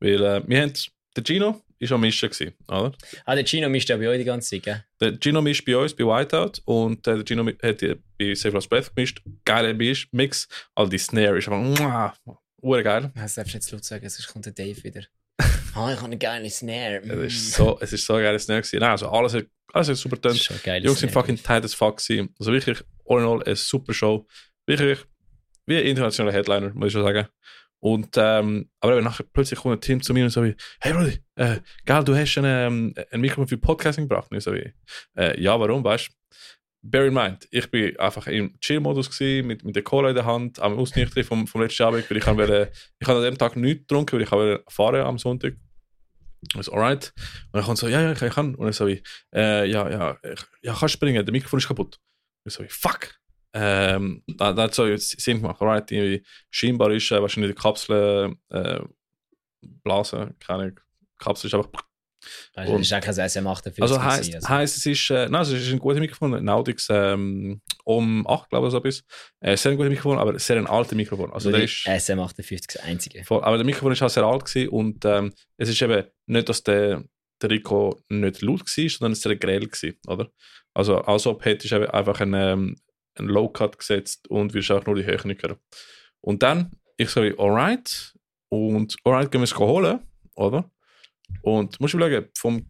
Weil 0.00 0.22
äh, 0.24 0.42
wir 0.46 0.62
haben, 0.62 0.72
der 1.16 1.24
Gino 1.24 1.62
ist 1.78 1.92
am 1.92 2.00
Mischen 2.00 2.28
gewesen, 2.30 2.54
oder? 2.68 2.92
Ah, 3.24 3.34
der 3.34 3.44
Chino 3.44 3.68
mischt 3.68 3.88
ja 3.88 3.96
bei 3.96 4.08
euch 4.08 4.18
die 4.18 4.24
ganze 4.24 4.50
Zeit, 4.50 4.62
gell? 4.64 4.84
Der 5.00 5.18
Gino 5.20 5.40
mischt 5.42 5.64
bei 5.64 5.76
uns 5.76 5.94
bei 5.94 6.04
Whiteout 6.04 6.60
und 6.64 7.06
äh, 7.06 7.16
der 7.16 7.24
Gino 7.24 7.46
hat 7.46 7.80
bei 8.18 8.34
Save 8.34 8.54
Lost 8.54 8.68
Breath 8.70 8.94
gemischt. 8.94 9.22
Geiler 9.44 9.74
Misch- 9.74 10.08
Mix. 10.12 10.48
Also 10.74 10.90
die 10.90 10.98
Snare 10.98 11.38
ist 11.38 11.48
einfach 11.48 12.12
muah, 12.60 12.82
geil. 12.82 13.12
Das 13.14 13.34
darfst 13.36 13.52
du 13.54 13.56
jetzt 13.58 13.70
laut 13.70 13.84
sagen, 13.84 14.08
sonst 14.08 14.26
kommt 14.28 14.46
der 14.46 14.52
Dave 14.52 14.82
wieder. 14.82 15.02
Ah, 15.74 15.92
ich 15.92 15.96
habe 15.98 16.06
eine 16.06 16.18
geile 16.18 16.50
Snare. 16.50 16.96
Es 17.04 17.34
ist 17.34 17.52
so, 17.54 17.78
es 17.80 17.92
ist 17.92 18.04
so 18.04 18.14
ein 18.14 18.22
geiler 18.22 18.38
Snare 18.40 18.62
gewesen. 18.62 18.80
Nein, 18.80 18.90
also 18.90 19.08
alles, 19.10 19.34
hat- 19.34 19.46
alles 19.72 19.88
hat 19.88 19.96
super 19.96 20.16
eine 20.28 20.36
geile 20.64 20.80
Die 20.80 20.86
Jungs 20.86 20.98
sind 20.98 21.10
Snare. 21.10 21.26
fucking 21.26 21.40
tight 21.40 21.62
as 21.64 21.74
fuck 21.74 21.98
gewesen. 21.98 22.34
Also 22.40 22.50
wirklich, 22.52 22.78
all 23.06 23.20
in 23.20 23.26
all, 23.26 23.42
eine 23.44 23.54
super 23.54 23.92
Show. 23.94 24.26
Wirklich, 24.66 24.98
wie 25.68 25.76
ein 25.76 25.86
internationaler 25.86 26.34
Headliner, 26.34 26.72
muss 26.74 26.88
ich 26.88 26.92
schon 26.92 27.02
sagen. 27.02 27.28
Und, 27.80 28.16
ähm, 28.16 28.70
aber 28.80 28.96
eben 28.96 29.04
nachher 29.04 29.24
plötzlich 29.32 29.60
kommt 29.60 29.76
ein 29.76 29.80
Team 29.80 30.02
zu 30.02 30.12
mir 30.12 30.24
und 30.24 30.30
so 30.30 30.42
wie, 30.42 30.56
hey 30.80 30.92
Brudi, 30.92 31.20
äh, 31.36 31.60
geil, 31.84 32.02
du 32.02 32.16
hast 32.16 32.36
ein, 32.38 32.44
ähm, 32.44 32.94
ein 33.12 33.20
Mikrofon 33.20 33.46
für 33.46 33.58
Podcasting 33.58 34.08
gebracht. 34.08 34.30
Und 34.30 34.38
ich 34.38 34.44
so 34.44 34.52
wie, 34.52 34.72
äh, 35.16 35.40
ja, 35.40 35.58
warum, 35.58 35.84
weißt 35.84 36.08
du? 36.08 36.12
Bear 36.80 37.06
in 37.06 37.14
mind, 37.14 37.46
ich 37.50 37.70
bin 37.70 37.98
einfach 37.98 38.26
im 38.28 38.58
Chill-Modus 38.60 39.10
mit, 39.20 39.64
mit 39.64 39.76
der 39.76 39.82
Cola 39.82 40.10
in 40.10 40.14
der 40.14 40.24
Hand, 40.24 40.60
am 40.60 40.78
Ausnüchtern 40.78 41.24
vom, 41.24 41.46
vom 41.46 41.60
letzten 41.60 41.82
Abend, 41.82 42.08
weil 42.08 42.18
ich 42.18 42.26
wollte, 42.26 42.72
ich 43.00 43.08
habe 43.08 43.18
an 43.18 43.24
dem 43.24 43.38
Tag 43.38 43.56
nichts 43.56 43.82
getrunken, 43.82 44.16
weil 44.16 44.22
ich 44.22 44.32
wollte 44.32 44.64
fahren 44.68 45.02
am 45.02 45.18
Sonntag. 45.18 45.54
Ich 46.56 46.62
so, 46.62 46.72
alright. 46.72 47.12
Und 47.16 47.54
dann 47.54 47.64
kommt 47.64 47.78
so, 47.78 47.88
ja, 47.88 48.00
ja, 48.00 48.12
ich, 48.12 48.22
ich 48.22 48.32
kann. 48.32 48.54
Und 48.54 48.64
dann 48.64 48.72
so 48.72 48.86
wie, 48.86 49.02
äh, 49.34 49.68
ja, 49.68 49.90
ja, 49.90 50.18
ich, 50.22 50.40
ja, 50.62 50.74
kannst 50.78 50.94
springen, 50.94 51.24
der 51.24 51.32
Mikrofon 51.32 51.58
ist 51.58 51.66
kaputt. 51.66 51.98
Und 52.44 52.50
ich 52.50 52.54
so 52.54 52.62
wie, 52.62 52.68
fuck. 52.68 53.18
Ähm, 53.54 54.22
da, 54.26 54.52
da 54.52 54.64
hat 54.64 54.74
so 54.74 54.84
Sinn 54.96 55.40
gemacht, 55.40 55.60
alright, 55.60 55.90
irgendwie, 55.90 56.22
scheinbar 56.50 56.90
ist 56.92 57.10
äh, 57.10 57.20
wahrscheinlich 57.20 57.54
die 57.54 57.60
Kapsel, 57.60 58.36
äh, 58.50 58.80
Blase, 59.82 60.34
keine 60.38 60.74
Kapsel 61.18 61.48
ist 61.48 61.54
einfach, 61.54 61.70
Also, 62.54 62.76
das 62.76 62.82
ist 62.82 62.92
auch 62.92 63.00
kein 63.00 63.14
SM58. 63.14 63.82
also 63.82 64.02
heisst, 64.02 64.34
also. 64.34 64.48
heisst 64.48 64.76
es 64.76 64.86
ist, 64.86 65.10
äh, 65.10 65.28
nein, 65.28 65.42
es 65.42 65.50
ist 65.50 65.72
ein 65.72 65.78
gutes 65.78 66.00
Mikrofon, 66.00 66.34
ein 66.34 66.48
Audix, 66.48 66.88
ähm, 66.90 67.62
um 67.84 68.26
8, 68.26 68.50
glaube 68.50 68.66
ich, 68.66 68.72
so 68.72 68.78
etwas. 68.78 69.04
Äh, 69.40 69.56
sehr 69.56 69.72
ein 69.72 69.78
gutes 69.78 69.90
Mikrofon, 69.90 70.18
aber 70.18 70.38
sehr 70.38 70.56
ein 70.56 70.66
altes 70.66 70.94
Mikrofon. 70.94 71.32
Also 71.32 71.50
der 71.50 71.64
ist, 71.64 71.86
SM58 71.86 72.74
das 72.74 72.82
einzige. 72.84 73.24
Voll, 73.24 73.42
aber 73.42 73.56
der 73.56 73.66
Mikrofon 73.66 73.92
ist 73.92 74.02
auch 74.02 74.10
sehr 74.10 74.24
alt 74.24 74.44
gewesen 74.44 74.68
und 74.68 75.04
ähm, 75.04 75.32
es 75.56 75.68
ist 75.68 75.80
eben 75.80 76.04
nicht, 76.26 76.48
dass 76.48 76.62
der, 76.62 77.02
der 77.40 77.50
Rico 77.50 78.02
nicht 78.08 78.42
laut 78.42 78.60
war, 78.60 78.88
sondern 78.88 79.12
es 79.12 79.24
war 79.24 79.30
sehr 79.30 79.36
grell 79.36 79.66
gewesen, 79.66 79.98
oder? 80.06 80.30
Also 80.74 80.98
als 80.98 81.26
ob 81.26 81.44
hättest 81.44 81.72
du 81.72 81.94
einfach 81.94 82.20
einen, 82.20 82.34
ähm, 82.34 82.76
einen 83.18 83.28
Low-Cut 83.28 83.78
gesetzt 83.78 84.28
und 84.28 84.54
wirst 84.54 84.70
auch 84.70 84.84
nur 84.86 84.96
die 84.96 85.04
hören. 85.04 85.56
Und 86.20 86.42
dann, 86.42 86.72
ich 86.96 87.14
wie, 87.16 87.34
alright, 87.38 88.14
und 88.48 88.96
alright, 89.04 89.30
gehen 89.30 89.40
wir 89.40 89.44
es 89.44 89.56
holen, 89.56 90.00
oder? 90.34 90.70
Und 91.42 91.78
musst 91.80 91.94
du 91.94 91.98
überlegen, 91.98 92.28
vom 92.36 92.66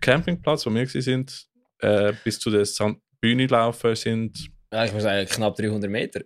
Campingplatz, 0.00 0.66
wo 0.66 0.74
wir 0.74 0.86
sind, 0.86 1.46
äh, 1.78 2.12
bis 2.24 2.38
zu 2.38 2.50
der 2.50 2.66
Bühne 3.20 3.46
laufen, 3.46 3.94
sind 3.94 4.48
Ja, 4.72 4.84
ich 4.84 4.92
muss 4.92 5.02
sagen, 5.02 5.26
knapp 5.28 5.54
300 5.56 5.90
Meter. 5.90 6.22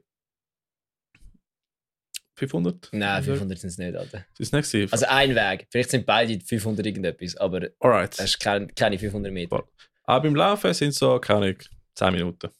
500? 2.36 2.90
Nein, 2.92 3.08
Also, 3.08 3.32
500 3.32 3.58
sind 3.58 3.68
es 3.70 3.78
nicht, 3.78 3.96
Alter. 3.96 4.24
Das 4.30 4.40
ist 4.40 4.52
nicht 4.52 4.70
gewesen. 4.70 4.92
Also 4.92 5.06
ein 5.06 5.34
Weg. 5.34 5.66
Vielleicht 5.70 5.90
sind 5.90 6.04
beide 6.04 6.38
500 6.38 6.84
irgendetwas, 6.84 7.36
aber 7.36 7.60
das 7.60 7.70
alright. 7.80 8.18
ist 8.18 8.38
kein, 8.38 8.74
keine 8.74 8.98
500 8.98 9.32
Meter. 9.32 9.64
Aber 10.04 10.22
beim 10.22 10.34
Laufen 10.34 10.72
sind 10.74 10.90
es 10.90 10.96
so, 10.98 11.18
keine 11.18 11.46
Ahnung, 11.46 11.56
10 11.94 12.12
Minuten. 12.12 12.50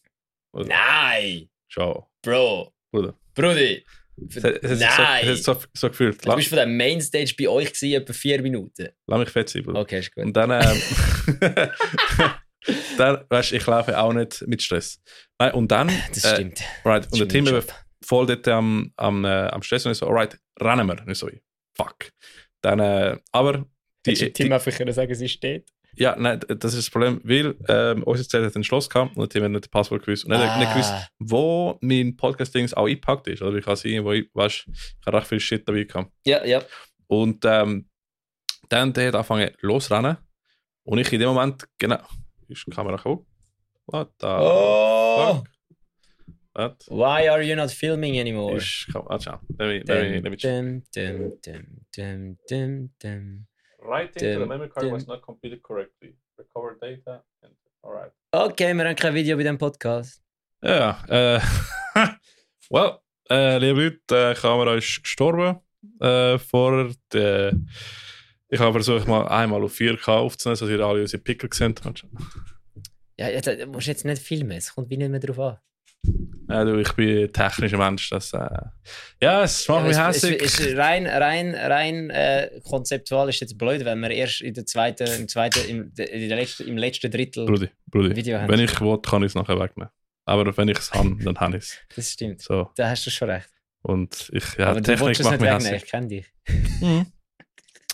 Oder? 0.57 0.69
Nein! 0.69 1.49
Schon, 1.69 2.03
Bro! 2.23 2.73
Bruder. 2.91 3.15
Brudi! 3.35 3.85
Es 4.35 4.43
hat, 4.43 4.55
es 4.65 4.81
Nein! 4.81 4.91
so, 5.27 5.31
es 5.31 5.49
hat 5.49 5.61
so, 5.61 5.67
so 5.75 5.89
gefühlt. 5.91 6.25
du 6.25 6.29
Lass, 6.29 6.37
bist 6.37 6.49
von 6.49 6.57
der 6.57 6.67
Mainstage 6.67 7.35
bei 7.39 7.49
euch 7.49 7.67
gewesen, 7.73 7.93
etwa 8.01 8.13
4 8.15 8.43
Minuten. 8.43 8.89
lass 9.07 9.19
mich 9.21 9.29
fett 9.29 9.49
sein, 9.51 9.63
Bruder. 9.63 9.81
Okay, 9.81 9.99
ist 9.99 10.15
gut. 10.15 10.25
Und 10.25 10.33
dann, 10.35 10.51
ähm, 10.53 10.81
dann 12.99 13.25
weißt 13.29 13.51
du, 13.53 13.57
ich 13.57 13.67
laufe 13.67 13.99
auch 13.99 14.13
nicht 14.13 14.47
mit 14.47 14.63
Stress. 14.63 15.01
Nein, 15.39 15.53
und 15.53 15.71
dann, 15.71 15.89
Das 16.15 16.25
äh, 16.25 16.35
stimmt. 16.35 16.63
right, 16.85 17.05
Das 17.05 17.13
und 17.21 17.31
der 17.31 17.39
eben 17.39 17.47
Job. 17.47 17.67
voll 18.05 18.27
dort 18.27 18.49
am, 18.49 18.93
am, 18.97 19.25
äh, 19.25 19.29
am 19.49 19.63
Stress 19.63 19.85
und 19.87 19.93
ich 19.93 19.99
so, 19.99 20.07
alright, 20.07 20.39
rennen 20.61 20.87
wir. 20.87 20.99
Und 21.01 21.11
ich 21.11 21.19
so, 21.19 21.29
fuck. 21.77 22.11
Dann, 22.63 22.81
äh, 22.81 23.19
aber 23.33 23.67
die, 24.07 24.13
Hättest 24.13 24.23
du 24.23 24.33
Tim 24.33 24.53
einfach 24.53 24.73
können 24.73 24.93
sagen, 24.93 25.15
sie 25.15 25.29
steht? 25.29 25.69
Ja, 25.97 26.15
nein, 26.19 26.41
das 26.49 26.75
ist 26.75 26.87
das 26.87 26.91
Problem, 26.91 27.21
weil 27.25 27.55
ähm, 27.69 28.03
unser 28.05 28.29
Zelt 28.29 28.45
hat 28.45 28.55
ein 28.57 28.65
Schloss 28.65 28.89
gehabt 28.89 29.17
und 29.17 29.33
Team 29.33 29.43
hat 29.45 29.51
nicht 29.51 29.65
das 29.65 29.71
Passwort 29.71 30.05
gewusst. 30.05 30.25
Und 30.25 30.37
hat 30.37 30.59
nicht 30.59 30.71
gewusst, 30.73 30.93
Ah, 30.93 31.07
wo 31.19 31.79
mein 31.81 32.17
Podcast-Dings 32.17 32.75
auch 32.75 32.87
eingepackt 32.87 33.27
ist. 33.29 33.43
Oder 33.43 33.57
ich 33.59 33.65
kann 33.65 33.77
sehen, 33.77 34.05
wo 34.05 34.13
ich, 34.13 34.29
weißt, 34.35 34.67
ich 34.69 35.07
habe 35.07 35.17
recht 35.19 35.27
viel 35.29 35.41
Shit 35.41 35.69
dabei 35.69 35.85
gehabt. 35.85 36.11
ja, 36.25 36.45
ja. 36.45 36.63
Und 37.09 37.45
ähm, 37.45 37.89
dann 38.69 38.93
der 38.93 39.09
hat 39.09 39.15
angefangen 39.15 39.51
losrennen. 39.61 40.17
Und 40.85 40.99
ich 40.99 41.13
in 41.13 41.21
dem 41.21 41.29
Moment, 41.29 41.65
genau, 41.79 41.99
ist 42.49 42.65
die 42.67 42.71
Kamera 42.71 43.03
hoch. 43.05 43.25
What 43.87 44.11
the 44.21 44.27
Oh! 44.27 45.35
fuck? 45.35 45.47
What? 46.55 46.85
Why 46.89 47.29
are 47.29 47.43
you 47.43 47.55
not 47.55 47.71
filming 47.71 48.19
anymore? 48.19 48.57
Ist, 48.57 48.89
komm, 48.93 49.05
warte 49.07 49.25
schon. 49.25 49.39
Let 49.59 49.87
me, 49.87 49.95
let 49.95 50.11
me, 50.11 50.21
let 50.21 50.31
me 50.31 50.37
check. 50.37 50.53
Dum, 50.53 50.83
dum, 50.95 51.39
dum, 51.45 51.87
dum, 51.95 52.37
dum, 52.49 52.91
dum. 53.03 53.47
Writing 53.87 54.35
to 54.35 54.41
the 54.41 54.47
memory 54.47 54.69
card 54.69 54.93
was 54.93 55.07
not 55.07 55.23
completed 55.23 55.63
correctly. 55.63 56.17
Recover 56.37 56.77
data. 56.81 57.23
And, 57.43 57.55
alright. 57.83 58.13
Okay, 58.33 58.75
wir 58.75 58.85
haben 58.85 58.97
kein 58.97 59.15
Video 59.15 59.37
bei 59.37 59.45
dem 59.45 59.59
Podcast. 59.59 60.23
Ja, 60.63 60.99
äh, 61.09 61.41
well, 62.71 62.99
äh, 63.31 63.59
liebe 63.59 63.81
Leute, 64.09 64.31
äh, 64.31 64.35
die 64.35 64.41
Kamera 64.41 64.75
ist 64.75 65.03
gestorben. 65.03 65.61
Äh, 66.01 66.39
vor 66.39 66.93
der, 67.13 67.53
ich 68.49 68.61
habe 68.61 68.73
versucht, 68.73 69.07
mal 69.07 69.29
einmal 69.29 69.63
auf 69.63 69.75
4K 69.75 70.09
aufzunehmen, 70.09 70.59
dass 70.59 70.69
ihr 70.69 70.81
alle 70.81 71.03
unsere 71.03 71.23
Pickel 71.23 71.49
gesehen 71.49 71.75
habt. 71.85 72.05
Ja, 73.19 73.29
ja, 73.29 73.41
da 73.41 73.67
musst 73.67 73.87
du 73.87 73.91
jetzt 73.93 74.05
nicht 74.05 74.21
filmen, 74.21 74.53
es 74.53 74.75
kommt 74.75 74.91
wie 74.91 74.97
nicht 74.97 75.11
mehr 75.11 75.21
drauf 75.21 75.39
an. 75.39 75.59
Ja, 76.49 76.65
du, 76.65 76.79
ich 76.79 76.93
bin 76.93 77.25
ein 77.25 77.33
technischer 77.33 77.79
Mensch. 77.79 78.09
Das, 78.11 78.33
äh, 78.33 78.49
ja, 79.21 79.43
es 79.43 79.67
macht 79.67 79.85
mich 79.87 79.97
Ja, 79.97 80.09
hässlich. 80.09 80.41
es, 80.41 80.77
rein 80.77 81.07
rein, 81.07 81.55
rein 81.55 82.11
äh, 82.11 82.61
konzeptual 82.69 83.29
ist 83.29 83.41
jetzt 83.41 83.59
blöd, 83.59 83.85
wenn 83.85 83.99
wir 84.01 84.11
erst 84.11 84.43
in 84.43 84.55
der 84.55 84.65
zweiten, 84.65 85.09
im, 85.09 85.27
zweiten, 85.29 85.59
im, 85.69 85.93
in 85.97 86.29
der 86.29 86.37
letzten, 86.39 86.69
im 86.69 86.77
letzten 86.77 87.11
Drittel. 87.11 87.47
Brudi, 87.47 87.69
Brudi. 87.87 88.15
Video 88.15 88.39
haben. 88.39 88.49
Wenn 88.49 88.61
ich 88.61 88.81
will, 88.81 88.99
kann 88.99 89.23
ich 89.23 89.29
es 89.31 89.35
nachher 89.35 89.59
wegnehmen. 89.59 89.91
Aber 90.25 90.57
wenn 90.57 90.69
ich 90.69 90.79
es 90.79 90.93
habe, 90.93 91.17
dann 91.25 91.37
habe 91.39 91.57
ich 91.57 91.65
es. 91.65 91.77
Das 91.97 92.13
stimmt. 92.13 92.41
So. 92.43 92.71
Da 92.77 92.91
hast 92.91 93.05
du 93.07 93.11
schon 93.11 93.31
recht. 93.31 93.49
Und 93.83 94.31
ich, 94.33 94.45
ja, 94.59 94.69
Aber 94.69 94.83
Technik 94.83 95.23
macht 95.25 95.41
nicht 95.41 95.41
mich 95.41 95.51
hässlich. 95.51 95.83
ich 95.85 95.91
kenne 95.91 96.07
dich. 96.09 96.27
Mhm. 96.81 97.07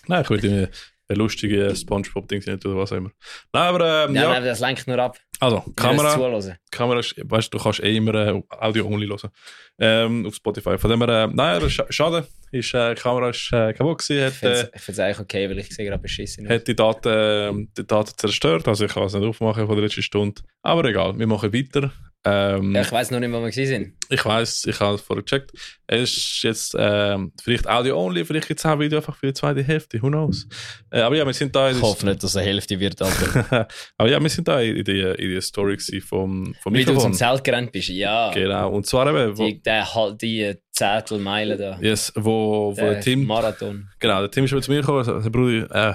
Nein, 0.08 0.22
ich 0.22 0.30
würde 0.30 0.48
mir 0.50 0.68
eine 1.08 1.18
lustige 1.18 1.74
Spongebob-Ding 1.76 2.42
nicht 2.46 2.64
oder 2.66 2.76
was 2.76 2.92
auch 2.92 2.96
immer. 2.96 3.10
Nein, 3.52 3.62
aber 3.74 4.04
ähm, 4.06 4.14
Ja, 4.14 4.22
ja. 4.22 4.28
Nein, 4.30 4.44
das 4.44 4.60
lenkt 4.60 4.86
nur 4.86 4.98
ab. 4.98 5.18
Also, 5.42 5.64
Kamera. 5.74 6.56
Kamera 6.70 7.00
ist, 7.00 7.16
weißt 7.18 7.52
du, 7.52 7.58
kannst 7.58 7.80
eh 7.82 7.96
immer 7.96 8.14
äh, 8.14 8.42
Audio-only 8.48 9.08
hören. 9.08 9.30
Ähm, 9.78 10.26
auf 10.26 10.34
Spotify. 10.36 10.78
Von 10.78 10.90
dem 10.90 11.02
her, 11.02 11.32
äh, 11.36 11.66
ist 11.66 11.80
scha- 11.80 11.90
schade. 11.90 12.26
Ist, 12.52 12.72
äh, 12.74 12.94
die 12.94 13.00
Kamera 13.00 13.30
ist 13.30 13.50
äh, 13.52 13.72
kaputt 13.72 13.98
gewesen, 13.98 14.28
Ich 14.28 14.34
finde 14.34 14.58
hat, 14.60 14.72
äh, 14.72 14.78
es 14.92 14.98
eigentlich 15.00 15.18
okay, 15.20 15.50
weil 15.50 15.58
ich 15.58 15.74
sehe 15.74 15.84
gerade 15.86 16.00
beschissen. 16.00 16.48
hat 16.48 16.68
die 16.68 16.76
Daten, 16.76 17.08
äh, 17.08 17.66
die 17.76 17.86
Daten 17.86 18.12
zerstört. 18.16 18.68
Also 18.68 18.84
ich 18.84 18.92
kann 18.92 19.02
es 19.02 19.14
nicht 19.14 19.24
aufmachen 19.26 19.66
von 19.66 19.74
der 19.74 19.84
letzten 19.84 20.02
Stunde. 20.02 20.42
Aber 20.62 20.84
egal, 20.84 21.18
wir 21.18 21.26
machen 21.26 21.52
weiter. 21.52 21.90
Ähm, 22.24 22.74
Ja, 22.74 22.82
ich 22.82 22.92
weiß 22.92 23.10
noch 23.10 23.18
nicht, 23.18 23.32
wo 23.32 23.42
wir 23.42 23.50
sind. 23.52 23.94
Ich 24.08 24.24
weiß, 24.24 24.66
ich 24.66 24.78
habe 24.78 24.94
es 24.94 25.00
vorher 25.00 25.24
gecheckt. 25.24 25.50
Es 25.88 26.16
ist 26.16 26.42
jetzt 26.44 26.76
ähm, 26.78 27.32
vielleicht 27.42 27.68
Audio-only, 27.68 28.24
vielleicht 28.24 28.46
gibt 28.46 28.60
es 28.60 28.66
auch 28.66 28.78
Video 28.78 28.98
einfach 28.98 29.16
für 29.16 29.26
die 29.26 29.32
zweite 29.34 29.62
Hälfte, 29.62 30.00
who 30.00 30.08
knows. 30.08 30.46
Äh, 30.90 31.00
aber 31.00 31.16
ja, 31.16 31.26
wir 31.26 31.32
sind 31.32 31.54
da 31.56 31.70
Ich 31.70 31.80
hoffe 31.82 32.06
nicht, 32.06 32.22
dass 32.22 32.30
es 32.30 32.36
eine 32.36 32.46
Hälfte 32.46 32.78
wird, 32.78 33.02
Alter. 33.02 33.66
aber 33.96 34.08
ja, 34.08 34.22
wir 34.22 34.28
sind 34.30 34.46
da 34.46 34.60
in 34.60 34.84
der, 34.84 35.18
in 35.18 35.30
der 35.32 35.40
Story 35.40 35.78
vom, 36.00 36.54
vom 36.62 36.74
Wie 36.74 36.80
du 36.80 36.84
zum 36.86 36.94
Mikrofon. 36.94 37.14
Zelt 37.14 37.42
gerannt 37.44 37.72
bist, 37.72 37.88
ja. 37.88 38.30
Genau, 38.32 38.70
und 38.70 38.86
zwar 38.86 39.08
eben, 39.08 39.36
wo, 39.36 39.44
Die, 39.46 39.60
der, 39.60 39.86
die 40.20 40.54
Zettelmeile 40.70 41.56
da. 41.56 41.78
yes, 41.80 42.12
wo, 42.14 42.70
wo 42.70 42.74
der 42.80 43.00
Tim, 43.00 43.24
Marathon. 43.26 43.88
genau, 43.98 44.20
der 44.20 44.30
Tim 44.30 44.44
ist 44.44 44.52
eben 44.52 44.62
zu 44.62 44.70
mir 44.70 44.80
gekommen 44.80 44.98
und 44.98 45.04
sagt, 45.04 45.32
Bruder, 45.32 45.90
äh, 45.90 45.94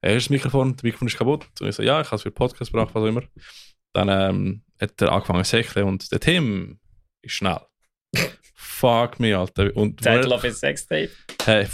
er 0.00 0.16
ist 0.16 0.26
das 0.26 0.30
Mikrofon, 0.30 0.74
das 0.76 0.82
Mikrofon 0.84 1.08
ist 1.08 1.18
kaputt. 1.18 1.46
Und 1.60 1.68
ich 1.68 1.74
so, 1.74 1.82
ja, 1.82 2.00
ich 2.00 2.06
habe 2.06 2.16
es 2.16 2.22
für 2.22 2.30
Podcast 2.30 2.70
gebracht, 2.70 2.90
was 2.94 3.02
auch 3.02 3.06
immer. 3.06 3.22
Dann 3.92 4.08
ähm, 4.08 4.62
hat 4.80 5.00
er 5.00 5.12
angefangen 5.12 5.44
zu 5.44 5.50
säckeln 5.50 5.86
und 5.86 6.10
der 6.12 6.20
Tim 6.20 6.78
ist 7.22 7.32
schnell. 7.32 7.60
Fuck 8.54 9.20
me, 9.20 9.36
Alter. 9.36 9.74
Und 9.76 10.02
Zettel 10.02 10.32
auf 10.32 10.44
ein 10.44 10.52
Sextape. 10.52 11.10
Hey. 11.44 11.66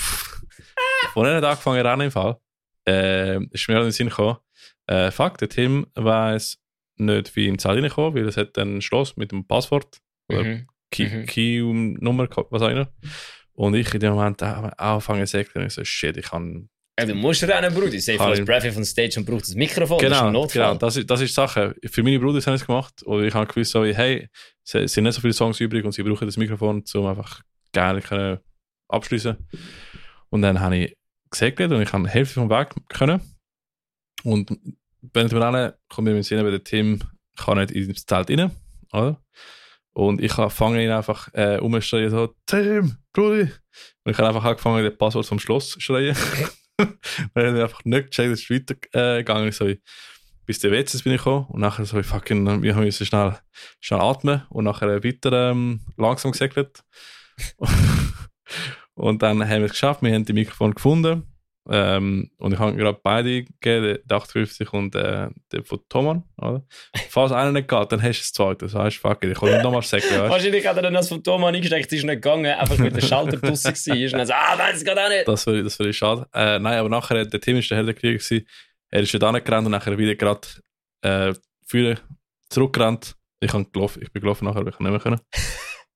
Als 1.15 1.27
er 1.27 1.35
nicht 1.35 1.45
angefangen 1.45 1.79
hat, 1.79 1.87
Rennen 1.87 2.03
im 2.03 2.11
Fall, 2.11 2.37
äh, 2.89 3.43
ist 3.47 3.69
mir 3.69 3.77
in 3.79 3.83
den 3.83 3.91
Sinn 3.93 4.09
gekommen, 4.09 4.39
äh, 4.87 5.11
fuck, 5.11 5.39
der 5.39 5.49
Tim 5.49 5.87
weiss 5.95 6.59
nicht, 6.97 7.35
wie 7.37 7.47
in 7.49 7.55
die 7.55 7.59
Zahl 7.59 7.79
reinkommen, 7.79 8.15
weil 8.15 8.29
es 8.29 8.37
hat 8.37 8.57
ein 8.59 8.81
Schloss 8.81 9.17
mit 9.17 9.33
dem 9.33 9.47
Passwort, 9.47 9.99
oder 10.29 10.45
Mhm. 10.45 10.67
Key, 10.91 11.09
Mhm. 11.09 11.27
Key-Nummer, 11.27 12.29
was 12.51 12.63
auch 12.63 12.69
immer. 12.69 12.89
Und 13.55 13.75
ich 13.75 13.93
in 13.95 14.01
dem 14.01 14.15
Moment 14.15 14.43
auch 14.43 14.71
anfangen 14.79 15.27
zu 15.27 15.39
sagen, 15.39 15.67
ich 15.67 15.73
so, 15.75 15.85
shit, 15.85 16.17
ich 16.17 16.27
kann... 16.27 16.69
Ja, 17.09 17.15
du 17.15 17.21
musst 17.21 17.43
rennen, 17.43 17.75
Bruder. 17.75 17.93
Ich 17.93 18.05
sehe 18.05 18.15
ich- 18.15 18.45
Breath 18.45 18.73
von 18.73 18.85
Stage 18.85 19.15
und 19.19 19.27
braucht 19.27 19.43
das 19.43 19.55
Mikrofon. 19.55 19.99
das 19.99 20.11
ist 20.11 20.19
Genau, 20.19 20.47
genau 20.47 20.75
das, 20.75 20.97
ist, 20.97 21.11
das 21.11 21.21
ist 21.21 21.31
die 21.31 21.35
Sache. 21.35 21.75
Für 21.91 22.03
meine 22.03 22.19
Brüder 22.19 22.41
haben 22.45 22.55
es 22.55 22.67
gemacht 22.67 23.03
und 23.03 23.25
ich 23.25 23.35
habe 23.35 23.47
gewusst, 23.47 23.73
so, 23.73 23.85
hey, 23.85 24.29
es 24.65 24.93
sind 24.93 25.05
nicht 25.05 25.15
so 25.15 25.21
viele 25.21 25.33
Songs 25.33 25.61
übrig 25.61 25.85
und 25.85 25.93
sie 25.93 26.03
brauchen 26.03 26.27
das 26.27 26.37
Mikrofon, 26.37 26.83
um 26.95 27.07
einfach 27.07 27.41
können 27.73 28.39
abschließen. 28.89 29.37
Und 30.31 30.43
dann 30.43 30.61
habe 30.61 30.77
ich 30.77 30.97
gesegelt 31.31 31.73
und 31.73 31.83
ich 31.83 31.93
habe 31.93 32.09
Hälfte 32.09 32.35
vom 32.35 32.51
Weg 32.51 32.69
können. 32.89 33.21
Und 34.25 34.51
während 35.01 35.33
wir 35.33 35.41
rennen, 35.41 35.73
kommt 35.89 36.05
mir 36.05 36.11
in 36.13 36.17
den 36.19 36.23
Sinn, 36.23 36.43
weil 36.45 36.51
der 36.53 36.63
Tim 36.65 37.01
kann 37.37 37.59
nicht 37.59 37.71
ins 37.73 38.05
Zelt 38.07 38.31
rein, 38.31 38.51
oder? 38.93 39.21
Und 39.95 40.23
ich 40.23 40.33
fange 40.33 40.83
ihn 40.83 40.91
einfach 40.91 41.29
äh, 41.35 41.59
umzuschreien, 41.59 42.11
so, 42.11 42.35
Tim, 42.47 42.97
Brudi. 43.13 43.51
Und 44.05 44.13
ich 44.13 44.17
habe 44.19 44.29
einfach 44.29 44.45
angefangen, 44.45 44.85
das 44.85 44.97
Passwort 44.97 45.27
vom 45.27 45.39
Schloss 45.39 45.71
zu 45.71 45.81
schreien. 45.81 46.17
er 47.35 47.53
hat 47.53 47.61
einfach 47.61 47.85
nicht 47.85 48.11
gecheckt, 48.11 48.33
ist 48.33 48.51
weitergegangen. 48.51 49.49
Ich 49.49 49.57
so, 49.57 49.73
bis 50.47 50.59
der 50.59 50.73
WCs 50.73 51.03
bin 51.03 51.13
ich 51.13 51.19
gekommen 51.19 51.47
und 51.49 51.61
nachher 51.61 51.85
so, 51.85 52.03
fucking, 52.03 52.63
wir 52.63 52.75
müssen 52.75 53.07
schnell, 53.07 53.39
schnell 53.81 54.01
atmen 54.01 54.43
und 54.51 54.65
nachher 54.65 55.03
weiter 55.05 55.51
ähm, 55.51 55.81
langsam 55.97 56.33
gesegelt. 56.33 56.83
und 58.95 59.23
dann 59.23 59.43
haben 59.43 59.61
wir 59.61 59.67
es 59.67 59.73
geschafft, 59.73 60.03
wir 60.03 60.13
haben 60.13 60.25
die 60.25 60.33
Mikrofon 60.33 60.75
gefunden. 60.75 61.32
Ähm, 61.71 62.31
und 62.39 62.53
ich 62.53 62.59
habe 62.59 62.75
gerade 62.75 62.99
beide 63.03 63.45
gegeben, 63.45 63.99
den 64.05 64.13
58 64.17 64.73
und 64.73 64.97
äh, 64.97 65.29
den 65.53 65.65
von 65.65 65.79
Thomann, 65.89 66.25
oder? 66.39 66.65
Falls 67.09 67.31
einer 67.31 67.53
nicht 67.53 67.69
geht, 67.69 67.93
dann 67.93 68.03
hast 68.03 68.19
du 68.19 68.23
das 68.23 68.33
zweite. 68.33 68.65
Das 68.67 68.75
heißt, 68.75 68.97
fuck 68.97 69.23
it, 69.23 69.31
ich 69.31 69.39
kann 69.39 69.51
nicht 69.53 69.63
nochmal 69.63 69.83
sagen? 69.83 70.03
Wahrscheinlich 70.11 70.67
hat 70.67 70.77
er 70.77 70.83
dann 70.83 70.95
das 70.95 71.09
von 71.09 71.23
Thomas 71.23 71.55
eingesteckt, 71.55 71.87
es 71.87 71.99
ist 71.99 72.05
nicht 72.05 72.17
gegangen, 72.17 72.47
einfach 72.47 72.79
mit 72.79 72.97
der 72.97 73.01
Schalter 73.01 73.37
draussen 73.37 73.73
war. 73.75 73.97
Und 73.97 74.13
dann 74.13 74.27
so, 74.27 74.33
ah, 74.33 74.57
nein, 74.59 74.73
das 74.73 74.85
geht 74.85 74.99
auch 74.99 75.09
nicht. 75.09 75.29
Das 75.29 75.47
wäre 75.47 75.63
das 75.63 75.79
wär 75.79 75.93
schade. 75.93 76.27
Äh, 76.35 76.59
nein, 76.59 76.79
aber 76.79 76.89
nachher, 76.89 77.25
der 77.27 77.41
Tim 77.41 77.57
ist 77.59 77.71
der 77.71 77.79
Held 77.79 77.97
Krieg 77.97 78.19
gewesen. 78.19 78.45
Er 78.91 79.01
ist 79.03 79.13
ja 79.13 79.19
da 79.21 79.31
nicht 79.31 79.45
gerannt 79.47 79.67
und 79.67 79.71
nachher 79.73 79.97
wieder 79.97 80.17
gerade 80.17 80.49
äh, 81.03 81.33
führen, 81.67 81.99
zurückgerannt. 82.51 83.15
Ich, 83.41 83.53
gelaufen, 83.73 84.03
ich 84.03 84.13
bin 84.13 84.21
gelaufen 84.21 84.45
nachher, 84.47 84.61
aber 84.61 84.71
ich 84.71 84.77
kann 84.77 84.85
nicht 84.91 84.93
mehr 84.93 85.01
können. 85.01 85.21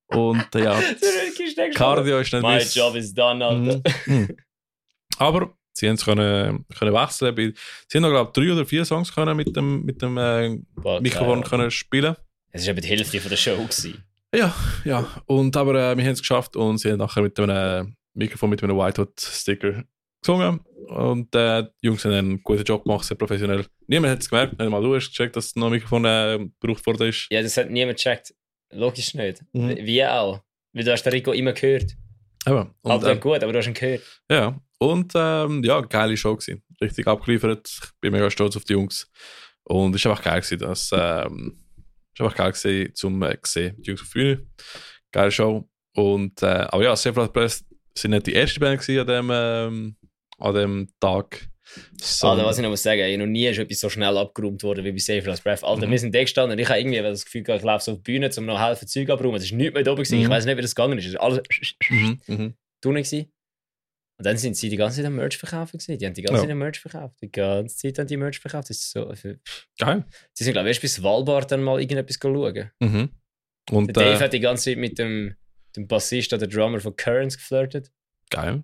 Und 0.08 0.54
äh, 0.54 0.64
ja, 0.64 0.78
Der 1.56 1.68
ist 1.68 1.76
Cardio 1.76 2.18
ist 2.20 2.32
nicht 2.32 2.42
My 2.42 2.56
mein- 2.58 2.66
job 2.68 2.94
is 2.94 3.12
done, 3.14 3.44
Alter. 3.44 3.82
Aber 5.18 5.54
sie 5.72 5.88
haben 5.88 5.94
es 5.96 6.04
können, 6.04 6.64
können 6.78 6.94
wechseln. 6.94 7.54
Sie 7.88 7.98
haben 7.98 8.02
noch, 8.02 8.10
glaube 8.10 8.30
ich, 8.34 8.46
drei 8.48 8.52
oder 8.52 8.66
vier 8.66 8.84
Songs 8.84 9.14
können 9.14 9.36
mit 9.36 9.54
dem, 9.56 9.84
mit 9.84 10.00
dem 10.02 10.16
äh, 10.18 10.58
Boah, 10.74 11.00
Mikrofon 11.00 11.40
geil. 11.40 11.50
können 11.50 11.70
spielen. 11.70 12.16
Es 12.50 12.64
war 12.66 12.70
eben 12.72 12.80
die 12.80 12.88
Hälfte 12.88 13.20
von 13.20 13.28
der 13.30 13.36
Show. 13.36 13.56
Gewesen. 13.56 14.02
Ja, 14.34 14.54
ja. 14.84 15.06
Und 15.26 15.56
aber 15.56 15.74
äh, 15.74 15.96
wir 15.96 16.04
haben 16.04 16.12
es 16.12 16.20
geschafft 16.20 16.56
und 16.56 16.78
sie 16.78 16.90
haben 16.90 16.98
nachher 16.98 17.22
mit 17.22 17.38
einem 17.38 17.86
äh, 17.88 17.92
Mikrofon 18.14 18.50
mit 18.50 18.62
einem 18.62 18.76
White 18.76 19.02
Hot 19.02 19.20
Sticker 19.20 19.84
gesungen. 20.22 20.60
Und 20.88 21.34
äh, 21.34 21.64
die 21.82 21.86
Jungs 21.86 22.04
haben 22.04 22.12
einen 22.12 22.42
guten 22.42 22.62
Job 22.64 22.84
gemacht, 22.84 23.04
sehr 23.04 23.16
professionell. 23.16 23.66
Niemand 23.86 24.12
hat 24.12 24.20
es 24.22 24.30
gemerkt, 24.30 24.58
nicht 24.58 24.70
mal 24.70 24.82
du 24.82 24.94
hast 24.94 25.10
gecheckt, 25.10 25.36
dass 25.36 25.54
noch 25.56 25.66
ein 25.66 25.72
Mikrofon 25.72 26.04
äh, 26.04 26.38
gebraucht 26.60 26.86
worden 26.86 27.08
ist. 27.08 27.26
Ja, 27.30 27.42
das 27.42 27.56
hat 27.56 27.70
niemand 27.70 27.98
gecheckt. 27.98 28.34
Logisch 28.72 29.14
nicht. 29.14 29.42
Mhm. 29.52 29.76
Wie 29.76 30.04
auch. 30.04 30.40
Weil 30.72 30.84
du 30.84 30.92
hast 30.92 31.02
den 31.04 31.12
Rico 31.12 31.32
immer 31.32 31.52
gehört. 31.52 31.96
Eben. 32.46 32.70
Und, 32.82 32.90
Aber 32.90 33.10
äh, 33.12 33.16
gut, 33.16 33.42
aber 33.42 33.52
du 33.52 33.58
hast 33.58 33.66
ihn 33.66 33.74
gehört. 33.74 34.02
ja, 34.30 34.58
und 34.78 35.12
ähm, 35.14 35.62
ja, 35.64 35.80
geile 35.80 36.16
Show 36.16 36.36
gewesen. 36.36 36.62
Richtig 36.80 37.06
abgeliefert. 37.06 37.68
Ich 37.68 37.90
bin 38.00 38.12
mega 38.12 38.30
stolz 38.30 38.56
auf 38.56 38.64
die 38.64 38.74
Jungs. 38.74 39.10
Und 39.64 39.94
es 39.96 40.04
war 40.04 40.12
einfach 40.12 40.24
geil 40.24 40.40
gewesen, 40.40 40.58
dass, 40.58 40.90
ähm, 40.92 41.58
war 42.18 42.26
einfach 42.26 42.36
geil 42.36 42.52
gewesen, 42.52 42.94
zum 42.94 43.22
äh, 43.22 43.36
sehen, 43.44 43.74
die 43.78 43.88
Jungs 43.90 44.02
auf 44.02 44.12
der 44.14 44.20
Bühne. 44.20 44.46
Geile 45.12 45.30
Show. 45.30 45.68
Und, 45.94 46.42
äh, 46.42 46.46
aber 46.46 46.84
ja, 46.84 46.94
Several 46.96 47.28
Press 47.28 47.64
sind 47.96 48.10
nicht 48.10 48.26
die 48.26 48.34
erste 48.34 48.60
Band 48.60 48.80
gewesen 48.80 49.00
an 49.00 49.06
dem, 49.06 49.30
ähm, 49.32 49.96
an 50.38 50.54
dem 50.54 50.88
Tag. 51.00 51.48
Alter, 52.22 52.44
was 52.44 52.58
ich 52.58 52.62
noch 52.62 52.70
muss 52.70 52.82
sagen, 52.82 53.00
ey, 53.00 53.16
noch 53.16 53.26
nie 53.26 53.46
ist 53.48 53.58
etwas 53.58 53.80
so 53.80 53.88
schnell 53.88 54.16
abgeräumt 54.16 54.62
worden 54.62 54.84
wie 54.84 54.92
bei 54.92 54.98
Safe 54.98 55.22
Last 55.26 55.42
Breath. 55.42 55.64
Alter, 55.64 55.86
Mhm. 55.86 55.90
wir 55.90 55.98
sind 55.98 56.14
da 56.14 56.20
gestanden 56.20 56.52
und 56.52 56.58
ich 56.62 56.68
habe 56.68 56.78
irgendwie 56.78 57.00
das 57.02 57.24
Gefühl, 57.24 57.42
gehabt, 57.42 57.60
ich 57.62 57.66
laufe 57.66 57.84
so 57.84 57.92
auf 57.92 57.98
die 57.98 58.12
Bühne, 58.12 58.30
um 58.36 58.46
noch 58.46 58.60
helfen, 58.60 58.86
Zeug 58.86 59.10
abzuräumen. 59.10 59.40
Es 59.40 59.50
war 59.50 59.56
nichts 59.56 59.74
mehr 59.74 59.82
da 59.82 59.90
oben. 59.92 60.02
gewesen. 60.02 60.20
Ich 60.20 60.26
Mhm. 60.26 60.30
weiß 60.30 60.44
nicht, 60.44 60.56
wie 60.58 60.62
das 60.62 60.74
gegangen 60.74 60.98
ist. 60.98 61.06
Es 61.06 61.14
war 61.14 61.22
alles 61.22 61.40
mhm, 61.90 62.20
mhm. 62.28 62.54
gewesen. 62.84 63.32
Und 64.18 64.24
dann 64.24 64.36
sind 64.38 64.56
sie 64.56 64.70
die 64.70 64.76
ganze 64.76 64.96
Zeit 64.96 65.04
am 65.06 65.16
Merch 65.16 65.36
verkaufen. 65.36 65.78
Gewesen. 65.78 65.98
Die 65.98 66.06
haben 66.06 66.14
die 66.14 66.22
ganze 66.22 66.36
Ja. 66.36 66.42
Zeit 66.42 66.50
am 66.52 66.58
Merch 66.58 66.80
verkauft. 66.80 67.16
Die 67.20 67.30
ganze 67.30 67.76
Zeit 67.76 67.98
haben 67.98 68.06
die 68.06 68.16
Merch 68.16 68.38
verkauft. 68.38 68.70
Das 68.70 68.78
ist 68.78 68.90
so, 68.90 69.06
also, 69.06 69.34
Geil. 69.78 70.04
sie 70.32 70.44
sind, 70.44 70.54
glaube 70.54 70.68
ich, 70.68 70.74
erst 70.76 70.80
bis 70.80 71.02
Walbart 71.02 71.50
dann 71.52 71.62
mal 71.62 71.80
irgendetwas 71.80 72.18
schauen. 72.22 72.70
Mhm. 72.80 73.10
Und 73.70 73.86
Der 73.88 74.04
Dave 74.04 74.16
äh, 74.16 74.24
hat 74.24 74.32
die 74.32 74.40
ganze 74.40 74.70
Zeit 74.70 74.78
mit 74.78 74.98
dem, 74.98 75.36
dem 75.76 75.86
Bassist 75.86 76.32
oder 76.32 76.46
Drummer 76.46 76.80
von 76.80 76.96
Currents 76.96 77.36
geflirtet. 77.36 77.90
geil. 78.30 78.62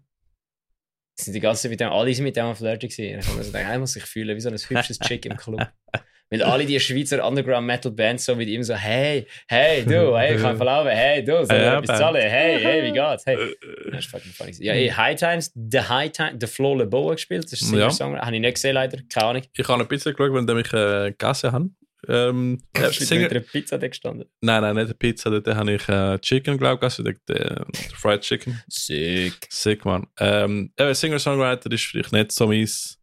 Sie 1.18 1.24
sind 1.24 1.34
die 1.34 1.40
ganze 1.40 1.62
Zeit 1.62 1.70
mit 1.70 1.80
dem, 1.80 1.90
alle 1.90 2.14
sind 2.14 2.24
mit 2.24 2.36
dem 2.36 2.46
am 2.46 2.56
Flirten 2.56 2.88
gewesen. 2.88 3.16
Und 3.16 3.20
ich 3.20 3.26
habe 3.26 3.36
mir 3.36 3.44
so 3.44 3.52
gedacht, 3.52 3.70
er 3.70 3.78
muss 3.78 3.92
sich 3.92 4.04
fühlen 4.04 4.34
wie 4.34 4.40
so 4.40 4.48
ein 4.48 4.56
hübsches 4.56 4.98
Chick 5.00 5.26
im 5.26 5.36
Club. 5.36 5.60
Weil 6.32 6.42
alle 6.42 6.64
die 6.66 6.80
Schweizer 6.80 7.24
Underground-Metal-Bands 7.24 8.24
so 8.24 8.34
mit 8.34 8.48
ihm 8.48 8.62
so, 8.62 8.74
hey, 8.74 9.26
hey, 9.48 9.84
du, 9.84 10.16
hey, 10.16 10.34
ich 10.36 10.40
kann 10.42 10.56
verlaufen, 10.56 10.90
hey, 10.90 11.22
du, 11.22 11.32
Ja, 11.32 11.42
etwas 11.42 11.86
Band. 11.86 11.98
zahlen? 11.98 12.22
Hey, 12.22 12.58
hey, 12.58 12.82
wie 12.84 12.92
geht's? 12.92 13.26
Hey. 13.26 13.36
Äh, 13.36 13.90
Das 13.90 14.00
ist 14.06 14.10
fucking 14.10 14.32
funny. 14.32 14.52
Ja, 14.58 14.72
eh, 14.74 14.90
High 14.90 15.16
Times, 15.20 15.52
The 15.54 15.80
High 15.80 16.10
Times, 16.10 16.38
The 16.40 16.46
Flo 16.46 16.74
LeBeau 16.74 17.08
gespielt, 17.10 17.44
das 17.44 17.52
ist 17.60 17.62
Ja. 17.70 17.90
Singer-Song, 17.90 18.18
habe 18.18 18.34
ich 18.34 18.40
nicht 18.40 18.54
gesehen 18.54 18.74
leider, 18.74 18.98
keine 19.12 19.26
Ahnung. 19.26 19.42
Ich 19.54 19.68
habe 19.68 19.82
ein 19.82 19.86
bisschen 19.88 20.14
geschaut, 20.16 20.32
wenn 20.48 20.58
ich 20.58 20.72
äh, 20.72 21.10
gegessen 21.16 21.52
habe. 21.52 21.70
Ähm, 22.08 22.60
äh, 22.74 22.80
mit 22.80 22.94
Singer, 22.94 23.30
einer 23.30 23.40
Pizza 23.40 23.78
da 23.78 23.86
gestanden. 23.86 24.26
nein, 24.40 24.60
nein, 24.62 24.74
nicht 24.74 24.86
eine 24.86 24.94
Pizza. 24.94 25.30
Dort 25.30 25.46
habe 25.54 25.72
ich 25.74 25.88
äh, 25.88 26.18
Chicken, 26.18 26.58
glaube 26.58 26.84
ich, 26.84 26.96
der, 26.96 27.14
der 27.28 27.66
Fried 27.94 28.22
Chicken. 28.22 28.60
Sick. 28.68 29.34
Sick, 29.50 29.84
man. 29.84 30.08
Ähm, 30.18 30.72
Singer-Songwriter 30.80 31.70
ist 31.70 31.84
vielleicht 31.84 32.12
nicht 32.12 32.32
so 32.32 32.48
meins. 32.48 32.98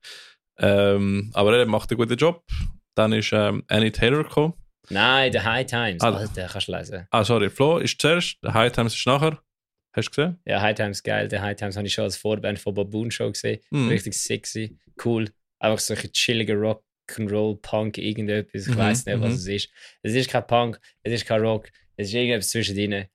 Ähm, 0.60 1.32
aber 1.34 1.58
er 1.58 1.66
macht 1.66 1.90
einen 1.92 1.98
guten 1.98 2.18
Job. 2.18 2.44
Dann 3.00 3.14
ist 3.14 3.32
ähm, 3.32 3.64
Annie 3.70 3.92
Taylor 3.94 4.24
gekommen. 4.24 4.56
Nein, 4.90 5.32
The 5.32 5.40
High 5.40 5.66
Times, 5.66 6.02
Ah. 6.04 6.12
Alter, 6.12 6.48
kannst 6.52 6.68
du 6.68 6.72
lesen. 6.76 7.08
Ah, 7.12 7.24
sorry, 7.24 7.50
Flo 7.50 7.78
ist 7.78 8.02
zuerst, 8.02 8.38
der 8.44 8.54
High 8.54 8.74
Times 8.74 8.94
ist 8.94 9.06
nachher. 9.08 9.42
Hast 9.96 10.08
du 10.08 10.12
gesehen? 10.12 10.40
Ja, 10.46 10.60
High 10.62 10.76
Times 10.76 11.02
geil. 11.02 11.30
Der 11.30 11.42
High 11.42 11.56
Times 11.56 11.78
habe 11.78 11.88
ich 11.88 11.94
schon 11.94 12.04
als 12.04 12.18
Vorband 12.18 12.60
von 12.60 12.74
Baboon 12.74 13.10
Show 13.10 13.32
gesehen. 13.32 13.62
Mhm. 13.72 13.88
Richtig 13.88 14.14
sexy, 14.16 14.78
cool. 15.06 15.32
Einfach 15.60 15.80
solche 15.80 16.12
chillige 16.12 16.56
Rock'n'Roll, 16.56 17.62
Punk, 17.62 17.98
irgendetwas. 17.98 18.68
Ich 18.68 18.76
weiß 18.76 19.06
nicht, 19.06 19.20
was 19.22 19.30
mhm. 19.30 19.36
es 19.36 19.48
ist. 19.48 19.70
Es 20.04 20.14
ist 20.14 20.30
kein 20.30 20.46
Punk, 20.46 20.78
es 21.04 21.14
ist 21.14 21.26
kein 21.26 21.40
Rock, 21.42 21.70
es 21.96 22.08
ist 22.10 22.14
irgendetwas 22.16 22.50
zwischendrin. 22.50 23.06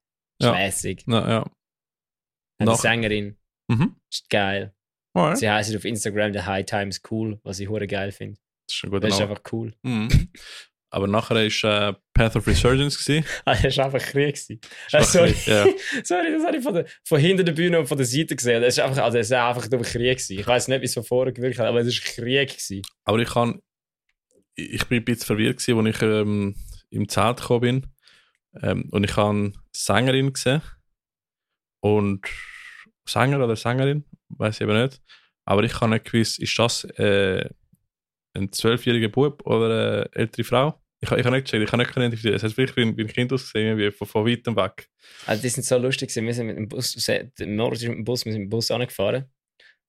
Ja. 0.40 0.54
Schmäßig. 0.54 1.02
Na, 1.06 1.28
ja. 1.28 1.50
Eine 2.58 2.70
Nach- 2.70 2.78
Sängerin, 2.78 3.36
Mhm. 3.68 3.96
ist 4.10 4.30
geil. 4.30 4.72
Alright. 5.14 5.38
Sie 5.38 5.48
heißt 5.50 5.76
auf 5.76 5.84
Instagram 5.84 6.32
The 6.32 6.40
High 6.42 6.64
Times 6.66 7.00
Cool, 7.10 7.38
was 7.44 7.60
ich 7.60 7.68
hure 7.68 7.86
geil 7.86 8.10
finde. 8.12 8.40
Das 8.66 8.76
ist 8.76 8.84
ein 8.84 8.90
guter 8.90 9.00
Das 9.00 9.14
ist 9.14 9.20
Name. 9.20 9.30
einfach 9.32 9.52
cool. 9.52 9.74
Mhm. 9.82 10.08
Aber 10.90 11.08
nachher 11.08 11.34
war 11.34 11.88
äh, 11.88 11.94
Path 12.12 12.36
of 12.36 12.46
Resurgence. 12.46 12.96
Gewesen. 13.04 13.24
Ah, 13.44 13.56
das 13.60 13.76
war 13.78 13.86
einfach 13.86 13.98
Krieg. 14.00 14.34
gewesen. 14.36 14.60
Das 14.92 14.92
war 14.92 15.00
Äh, 15.00 15.04
sorry. 15.04 15.30
bisschen- 15.32 15.52
Ja. 15.56 15.64
Sorry, 16.04 16.32
das 16.32 16.44
habe 16.46 16.56
ich 16.56 16.62
von, 16.62 16.74
der, 16.74 16.86
von 17.02 17.18
hinter 17.20 17.42
der 17.42 17.52
Bühne 17.52 17.80
und 17.80 17.86
von 17.88 17.96
der 17.98 18.06
Seite 18.06 18.36
gesehen. 18.36 18.62
Das 18.62 18.74
ist 18.78 18.84
einfach, 18.84 19.02
also 19.02 19.18
es 19.18 19.28
war 19.30 19.48
einfach 19.48 19.68
nur 19.68 19.82
Krieg. 19.82 20.18
Gewesen. 20.18 20.38
Ich 20.38 20.46
weiß 20.46 20.68
nicht, 20.68 20.80
wie 20.80 20.84
es 20.84 20.94
von 20.94 21.02
vorher 21.02 21.32
gewirkt 21.32 21.58
hat, 21.58 21.66
aber 21.66 21.80
es 21.80 21.86
war 21.88 22.12
Krieg. 22.24 22.48
Gewesen. 22.50 22.82
Aber 23.04 23.18
ich 23.18 23.28
kann, 23.28 23.60
ich 24.54 24.86
bin 24.86 24.98
ein 24.98 25.04
bisschen 25.04 25.26
verwirrt 25.26 25.58
gewesen, 25.58 25.84
als 25.86 25.96
ich 25.96 26.02
ähm, 26.02 26.54
im 26.90 27.08
Zelt 27.08 27.38
gekommen 27.40 27.60
bin. 27.60 27.86
Ähm, 28.62 28.88
und 28.92 29.02
ich 29.02 29.16
habe 29.16 29.30
eine 29.30 29.52
Sängerin 29.72 30.32
gesehen. 30.32 30.62
Und 31.80 32.24
Sänger 33.04 33.42
oder 33.44 33.56
Sängerin, 33.56 34.04
weiß 34.28 34.56
ich 34.56 34.60
eben 34.62 34.80
nicht. 34.80 35.02
Aber 35.44 35.64
ich 35.64 35.80
habe 35.80 35.90
nicht 35.92 36.04
gewusst, 36.10 36.38
ist 36.38 36.56
das 36.58 36.84
äh, 36.84 37.48
ein 38.34 38.52
zwölfjähriger 38.52 39.08
Bub 39.08 39.46
oder 39.46 39.66
eine 39.66 40.10
ältere 40.12 40.44
Frau? 40.44 40.80
Ich, 41.00 41.10
ich 41.10 41.24
habe 41.24 41.36
nicht 41.36 41.44
gecheckt, 41.44 41.64
ich 41.64 41.72
habe 41.72 41.82
nicht 41.82 41.96
identifiziert. 41.96 42.34
Es 42.34 42.42
hat 42.42 42.52
vielleicht 42.52 42.76
wie 42.76 42.82
ein, 42.82 43.06
Kind 43.06 43.32
ausgesehen, 43.32 43.78
wie 43.78 43.90
von, 43.90 44.06
von 44.06 44.26
weitem 44.26 44.56
weg. 44.56 44.88
Also 45.26 45.42
die 45.42 45.48
sind 45.48 45.64
so 45.64 45.76
lustig. 45.76 46.14
Wir 46.14 46.34
sind 46.34 46.46
mit 46.46 46.56
dem 46.56 46.68
Bus, 46.68 46.96
mit 46.96 47.38
dem 47.38 47.56
Bus, 48.04 48.24
wir 48.24 48.32
sind 48.32 48.42
mit 48.42 48.46
dem 48.46 48.50
Bus 48.50 48.70
angefahren. 48.70 49.26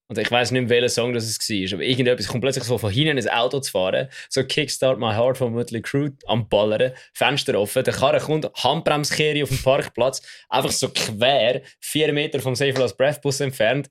Und 0.08 0.20
ich 0.20 0.30
weiß 0.30 0.52
nicht 0.52 0.62
mehr, 0.62 0.70
welcher 0.70 0.90
Song 0.90 1.14
das 1.14 1.26
war. 1.26 1.74
Aber 1.74 1.84
irgendetwas 1.84 2.28
kommt 2.28 2.42
plötzlich 2.42 2.64
so 2.66 2.78
von 2.78 2.92
hinten 2.92 3.18
ins 3.18 3.28
Auto 3.28 3.60
zu 3.60 3.72
fahren. 3.72 4.08
So 4.30 4.44
Kickstart 4.44 5.00
My 5.00 5.14
Heart 5.14 5.38
von 5.40 5.54
Mötley 5.54 5.82
Crew 5.82 6.10
am 6.28 6.48
Ballern. 6.48 6.92
Fenster 7.14 7.60
offen. 7.60 7.84
Der 7.84 7.94
Karre 7.94 8.20
kommt, 8.20 8.46
Handbremskehre 8.56 9.42
auf 9.42 9.50
dem 9.50 9.58
Parkplatz. 9.58 10.22
Einfach 10.50 10.72
so 10.72 10.90
quer, 10.90 11.64
vier 11.80 12.14
Meter 12.14 12.40
vom 12.40 12.56
Save 12.56 12.80
Last 12.80 12.98
Breath 12.98 13.22
Bus 13.22 13.40
entfernt. 13.40 13.90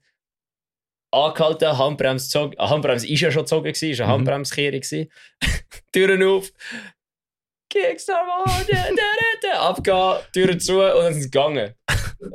Angehalten, 1.15 1.79
Handbremse 1.79 2.27
gezogen. 2.27 2.55
Ah, 2.59 2.71
Handbremse 2.71 3.07
ist 3.09 3.21
ja 3.21 3.31
schon 3.31 3.43
gezogen, 3.43 3.69
ist 3.69 3.83
eine 3.83 4.05
Mhm. 4.05 4.09
Handbremskehre. 4.13 4.81
Türen 5.93 6.23
auf. 6.25 6.51
Da. 9.43 9.61
Abgehen, 9.69 10.17
Türen 10.33 10.61
zu 10.61 10.81
und 10.81 11.03
dann 11.05 11.13
sind 11.13 11.23
sie 11.23 11.31
gegangen. 11.31 11.75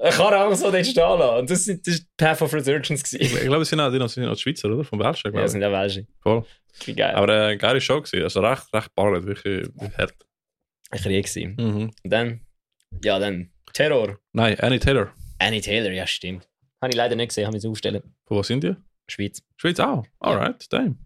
Ich 0.04 0.16
kann 0.16 0.34
einfach 0.34 0.56
so 0.56 0.70
dort 0.72 0.86
stehen 0.86 1.02
lassen. 1.20 1.40
Und 1.40 1.50
das, 1.50 1.64
sind, 1.66 1.86
die 1.86 1.98
Path 2.18 2.42
of 2.42 2.54
Resurgence. 2.54 3.14
Ich, 3.14 3.34
ich 3.34 3.42
glaube, 3.42 3.62
es 3.62 3.70
sind 3.70 3.80
auch, 3.80 3.90
die 3.92 4.08
sind 4.08 4.28
auch 4.28 4.38
Schweizer, 4.38 4.70
oder? 4.70 4.84
Vom 4.84 5.00
Welschen, 5.00 5.28
Ja, 5.28 5.32
glaube 5.32 5.46
ich. 5.46 5.52
sind 5.52 5.62
ja 5.62 5.72
Welschen. 5.72 6.08
Voll. 6.22 6.46
Geil. 6.96 7.16
Aber 7.16 7.30
äh, 7.34 7.46
eine 7.48 7.58
geile 7.58 7.82
Show 7.82 8.02
gewesen. 8.02 8.24
Also 8.24 8.42
recht, 8.42 8.74
recht 8.74 8.94
ballert, 8.96 9.26
wirklich 9.26 9.68
hart. 9.98 10.14
ein 10.92 11.00
Krieg 11.02 11.26
gewesen. 11.26 11.56
Mhm. 11.58 11.92
Und 12.04 12.10
dann, 12.12 12.42
ja, 13.04 13.18
dann 13.20 13.52
Terror. 13.74 14.18
Nein, 14.34 14.60
Annie 14.60 14.80
Taylor. 14.80 15.14
Annie 15.40 15.62
Taylor, 15.62 15.92
ja, 15.92 16.06
stimmt. 16.06 16.49
Habe 16.82 16.90
ich 16.92 16.96
leider 16.96 17.16
nicht 17.16 17.30
gesehen, 17.30 17.46
habe 17.48 17.58
ich 17.58 17.66
aufstellen. 17.68 18.02
Von 18.26 18.38
wo 18.38 18.44
sind 18.44 18.64
die? 18.64 18.76
Schweiz. 19.08 19.42
Schweiz 19.58 19.80
auch. 19.80 20.06
Alright, 20.20 20.66
damn. 20.72 20.98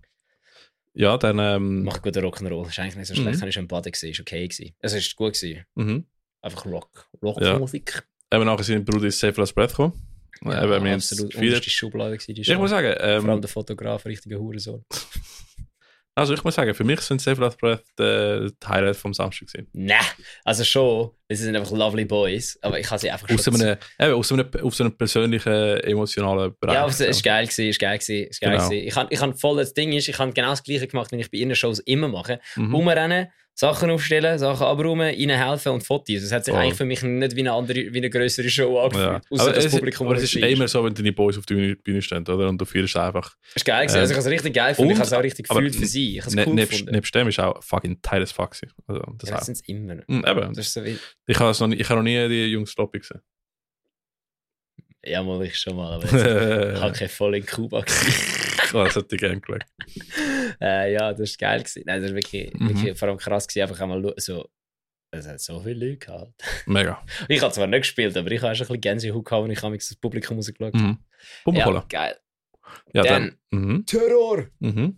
Ja, 0.93 1.17
dann. 1.17 1.39
Ähm, 1.39 1.83
Macht 1.83 2.03
guten 2.03 2.23
Rock'n'Roll. 2.23 2.67
Ist 2.67 2.77
eigentlich 2.79 2.95
nicht 2.97 3.07
so 3.07 3.13
Mhm. 3.15 3.21
schlecht. 3.23 3.39
Habe 3.41 3.49
ich 3.49 3.53
schon 3.55 3.63
im 3.63 3.67
Baden 3.67 3.91
gesehen. 3.91 4.11
Ist 4.11 4.19
okay 4.19 4.47
gewesen. 4.47 4.75
Also, 4.81 4.97
ist 4.97 5.15
gut 5.15 5.33
gewesen. 5.33 5.65
mhm. 5.75 6.05
Einfach 6.41 6.65
Rock. 6.65 7.09
Ja. 7.21 7.51
Rockmusik. 7.53 8.03
Eben 8.31 8.45
nachher 8.45 8.63
sind 8.63 8.83
Bruder 8.85 9.05
ins 9.05 9.17
Safe 9.19 9.39
Last 9.39 9.55
Breath 9.55 9.69
gekommen. 9.69 9.93
Ja, 10.43 10.61
Eben, 10.63 10.69
wir 10.83 10.91
haben 10.91 10.95
absolut 10.95 11.33
es 11.33 11.39
unterste 11.39 11.69
Schublade 11.69 12.17
gewesen, 12.17 12.35
die 12.35 12.41
Ich 12.41 12.57
muss 12.57 12.69
sagen, 12.69 12.93
Vor 12.97 13.03
allem 13.05 13.29
ähm, 13.29 13.41
der 13.41 13.49
Fotograf, 13.49 14.05
richtiger 14.05 14.37
Hurensohn. 14.39 14.83
also 16.15 16.33
ich 16.33 16.43
muss 16.43 16.55
sagen, 16.55 16.73
für 16.73 16.83
mich 16.83 16.99
sind 17.01 17.21
Safe 17.21 17.39
Last 17.41 17.59
Breath 17.59 17.83
äh, 17.99 18.47
die 18.47 18.67
Highlight 18.67 18.95
vom 18.95 19.13
Samstag 19.13 19.47
gewesen. 19.47 19.67
Nein, 19.73 19.97
also 20.43 20.63
schon. 20.63 21.11
Es 21.27 21.39
sind 21.39 21.55
einfach 21.55 21.71
lovely 21.71 22.05
boys. 22.05 22.59
Aber 22.61 22.79
ich 22.79 22.89
habe 22.89 22.99
sie 22.99 23.09
einfach 23.09 23.27
Aus 23.29 23.43
schon... 23.43 23.59
einem, 23.59 23.77
eben, 23.99 24.13
aus 24.13 24.31
einem, 24.31 24.47
auf 24.61 24.75
so 24.75 24.83
einem 24.83 24.95
persönlichen, 24.95 25.51
emotionalen 25.51 26.53
Bereich. 26.59 26.75
Ja, 26.75 26.85
es 26.85 26.99
ist 26.99 27.23
geil 27.23 27.45
gewesen, 27.45 27.69
ist 27.69 27.79
geil 27.79 27.97
gewesen, 27.97 28.27
ist 28.29 28.41
geil 28.41 28.51
Genau. 28.51 28.69
gewesen. 28.69 28.87
Ich 28.87 28.95
habe 28.95 29.07
ich 29.11 29.19
hab 29.19 29.39
voll, 29.39 29.57
das 29.57 29.73
Ding 29.73 29.91
ist, 29.93 30.07
ich 30.07 30.19
habe 30.19 30.31
genau 30.33 30.51
das 30.51 30.63
Gleiche 30.63 30.87
gemacht, 30.87 31.11
wie 31.11 31.19
ich 31.19 31.31
bei 31.31 31.37
ihren 31.39 31.55
Shows 31.55 31.79
immer 31.79 32.07
mache. 32.07 32.39
Mhm. 32.55 32.75
Umrennen, 32.75 33.27
Sachen 33.55 33.91
aufstellen, 33.91 34.39
Sachen 34.39 34.65
abräumen, 34.65 35.13
ihnen 35.13 35.37
helfen 35.37 35.73
und 35.73 35.81
Fotos. 35.83 36.23
Es 36.23 36.31
hat 36.31 36.43
sich 36.43 36.51
Voll. 36.53 36.63
eigentlich 36.63 36.75
für 36.77 36.85
mich 36.85 37.03
nicht 37.03 37.35
wie 37.35 37.41
eine 37.41 37.53
andere, 37.53 37.93
wie 37.93 37.97
eine 37.97 38.09
größere 38.09 38.49
Show 38.49 38.75
Ja. 38.77 38.83
angefühlt. 38.85 39.21
Außer 39.31 39.43
Aber, 39.43 39.53
das 39.53 39.65
es, 39.65 39.71
Publikum, 39.71 40.07
aber 40.07 40.15
das 40.15 40.23
es 40.23 40.33
ist 40.35 40.43
immer 40.43 40.67
so, 40.67 40.83
wenn 40.83 40.93
deine 40.95 41.11
Boys 41.13 41.37
auf 41.37 41.45
der 41.45 41.55
Bühne, 41.55 41.75
Bühne 41.75 42.01
stehen, 42.01 42.27
oder? 42.27 42.49
Und 42.49 42.59
du 42.59 42.65
feierst 42.65 42.97
einfach. 42.97 43.35
ist 43.53 43.63
geil 43.63 43.85
gewesen. 43.85 43.97
Ähm, 43.97 44.01
Also 44.01 44.11
ich 44.13 44.17
habe 44.17 44.27
es 44.27 44.33
richtig 44.33 44.53
geil 44.55 44.69
gefunden. 44.71 44.91
Ich 44.91 44.97
habe 44.97 45.05
es 45.07 45.13
auch 45.13 45.23
richtig 45.23 45.47
gefühlt 45.47 45.75
für 45.75 45.85
sie. 45.85 46.17
Ich 46.17 46.21
habe 46.21 46.29
es 46.29 46.35
Ne, 46.35 46.45
cool 46.47 46.53
nebst, 46.55 46.71
gefunden. 46.71 46.91
nebst 46.95 47.15
dem 47.15 47.27
ist 47.27 47.39
auch 47.39 47.63
fucking 47.63 48.01
Teil 48.01 48.21
des 48.21 48.31
Fuck 48.31 48.51
gewesen. 48.51 48.73
Also, 48.87 49.01
das 49.19 49.29
ja, 49.29 49.35
das 49.37 49.45
sind 49.45 49.55
es 49.55 49.61
immer. 49.67 49.95
Mhm, 50.07 50.25
eben. 50.27 50.53
Das 50.53 50.57
ist 50.65 50.73
so 50.73 50.83
wie... 50.83 50.97
Ich 51.27 51.39
habe 51.39 51.51
es 51.51 51.59
noch 51.59 51.67
nie, 51.67 51.75
ich 51.75 51.87
habe 51.89 51.99
noch 51.99 52.03
nie 52.03 52.27
die 52.27 52.45
Jungs 52.47 52.71
Sloppy 52.71 52.99
gesehen. 52.99 53.21
Ja, 55.05 55.21
mal 55.23 55.43
ich 55.45 55.57
schon 55.57 55.75
mal, 55.75 55.93
aber 55.93 56.03
jetzt, 56.03 56.13
ich 56.75 56.81
habe 56.81 56.93
keine 56.93 57.09
voll 57.09 57.35
in 57.35 57.45
Kuba 57.45 57.81
gesehen. 57.81 58.13
oh, 58.73 58.83
das 58.85 58.95
hätte 58.95 59.15
ich 59.15 59.21
gerne 59.21 59.41
geschaut. 59.41 59.65
äh, 60.61 60.93
ja, 60.93 61.13
das 61.13 61.31
war 61.31 61.37
geil 61.49 61.59
gewesen. 61.59 61.83
Nein, 61.85 62.01
das 62.01 62.11
war 62.11 62.15
wirklich, 62.17 62.53
Mhm. 62.53 62.69
wirklich 62.69 62.97
vor 62.97 63.07
allem 63.09 63.17
krass 63.17 63.47
gewesen. 63.47 63.63
Einfach 63.69 63.81
einmal 63.81 64.13
so... 64.17 64.49
Es 65.11 65.27
hat 65.27 65.39
so 65.41 65.59
viele 65.59 65.85
Leute 65.89 65.97
gehabt. 65.97 66.33
Mega. 66.65 67.03
Ich 67.27 67.41
habe 67.41 67.53
zwar 67.53 67.67
nicht 67.67 67.81
gespielt, 67.81 68.17
aber 68.17 68.31
ich 68.31 68.41
habe 68.41 68.55
schon 68.55 68.65
ein 68.65 68.67
bisschen 68.69 68.81
Gänsehaut 68.81 69.25
gehabt, 69.25 69.43
und 69.43 69.51
ich 69.51 69.61
habe 69.61 69.77
das 69.77 69.95
Publikum 69.95 70.37
rausgeschaut. 70.37 70.73
Mhm. 70.73 70.97
Pumpercola. 71.43 71.79
Ja, 71.81 71.85
geil. 71.87 72.17
Ja, 72.93 73.03
Dann- 73.03 73.37
dann. 73.51 73.59
Mhm. 73.61 73.85
Terror! 73.85 74.47
Mhm. 74.59 74.97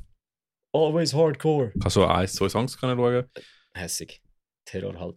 Always 0.71 1.13
hardcore. 1.13 1.71
Ich 1.75 1.79
habe 1.81 1.89
so 1.89 2.05
ein, 2.05 2.27
zwei 2.27 2.47
Songs 2.49 2.77
können 2.79 2.97
schauen. 2.97 3.25
Hässig. 3.73 4.21
Terror 4.65 4.97
halt. 4.99 5.15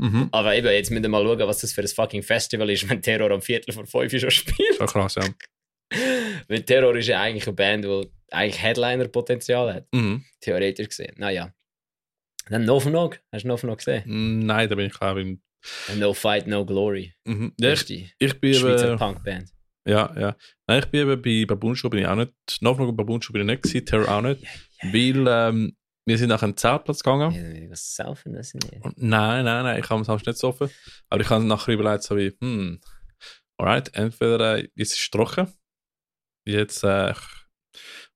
Mhm. 0.00 0.28
Aber 0.32 0.56
eben, 0.56 0.66
jetzt 0.68 0.90
müssen 0.90 1.02
wir 1.02 1.10
mal 1.10 1.22
schauen, 1.22 1.40
was 1.40 1.60
das 1.60 1.72
für 1.72 1.82
ein 1.82 1.88
fucking 1.88 2.22
Festival 2.22 2.70
ist, 2.70 2.88
wenn 2.88 3.02
Terror 3.02 3.30
am 3.30 3.42
Viertel 3.42 3.72
vor 3.72 3.86
fünf 3.86 4.18
schon 4.18 4.30
spielt. 4.30 4.76
Schon 4.76 4.86
krass, 4.86 5.16
ja. 5.16 5.24
Weil 6.48 6.62
Terror 6.62 6.96
ist 6.96 7.08
ja 7.08 7.20
eigentlich 7.20 7.46
eine 7.46 7.54
Band, 7.54 7.84
die 7.84 8.10
eigentlich 8.30 8.62
Headliner-Potenzial 8.62 9.74
hat. 9.74 9.86
Mhm. 9.92 10.24
Theoretisch 10.40 10.88
gesehen. 10.88 11.14
Naja. 11.18 11.52
Dann 12.48 12.64
No 12.64 12.80
Nog. 12.80 13.18
Hast 13.30 13.44
du 13.44 13.48
No 13.48 13.58
Nog 13.62 13.78
gesehen? 13.78 14.02
Nein, 14.46 14.68
da 14.68 14.74
bin 14.74 14.86
ich 14.86 15.00
auch 15.00 15.16
in. 15.16 15.42
No 15.98 16.14
Fight, 16.14 16.46
No 16.46 16.64
Glory. 16.64 17.12
Mhm. 17.26 17.52
Ja, 17.60 17.72
ich, 17.72 18.14
ich 18.18 18.40
bin 18.40 18.54
Schweizer 18.54 18.88
eben. 18.90 18.98
Punkband. 18.98 19.50
Ja, 19.86 20.14
ja. 20.18 20.36
Nein, 20.66 20.78
ich 20.78 20.86
bin 20.86 21.00
eben 21.02 21.20
bei 21.20 21.44
Baboon 21.46 21.76
Show 21.76 21.90
bin 21.90 22.00
ich 22.00 22.06
auch 22.06 22.16
nicht. 22.16 22.32
Noch 22.60 22.78
bei 22.78 22.90
Baboon 22.90 23.20
Show 23.20 23.32
bin 23.34 23.42
ich 23.42 23.46
nicht 23.46 23.62
gewesen, 23.64 23.84
Terror 23.84 24.08
auch 24.08 24.22
nicht. 24.22 24.42
Weil 24.82 25.26
ähm, 25.28 25.76
wir 26.06 26.18
sind 26.18 26.28
nach 26.28 26.42
einem 26.42 26.56
Zeltplatz 26.56 27.02
gegangen. 27.02 27.30
Ja, 27.32 27.70
was 27.70 27.94
saufen 27.94 28.32
das 28.32 28.54
nicht? 28.54 28.72
Nein, 28.96 29.44
nein, 29.44 29.64
nein, 29.64 29.78
ich 29.80 29.88
habe 29.88 30.00
es 30.00 30.06
Samstag 30.06 30.28
nicht 30.32 30.36
gesoffen. 30.40 30.70
Aber 31.08 31.20
ich 31.20 31.28
habe 31.30 31.44
nachher 31.44 31.74
überlegt, 31.74 32.02
so 32.02 32.16
wie, 32.16 32.36
hm, 32.40 32.80
alright, 33.58 33.94
entweder 33.94 34.58
äh, 34.58 34.68
jetzt 34.74 34.92
ist 34.94 35.00
es 35.00 35.10
trocken. 35.10 35.52
Jetzt 36.46 36.82
äh, 36.84 37.14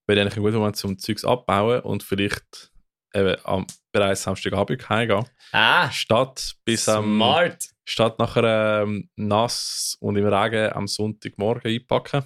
wäre 0.06 0.20
eigentlich 0.20 0.36
ein 0.36 0.42
guter 0.42 0.58
Moment 0.58 0.76
zum 0.76 0.98
Zeugs 0.98 1.24
abbauen 1.24 1.80
und 1.80 2.02
vielleicht 2.02 2.72
eben 3.14 3.36
am 3.44 3.66
bereits 3.92 4.22
Samstagabend 4.24 4.88
heimgehen. 4.88 5.24
Ah, 5.52 5.90
Statt 5.90 6.56
bis 6.64 6.88
am 6.88 7.04
smart. 7.04 7.64
statt 7.84 8.18
nachher 8.18 8.82
ähm, 8.82 9.08
nass 9.14 9.96
und 10.00 10.16
im 10.16 10.26
Regen 10.26 10.72
am 10.72 10.88
Sonntagmorgen 10.88 11.70
einpacken. 11.70 12.24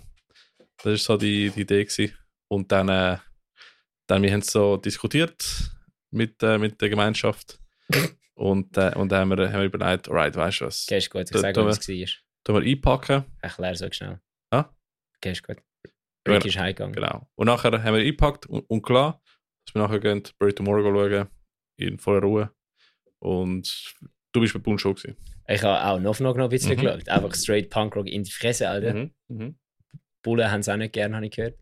Das 0.79 0.87
war 0.87 0.97
so 0.97 1.17
die, 1.19 1.51
die 1.51 1.61
Idee. 1.63 1.85
Gewesen. 1.85 2.17
Und 2.49 2.73
dann, 2.73 2.89
äh, 2.89 3.19
dann 4.09 4.23
wir 4.23 4.33
haben 4.33 4.43
so 4.43 4.77
diskutiert 4.77 5.71
mit, 6.11 6.43
äh, 6.43 6.59
mit 6.59 6.81
der 6.81 6.89
Gemeinschaft. 6.89 7.61
und, 8.35 8.77
äh, 8.77 8.93
und 8.97 9.11
dann 9.13 9.31
haben 9.31 9.39
wir, 9.39 9.49
haben 9.53 9.61
wir 9.61 9.65
überlegt, 9.67 10.09
alright, 10.09 10.35
weißt 10.37 10.61
du 10.61 10.65
was, 10.67 10.85
Okay, 10.89 10.99
ist 10.99 11.11
gut. 11.11 11.23
Ich 11.23 11.31
Da- 11.31 11.39
sage, 11.41 11.65
was 11.65 11.79
es 11.79 11.89
war. 11.89 12.07
tun 12.45 12.63
wir 12.63 12.71
einpacken. 12.71 13.25
Erklär 13.41 13.71
euch 13.81 13.95
schnell. 13.95 14.21
Ah? 14.51 14.65
Okay, 15.17 15.33
ist 15.33 15.43
gut. 15.47 15.57
Ja, 16.27 16.35
Rick 16.35 16.45
ist 16.47 16.59
heimgegangen. 16.59 16.95
Genau. 16.95 17.29
Und 17.37 17.47
nachher 17.47 17.71
haben 17.73 17.95
wir 17.95 18.01
eingepackt 18.03 18.47
und, 18.47 18.61
und 18.69 18.83
klar, 18.83 19.23
dass 19.65 19.75
wir 19.75 19.83
nachher 19.83 20.01
gehen, 20.01 20.23
Barry 20.39 20.53
Tomorrow 20.53 20.83
schauen, 20.83 21.29
in 21.79 21.99
voller 21.99 22.21
Ruhe. 22.23 22.51
Und 23.21 23.95
du 24.33 24.41
bist 24.41 24.53
bei 24.53 24.59
Bund 24.61 24.81
Show 24.81 24.95
gewesen. 24.95 25.17
Ich 25.47 25.63
habe 25.63 25.83
auch 25.83 25.99
noch, 26.01 26.21
noch, 26.21 26.37
ein 26.37 26.49
bisschen 26.51 26.77
Mhm. 26.77 26.83
geschaut. 26.83 27.09
Einfach 27.09 27.35
straight 27.35 27.71
Punkrock 27.71 28.07
in 28.07 28.23
die 28.25 28.31
Fresse, 28.31 28.69
Alter. 28.69 28.93
Mhm. 28.95 29.11
Mhm. 29.29 29.59
Bullen 30.23 30.51
haben 30.51 30.61
es 30.61 30.69
auch 30.69 30.77
nicht 30.77 30.93
gern, 30.93 31.15
habe 31.15 31.25
ich 31.27 31.33
gehört. 31.33 31.59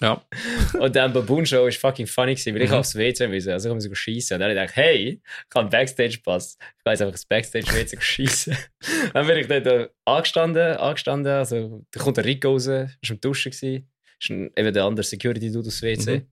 Ja. 0.00 0.24
Und 0.80 0.96
dann 0.96 1.12
Baboon 1.12 1.46
Show 1.46 1.66
ist 1.66 1.78
fucking 1.80 2.06
funny 2.06 2.34
gewesen, 2.34 2.54
weil 2.54 2.62
ich 2.62 2.70
Mhm. 2.70 2.76
aufs 2.76 2.94
WC 2.94 3.28
müssen. 3.28 3.52
Also 3.52 3.68
ich 3.68 3.74
musste 3.74 3.94
schießen. 3.94 4.34
Und 4.34 4.40
dann 4.40 4.50
habe 4.50 4.58
ich 4.58 4.60
gedacht, 4.60 4.76
hey, 4.76 5.20
ich 5.22 5.54
habe 5.54 5.60
einen 5.60 5.70
Backstage-Pass. 5.70 6.58
Ich 6.78 6.84
weiß 6.84 7.00
einfach 7.00 7.12
das 7.12 7.24
Backstage-WC 7.26 8.00
schießen. 8.00 8.56
dann 9.14 9.26
bin 9.26 9.36
ich 9.38 9.46
dort 9.46 9.66
äh, 9.66 9.88
angestanden, 10.04 10.76
angestanden. 10.76 11.32
Also 11.32 11.84
da 11.92 12.00
kommt 12.00 12.16
der 12.16 12.24
Rico 12.24 12.48
raus, 12.50 12.66
ist 12.66 13.10
am 13.10 13.20
Duschen 13.20 13.52
gewesen. 13.52 13.90
Ist 14.20 14.30
ein, 14.30 14.50
eben 14.56 14.72
der 14.72 14.84
andere 14.84 15.04
Security-Dude 15.04 15.68
aufs 15.68 15.82
WC. 15.82 16.18
Mhm. 16.18 16.26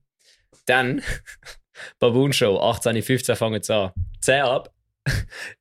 Dann 0.65 1.01
Baboon 1.99 2.33
Show, 2.33 2.59
18, 2.59 3.01
15 3.01 3.35
fangen 3.35 3.61
sie 3.63 3.73
an. 3.75 3.91
10 4.21 4.41
ab. 4.41 4.73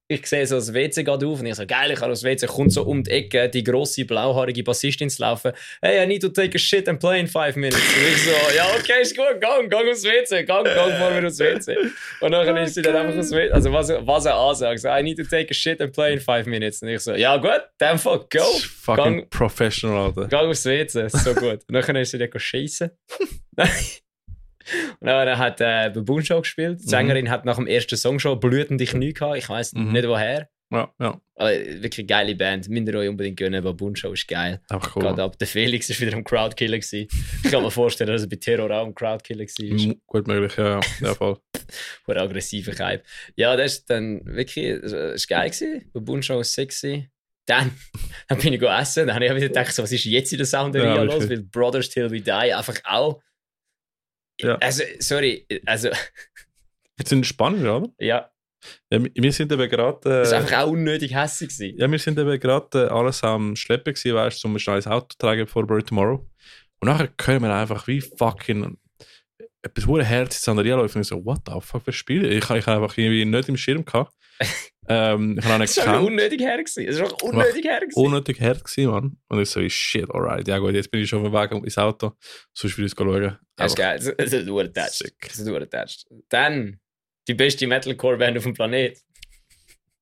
Ich 0.06 0.26
sehe 0.26 0.46
so 0.46 0.56
das 0.56 0.72
WC 0.74 1.04
geht 1.04 1.24
auf 1.24 1.40
und 1.40 1.46
ich 1.46 1.54
so, 1.54 1.66
geil, 1.66 1.90
ich 1.90 2.00
habe 2.00 2.10
das 2.10 2.22
WC, 2.22 2.46
kommt 2.46 2.72
so 2.72 2.82
um 2.82 3.02
die 3.02 3.10
Ecke, 3.10 3.48
die 3.48 3.64
grosse 3.64 4.04
blauhaarige 4.04 4.62
Bassistin 4.62 5.08
zu 5.08 5.22
laufen. 5.22 5.52
Hey, 5.80 6.04
I 6.04 6.06
need 6.06 6.20
to 6.20 6.28
take 6.28 6.54
a 6.54 6.58
shit 6.58 6.86
and 6.88 7.00
play 7.00 7.18
in 7.18 7.26
five 7.26 7.56
minutes. 7.56 7.80
Und 7.80 8.06
ich 8.12 8.22
so, 8.22 8.30
ja, 8.54 8.66
okay, 8.78 9.00
ist 9.00 9.16
gut, 9.16 9.40
gang, 9.40 9.68
gang 9.70 9.88
aufs 9.88 10.04
WC, 10.04 10.44
gang, 10.44 10.64
gang 10.64 10.92
vor 10.98 11.10
mir 11.10 11.26
aufs 11.26 11.38
WC. 11.38 11.76
Und 12.20 12.30
dann 12.30 12.56
ist 12.58 12.74
sie 12.74 12.82
dann 12.82 12.94
einfach 12.94 13.18
aufs 13.18 13.30
WC, 13.32 13.50
also 13.52 13.72
was, 13.72 13.88
was 13.88 14.26
er 14.26 14.34
ansagt, 14.36 14.80
so, 14.80 14.88
I 14.88 15.02
need 15.02 15.16
to 15.16 15.24
take 15.24 15.48
a 15.50 15.54
shit 15.54 15.80
and 15.80 15.92
play 15.92 16.12
in 16.12 16.20
five 16.20 16.46
minutes. 16.46 16.82
Und 16.82 16.88
ich 16.88 17.00
so, 17.00 17.14
ja 17.14 17.36
gut, 17.38 17.62
dann 17.78 17.98
fuck, 17.98 18.30
go. 18.30 18.44
Fucking 18.82 19.04
Gang- 19.04 19.30
professional, 19.30 20.06
Alter. 20.06 20.28
Gang 20.28 20.50
aufs 20.50 20.66
WC, 20.66 21.08
so 21.08 21.34
gut. 21.34 21.60
Und 21.66 21.72
dann 21.72 21.96
ist 21.96 22.10
sie 22.10 22.18
dann 22.18 22.28
schießen. 22.38 22.90
Und 25.00 25.06
dann 25.06 25.38
hat 25.38 25.60
äh, 25.60 25.90
Baboon 25.94 26.24
Show 26.24 26.40
gespielt. 26.40 26.80
Die 26.80 26.84
Mhm. 26.84 26.88
Sängerin 26.90 27.30
hat 27.30 27.44
nach 27.44 27.56
dem 27.56 27.66
ersten 27.66 27.96
Song 27.96 28.18
schon 28.18 28.38
blutende 28.40 28.84
Knie 28.84 29.12
gehabt. 29.12 29.38
Ich 29.38 29.48
weiß 29.48 29.72
Mhm. 29.74 29.92
nicht 29.92 30.06
woher. 30.08 30.48
Ja, 30.70 30.90
ja. 30.98 31.20
Aber 31.34 31.50
wirklich 31.50 32.06
geile 32.06 32.34
Band. 32.34 32.66
Müsst 32.70 32.88
ihr 32.88 32.94
euch 32.94 33.08
unbedingt 33.10 33.36
gönnen. 33.36 33.62
Baboon 33.62 33.94
Show 33.94 34.12
ist 34.14 34.26
geil. 34.26 34.58
Einfach 34.70 34.96
cool. 34.96 35.02
Gerade 35.02 35.22
ab. 35.22 35.38
Der 35.38 35.46
Felix 35.46 35.90
ist 35.90 36.00
wieder 36.00 36.14
am 36.16 36.24
Crowdkiller 36.24 36.78
gewesen. 36.78 37.08
Ich 37.44 37.50
kann 37.50 37.62
mir 37.62 37.70
vorstellen, 37.70 38.10
dass 38.10 38.22
er 38.22 38.28
bei 38.30 38.36
Terror 38.36 38.70
auch 38.70 38.86
am 38.86 38.94
Crowdkiller 38.94 39.44
war. 39.44 39.94
Gut 40.06 40.26
möglich, 40.26 40.56
ja, 40.56 40.80
ja. 41.02 41.14
voll. 41.14 41.36
Hure 42.06 42.20
aggressiver 42.22 42.72
Hype. 42.82 43.04
Ja, 43.36 43.54
das 43.54 43.72
ist 43.74 43.90
dann 43.90 44.22
wirklich, 44.24 44.80
das 44.80 44.92
ist 44.92 45.28
geil 45.28 45.50
gewesen. 45.50 45.90
Babun 45.92 46.22
Show 46.22 46.36
war 46.36 46.44
sexy. 46.44 47.10
Dann, 47.44 47.72
dann 48.28 48.38
bin 48.38 48.54
ich 48.54 48.60
go 48.60 48.66
essen. 48.66 49.06
Dann 49.08 49.16
habe 49.16 49.26
ich 49.26 49.34
wieder 49.34 49.48
gedacht, 49.48 49.74
so, 49.74 49.82
was 49.82 49.92
ist 49.92 50.04
jetzt 50.06 50.32
in 50.32 50.38
der 50.38 50.46
Sounderia 50.46 50.94
Ja, 50.94 51.02
los? 51.02 51.28
Weil 51.28 51.42
Brothers 51.42 51.90
Till 51.90 52.10
We 52.10 52.20
Die 52.22 52.30
einfach 52.32 52.78
auch. 52.84 53.20
Ja. 54.42 54.56
Also, 54.56 54.82
sorry, 54.98 55.46
also, 55.66 55.88
Jetzt 56.98 57.08
sind 57.08 57.26
spannend, 57.26 57.62
oder? 57.62 57.88
ja, 57.98 58.30
Ja, 58.90 59.02
wir- 59.14 59.32
sind 59.32 59.50
eben 59.52 59.68
gerade. 59.68 59.98
das 60.02 60.30
war 60.30 60.38
Äh, 60.38 60.42
einfach 60.42 60.58
auch 60.58 60.70
unnötig 60.70 61.14
hässlich 61.14 61.50
gewesen. 61.56 61.78
ja, 61.78 61.90
wir 61.90 61.98
sind 61.98 62.18
eben 62.18 62.38
gerade 62.38 62.86
äh, 62.86 62.88
alles 62.88 63.22
am 63.24 63.56
Schleppen 63.56 63.94
gewesen, 63.94 64.14
weißt 64.14 64.42
du, 64.44 64.48
um 64.48 64.54
ein 64.56 64.58
schnelles 64.58 64.86
Auto 64.86 65.06
zu 65.10 65.18
tragen 65.18 65.46
vor 65.46 65.66
Bury 65.66 65.82
Tomorrow. 65.82 66.28
Und 66.80 66.88
nachher 66.88 67.08
können 67.08 67.42
wir 67.42 67.54
einfach 67.54 67.86
wie 67.86 68.00
fucking 68.00 68.76
etwas 69.62 69.86
hure 69.86 70.04
Herz 70.04 70.46
an 70.48 70.56
der 70.56 70.64
Ria 70.64 70.76
laufen 70.76 70.98
und 70.98 71.02
ich 71.02 71.08
so, 71.08 71.24
what 71.24 71.40
the 71.46 71.52
fuck, 71.60 71.86
was 71.86 71.94
spiele 71.94 72.28
ich? 72.28 72.38
Ich 72.44 72.48
habe 72.50 72.82
einfach 72.82 72.96
irgendwie 72.98 73.24
nicht 73.24 73.48
im 73.48 73.56
Schirm 73.56 73.84
gehabt. 73.84 74.12
ähm, 74.88 75.36
ich 75.38 75.44
habe 75.44 75.54
auch 75.54 75.58
nicht 75.58 75.76
Das 75.76 75.84
gekannt. 75.84 76.06
unnötig 76.06 76.40
her. 76.40 76.58
Das 76.62 76.76
war 76.76 77.12
auch 77.12 77.22
unnötig 77.22 77.64
her. 77.64 77.80
Unnötig 77.94 78.38
gewesen, 78.38 78.86
Mann. 78.90 79.16
Und 79.28 79.40
ich 79.40 79.50
so, 79.50 79.66
shit, 79.68 80.10
alright. 80.10 80.46
Ja 80.48 80.58
gut, 80.58 80.74
jetzt 80.74 80.90
bin 80.90 81.00
ich 81.02 81.08
schon 81.08 81.20
auf 81.24 81.30
dem 81.30 81.34
Weg 81.58 81.64
ins 81.64 81.78
Auto. 81.78 82.12
Sonst 82.52 82.76
will 82.78 82.86
ich 82.86 82.92
es 82.92 82.98
schauen. 82.98 83.38
Das 83.56 83.72
ist 83.72 83.76
geil. 83.76 83.98
Das 84.18 84.32
ist 84.32 84.46
durchgetatscht. 84.48 85.04
Das 85.20 85.38
ist 85.38 85.46
durchgetatscht. 85.46 86.06
Dann 86.28 86.80
die 87.28 87.34
beste 87.34 87.66
Metalcore-Band 87.66 88.36
auf 88.38 88.42
dem 88.44 88.54
Planet. 88.54 88.98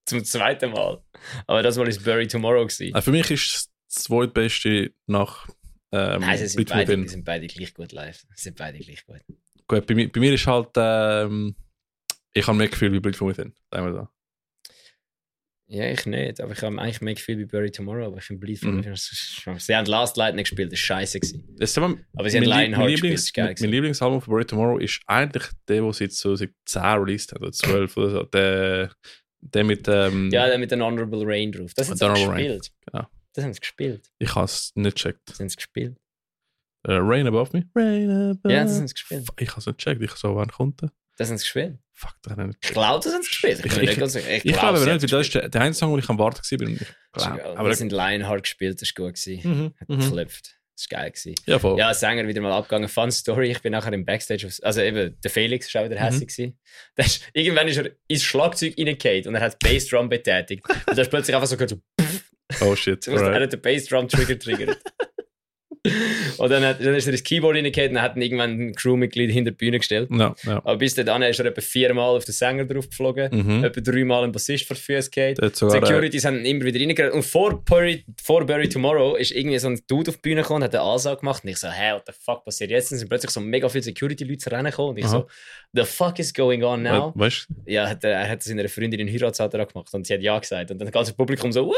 Zum 0.06 0.24
zweiten 0.24 0.72
Mal. 0.72 1.02
Aber 1.46 1.62
das 1.62 1.76
Mal 1.76 1.86
ist 1.88 2.02
Bury 2.04 2.26
Tomorrow 2.26 2.66
gewesen. 2.66 2.94
Äh, 2.94 3.02
für 3.02 3.10
mich 3.12 3.30
ist 3.30 3.54
es 3.54 3.70
das 3.92 4.04
zweitbeste 4.04 4.92
nach 5.06 5.46
ähm, 5.92 6.20
Nein, 6.20 6.38
sie 6.38 6.46
sind, 6.46 6.68
beide, 6.68 6.96
die 6.96 7.08
sind 7.08 7.24
beide 7.24 7.46
gleich 7.48 7.74
gut 7.74 7.92
live. 7.92 8.24
Sie 8.34 8.44
sind 8.44 8.56
beide 8.56 8.78
gleich 8.78 9.04
gut. 9.04 9.20
Gut, 9.68 9.86
bei, 9.86 9.94
mir- 9.94 10.10
bei 10.10 10.20
mir 10.20 10.32
ist 10.32 10.46
halt, 10.46 10.68
ähm, 10.76 11.54
ich 12.32 12.46
habe 12.46 12.56
mehr 12.56 12.68
Gefühl 12.68 12.92
wie 12.92 13.12
from 13.12 13.28
Within. 13.28 13.52
Sagen 13.70 13.86
wir 13.86 13.92
so. 13.92 14.08
Ja, 15.72 15.84
ich 15.88 16.04
nicht. 16.04 16.40
Aber 16.40 16.52
ich 16.52 16.62
habe 16.62 16.76
eigentlich 16.80 17.00
mehr 17.00 17.14
Gefühl 17.14 17.38
wie 17.38 17.44
Bury 17.44 17.70
Tomorrow. 17.70 18.06
Aber 18.06 18.18
ich 18.18 18.24
finde 18.24 18.40
Bleed 18.40 18.60
Mhm. 18.64 18.82
from 18.96 19.58
Sie 19.60 19.76
haben 19.76 19.86
Last 19.86 20.16
Lightning 20.16 20.42
gespielt, 20.42 20.72
das 20.72 20.80
war 20.80 20.98
scheiße. 20.98 21.20
Das 21.58 21.78
aber 21.78 21.94
Aber 22.16 22.28
sie 22.28 22.38
haben 22.38 22.44
Lionheart 22.44 22.76
mein, 22.78 22.90
gespielt, 22.90 22.92
das 22.92 23.00
Lieblings, 23.02 23.20
ist 23.22 23.34
geil. 23.34 23.54
mein. 23.60 23.70
Lieblingsalbum 23.70 24.20
von 24.20 24.32
Bury 24.32 24.44
Tomorrow 24.44 24.78
ist 24.78 25.00
eigentlich 25.06 25.44
der, 25.68 25.82
der 25.82 25.92
sie 25.92 26.04
jetzt 26.04 26.18
so 26.18 26.34
seit 26.34 26.50
10 26.66 26.82
released 26.82 27.32
hat, 27.32 27.40
oder 27.40 27.52
12 27.52 27.96
oder 27.96 28.10
so. 28.10 28.22
Der, 28.24 28.90
der 29.42 29.64
mit, 29.64 29.86
ähm, 29.86 30.28
Ja, 30.32 30.48
der 30.48 30.58
mit 30.58 30.72
den 30.72 30.82
Honorable 30.82 31.22
Rain 31.24 31.52
drauf. 31.52 31.72
Das 31.74 31.88
haben 31.88 31.96
sie 31.96 32.04
Honorable 32.04 32.28
Rain, 32.30 32.36
gespielt. 32.58 32.70
genau. 32.90 33.06
Das 33.32 33.44
haben 33.44 33.54
sie 33.54 33.60
gespielt. 33.60 34.10
ich 34.18 34.34
habe 34.34 34.44
es 34.46 34.72
nicht 34.74 34.96
gecheckt. 34.96 35.20
Das 35.26 35.38
haben 35.38 35.48
sie 35.48 35.56
gespielt. 35.56 35.96
Äh, 36.82 36.94
Rain 36.94 37.26
Above 37.28 37.50
Me? 37.56 37.68
Rain 37.76 38.10
Above 38.10 38.52
Ja, 38.52 38.64
das 38.64 38.76
haben 38.76 38.88
sie 38.88 38.94
gespielt. 38.94 39.28
Ich 39.38 39.50
habe 39.50 39.60
es 39.60 39.66
nicht 39.66 39.78
gecheckt. 39.78 40.02
Ich 40.02 40.10
so, 40.12 40.34
wann 40.34 40.48
kommt 40.48 40.82
der? 40.82 40.90
Das 41.20 41.28
haben 41.28 41.36
sie 41.36 41.42
gespielt. 41.44 41.76
Fuck, 41.92 42.14
das 42.22 42.30
habe 42.32 42.42
ich 42.42 42.46
nicht 42.48 42.56
Ich 42.56 42.60
gecheckt. 42.62 42.74
glaube, 42.78 43.04
das 43.04 43.12
haben 43.12 43.22
sie 43.22 43.28
gespielt. 43.28 43.58
Ich, 43.58 43.66
Ich- 43.66 43.82
ich-. 43.82 44.44
Ich 44.46 44.52
glaube 44.54 44.68
aber 44.68 44.80
haben 44.80 44.92
nicht, 44.94 45.02
weil 45.12 45.18
das 45.18 45.26
ist 45.26 45.34
der, 45.34 45.42
einzige 45.60 45.74
Song, 45.74 45.92
wo 45.92 45.98
ich 45.98 46.08
am 46.08 46.18
Warten 46.18 46.38
war. 46.50 46.58
bin. 46.58 46.76
Ich 46.80 46.86
glaube, 47.12 47.58
Aber 47.58 47.68
wir 47.68 47.74
sind 47.76 47.92
Lionheart 47.92 48.42
gespielt, 48.44 48.80
das 48.80 48.90
war 48.96 49.06
gut. 49.06 49.18
Mhm, 49.26 49.74
Hat 49.78 49.88
mhm. 49.90 50.00
geklopft. 50.00 50.56
Das 50.76 50.86
war 50.90 50.98
geil. 51.02 51.10
Gewesen. 51.10 51.34
Ja, 51.44 51.58
voll. 51.58 51.78
Ja, 51.78 51.92
Sänger 51.92 52.26
wieder 52.26 52.40
mal 52.40 52.52
abgegangen. 52.52 52.88
Fun 52.88 53.10
Story. 53.12 53.50
Ich 53.50 53.60
bin 53.60 53.72
nachher 53.72 53.92
im 53.92 54.06
Backstage. 54.06 54.48
Also 54.62 54.80
eben, 54.80 55.14
der 55.22 55.30
Felix 55.30 55.74
war 55.74 55.82
auch 55.82 55.90
wieder 55.90 55.96
Mhm. 55.96 56.04
hässlich. 56.04 56.54
Der 56.96 57.04
ist, 57.04 57.22
irgendwann 57.34 57.68
ist 57.68 57.76
er 57.76 57.90
ins 58.08 58.22
Schlagzeug 58.22 58.76
reingefallen 58.78 59.26
und 59.26 59.34
er 59.34 59.42
hat 59.42 59.58
Bassdrum 59.58 60.08
betätigt. 60.08 60.64
Und 60.66 60.96
da 60.96 61.02
ist 61.02 61.10
plötzlich 61.10 61.36
einfach 61.36 61.48
so 61.48 61.56
gehört, 61.58 61.68
so, 61.68 61.82
Oh 62.62 62.74
shit. 62.74 63.06
er 63.08 63.42
hat 63.42 63.52
den 63.52 63.60
Bassdrum 63.60 64.08
Trigger 64.08 64.38
triggert. 64.38 64.78
und 66.38 66.50
dann, 66.50 66.62
hat, 66.64 66.80
dann 66.84 66.94
ist 66.94 67.06
er 67.06 67.12
ins 67.12 67.22
Keyboard 67.22 67.56
reingefallen 67.56 67.92
und 67.92 68.02
hat 68.02 68.14
ihn 68.16 68.22
irgendwann 68.22 68.50
ein 68.60 68.74
Crewmitglied 68.74 69.30
hinter 69.30 69.50
die 69.52 69.56
Bühne 69.56 69.78
gestellt. 69.78 70.08
Ja, 70.12 70.34
ja. 70.44 70.56
Aber 70.58 70.76
bis 70.76 70.94
dahin 70.94 71.22
ist 71.22 71.40
er 71.40 71.46
etwa 71.46 71.60
viermal 71.62 72.16
auf 72.16 72.24
den 72.26 72.32
Sänger 72.32 72.66
drauf 72.66 72.88
geflogen, 72.88 73.28
Mhm. 73.32 73.64
etwa 73.64 73.80
dreimal 73.80 74.24
einen 74.24 74.32
Bassist 74.32 74.66
vor 74.66 74.76
die 74.76 74.82
Füße 74.82 75.10
sogar, 75.52 75.74
äh, 75.74 75.80
Securities 75.86 76.24
haben 76.26 76.44
immer 76.44 76.64
wieder 76.66 76.80
reingerannt. 76.80 77.14
Und 77.14 77.22
vor 77.24 77.64
Bury, 77.64 78.04
vor 78.22 78.44
Bury 78.44 78.68
Tomorrow 78.68 79.16
ist 79.16 79.30
irgendwie 79.32 79.58
so 79.58 79.68
ein 79.68 79.80
Dude 79.88 80.10
auf 80.10 80.16
die 80.16 80.22
Bühne 80.22 80.42
gekommen 80.42 80.58
und 80.58 80.64
hat 80.64 80.74
eine 80.74 80.82
Ansage 80.84 81.20
gemacht. 81.20 81.44
Und 81.44 81.50
ich 81.50 81.56
so, 81.56 81.68
hä, 81.68 81.92
what 81.94 82.02
the 82.06 82.12
fuck 82.18 82.44
passiert 82.44 82.70
jetzt? 82.70 82.92
Dann 82.92 82.98
sind 82.98 83.08
plötzlich 83.08 83.30
so 83.30 83.40
mega 83.40 83.68
viele 83.68 83.82
Security-Leute 83.84 84.38
zu 84.38 84.50
rennen 84.50 84.70
gekommen. 84.70 84.90
Und 84.90 84.98
ich 84.98 85.04
Aha. 85.06 85.10
so, 85.12 85.28
the 85.72 85.84
fuck 85.84 86.18
is 86.18 86.34
going 86.34 86.62
on 86.62 86.82
now? 86.82 87.12
we- 87.14 87.20
weißt 87.20 87.46
du? 87.48 87.70
Ja, 87.72 87.88
hat, 87.88 88.04
er 88.04 88.10
er 88.12 88.28
hat 88.28 88.42
seiner 88.42 88.68
Freundin 88.68 89.00
einen 89.00 89.08
Heiratsantrag 89.12 89.72
gemacht 89.72 89.92
und 89.94 90.06
sie 90.06 90.12
hat 90.14 90.20
ja 90.22 90.38
gesagt. 90.38 90.70
Und 90.70 90.78
dann 90.78 90.86
das 90.86 90.92
ganze 90.92 91.14
Publikum 91.14 91.52
so, 91.52 91.66
Woo! 91.68 91.74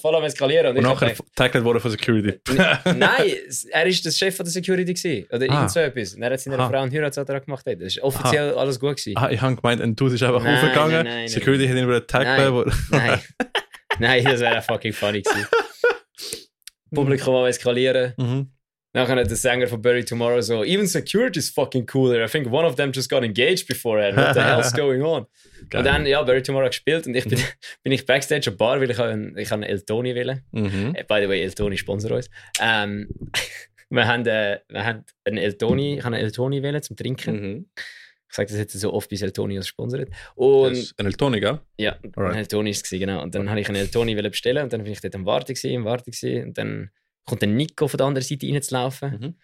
Voll 0.00 0.14
am 0.16 0.22
eskalieren. 0.24 0.70
Und, 0.70 0.78
Und 0.78 0.82
nachher 0.84 1.14
tackled 1.34 1.64
wurde 1.64 1.80
von 1.80 1.90
Security. 1.90 2.38
Nein, 2.84 3.32
er 3.70 3.86
ist 3.86 4.04
der 4.04 4.10
Chef 4.10 4.36
von 4.36 4.44
der 4.44 4.52
Security 4.52 4.94
gewesen. 4.94 5.26
Oder 5.30 5.42
Ah. 5.50 5.54
irgend 5.54 5.70
so 5.70 5.80
etwas. 5.80 6.14
Und 6.14 6.22
er 6.22 6.30
hat 6.32 6.40
seiner 6.40 6.58
Aha. 6.58 6.68
Frau 6.70 6.80
einen 6.82 6.92
Heiratsantrag 6.92 7.44
gemacht. 7.44 7.66
Das 7.66 7.76
ist 7.80 8.00
offiziell 8.02 8.54
alles 8.54 8.78
gut 8.80 8.96
gewesen. 8.96 9.16
ah, 9.16 9.30
ich 9.30 9.40
habe 9.40 9.56
gemeint, 9.56 9.80
ein 9.80 9.96
Dude 9.96 10.14
ist 10.14 10.22
einfach 10.22 10.42
Nein, 10.42 10.54
aufgegangen. 10.56 10.92
nein, 10.92 11.04
nein, 11.04 11.28
Security 11.28 11.66
hat 11.68 11.76
ihn 11.76 11.86
wieder 11.88 11.98
Nein. 11.98 12.06
tackeln. 12.06 12.54
wo- 12.54 12.70
Nein. 12.90 13.20
Nein, 13.98 14.24
das 14.24 14.40
wäre 14.40 14.60
fucking 14.62 14.92
funny 14.92 15.22
gewesen. 15.22 15.46
Publikum 16.94 17.34
am 17.34 17.46
eskalieren. 17.46 18.14
Mhm. 18.16 18.50
Nachher 18.96 19.16
hat 19.16 19.28
der 19.28 19.36
Sänger 19.36 19.66
von 19.66 19.82
Bury 19.82 20.02
Tomorrow 20.02 20.40
so, 20.40 20.64
even 20.64 20.86
security 20.86 21.38
is 21.38 21.50
fucking 21.50 21.84
cooler. 21.84 22.24
I 22.24 22.28
think 22.28 22.50
one 22.50 22.66
of 22.66 22.76
them 22.76 22.92
just 22.94 23.10
got 23.10 23.22
engaged 23.22 23.68
beforehand. 23.68 24.16
What 24.16 24.32
the 24.32 24.40
hell's 24.40 24.72
going 24.74 25.02
on? 25.02 25.26
Geil. 25.68 25.80
Und 25.80 25.84
dann, 25.84 26.06
ja, 26.06 26.22
Bury 26.22 26.42
Tomorrow 26.42 26.68
gespielt 26.68 27.06
und 27.06 27.14
ich 27.14 27.28
bin, 27.28 27.38
bin 27.82 27.92
ich 27.92 28.06
backstage 28.06 28.48
am 28.48 28.56
Bar, 28.56 28.80
weil 28.80 28.90
ich 28.90 28.98
einen, 28.98 29.36
ich 29.36 29.52
einen 29.52 29.64
El 29.64 29.82
Toni 29.82 30.14
will. 30.14 30.42
Mhm. 30.50 30.94
Äh, 30.94 31.04
By 31.04 31.20
the 31.20 31.28
way, 31.28 31.42
El 31.42 31.52
Toni 31.52 31.76
sponsor 31.76 32.12
uns. 32.12 32.30
Ähm, 32.58 33.10
wir 33.90 34.06
haben, 34.06 34.26
äh, 34.26 34.60
wir 34.70 34.86
haben 34.86 35.04
einen 35.24 35.36
El 35.36 35.58
Toni, 35.58 35.98
ich 35.98 36.02
habe 36.02 36.16
einen 36.16 36.24
El 36.24 36.32
Toni 36.32 36.62
wählen 36.62 36.80
zum 36.80 36.96
Trinken. 36.96 37.34
Mhm. 37.40 37.66
Ich 38.30 38.34
sage 38.34 38.48
das 38.48 38.56
jetzt 38.56 38.72
so 38.80 38.94
oft, 38.94 39.10
bis 39.10 39.20
El 39.20 39.32
Toni 39.32 39.58
uns 39.58 39.68
sponsert. 39.68 40.08
Und 40.36 40.72
ist 40.72 40.98
ein 40.98 41.04
Eltoni, 41.04 41.40
gell? 41.40 41.60
ja, 41.76 41.98
Alright. 42.16 42.32
ein 42.32 42.38
El 42.38 42.46
Toni 42.46 42.70
war 42.70 42.80
es, 42.82 42.88
genau. 42.88 43.22
Und 43.22 43.34
dann 43.34 43.50
habe 43.50 43.60
ich 43.60 43.68
einen 43.68 43.76
El 43.76 43.88
Toni 43.88 44.16
wollen 44.16 44.30
bestellen 44.30 44.64
und 44.64 44.72
dann 44.72 44.84
bin 44.84 44.92
ich 44.94 45.02
dort 45.02 45.14
am 45.14 45.26
Warten 45.26 45.54
am 45.76 45.84
Warten. 45.84 46.12
Und 46.44 46.56
dann 46.56 46.90
kommt 47.26 47.42
der 47.42 47.48
Nico 47.48 47.86
von 47.88 47.98
der 47.98 48.06
anderen 48.06 48.24
Seite 48.26 48.46
reinzulaufen. 48.46 49.10
Mhm. 49.20 49.34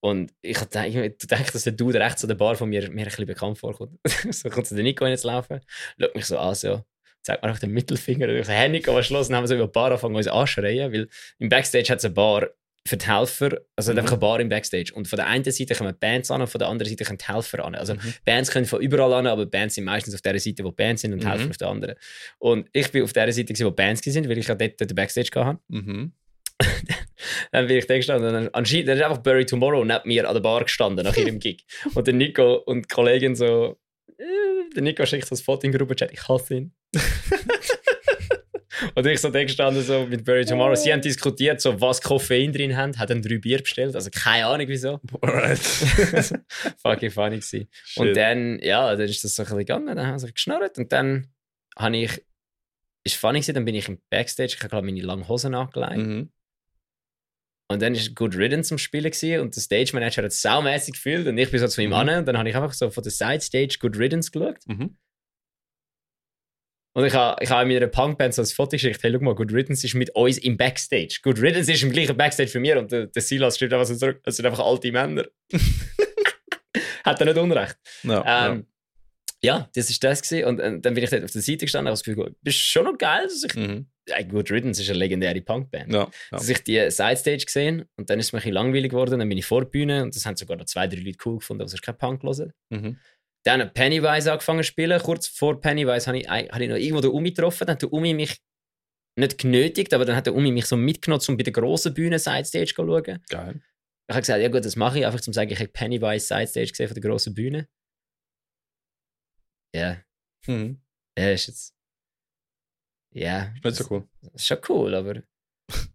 Und 0.00 0.32
ich 0.42 0.58
denkst, 0.58 1.52
dass 1.52 1.64
der 1.64 1.72
Dude 1.72 1.98
rechts 1.98 2.22
an 2.24 2.28
der 2.28 2.34
Bar 2.34 2.56
von 2.56 2.68
mir 2.68 2.82
mir 2.90 3.02
ein 3.02 3.04
bisschen 3.04 3.26
bekannt 3.26 3.58
vorkommt. 3.58 3.98
so 4.30 4.48
kommt 4.50 4.70
der 4.70 4.82
Nico 4.82 5.04
reinzulaufen, 5.04 5.60
schaut 6.00 6.14
mich 6.14 6.26
so 6.26 6.38
an, 6.38 6.54
so, 6.54 6.82
zeigt 7.22 7.42
mir 7.42 7.48
einfach 7.48 7.60
den 7.60 7.70
Mittelfinger. 7.72 8.28
Und 8.28 8.36
ich 8.36 8.46
so, 8.46 8.52
hey 8.52 8.68
Nico, 8.68 8.94
was 8.94 9.08
los? 9.10 9.28
Dann 9.28 9.36
haben 9.36 9.44
wir 9.44 9.48
so 9.48 9.54
über 9.54 9.66
die 9.66 9.72
Bar 9.72 9.86
angefangen, 9.86 10.14
uns 10.16 10.28
anschreien, 10.28 10.92
weil 10.92 11.08
im 11.38 11.48
Backstage 11.48 11.88
hat 11.90 11.98
es 12.00 12.04
eine 12.04 12.14
Bar 12.14 12.48
für 12.86 12.98
die 12.98 13.06
Helfer, 13.06 13.58
also 13.76 13.92
Mhm. 13.92 13.98
einfach 14.00 14.12
eine 14.12 14.20
Bar 14.20 14.40
im 14.40 14.50
Backstage. 14.50 14.92
Und 14.94 15.08
von 15.08 15.16
der 15.16 15.26
einen 15.26 15.42
Seite 15.42 15.74
kommen 15.74 15.96
Bands 15.98 16.30
an 16.30 16.42
und 16.42 16.48
von 16.48 16.58
der 16.58 16.68
anderen 16.68 16.90
Seite 16.90 17.04
kommen 17.06 17.16
die 17.16 17.24
Helfer 17.32 17.64
an. 17.64 17.74
Also 17.74 17.94
Mhm. 17.94 18.14
Bands 18.26 18.50
können 18.50 18.66
von 18.66 18.82
überall 18.82 19.14
an, 19.14 19.26
aber 19.26 19.46
Bands 19.46 19.76
sind 19.76 19.84
meistens 19.84 20.14
auf 20.14 20.20
der 20.20 20.38
Seite, 20.38 20.64
wo 20.64 20.70
Bands 20.70 21.00
sind 21.00 21.14
und 21.14 21.24
Mhm. 21.24 21.28
Helfer 21.28 21.48
auf 21.48 21.56
der 21.56 21.68
anderen. 21.68 21.94
Und 22.38 22.68
ich 22.74 22.92
bin 22.92 23.02
auf 23.04 23.14
der 23.14 23.32
Seite, 23.32 23.46
gewesen, 23.54 23.64
wo 23.66 23.70
Bands 23.70 24.02
sind, 24.04 24.28
weil 24.28 24.36
ich 24.36 24.46
ja 24.46 24.54
dort 24.54 24.78
den 24.78 24.94
Backstage 24.94 25.30
hatte. 25.34 25.60
Mhm. 25.68 26.12
Dann 27.52 27.66
bin 27.66 27.76
ich 27.76 27.86
da 27.86 27.96
gestanden 27.96 28.34
und 28.34 28.54
anscheinend 28.54 28.88
dann 28.88 28.98
ist 28.98 29.04
einfach 29.04 29.18
Bury 29.18 29.46
Tomorrow 29.46 29.84
neben 29.84 30.08
mir 30.08 30.28
an 30.28 30.34
der 30.34 30.40
Bar 30.40 30.64
gestanden 30.64 31.04
nach 31.04 31.16
ihrem 31.16 31.38
Gig. 31.38 31.64
Und 31.94 32.06
der 32.06 32.14
Nico 32.14 32.56
und 32.66 32.82
die 32.82 32.88
Kollegin 32.88 33.34
so, 33.34 33.78
äh, 34.18 34.24
der 34.74 34.82
Nico 34.82 35.04
schickt 35.06 35.26
so 35.26 35.34
ein 35.34 35.38
Foto 35.38 35.66
in 35.66 35.72
den 35.72 35.78
Gruppenchat, 35.78 36.12
ich 36.12 36.28
hasse 36.28 36.54
ihn. 36.54 36.74
und 38.94 39.06
ich 39.06 39.20
so 39.20 39.30
da 39.30 39.42
gestanden 39.42 39.82
so 39.82 40.06
mit 40.06 40.24
Bury 40.24 40.44
Tomorrow. 40.44 40.74
Sie 40.74 40.92
haben 40.92 41.00
diskutiert, 41.00 41.60
so, 41.60 41.80
was 41.80 42.00
Koffein 42.00 42.52
drin 42.52 42.76
haben, 42.76 42.98
hat 42.98 43.10
dann 43.10 43.22
drei 43.22 43.38
Bier 43.38 43.58
bestellt, 43.58 43.94
also 43.94 44.10
keine 44.10 44.46
Ahnung 44.46 44.68
wieso. 44.68 45.00
Alright. 45.20 45.58
Fucking 46.82 47.10
funny 47.10 47.36
gewesen. 47.36 47.68
Und 47.96 48.16
dann, 48.16 48.58
ja, 48.60 48.94
dann 48.94 49.08
ist 49.08 49.24
das 49.24 49.34
so 49.34 49.42
ein 49.42 49.46
bisschen 49.46 49.58
gegangen, 49.58 49.96
dann 49.96 50.06
haben 50.06 50.18
sie 50.18 50.32
geschnurrt 50.32 50.78
und 50.78 50.92
dann 50.92 51.28
habe 51.76 51.96
ich, 51.96 52.24
ist 53.04 53.16
funny 53.16 53.40
gewesen, 53.40 53.54
dann 53.54 53.64
bin 53.64 53.74
ich 53.74 53.88
im 53.88 54.00
Backstage, 54.10 54.56
ich 54.58 54.62
habe 54.62 54.82
meine 54.82 55.00
langen 55.00 55.28
Hosen 55.28 55.54
angelegt. 55.54 55.96
Mhm. 55.96 56.30
Und 57.70 57.80
dann 57.80 57.94
ist 57.94 58.14
Good 58.14 58.36
Riddance 58.36 58.68
zum 58.68 58.78
Spielen 58.78 59.10
gewesen 59.10 59.40
und 59.40 59.56
der 59.56 59.62
Stage 59.62 59.90
Manager 59.94 60.22
hat 60.22 60.30
es 60.30 60.42
saumässig 60.42 60.94
gefühlt 60.94 61.26
und 61.26 61.38
ich 61.38 61.50
bin 61.50 61.58
so 61.60 61.66
zu 61.66 61.80
ihm 61.82 61.90
Mhm. 61.90 61.94
an 61.94 62.08
und 62.18 62.26
dann 62.26 62.36
habe 62.38 62.48
ich 62.48 62.54
einfach 62.56 62.74
so 62.74 62.90
von 62.90 63.02
der 63.02 63.10
Side 63.12 63.40
Stage 63.40 63.78
Good 63.80 63.96
Riddance 63.98 64.30
geschaut. 64.30 64.58
Mhm. 64.66 64.96
Und 66.96 67.04
ich 67.06 67.14
habe 67.14 67.42
ich 67.42 67.50
hab 67.50 67.62
in 67.62 67.68
meiner 67.68 67.88
Punkband 67.88 68.34
so 68.34 68.42
ein 68.42 68.46
Foto 68.46 68.70
geschickt, 68.72 69.02
hey, 69.02 69.12
schau 69.12 69.18
mal, 69.24 69.34
Good 69.34 69.52
Riddance 69.52 69.84
ist 69.84 69.94
mit 69.94 70.10
uns 70.14 70.38
im 70.38 70.56
Backstage. 70.56 71.18
Good 71.22 71.40
Riddance 71.40 71.72
ist 71.72 71.82
im 71.82 71.90
gleichen 71.90 72.16
Backstage 72.16 72.48
für 72.50 72.60
mir 72.60 72.78
und 72.78 72.92
der, 72.92 73.06
der 73.06 73.22
Silas 73.22 73.58
schreibt 73.58 73.72
einfach 73.72 73.86
so 73.86 73.96
zurück, 73.96 74.20
es 74.24 74.36
sind 74.36 74.46
einfach 74.46 74.64
alte 74.64 74.92
Männer. 74.92 75.24
hat 77.04 77.20
er 77.20 77.26
nicht 77.26 77.36
unrecht. 77.38 77.76
Ja, 78.04 78.50
Ähm, 78.50 78.66
ja. 79.44 79.70
das 79.74 79.90
ist 79.90 80.02
das 80.02 80.22
gewesen. 80.22 80.46
Und 80.46 80.58
äh, 80.60 80.80
dann 80.80 80.94
bin 80.94 81.04
ich 81.04 81.10
dort 81.10 81.24
auf 81.24 81.30
der 81.30 81.42
Seite 81.42 81.64
gestanden 81.64 81.86
und 81.86 81.90
habe 81.90 81.94
das 81.94 82.02
Gefühl, 82.04 82.16
gehabt, 82.16 82.36
bist 82.42 82.58
schon 82.58 82.84
noch 82.84 82.98
geil, 82.98 83.24
dass 83.24 83.44
ich. 83.44 83.54
Mhm. 83.54 83.86
ja, 84.08 84.22
Good 84.22 84.50
Riddance 84.50 84.82
ist 84.82 84.90
eine 84.90 84.98
legendäre 84.98 85.40
Punkband. 85.40 85.92
Ja, 85.92 86.00
ja. 86.00 86.10
dass 86.30 86.48
ich 86.48 86.62
die 86.64 86.90
Sidestage 86.90 87.44
gesehen 87.44 87.84
und 87.96 88.10
dann 88.10 88.18
ist 88.18 88.26
es 88.26 88.32
mir 88.32 88.38
ein 88.38 88.42
bisschen 88.42 88.54
langweilig 88.54 88.90
geworden. 88.90 89.18
Dann 89.18 89.28
bin 89.28 89.38
ich 89.38 89.46
vor 89.46 89.62
der 89.62 89.70
Bühne 89.70 90.02
und 90.02 90.14
das 90.14 90.26
haben 90.26 90.36
sogar 90.36 90.56
noch 90.56 90.66
zwei, 90.66 90.86
drei 90.86 91.00
Leute 91.00 91.18
cool 91.24 91.38
gefunden, 91.38 91.62
aber 91.62 91.68
sonst 91.68 91.82
kein 91.82 91.96
Punk 91.96 92.22
hören. 92.22 92.52
Mhm. 92.70 92.98
Dann 93.44 93.60
hat 93.60 93.74
Pennywise 93.74 94.32
angefangen 94.32 94.60
zu 94.60 94.68
spielen. 94.68 94.98
Kurz 95.00 95.28
vor 95.28 95.60
Pennywise 95.60 96.06
habe 96.06 96.18
ich, 96.18 96.28
habe 96.28 96.64
ich 96.64 96.70
noch 96.70 96.76
irgendwo 96.76 97.02
den 97.02 97.10
Umi 97.10 97.30
getroffen. 97.30 97.66
Dann 97.66 97.74
hat 97.74 97.82
der 97.82 97.92
Umi 97.92 98.14
mich 98.14 98.38
nicht 99.16 99.38
genötigt, 99.38 99.94
aber 99.94 100.04
dann 100.04 100.16
hat 100.16 100.26
der 100.26 100.34
Umi 100.34 100.50
mich 100.50 100.66
so 100.66 100.76
mitgenommen, 100.76 101.22
um 101.28 101.36
bei 101.36 101.42
der 101.42 101.52
grossen 101.52 101.94
Bühne 101.94 102.18
Sidestage 102.18 102.66
zu 102.66 102.74
schauen. 102.74 103.20
Ich 103.22 103.28
Geil. 103.28 103.60
habe 104.10 104.20
gesagt, 104.20 104.42
ja 104.42 104.48
gut, 104.48 104.64
das 104.64 104.76
mache 104.76 104.98
ich 104.98 105.06
einfach, 105.06 105.20
um 105.20 105.24
zu 105.24 105.32
sagen, 105.32 105.52
ich 105.52 105.58
habe 105.58 105.68
Pennywise 105.68 106.26
Sidestage 106.26 106.68
gesehen 106.68 106.88
von 106.88 106.94
der 106.94 107.02
grossen 107.02 107.34
Bühne. 107.34 107.68
Ja, 109.74 110.00
Mhm. 110.46 110.80
ja, 111.18 111.30
ist 111.32 111.48
jetzt. 111.48 111.74
Ja. 113.12 113.52
Nicht 113.62 113.76
so 113.76 113.86
cool. 113.90 114.08
Ist 114.34 114.46
schon 114.46 114.58
cool, 114.68 114.94
aber. 114.94 115.22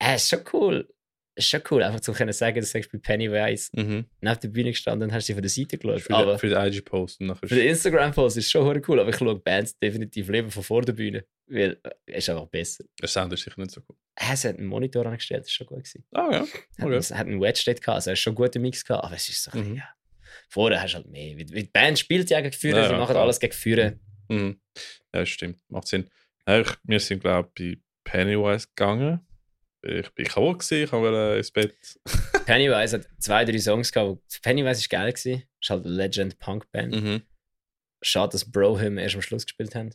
äh, 0.00 0.16
ist 0.16 0.28
schon 0.28 0.40
cool. 0.52 0.92
Ist 1.36 1.48
schon 1.48 1.62
cool, 1.70 1.82
einfach 1.82 2.00
zu 2.00 2.12
können 2.12 2.32
sagen, 2.32 2.60
dass 2.60 2.72
du 2.72 2.80
bei 2.92 2.98
Pennywise 2.98 3.70
Mhm. 3.74 4.06
neben 4.20 4.40
der 4.40 4.48
Bühne 4.48 4.70
gestanden 4.70 5.08
und 5.08 5.14
hast 5.14 5.26
sie 5.26 5.32
von 5.32 5.42
der 5.42 5.48
Seite 5.50 5.78
geschaut. 5.78 6.02
Für, 6.02 6.14
aber 6.14 6.32
den, 6.32 6.38
für 6.38 6.48
den 6.48 6.58
IG-Post. 6.66 7.18
für 7.18 7.54
den 7.54 7.68
Instagram-Post 7.68 8.36
ist 8.36 8.46
es 8.46 8.50
schon 8.50 8.82
cool, 8.88 9.00
aber 9.00 9.10
ich 9.10 9.16
schaue 9.16 9.38
Bands 9.38 9.78
definitiv 9.78 10.28
lieber 10.28 10.50
von 10.50 10.62
vor 10.62 10.82
der 10.82 10.92
Bühne, 10.92 11.24
weil 11.46 11.80
äh, 12.06 12.18
ist 12.18 12.28
einfach 12.28 12.46
besser. 12.48 12.84
Der 13.00 13.08
Sound 13.08 13.32
ist 13.32 13.44
sicher 13.44 13.58
nicht 13.60 13.70
so 13.70 13.80
cool. 13.88 13.96
Äh, 14.16 14.32
Es 14.34 14.44
hat 14.44 14.58
einen 14.58 14.66
Monitor 14.66 15.06
angestellt, 15.06 15.42
das 15.42 15.48
ist 15.48 15.54
schon 15.54 15.66
gut 15.68 15.78
gewesen. 15.84 16.04
Ah 16.12 16.28
ja. 16.32 16.40
Hat, 16.40 16.48
Okay. 16.86 16.94
es 16.96 17.10
hat 17.12 17.26
einen 17.26 17.40
Wedge-State 17.40 17.80
gehabt, 17.80 17.94
also 17.96 18.10
es 18.10 18.18
hat 18.18 18.22
schon 18.22 18.32
einen 18.32 18.36
guten 18.44 18.60
Mix 18.62 18.84
gehabt, 18.84 19.04
aber 19.04 19.14
es 19.14 19.28
ist 19.28 19.42
so, 19.44 19.56
Mhm. 19.56 19.76
ja. 19.76 19.84
Vorher 20.52 20.82
hast 20.82 20.92
du 20.92 20.96
halt 20.96 21.06
mehr. 21.08 21.36
Wie 21.36 21.44
die 21.44 21.62
Band 21.64 21.98
spielt 21.98 22.28
ja 22.28 22.40
gegen 22.40 22.52
Führer, 22.52 22.84
sie 22.86 22.92
ja, 22.92 22.98
machen 22.98 23.12
klar. 23.12 23.22
alles 23.22 23.38
gegen 23.38 23.52
Führer. 23.52 23.92
Mhm. 24.28 24.60
Ja, 25.14 25.24
stimmt. 25.24 25.58
Macht 25.68 25.86
Sinn. 25.86 26.10
Ja, 26.46 26.60
ich, 26.60 26.68
wir 26.82 26.98
sind, 27.00 27.20
glaube 27.20 27.50
ich, 27.58 27.76
bei 27.76 27.80
Pennywise 28.04 28.66
gegangen. 28.74 29.20
Ich 29.82 30.10
bin 30.10 30.26
kaputt 30.26 30.58
gewesen, 30.58 30.84
ich 30.84 30.92
habe 30.92 31.36
ins 31.38 31.50
Bett. 31.52 31.74
Pennywise 32.46 32.98
hat 32.98 33.06
zwei, 33.18 33.44
drei 33.44 33.58
Songs 33.58 33.92
gehabt. 33.92 34.20
Pennywise 34.42 34.80
ist 34.80 34.90
geil 34.90 35.12
gewesen. 35.12 35.44
Ist 35.60 35.70
halt 35.70 35.86
eine 35.86 35.94
Legend-Punk-Band. 35.94 36.94
Mhm. 37.02 37.22
Schade, 38.02 38.32
dass 38.32 38.50
Brohim 38.50 38.98
erst 38.98 39.14
am 39.14 39.22
Schluss 39.22 39.44
gespielt 39.46 39.74
haben. 39.74 39.90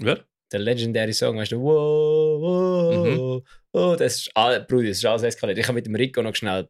Wer? 0.00 0.24
Der 0.52 0.60
legendary 0.60 1.12
Song, 1.12 1.36
weißt 1.38 1.52
du, 1.52 1.60
wow, 1.60 2.40
wow, 2.40 3.40
Mhm. 3.40 3.46
oh, 3.72 3.96
das 3.98 4.16
ist, 4.20 4.30
all, 4.36 4.60
Bruder, 4.64 4.88
das 4.88 4.98
ist 4.98 5.04
alles 5.04 5.22
eskaliert. 5.22 5.58
Ich 5.58 5.66
habe 5.66 5.74
mit 5.74 5.86
dem 5.86 5.94
Rico 5.96 6.22
noch 6.22 6.34
schnell 6.36 6.68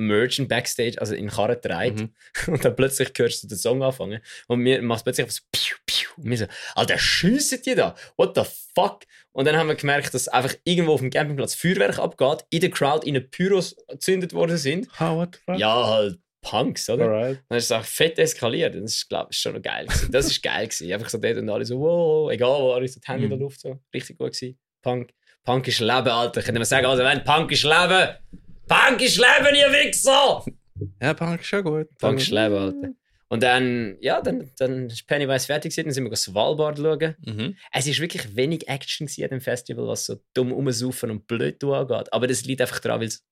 Merchant 0.00 0.48
Backstage, 0.48 1.00
also 1.00 1.14
in 1.14 1.26
den 1.26 1.30
Karren 1.30 1.54
getragen. 1.60 2.14
Mhm. 2.46 2.52
Und 2.54 2.64
dann 2.64 2.74
plötzlich 2.76 3.10
hörst 3.16 3.42
du 3.42 3.48
den 3.48 3.58
Song 3.58 3.82
anfangen. 3.82 4.20
Und 4.48 4.60
mir 4.60 4.80
macht 4.82 5.04
plötzlich 5.04 5.24
einfach 5.24 5.36
so, 5.36 5.42
piu, 5.52 5.76
piu. 5.86 6.08
Und 6.16 6.30
wir 6.30 6.38
so, 6.38 6.46
Alter, 6.74 6.98
schiessen 6.98 7.60
die 7.64 7.74
da? 7.74 7.94
What 8.16 8.34
the 8.36 8.42
fuck? 8.74 9.02
Und 9.32 9.46
dann 9.46 9.56
haben 9.56 9.68
wir 9.68 9.76
gemerkt, 9.76 10.12
dass 10.14 10.26
einfach 10.28 10.54
irgendwo 10.64 10.94
auf 10.94 11.00
dem 11.00 11.10
Campingplatz 11.10 11.54
Feuerwerk 11.54 11.98
abgeht, 11.98 12.44
in 12.50 12.60
der 12.60 12.70
Crowd 12.70 13.06
in 13.08 13.30
Pyros 13.30 13.76
gezündet 13.88 14.32
worden 14.32 14.56
sind. 14.56 14.88
Ah, 14.98 15.14
what 15.14 15.34
the 15.36 15.40
fuck? 15.46 15.58
Ja, 15.58 15.86
halt 15.86 16.18
Punks, 16.42 16.88
oder? 16.88 17.04
Alright. 17.04 17.42
Dann 17.48 17.58
ist 17.58 17.64
es 17.66 17.72
auch 17.72 17.84
fett 17.84 18.18
eskaliert. 18.18 18.74
Das 18.74 18.82
ist, 18.94 19.08
glaube 19.08 19.28
ich, 19.30 19.38
schon 19.38 19.54
noch 19.54 19.62
geil. 19.62 19.84
Gewesen. 19.86 20.10
Das 20.10 20.26
ist 20.26 20.42
geil. 20.42 20.66
Gewesen. 20.66 20.90
Einfach 20.92 21.10
so 21.10 21.18
dort 21.18 21.36
und 21.36 21.50
alle 21.50 21.64
so, 21.66 21.78
wow, 21.78 22.30
egal 22.30 22.62
wo, 22.62 22.72
alle 22.72 22.88
so 22.88 22.98
die 22.98 23.06
Hände 23.06 23.24
in 23.24 23.30
der 23.30 23.36
Mhm. 23.36 23.44
Luft. 23.44 23.60
So. 23.60 23.78
Richtig 23.92 24.16
gut 24.16 24.32
gewesen. 24.32 24.58
Punk. 24.82 25.10
Punk 25.44 25.68
ist 25.68 25.80
Leben, 25.80 26.08
Alter. 26.08 26.40
Könnte 26.42 26.58
man 26.58 26.64
sagen, 26.64 26.86
also 26.86 27.02
wenn 27.04 27.22
Punk 27.24 27.52
ist 27.52 27.62
Leben. 27.62 28.16
Punk 28.70 29.02
ist 29.02 29.16
Leben, 29.16 29.56
ihr 29.56 29.72
Wichser! 29.72 30.44
Ja, 31.02 31.12
Punk 31.12 31.40
ist 31.40 31.46
schon 31.48 31.64
gut. 31.64 31.88
Punk 31.98 32.20
ist 32.20 32.30
Leben, 32.30 32.54
Alter. 32.54 32.90
Und 33.28 33.42
dann, 33.42 33.96
ja, 34.00 34.20
dann, 34.20 34.48
dann 34.58 34.86
ist 34.86 35.08
Pennywise 35.08 35.46
fertig 35.46 35.72
gewesen, 35.72 35.86
dann 35.86 35.94
sind 35.94 36.08
wir 36.08 36.16
Svalbard 36.16 36.78
schauen. 36.78 37.16
Mhm. 37.18 37.56
Es 37.72 37.88
ist 37.88 38.00
wirklich 38.00 38.36
wenig 38.36 38.68
Action 38.68 39.08
an 39.08 39.28
dem 39.28 39.40
Festival, 39.40 39.88
was 39.88 40.06
so 40.06 40.20
dumm 40.34 40.52
rumsaufen 40.52 41.10
und 41.10 41.26
blöd 41.26 41.62
angeht. 41.64 42.12
Aber 42.12 42.28
das 42.28 42.44
liegt 42.44 42.60
einfach 42.60 42.78
daran, 42.78 43.00
weil 43.00 43.08
es 43.08 43.24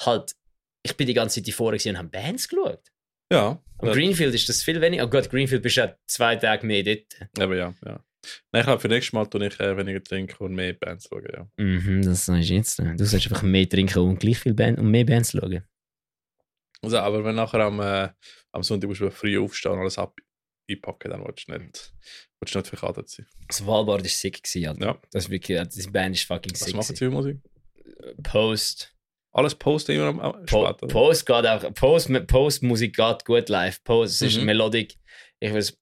halt, 0.00 0.36
ich 0.84 0.96
bin 0.96 1.08
die 1.08 1.14
ganze 1.14 1.42
Zeit 1.42 1.56
gewesen 1.56 1.90
und 1.90 1.98
habe 1.98 2.08
Bands 2.08 2.48
geschaut. 2.48 2.92
Ja. 3.32 3.60
Am. 3.78 3.92
Greenfield 3.92 4.34
ist 4.34 4.48
das 4.48 4.62
viel 4.62 4.80
weniger. 4.80 5.04
Oh 5.04 5.08
Gott, 5.08 5.30
Greenfield 5.30 5.64
bist 5.64 5.76
ja 5.76 5.96
zwei 6.06 6.36
Tage 6.36 6.64
mehr 6.64 6.84
dort. 6.84 7.28
Aber 7.40 7.56
ja, 7.56 7.74
ja. 7.84 8.04
Nein, 8.52 8.60
ich 8.60 8.66
glaube, 8.66 8.80
für 8.80 8.88
nächstes 8.88 9.12
Mal 9.12 9.26
tue 9.26 9.46
ich 9.46 9.58
äh, 9.60 9.76
weniger 9.76 10.02
trinken 10.02 10.42
und 10.44 10.54
mehr 10.54 10.72
Bands 10.74 11.08
schauen, 11.08 11.26
ja. 11.32 11.48
Mhm, 11.56 12.02
das 12.02 12.26
du 12.26 12.34
jetzt. 12.34 12.78
Du 12.78 13.04
sollst 13.04 13.26
einfach 13.26 13.42
mehr 13.42 13.68
trinken 13.68 13.98
und 14.00 14.18
gleich 14.20 14.38
viel 14.38 14.54
Band 14.54 14.78
und 14.78 14.90
mehr 14.90 15.04
Bands 15.04 15.32
schauen. 15.32 15.62
Also, 16.82 16.98
aber 16.98 17.24
wenn 17.24 17.34
nachher 17.36 17.60
am, 17.60 17.80
äh, 17.80 18.08
am 18.52 18.62
Sonntag 18.62 18.88
musst 18.88 19.00
du 19.00 19.10
früh 19.10 19.38
aufstehen 19.38 19.72
und 19.72 19.78
alles 19.80 19.98
ab 19.98 20.14
einpacken, 20.70 21.10
dann 21.10 21.24
willst 21.24 21.48
du 21.48 21.52
nicht, 21.52 21.92
willst 22.40 22.54
du 22.54 22.58
nicht 22.58 22.68
verkatert 22.68 23.08
sein. 23.08 23.26
Das 23.48 23.64
Wahlbord 23.66 24.02
war 24.02 24.08
sick. 24.08 24.42
Gewesen, 24.42 24.68
Alter. 24.68 24.86
Ja. 24.86 24.98
Das 25.12 25.24
ist 25.24 25.30
wirklich, 25.30 25.60
die 25.68 25.90
Band 25.90 26.14
ist 26.16 26.24
fucking 26.24 26.52
Was 26.52 26.60
sick. 26.60 26.74
machen 26.74 26.94
gewesen. 26.94 26.96
sie 26.96 27.04
für 27.04 27.10
Musik? 27.10 27.38
Post. 28.22 28.94
Alles 29.32 29.54
posten 29.54 29.92
immer 29.92 30.06
am 30.06 30.20
am- 30.20 30.46
Po 30.46 30.66
spät? 30.66 30.90
Post 30.90 31.26
geht 31.26 31.46
auch. 31.46 31.74
Post, 31.74 32.26
Post 32.26 32.62
Musik 32.62 32.94
geht 32.96 33.24
gut 33.24 33.48
live. 33.48 33.82
Post, 33.82 34.14
es 34.14 34.22
ist 34.34 34.38
Mhm. 34.40 34.44
Melodic. 34.46 34.96
Ich 35.40 35.52
weiß. 35.52 35.76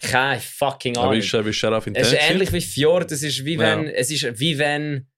Keine 0.00 0.40
fucking 0.40 0.96
Aber 0.96 1.08
Ahnung. 1.10 1.14
wie 1.22 1.24
ist, 1.24 1.32
äh, 1.34 1.48
ist 1.48 1.56
Sheriff 1.56 1.86
Es 1.94 2.12
ist 2.12 2.30
ähnlich 2.30 2.52
wie 2.52 2.60
Fjord. 2.60 3.12
Es 3.12 3.22
ist 3.22 3.44
wie 3.44 3.54
Ja. 3.54 3.60
wenn. 3.60 3.86
Es 3.88 4.10
ist 4.10 4.38
wie 4.40 4.58
wenn. 4.58 5.08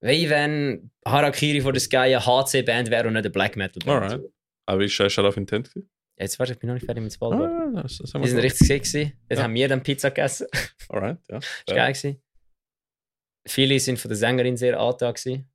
Wie 0.00 0.28
wenn 0.28 0.90
Harakiri 1.06 1.60
for 1.60 1.72
the 1.72 1.80
Sky 1.80 1.96
eine 1.96 2.26
HC-Band 2.26 2.90
wäre 2.90 3.06
und 3.06 3.14
nicht 3.14 3.24
eine 3.24 3.30
Black 3.30 3.56
Metal-Band. 3.56 4.12
Alright. 4.12 4.30
Aber 4.66 4.82
ist 4.84 4.92
Sheriff 4.92 5.36
Intense? 5.36 5.70
gewesen? 5.72 5.88
Jetzt 6.18 6.38
warte, 6.38 6.52
ich 6.52 6.58
bin 6.58 6.68
noch 6.68 6.74
nicht 6.74 6.84
fertig 6.86 7.02
mit 7.02 7.12
Svalbard. 7.12 7.50
Ah, 7.76 7.82
das, 7.82 7.98
das 7.98 8.12
haben 8.12 8.22
Wir 8.22 8.28
sind 8.28 8.38
richtig 8.40 8.66
sick 8.66 8.82
gewesen. 8.82 9.12
Dort 9.28 9.38
Ja. 9.38 9.44
haben 9.44 9.54
wir 9.54 9.68
dann 9.68 9.82
Pizza 9.82 10.10
gegessen. 10.10 10.46
Alright, 10.88 11.18
ja. 11.30 11.38
Das 11.38 11.48
ja. 11.68 11.74
war 11.74 11.76
geil. 11.76 11.92
Gewesen. 11.92 12.22
Viele 13.48 13.80
sind 13.80 13.98
von 13.98 14.08
der 14.08 14.16
Sängerin 14.16 14.56
sehr 14.56 14.78
angetan. 14.78 15.14
gewesen. 15.14 15.51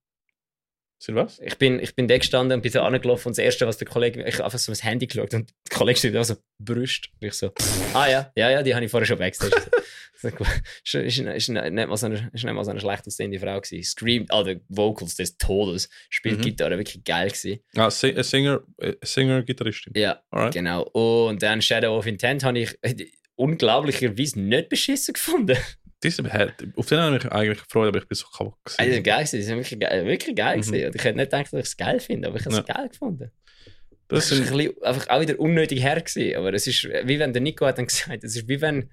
Sind 0.99 1.15
was? 1.15 1.40
Ich 1.40 1.57
bin, 1.57 1.80
ich 1.80 1.95
bin 1.95 2.07
da 2.07 2.18
gestanden 2.18 2.56
und 2.57 2.61
bin 2.64 2.72
so 2.72 2.82
angelaufen 2.82 3.28
und 3.28 3.38
das 3.38 3.44
Erste, 3.44 3.68
was 3.68 3.78
der 3.78 3.88
Kollege, 3.88 4.24
ich 4.28 4.36
habe 4.36 4.45
einfach 4.45 4.57
so 4.57 4.72
ins 4.72 4.84
Handy 4.84 5.06
geschaut 5.06 5.32
und 5.36 5.53
der 5.69 5.78
Kollege 5.78 5.99
steht 5.99 6.15
da 6.15 6.24
so, 6.24 6.36
Brüste. 6.57 7.10
Und 7.22 7.28
ich 7.28 7.34
so, 7.34 7.52
ah 7.94 8.07
ja, 8.10 8.32
ja, 8.36 8.49
ja, 8.49 8.64
die 8.64 8.74
habe 8.74 8.84
ich 8.86 8.90
vorher 8.91 9.06
schon 9.06 9.18
backstage. 9.19 9.56
So, 10.19 10.32
gut. 10.32 10.48
ist, 10.84 10.95
ist, 10.95 11.19
ist, 11.19 11.49
nicht 11.49 11.72
mal 11.72 11.95
so 11.95 12.07
eine, 12.07 12.32
ist 12.34 12.44
nicht 12.44 12.52
mal 12.52 12.64
so 12.65 12.72
eine 12.72 12.80
schlecht 12.80 13.06
aussehende 13.06 13.38
Frau 13.40 13.61
gewesen. 13.61 13.84
Screamt, 13.84 14.32
ah, 14.32 14.41
die 14.41 14.60
Vocals 14.68 15.14
des 15.15 15.38
Todes, 15.38 15.90
spielt 16.10 16.40
Mhm. 16.40 16.41
Gitarre, 16.41 16.76
wirklich 16.80 17.03
geil 17.03 17.28
gewesen. 17.30 17.60
Ah, 17.76 17.91
Sing, 17.91 18.15
äh, 18.18 18.24
Singer, 18.24 18.61
äh, 18.78 18.94
Singer, 19.03 19.44
Gitarristin. 19.44 19.94
Ja, 19.95 20.19
Alright. 20.32 20.56
genau. 20.56 20.82
Und 20.86 21.44
dann 21.44 21.61
Shadow 21.61 21.95
of 21.95 22.07
Intent 22.07 22.44
habe 22.44 22.57
ich 22.57 22.76
äh, 22.82 22.95
unglaublicherweise 23.36 24.40
nicht 24.40 24.69
beschissen 24.69 25.14
gefunden. 25.14 25.56
Diese, 26.03 26.24
hä, 26.32 26.48
auf 26.76 26.86
den 26.86 26.99
habe 26.99 27.18
ich 27.18 27.24
mich 27.24 27.32
eigentlich 27.32 27.64
gefreut, 27.64 27.88
aber 27.88 27.98
ich 27.98 28.07
bin 28.07 28.15
so 28.15 28.28
kaputt. 28.28 28.53
gewesen. 28.65 28.80
Also 28.82 29.02
geil 29.02 29.15
gewesen, 29.18 29.38
sie 29.38 29.41
sind 29.44 29.57
wirklich 29.57 29.80
geil, 29.80 30.06
wirklich 30.06 30.36
geil 30.36 30.57
Mhm. 30.57 30.61
gewesen. 30.61 30.86
Und 30.88 30.95
ich 30.95 31.03
hätte 31.03 31.18
nicht 31.18 31.32
gedacht, 31.32 31.45
dass 31.53 31.60
ich 31.60 31.65
es 31.65 31.78
geil 31.78 31.99
finde, 31.99 32.28
aber 32.28 32.38
ich 32.38 32.45
habe 32.45 32.56
es 32.56 32.64
Ja. 32.68 32.74
geil 32.76 32.90
gefunden. 32.90 33.32
das 34.10 34.26
ist 34.26 34.32
ein 34.40 34.45
sind, 34.45 34.57
bisschen, 34.57 34.84
einfach 34.84 35.10
auch 35.10 35.22
wieder 35.22 35.40
unnötig 35.40 35.82
her 35.82 35.99
gewesen. 35.99 36.36
Aber 36.38 36.53
es 36.53 36.68
ist 36.68 36.84
wie 36.84 37.19
wenn 37.19 37.34
der 37.34 37.41
Nico 37.41 37.65
hat 37.65 37.78
dann 37.80 37.88
gesagt, 37.88 38.24
es 38.24 38.36
ist 38.36 38.48
wie 38.48 38.61
wenn 38.61 38.90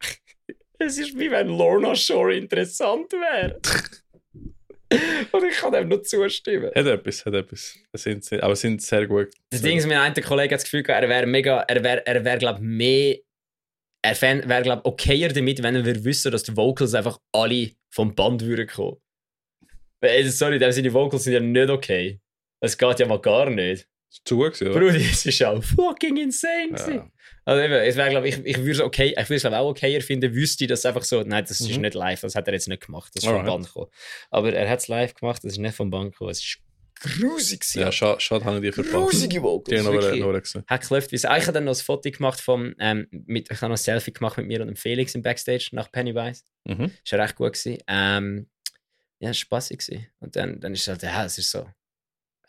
es 0.78 0.98
ist 0.98 1.16
wie 1.18 1.30
wenn 1.30 1.46
Lorna 1.48 1.94
Shore 1.94 2.34
interessant 2.36 3.12
wäre. 3.12 3.60
Und 5.32 5.44
ich 5.44 5.56
kann 5.56 5.72
dem 5.72 5.88
nur 5.88 6.02
zustimmen. 6.02 6.66
hat 6.74 6.86
etwas, 6.86 7.24
hat 7.24 7.32
etwas. 7.32 7.78
Sind, 7.94 8.24
sind, 8.24 8.42
aber 8.42 8.54
sind 8.56 8.82
sehr 8.82 9.06
gut. 9.06 9.28
Das 9.48 9.62
Ding 9.62 9.78
ist, 9.78 9.86
mein 9.86 9.96
einer 9.96 10.14
Kollege 10.20 10.54
hat 10.54 10.60
das 10.60 10.64
Gefühl 10.64 10.82
gehabt, 10.82 11.02
er 11.02 11.08
wäre 11.08 11.26
mega, 11.26 11.60
er 11.62 11.82
wäre, 11.82 12.06
er 12.06 12.22
wäre 12.24 12.36
glaube 12.38 12.60
mehr, 12.60 13.16
er 14.02 14.20
wäre 14.20 14.62
glaube 14.62 14.84
okayer 14.84 15.28
damit, 15.28 15.62
wenn 15.62 15.76
er 15.76 15.84
würde 15.84 16.04
wissen, 16.04 16.32
dass 16.32 16.42
die 16.42 16.56
Vocals 16.56 16.94
einfach 16.94 17.18
alle 17.32 17.70
vom 17.90 18.14
Band 18.14 18.42
würden 18.42 18.66
kommen. 18.66 18.96
Weil, 20.00 20.28
Sorry, 20.30 20.58
dem 20.58 20.72
seine 20.72 20.92
Vocals 20.92 21.24
sind 21.24 21.32
ja 21.34 21.40
nicht 21.40 21.70
okay. 21.70 22.20
Das 22.60 22.76
geht 22.76 22.98
ja 22.98 23.06
mal 23.06 23.20
gar 23.20 23.48
nicht. 23.48 23.86
Ist 24.10 24.22
zu 24.26 24.36
gut 24.36 24.60
oder? 24.60 24.72
Brudi, 24.72 24.96
es 25.10 25.24
ist 25.24 25.42
auch 25.44 25.62
fucking 25.62 26.16
insane. 26.16 26.72
Ja. 26.76 27.08
Also 27.44 27.62
eben, 27.62 27.72
es 27.72 27.96
wäre, 27.96 28.10
glaube 28.10 28.28
ich, 28.28 28.38
ich 28.44 28.58
würde 28.58 28.70
es 28.72 28.80
okay, 28.80 29.14
ich 29.18 29.28
würde 29.30 29.34
es 29.36 29.44
auch 29.46 29.70
okayer 29.70 30.00
finden, 30.00 30.34
wüsste 30.34 30.64
ich 30.64 30.68
das 30.68 30.84
einfach 30.84 31.02
so, 31.02 31.22
nein, 31.22 31.44
das 31.48 31.60
ist 31.60 31.74
Mhm. 31.74 31.80
nicht 31.80 31.94
live, 31.94 32.20
das 32.20 32.34
hat 32.34 32.46
er 32.46 32.54
jetzt 32.54 32.68
nicht 32.68 32.84
gemacht, 32.84 33.10
das 33.14 33.22
ist 33.22 33.28
vom 33.28 33.38
Alright. 33.38 33.50
Band 33.52 33.66
gekommen. 33.66 33.90
Aber 34.30 34.52
er 34.52 34.68
hat 34.68 34.80
es 34.80 34.88
live 34.88 35.14
gemacht, 35.14 35.42
das 35.42 35.52
ist 35.52 35.58
nicht 35.58 35.74
vom 35.74 35.90
Band 35.90 36.12
gekommen, 36.12 36.30
es 36.30 36.38
ist 36.40 36.58
grusig 37.02 37.60
gewesen. 37.60 37.80
Ja, 37.80 37.92
schade, 37.92 38.20
schade 38.20 38.44
habe 38.44 38.56
ich 38.56 38.62
die 38.62 38.72
verpasst. 38.72 38.94
grusige 38.94 39.28
Die 39.28 39.42
Vocals. 39.42 39.78
haben 39.86 39.94
noch 39.94 40.02
wirklich. 40.02 40.20
noch 40.22 40.40
gesehen. 40.40 40.64
Hat 40.66 40.82
es- 41.12 41.24
Ah, 41.24 41.36
Ich 41.36 41.42
habe 41.44 41.52
dann 41.52 41.64
noch 41.64 41.72
ein 41.76 41.82
Foto 41.84 42.10
gemacht 42.10 42.40
vom, 42.40 42.74
ähm, 42.78 43.06
mit, 43.10 43.50
ich 43.50 43.56
habe 43.60 43.70
noch 43.70 43.76
ein 43.78 43.82
Selfie 43.82 44.12
gemacht 44.12 44.36
mit 44.36 44.46
mir 44.46 44.60
und 44.60 44.68
dem 44.68 44.76
Felix 44.76 45.14
im 45.14 45.22
Backstage 45.22 45.68
nach 45.72 45.90
Pennywise. 45.92 46.42
Mhm. 46.64 46.90
Das 47.04 47.12
war 47.12 47.18
recht 47.20 47.34
gut. 47.36 47.52
Gewesen. 47.54 47.78
Ähm, 47.86 48.48
ja, 49.20 49.30
es 49.30 49.36
war 49.38 49.60
spaßig. 49.60 49.78
Gewesen. 49.78 50.06
Und 50.20 50.36
dann, 50.36 50.60
dann 50.60 50.72
ist 50.72 50.82
es 50.82 50.88
halt, 50.88 51.02
ja, 51.02 51.24
es 51.24 51.38
ist 51.38 51.50
so. 51.50 51.58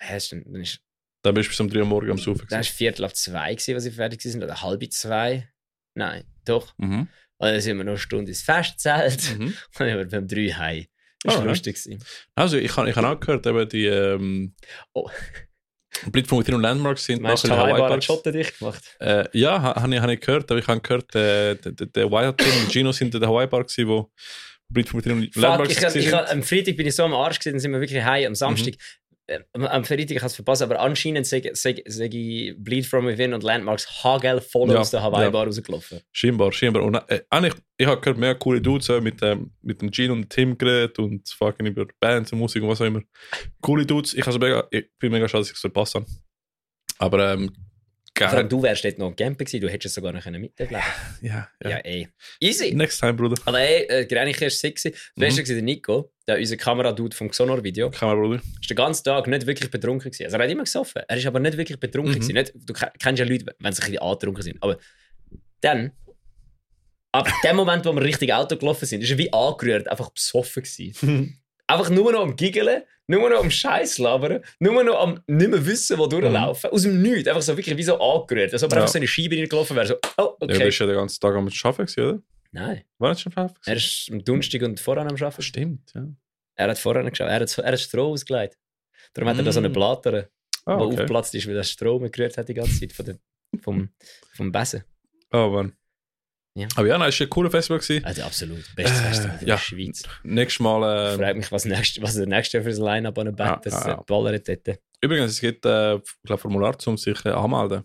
Ja, 0.01 0.15
es 0.15 0.23
ist 0.23 0.31
dann, 0.33 0.43
dann 0.45 0.61
ist, 0.61 0.79
Dann 1.23 1.33
bist 1.33 1.47
du 1.47 1.51
bis 1.51 1.59
um 1.59 1.69
3 1.69 1.79
Uhr 1.79 1.85
morgens 1.85 2.11
am 2.11 2.17
Saufen. 2.17 2.47
dann 2.49 2.59
ist 2.61 2.67
gewesen. 2.67 2.77
Viertel 2.77 3.05
ab 3.05 3.15
zwei, 3.15 3.53
gewesen, 3.55 3.75
was 3.75 3.85
ich 3.85 3.95
fertig 3.95 4.25
war, 4.25 4.43
oder 4.43 4.61
halb 4.61 4.91
zwei. 4.93 5.49
Nein, 5.95 6.23
doch. 6.45 6.73
Mhm. 6.77 7.07
Und 7.37 7.47
dann 7.49 7.59
sind 7.61 7.77
wir 7.77 7.83
noch 7.83 7.91
eine 7.93 7.99
Stunde 7.99 8.31
ins 8.31 8.41
Festzelt. 8.41 9.37
Mhm. 9.37 9.45
Und 9.47 9.55
dann 9.79 9.87
sind 9.89 9.97
wir 9.97 10.07
beim 10.07 10.27
drei 10.27 10.47
heim. 10.49 10.85
Das 11.23 11.33
war 11.35 11.41
Alright. 11.41 11.49
lustig. 11.57 11.75
Gewesen. 11.83 12.03
Also, 12.35 12.57
ich 12.57 12.75
habe 12.75 12.89
ich 12.89 12.95
hab 12.95 13.05
auch 13.05 13.19
gehört, 13.19 13.45
eben 13.47 13.69
die 13.69 13.85
ähm, 13.85 14.53
Oh. 14.93 15.09
Blit 16.11 16.27
von 16.27 16.39
Within 16.39 16.55
und 16.55 16.61
Landmarks 16.63 17.05
sind 17.05 17.21
Meinst 17.21 17.43
du, 17.43 17.47
nachher 17.49 17.67
in 17.69 17.75
Hawaii 17.75 17.89
Parks. 17.89 18.05
Schotten 18.05 18.33
dicht 18.33 18.57
gemacht? 18.59 18.83
Äh, 18.99 19.25
ja, 19.33 19.61
ha- 19.61 19.81
habe 19.81 19.93
ich, 19.95 20.01
hab 20.01 20.09
ich 20.09 20.19
gehört, 20.19 20.49
aber 20.51 20.59
ich 20.59 20.67
habe 20.67 20.81
gehört, 20.81 21.15
äh, 21.15 21.55
der, 21.55 21.71
der, 21.71 22.11
Wild 22.11 22.37
Team 22.39 22.51
und 22.63 22.71
Gino 22.71 22.91
sind 22.91 23.13
in 23.13 23.21
der 23.21 23.29
Hawaii 23.29 23.47
gewesen, 23.47 23.87
wo 23.87 24.11
Blit 24.69 24.89
von 24.89 24.99
Within 24.99 25.13
und 25.13 25.33
Fuck, 25.33 25.41
Landmarks 25.43 25.71
ich, 25.77 25.83
hab- 25.85 25.95
ich, 25.95 26.03
sind. 26.05 26.13
hab- 26.15 26.29
am 26.31 26.41
Freitag 26.43 26.75
bin 26.75 26.87
ich 26.87 26.95
so 26.95 27.03
am 27.03 27.13
Arsch 27.13 27.37
gewesen, 27.39 27.53
dann 27.53 27.59
sind 27.59 27.71
wir 27.73 27.79
wirklich 27.79 28.03
heim. 28.03 28.27
Am 28.27 28.35
Samstag, 28.35 28.73
äh, 28.73 28.77
am, 29.53 29.85
Freitag, 29.85 30.11
ich 30.11 30.23
es 30.23 30.35
verpasst, 30.35 30.61
aber 30.61 30.79
anscheinend 30.79 31.25
sage 31.25 31.51
sag, 31.53 31.77
sag 31.85 32.13
ich 32.13 32.53
Bleed 32.57 32.85
From 32.85 33.07
Within 33.07 33.33
und 33.33 33.43
Landmarks 33.43 34.03
hagel 34.03 34.41
voll 34.41 34.69
Ja, 34.71 34.79
aus 34.79 34.91
der 34.91 35.01
Hawaii 35.01 35.23
ja. 35.25 35.29
Bar 35.29 35.45
rausgelaufen. 35.45 36.01
Scheinbar, 36.11 36.51
scheinbar. 36.51 36.83
Und 36.83 36.95
äh, 37.07 37.21
eigentlich, 37.29 37.53
ich 37.77 37.87
habe 37.87 38.01
gehört, 38.01 38.17
mehr 38.17 38.35
coole 38.35 38.61
Dudes 38.61 38.89
äh, 38.89 38.99
mit, 39.01 39.21
ähm, 39.21 39.51
mit 39.61 39.81
dem 39.81 39.91
Gino 39.91 40.13
und 40.13 40.29
Tim 40.29 40.57
geredet 40.57 40.99
und 40.99 41.27
fucking 41.29 41.67
über 41.67 41.85
Bands 41.99 42.31
und 42.33 42.39
Musik 42.39 42.63
und 42.63 42.69
was 42.69 42.81
auch 42.81 42.85
immer. 42.85 43.01
Coole 43.61 43.85
Dudes. 43.85 44.13
Ich, 44.13 44.25
also 44.27 44.39
mega, 44.39 44.67
ich 44.71 44.85
bin 44.99 45.11
mega 45.11 45.27
schade, 45.27 45.41
dass 45.41 45.49
ich 45.49 45.55
es 45.55 45.61
verpasst 45.61 45.95
habe. 45.95 46.05
Aber 46.99 47.33
ähm, 47.33 47.51
allem 48.21 48.47
du 48.49 48.61
wärst 48.61 48.83
dort 48.85 48.99
noch 48.99 49.07
am 49.07 49.15
Campen 49.15 49.45
gewesen, 49.45 49.61
du 49.61 49.69
hättest 49.69 49.87
es 49.87 49.93
sogar 49.95 50.13
noch 50.13 50.23
miterleben 50.25 50.83
Ja, 51.21 51.49
Ja, 51.63 51.69
ja. 51.69 51.77
ey. 51.77 52.07
Easy. 52.39 52.73
Next 52.75 52.99
time, 52.99 53.13
Bruder. 53.13 53.41
Aber 53.45 53.59
ey, 53.59 53.85
äh, 53.87 54.05
Granich 54.05 54.39
war 54.39 54.49
sick. 54.49 54.75
Das 54.83 54.93
Mhm. 55.15 55.37
War 55.37 55.43
der 55.43 55.61
Nico, 55.61 56.12
der 56.27 56.37
unser 56.37 56.55
Kameradude 56.57 57.15
vom 57.15 57.29
Xonor-Video. 57.29 57.89
Kamera, 57.91 58.15
Bruder. 58.15 58.41
ist 58.61 58.69
den 58.69 58.77
ganzen 58.77 59.03
Tag 59.03 59.27
nicht 59.27 59.45
wirklich 59.45 59.69
betrunken 59.69 60.09
gewesen. 60.11 60.23
Also 60.25 60.37
er 60.37 60.43
hat 60.43 60.49
immer 60.51 60.63
gesoffen. 60.63 61.01
Er 61.07 61.17
ist 61.17 61.25
aber 61.25 61.39
nicht 61.39 61.57
wirklich 61.57 61.79
betrunken 61.79 62.11
Mhm. 62.13 62.19
gewesen. 62.19 62.33
Nicht, 62.33 62.53
du 62.55 62.73
ke- 62.73 62.91
kennst 63.01 63.19
ja 63.19 63.25
Leute, 63.25 63.45
wenn 63.59 63.73
sie 63.73 63.81
ein 63.81 63.85
bisschen 63.91 64.01
angetrunken 64.01 64.41
sind. 64.43 64.63
Aber 64.63 64.77
dann, 65.61 65.91
ab 67.11 67.27
dem 67.43 67.55
Moment, 67.55 67.85
wo 67.85 67.93
wir 67.93 68.01
richtig 68.03 68.33
Auto 68.33 68.55
gelaufen 68.57 68.85
sind, 68.85 69.01
ist 69.03 69.11
er 69.11 69.17
wie 69.17 69.31
angerührt, 69.33 69.87
einfach 69.87 70.09
besoffen 70.11 70.63
gewesen. 70.63 71.39
einfach 71.67 71.89
nur 71.89 72.11
noch 72.11 72.21
am 72.21 72.35
Giggeln, 72.35 72.83
nur 73.07 73.29
noch 73.29 73.41
am 73.41 73.51
Scheiß 73.51 73.97
labern, 73.97 74.41
nur 74.59 74.83
noch 74.83 74.99
am 74.99 75.19
nicht 75.27 75.49
mehr 75.51 75.65
wissen, 75.65 75.97
wo 75.97 76.07
durchlaufen. 76.07 76.69
Aus 76.69 76.83
dem 76.83 77.01
Nichts. 77.01 77.27
Einfach 77.27 77.41
so 77.41 77.55
wirklich 77.57 77.75
wie 77.77 77.83
so 77.83 77.99
angerührt. 77.99 78.53
Als 78.53 78.63
ob 78.63 78.71
er 78.71 78.75
Mhm. 78.75 78.79
Ja. 78.79 78.81
einfach 78.83 78.91
so 78.93 78.97
in 78.97 79.01
eine 79.01 79.07
Scheibe 79.07 79.35
reingelaufen 79.35 79.75
wäre. 79.75 79.87
So, 79.87 79.95
oh, 80.17 80.37
Ja, 80.41 80.47
du 80.47 80.53
okay. 80.55 80.63
bist 80.65 80.79
ja 80.79 80.85
den 80.85 80.95
ganzen 80.95 81.19
Tag 81.19 81.35
am 81.35 81.49
Arbeiten, 81.63 82.01
oder? 82.01 82.19
Nein, 82.53 82.83
War 82.99 83.09
nicht 83.09 83.21
schon 83.21 83.33
Arbeiten? 83.33 83.59
er 83.65 83.75
ist 83.75 84.09
am 84.11 84.23
Donnerstag 84.23 84.61
und 84.61 84.79
voran 84.79 85.07
am 85.07 85.15
Arbeiten. 85.15 85.41
Stimmt, 85.41 85.91
ja. 85.95 86.07
Er 86.55 86.69
hat 86.69 86.77
vorher 86.77 87.03
geschaut, 87.09 87.27
er 87.27 87.39
hat, 87.41 87.57
er 87.57 87.71
hat 87.71 87.79
Stroh 87.79 88.11
ausgelegt. 88.11 88.57
Darum 89.13 89.29
hat 89.29 89.37
er 89.37 89.43
da 89.43 89.51
so 89.51 89.59
eine 89.59 89.69
Mm. 89.69 89.73
Blatter. 89.73 90.29
Ah, 90.65 90.77
der 90.77 90.85
okay. 90.85 90.93
aufgeplatzt 90.93 91.35
ist, 91.35 91.45
weil 91.47 91.55
der 91.55 91.63
Strom 91.63 92.09
gerührt 92.09 92.37
hat 92.37 92.47
die 92.47 92.53
ganze 92.53 92.79
Zeit 92.79 92.93
von 92.93 93.05
der, 93.05 93.17
vom, 93.61 93.89
vom 94.33 94.51
Besen. 94.51 94.83
Oh, 95.31 95.49
Mann. 95.49 95.73
Ja. 96.55 96.67
Aber 96.75 96.87
ja, 96.87 96.97
nein, 96.99 97.09
es 97.09 97.19
war 97.19 97.25
ein 97.27 97.29
cooler 97.31 97.49
Festival. 97.51 97.79
Gewesen. 97.79 98.05
Also 98.05 98.21
absolut. 98.21 98.63
Bestes 98.75 98.99
Äh, 99.01 99.03
Festival 99.03 99.37
in 99.41 99.47
ja. 99.47 99.55
der 99.55 99.61
Schweiz. 99.61 100.03
Nächstes 100.23 100.59
Mal. 100.61 101.07
Ich 101.09 101.13
Äh, 101.15 101.17
frage 101.17 101.37
mich, 101.39 101.51
was, 101.51 101.65
nächst, 101.65 102.01
was 102.01 102.13
der 102.15 102.27
nächste 102.27 102.61
für 102.61 102.69
ein 102.69 102.75
Line-Up 102.77 103.17
an 103.17 103.25
Ja, 103.25 103.31
Bett 103.55 103.65
das 103.65 103.73
ja, 103.83 103.89
ja. 103.89 103.99
äh, 103.99 104.03
ballert 104.05 104.47
übrigens, 105.01 105.31
es 105.31 105.41
gibt 105.41 105.65
äh, 105.65 105.99
glaub, 106.23 106.39
Formular, 106.39 106.77
um 106.85 106.97
sich 106.97 107.25
äh, 107.25 107.29
anmelden. 107.29 107.83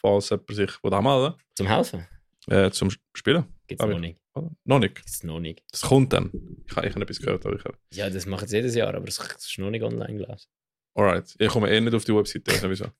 Falls 0.00 0.28
jemand 0.30 0.54
sich 0.54 0.70
anmelden 0.84 1.34
Zum 1.56 1.66
Helfen? 1.66 2.06
Äh, 2.48 2.70
zum 2.70 2.90
Spielen. 3.14 3.44
Gibt 3.66 3.80
es 3.80 3.84
Aber 3.84 3.92
noch 3.94 4.00
nicht. 4.00 4.18
Noch 4.64 4.78
nicht. 4.78 4.94
Gibt's 4.94 5.22
noch 5.24 5.40
nicht. 5.40 5.62
Das 5.70 5.82
kommt 5.82 6.12
dann. 6.12 6.30
Ich 6.68 6.76
habe 6.76 6.86
ich 6.88 6.94
hab 6.94 7.02
etwas 7.02 7.18
gehört. 7.20 7.44
Aber 7.46 7.54
ich 7.56 7.64
hab... 7.64 7.76
Ja, 7.92 8.08
das 8.10 8.26
machen 8.26 8.48
sie 8.48 8.56
jedes 8.56 8.74
Jahr, 8.74 8.94
aber 8.94 9.04
das 9.06 9.16
das 9.18 9.46
ist 9.46 9.58
noch 9.58 9.70
nicht 9.70 9.82
online 9.82 10.14
gelesen. 10.18 10.46
Alright. 10.94 11.34
Ich 11.38 11.48
komme 11.48 11.70
eh 11.70 11.80
nicht 11.80 11.94
auf 11.94 12.04
die 12.04 12.14
Webseite. 12.14 12.52
Wieso. 12.68 12.86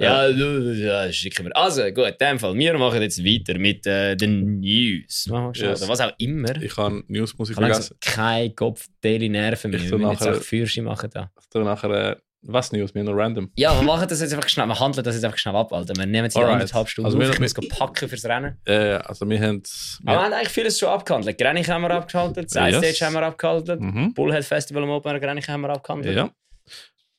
Ja, 0.00 0.26
du- 0.32 0.72
ja, 0.74 1.12
schicken 1.12 1.46
wir. 1.46 1.56
Also, 1.56 1.82
gut, 1.92 2.06
in 2.08 2.14
dem 2.20 2.38
Fall. 2.40 2.54
Wir 2.56 2.76
machen 2.76 3.00
jetzt 3.02 3.22
weiter 3.24 3.56
mit 3.58 3.86
äh, 3.86 4.16
den 4.16 4.58
News. 4.58 5.26
Machen 5.28 5.54
wir. 5.54 5.62
Yes. 5.70 5.82
Oder 5.82 5.90
was 5.92 6.00
auch 6.00 6.12
immer. 6.18 6.60
Ich 6.60 6.76
habe 6.76 7.04
Newsmusik 7.06 7.56
habe 7.56 7.66
vergessen. 7.66 7.96
keinen 8.00 8.56
Kopf, 8.56 8.88
Daily 9.00 9.28
Nerven 9.28 9.70
mehr. 9.70 9.80
Ich 9.80 9.90
Wir 9.90 9.98
müssen 9.98 10.10
jetzt 10.10 10.20
nachher- 10.22 10.36
auch 10.38 10.42
Fürsche 10.42 10.82
machen 10.82 11.10
da. 11.12 11.30
Ich 11.40 11.46
tue 11.50 11.62
nachher. 11.62 12.20
Was 12.42 12.72
News? 12.72 12.94
Wir 12.94 13.00
haben 13.00 13.06
noch 13.06 13.16
random. 13.16 13.52
Ja, 13.56 13.74
wir 13.78 13.82
machen 13.82 14.08
das 14.08 14.20
jetzt 14.20 14.32
einfach 14.32 14.48
schnell. 14.48 14.66
Wir 14.66 14.80
handeln 14.80 15.04
das 15.04 15.14
jetzt 15.14 15.24
einfach 15.24 15.36
schnell 15.38 15.56
ab, 15.56 15.72
Alter. 15.72 15.94
Wir 15.96 16.06
nehmen 16.06 16.24
jetzt 16.24 16.36
die 16.36 16.40
anderthalb 16.42 16.88
Stunden 16.88 17.06
Also 17.06 17.18
auf. 17.18 17.24
wir- 17.34 17.40
muss 17.40 17.54
go 17.54 17.62
packen 17.68 18.08
fürs 18.08 18.24
Rennen. 18.24 18.58
Äh, 18.64 18.94
also, 18.94 19.28
wir 19.28 19.38
haben. 19.40 19.62
Wir 20.02 20.14
haben 20.18 20.32
eigentlich 20.32 20.48
vieles 20.48 20.78
schon 20.78 20.88
abgehandelt. 20.88 21.36
Grenich 21.36 21.68
haben 21.68 21.82
wir 21.82 21.90
abgehandelt, 21.90 22.50
Side 22.50 22.70
Yes. 22.70 22.78
Stage 22.96 23.06
haben 23.06 23.12
wir 23.14 23.22
abgehandelt, 23.26 23.80
Mhm. 23.80 24.14
Bullhead 24.14 24.44
Festival 24.44 24.82
am 24.84 24.90
Open 24.90 25.20
Grenich 25.20 25.48
haben 25.48 25.60
wir 25.60 25.70
abgehandelt. 25.70 26.16
Ja. 26.16 26.30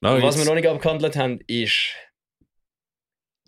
No, 0.03 0.21
was 0.23 0.37
wir 0.39 0.45
noch 0.45 0.55
nicht 0.55 0.67
abgehandelt 0.67 1.15
haben, 1.15 1.39
ist... 1.45 1.93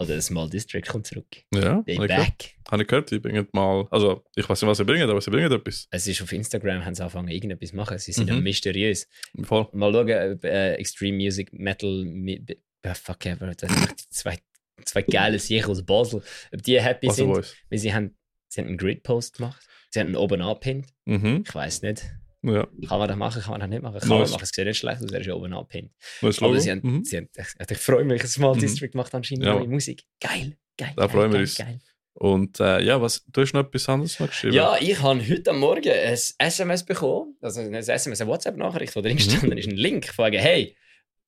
Oder 0.04 0.16
das 0.18 0.28
Small 0.28 0.50
District 0.50 0.84
kommt 0.88 1.08
zurück. 1.08 1.26
Ja, 1.54 1.82
They 1.84 1.96
habe 1.96 2.06
ich, 2.06 2.16
back. 2.16 2.56
Habe 2.70 2.82
ich 2.84 2.88
gehört. 2.88 3.12
Die 3.12 3.20
bringen 3.20 3.48
mal. 3.54 3.88
Also, 3.92 4.24
ich 4.36 4.48
weiß 4.48 4.62
nicht, 4.62 4.70
was 4.70 4.78
sie 4.78 4.86
bringen, 4.86 5.10
aber 5.10 5.22
sie 5.22 5.32
bringen 5.32 5.52
etwas. 5.52 5.88
Es 5.92 6.08
ist 6.08 6.22
auf 6.22 6.32
Instagram, 6.32 6.86
haben 6.86 6.96
sie 6.96 7.02
angefangen, 7.04 7.28
irgendetwas 7.30 7.70
zu 7.70 7.76
machen. 7.76 7.98
Sie 7.98 8.12
sind 8.12 8.30
Mhm. 8.30 8.36
ja 8.36 8.42
mysteriös. 8.42 9.08
Voll. 9.44 9.68
Mal 9.74 9.92
schauen, 9.92 10.34
ob 10.34 10.44
äh, 10.46 10.74
Extreme 10.76 11.18
Music, 11.18 11.52
Metal, 11.54 11.90
mi- 12.06 12.44
äh, 12.84 12.94
fuck 12.96 13.26
ever, 13.26 13.54
das 13.56 13.72
sind 13.72 14.14
zwei, 14.14 14.38
zwei 14.86 15.02
geile 15.04 15.40
Sicher 15.40 15.70
aus 15.70 15.84
Basel, 15.86 16.22
ob 16.54 16.62
die 16.64 16.82
happy 16.82 17.08
Was 17.08 17.16
sind. 17.18 17.28
Voice. 17.34 17.56
Weil 17.70 17.80
sie 17.80 17.94
haben, 17.94 18.16
sie 18.48 18.62
haben 18.62 18.68
einen 18.70 18.78
Grid-Post 18.78 19.38
gemacht. 19.38 19.62
Sie 19.92 20.00
haben 20.00 20.10
ihn 20.10 20.16
oben 20.16 20.42
angepinnt. 20.42 20.88
Mhm. 21.06 21.44
Ich 21.48 21.54
weiß 21.54 21.84
nicht. 21.84 22.04
Ja. 22.44 22.68
Kann 22.88 23.00
man 23.00 23.08
das 23.08 23.18
machen, 23.18 23.42
kann 23.42 23.52
man 23.52 23.60
das 23.62 23.70
nicht 23.70 23.82
machen? 23.82 24.00
Kann 24.00 24.10
Nice. 24.10 24.20
man 24.20 24.32
machen, 24.32 24.44
es 24.44 24.50
sieht 24.54 24.66
nicht 24.66 24.78
schlecht 24.78 25.02
aus, 25.02 25.12
er 25.12 25.22
ist 25.22 25.30
oben 25.30 25.54
angepinnt. 25.54 25.92
Neues 26.22 26.40
Logo. 26.42 26.52
Aber 26.54 26.62
sie 26.62 26.72
haben, 26.72 26.82
Mhm. 26.84 27.04
sie 27.06 27.18
haben, 27.18 27.30
ich, 27.70 27.78
freue 27.78 28.04
mich, 28.04 28.22
Small 28.24 28.56
Mhm. 28.56 28.60
District 28.60 28.92
macht 28.94 29.16
anscheinend 29.16 29.46
Ja. 29.46 29.54
neue 29.56 29.68
Musik. 29.68 30.04
Geil, 30.20 30.58
geil. 30.78 30.92
Da 30.96 31.06
geil, 31.06 31.10
freuen 31.10 31.32
wir 31.34 31.40
uns. 31.40 31.56
Geil. 31.56 31.80
Und 32.16 32.60
äh, 32.60 32.82
ja, 32.84 33.02
was, 33.02 33.24
du 33.32 33.42
hast 33.42 33.54
noch 33.54 33.62
etwas 33.66 33.90
anderes 33.90 34.20
noch 34.20 34.28
geschrieben? 34.28 34.54
Ja, 34.56 34.76
ich 34.80 35.02
habe 35.02 35.20
heute 35.28 35.50
am 35.50 35.60
Morgen 35.60 35.90
ein 35.90 36.14
SMS 36.38 36.84
bekommen, 36.86 37.36
also 37.42 37.62
ein 37.62 37.74
SMS, 37.74 38.22
eine 38.22 38.30
WhatsApp-Nachricht, 38.30 38.96
wo 38.96 39.02
drin 39.02 39.14
Mhm. 39.14 39.18
gestanden 39.18 39.58
ist, 39.58 39.68
ein 39.68 39.76
Link, 39.78 40.06
fragen, 40.08 40.38
hey, 40.40 40.76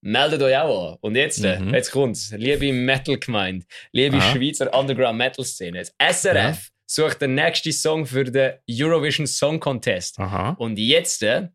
meldet 0.02 0.42
euch 0.44 0.56
auch 0.58 0.92
an. 0.92 0.98
Und 1.02 1.16
jetzt, 1.16 1.44
äh, 1.44 1.60
Mhm. 1.60 1.74
jetzt 1.74 1.90
kommt's, 1.92 2.32
liebe 2.38 2.72
Metal-Gemeinde, 2.72 3.66
liebe 3.94 4.18
Aha. 4.18 4.32
Schweizer 4.36 4.72
Underground-Metal-Szene, 4.78 5.84
SRF 5.98 6.70
sucht 6.86 7.22
den 7.22 7.36
nächsten 7.36 7.72
Song 7.72 8.06
für 8.06 8.24
den 8.24 8.54
Eurovision 8.70 9.28
Song 9.28 9.60
Contest. 9.60 10.20
Aha. 10.20 10.52
Und 10.58 10.78
jetzt 10.78 11.24
äh, 11.24 11.50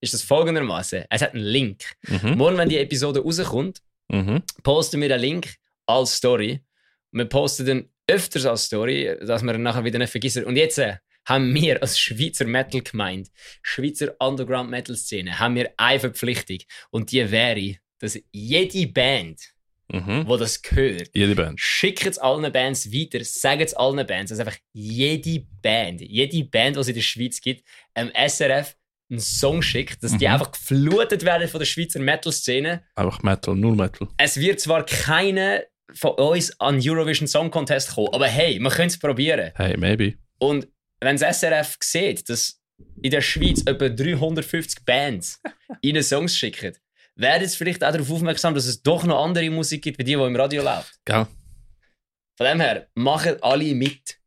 ist 0.00 0.14
das 0.14 0.22
folgendermaßen: 0.22 1.04
Es 1.08 1.22
hat 1.22 1.34
einen 1.34 1.44
Link. 1.44 1.84
Mhm. 2.08 2.36
Morgen, 2.36 2.56
wenn 2.58 2.68
die 2.68 2.78
Episode 2.78 3.20
rauskommt, 3.20 3.80
Mhm. 4.08 4.42
posten 4.62 5.00
wir 5.00 5.08
den 5.08 5.20
Link 5.20 5.54
als 5.86 6.16
Story. 6.16 6.60
Wir 7.12 7.24
posten 7.24 7.64
den 7.64 7.88
öfters 8.06 8.44
als 8.44 8.64
Story, 8.64 9.16
dass 9.22 9.42
wir 9.42 9.54
ihn 9.54 9.62
nachher 9.62 9.84
wieder 9.84 9.98
nicht 9.98 10.10
vergessen. 10.10 10.44
Und 10.44 10.56
jetzt 10.56 10.78
äh, 10.78 10.96
haben 11.26 11.54
wir 11.54 11.80
als 11.80 11.98
Schweizer 11.98 12.44
Metal 12.44 12.82
gemeint, 12.82 13.28
Schweizer 13.62 14.14
Underground 14.18 14.68
Metal 14.70 14.96
Szene, 14.96 15.38
haben 15.38 15.54
wir 15.54 15.72
eine 15.78 16.00
Verpflichtung. 16.00 16.58
Und 16.90 17.10
die 17.12 17.30
wäre, 17.30 17.76
dass 18.00 18.18
jede 18.32 18.86
Band, 18.88 19.40
Mhm. 19.92 20.26
die 20.28 20.38
das 20.38 20.62
gehört, 20.62 21.10
Jede 21.14 21.34
Band. 21.34 21.60
schickt 21.60 22.06
es 22.06 22.18
allen 22.18 22.50
Bands 22.52 22.90
weiter, 22.92 23.22
sagt 23.24 23.62
es 23.62 23.74
allen 23.74 24.06
Bands, 24.06 24.30
dass 24.30 24.38
einfach 24.40 24.56
jede 24.72 25.44
Band, 25.62 26.00
jede 26.00 26.44
Band, 26.44 26.76
die 26.76 26.80
es 26.80 26.88
in 26.88 26.94
der 26.94 27.02
Schweiz 27.02 27.40
gibt, 27.40 27.64
am 27.94 28.10
SRF 28.14 28.74
einen 29.10 29.20
Song 29.20 29.60
schickt, 29.60 30.02
dass 30.02 30.16
die 30.16 30.26
Mhm. 30.26 30.32
einfach 30.32 30.52
geflutet 30.52 31.24
werden 31.24 31.46
von 31.48 31.58
der 31.58 31.66
Schweizer 31.66 32.00
Metal-Szene. 32.00 32.82
Einfach 32.94 33.22
Metal, 33.22 33.54
nur 33.54 33.76
Metal. 33.76 34.08
Es 34.16 34.38
wird 34.38 34.58
zwar 34.60 34.86
keine 34.86 35.66
von 35.94 36.12
uns 36.12 36.58
an 36.58 36.80
Eurovision 36.82 37.28
Song 37.28 37.50
Contest 37.50 37.90
kommen, 37.94 38.08
aber 38.12 38.26
hey, 38.26 38.58
wir 38.58 38.70
können 38.70 38.88
es 38.88 38.98
probieren. 38.98 39.52
Hey, 39.56 39.76
maybe. 39.76 40.14
Und 40.38 40.66
wenn 41.00 41.16
das 41.18 41.38
SRF 41.40 41.76
sieht, 41.82 42.26
dass 42.30 42.58
in 43.02 43.10
der 43.10 43.20
Schweiz 43.20 43.62
etwa 43.66 43.88
350 43.90 44.84
Bands 44.86 45.42
ihnen 45.82 46.02
Songs 46.02 46.36
schicken, 46.36 46.72
werden 47.16 47.46
sie 47.48 47.56
vielleicht 47.56 47.84
auch 47.84 47.92
darauf 47.92 48.10
aufmerksam, 48.10 48.54
dass 48.54 48.66
es 48.66 48.82
doch 48.82 49.04
noch 49.04 49.22
andere 49.24 49.48
Musik 49.50 49.82
gibt, 49.82 49.98
wie 49.98 50.04
die, 50.04 50.16
die 50.16 50.22
im 50.22 50.36
Radio 50.36 50.62
läuft. 50.62 50.92
Gell? 51.04 51.26
Von 52.36 52.46
dem 52.46 52.60
her, 52.60 52.88
machen 52.94 53.36
alle 53.42 53.74
mit. 53.74 54.18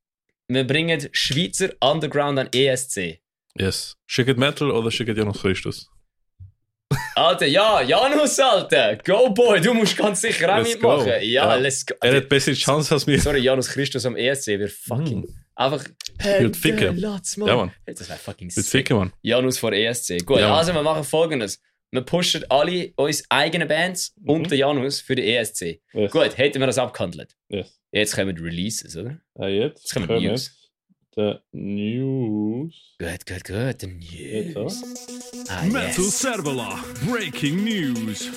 Wir 0.48 0.66
bringen 0.66 1.07
Schweizer 1.12 1.70
Underground 1.80 2.38
an 2.40 2.49
ESC. 2.53 3.20
Yes. 3.57 3.95
Schickt 4.06 4.38
Metal 4.38 4.70
oder 4.70 4.91
schickt 4.91 5.18
Janus 5.18 5.41
Christus? 5.41 5.90
Alter, 7.16 7.45
ja, 7.48 7.82
Janus, 7.82 8.38
Alter! 8.40 8.98
Go 8.98 9.30
Boy, 9.30 9.60
du 9.62 9.74
musst 9.74 9.98
ganz 9.98 10.22
sicher 10.22 10.53
auch 10.53 10.60
Let's 10.60 10.80
go. 10.80 10.98
mitmachen. 10.98 11.07
Ja, 11.07 11.20
Ja. 11.22 11.56
let's 11.56 11.86
go. 11.86 11.95
Er 12.02 12.18
hat 12.18 12.30
bessere 12.30 12.53
Chance 12.53 12.94
als 12.94 13.07
mir. 13.07 13.20
Sorry, 13.20 13.40
Janus 13.40 13.70
Christus 13.70 14.06
am 14.06 14.16
ESC, 14.16 14.48
wir 14.60 14.70
fucking. 14.70 15.24
Hm. 15.24 15.36
Einfach. 15.56 15.84
Wird 16.20 16.57
ficken. 16.57 16.98
Latz, 16.98 17.38
Mann. 17.38 17.48
Ja, 17.48 17.56
Mann. 17.56 17.72
Das 17.86 18.07
wäre 18.10 18.20
fucking 18.20 18.48
Mit 18.48 18.53
sick. 18.56 18.66
Ficken, 18.66 18.98
Mann. 18.98 19.14
Janus 19.22 19.57
vor 19.57 19.72
ESC. 19.74 20.24
Gut, 20.26 20.40
Ja, 20.40 20.53
also 20.56 20.74
wir 20.74 20.84
machen 20.84 21.03
folgendes. 21.06 21.60
Wir 21.95 22.01
pushen 22.01 22.43
alle 22.49 22.91
unsere 22.97 23.26
eigenen 23.30 23.67
Bands 23.67 24.13
Mhm. 24.17 24.30
und 24.30 24.51
den 24.51 24.59
Janus 24.59 25.01
für 25.01 25.15
den 25.15 25.26
ESC. 25.26 25.81
Yes. 25.93 26.11
Gut, 26.11 26.38
hätten 26.38 26.59
wir 26.59 26.67
das 26.67 26.77
abgehandelt. 26.77 27.35
Yes. 27.49 27.80
Jetzt 27.91 28.15
kommen 28.15 28.35
die 28.35 28.41
Releases, 28.41 28.95
oder? 28.97 29.19
Äh, 29.39 29.59
jetzt 29.61 29.84
Jetzt 29.84 29.93
kommen 29.93 30.07
kommen 30.07 30.23
News. 30.23 30.51
die 31.15 31.35
News. 31.53 32.95
Gut, 32.99 33.26
gut, 33.26 33.43
gut. 33.45 33.81
The 33.81 33.88
Jetzt, 33.99 34.55
News. 34.55 34.84
Ah, 35.47 35.63
Metal 35.63 35.88
yes. 36.03 36.19
Servola, 36.19 36.84
breaking 37.09 37.63
news. 37.63 38.30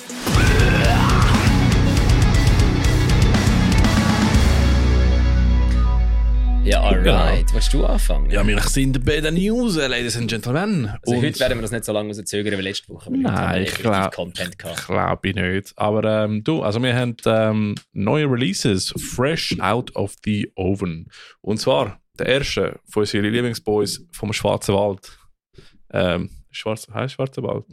Ja, 6.63 6.81
alright. 6.83 7.51
Willst 7.53 7.73
du 7.73 7.85
anfangen? 7.85 8.29
Ja, 8.29 8.45
wir 8.45 8.59
sind 8.61 9.03
bei 9.03 9.21
den 9.21 9.35
News, 9.35 9.75
Ladies 9.77 10.17
and 10.17 10.29
Gentlemen. 10.29 10.87
Also 11.01 11.15
Und- 11.15 11.23
heute 11.25 11.39
werden 11.39 11.57
wir 11.57 11.61
das 11.63 11.71
nicht 11.71 11.85
so 11.85 11.91
lange 11.93 12.09
rauszögern 12.15 12.57
wie 12.59 12.61
letzte 12.63 12.89
Woche. 12.89 13.11
Nein, 13.11 13.63
ich 13.63 13.69
effektiv 13.69 13.83
glaub- 13.85 14.11
Content 14.13 14.59
gehabt. 14.59 14.85
Glaube 14.85 15.29
ich 15.29 15.35
nicht. 15.35 15.73
Aber 15.77 16.03
ähm, 16.25 16.43
du, 16.43 16.61
also 16.61 16.81
wir 16.83 16.95
haben 16.95 17.15
ähm, 17.25 17.75
neue 17.93 18.25
Releases, 18.25 18.93
fresh 18.97 19.57
out 19.59 19.95
of 19.95 20.13
the 20.25 20.51
oven. 20.55 21.07
Und 21.41 21.59
zwar 21.59 21.99
der 22.19 22.27
erste 22.27 22.79
von 22.89 23.01
unseren 23.01 23.23
Lieblingsboys 23.23 24.05
vom 24.11 24.31
Schwarzen 24.33 24.75
Wald. 24.75 25.17
Ähm, 25.91 26.29
Schwarz, 26.51 26.87
heißt 26.93 27.15
Schwarzer 27.15 27.41
Wald? 27.41 27.65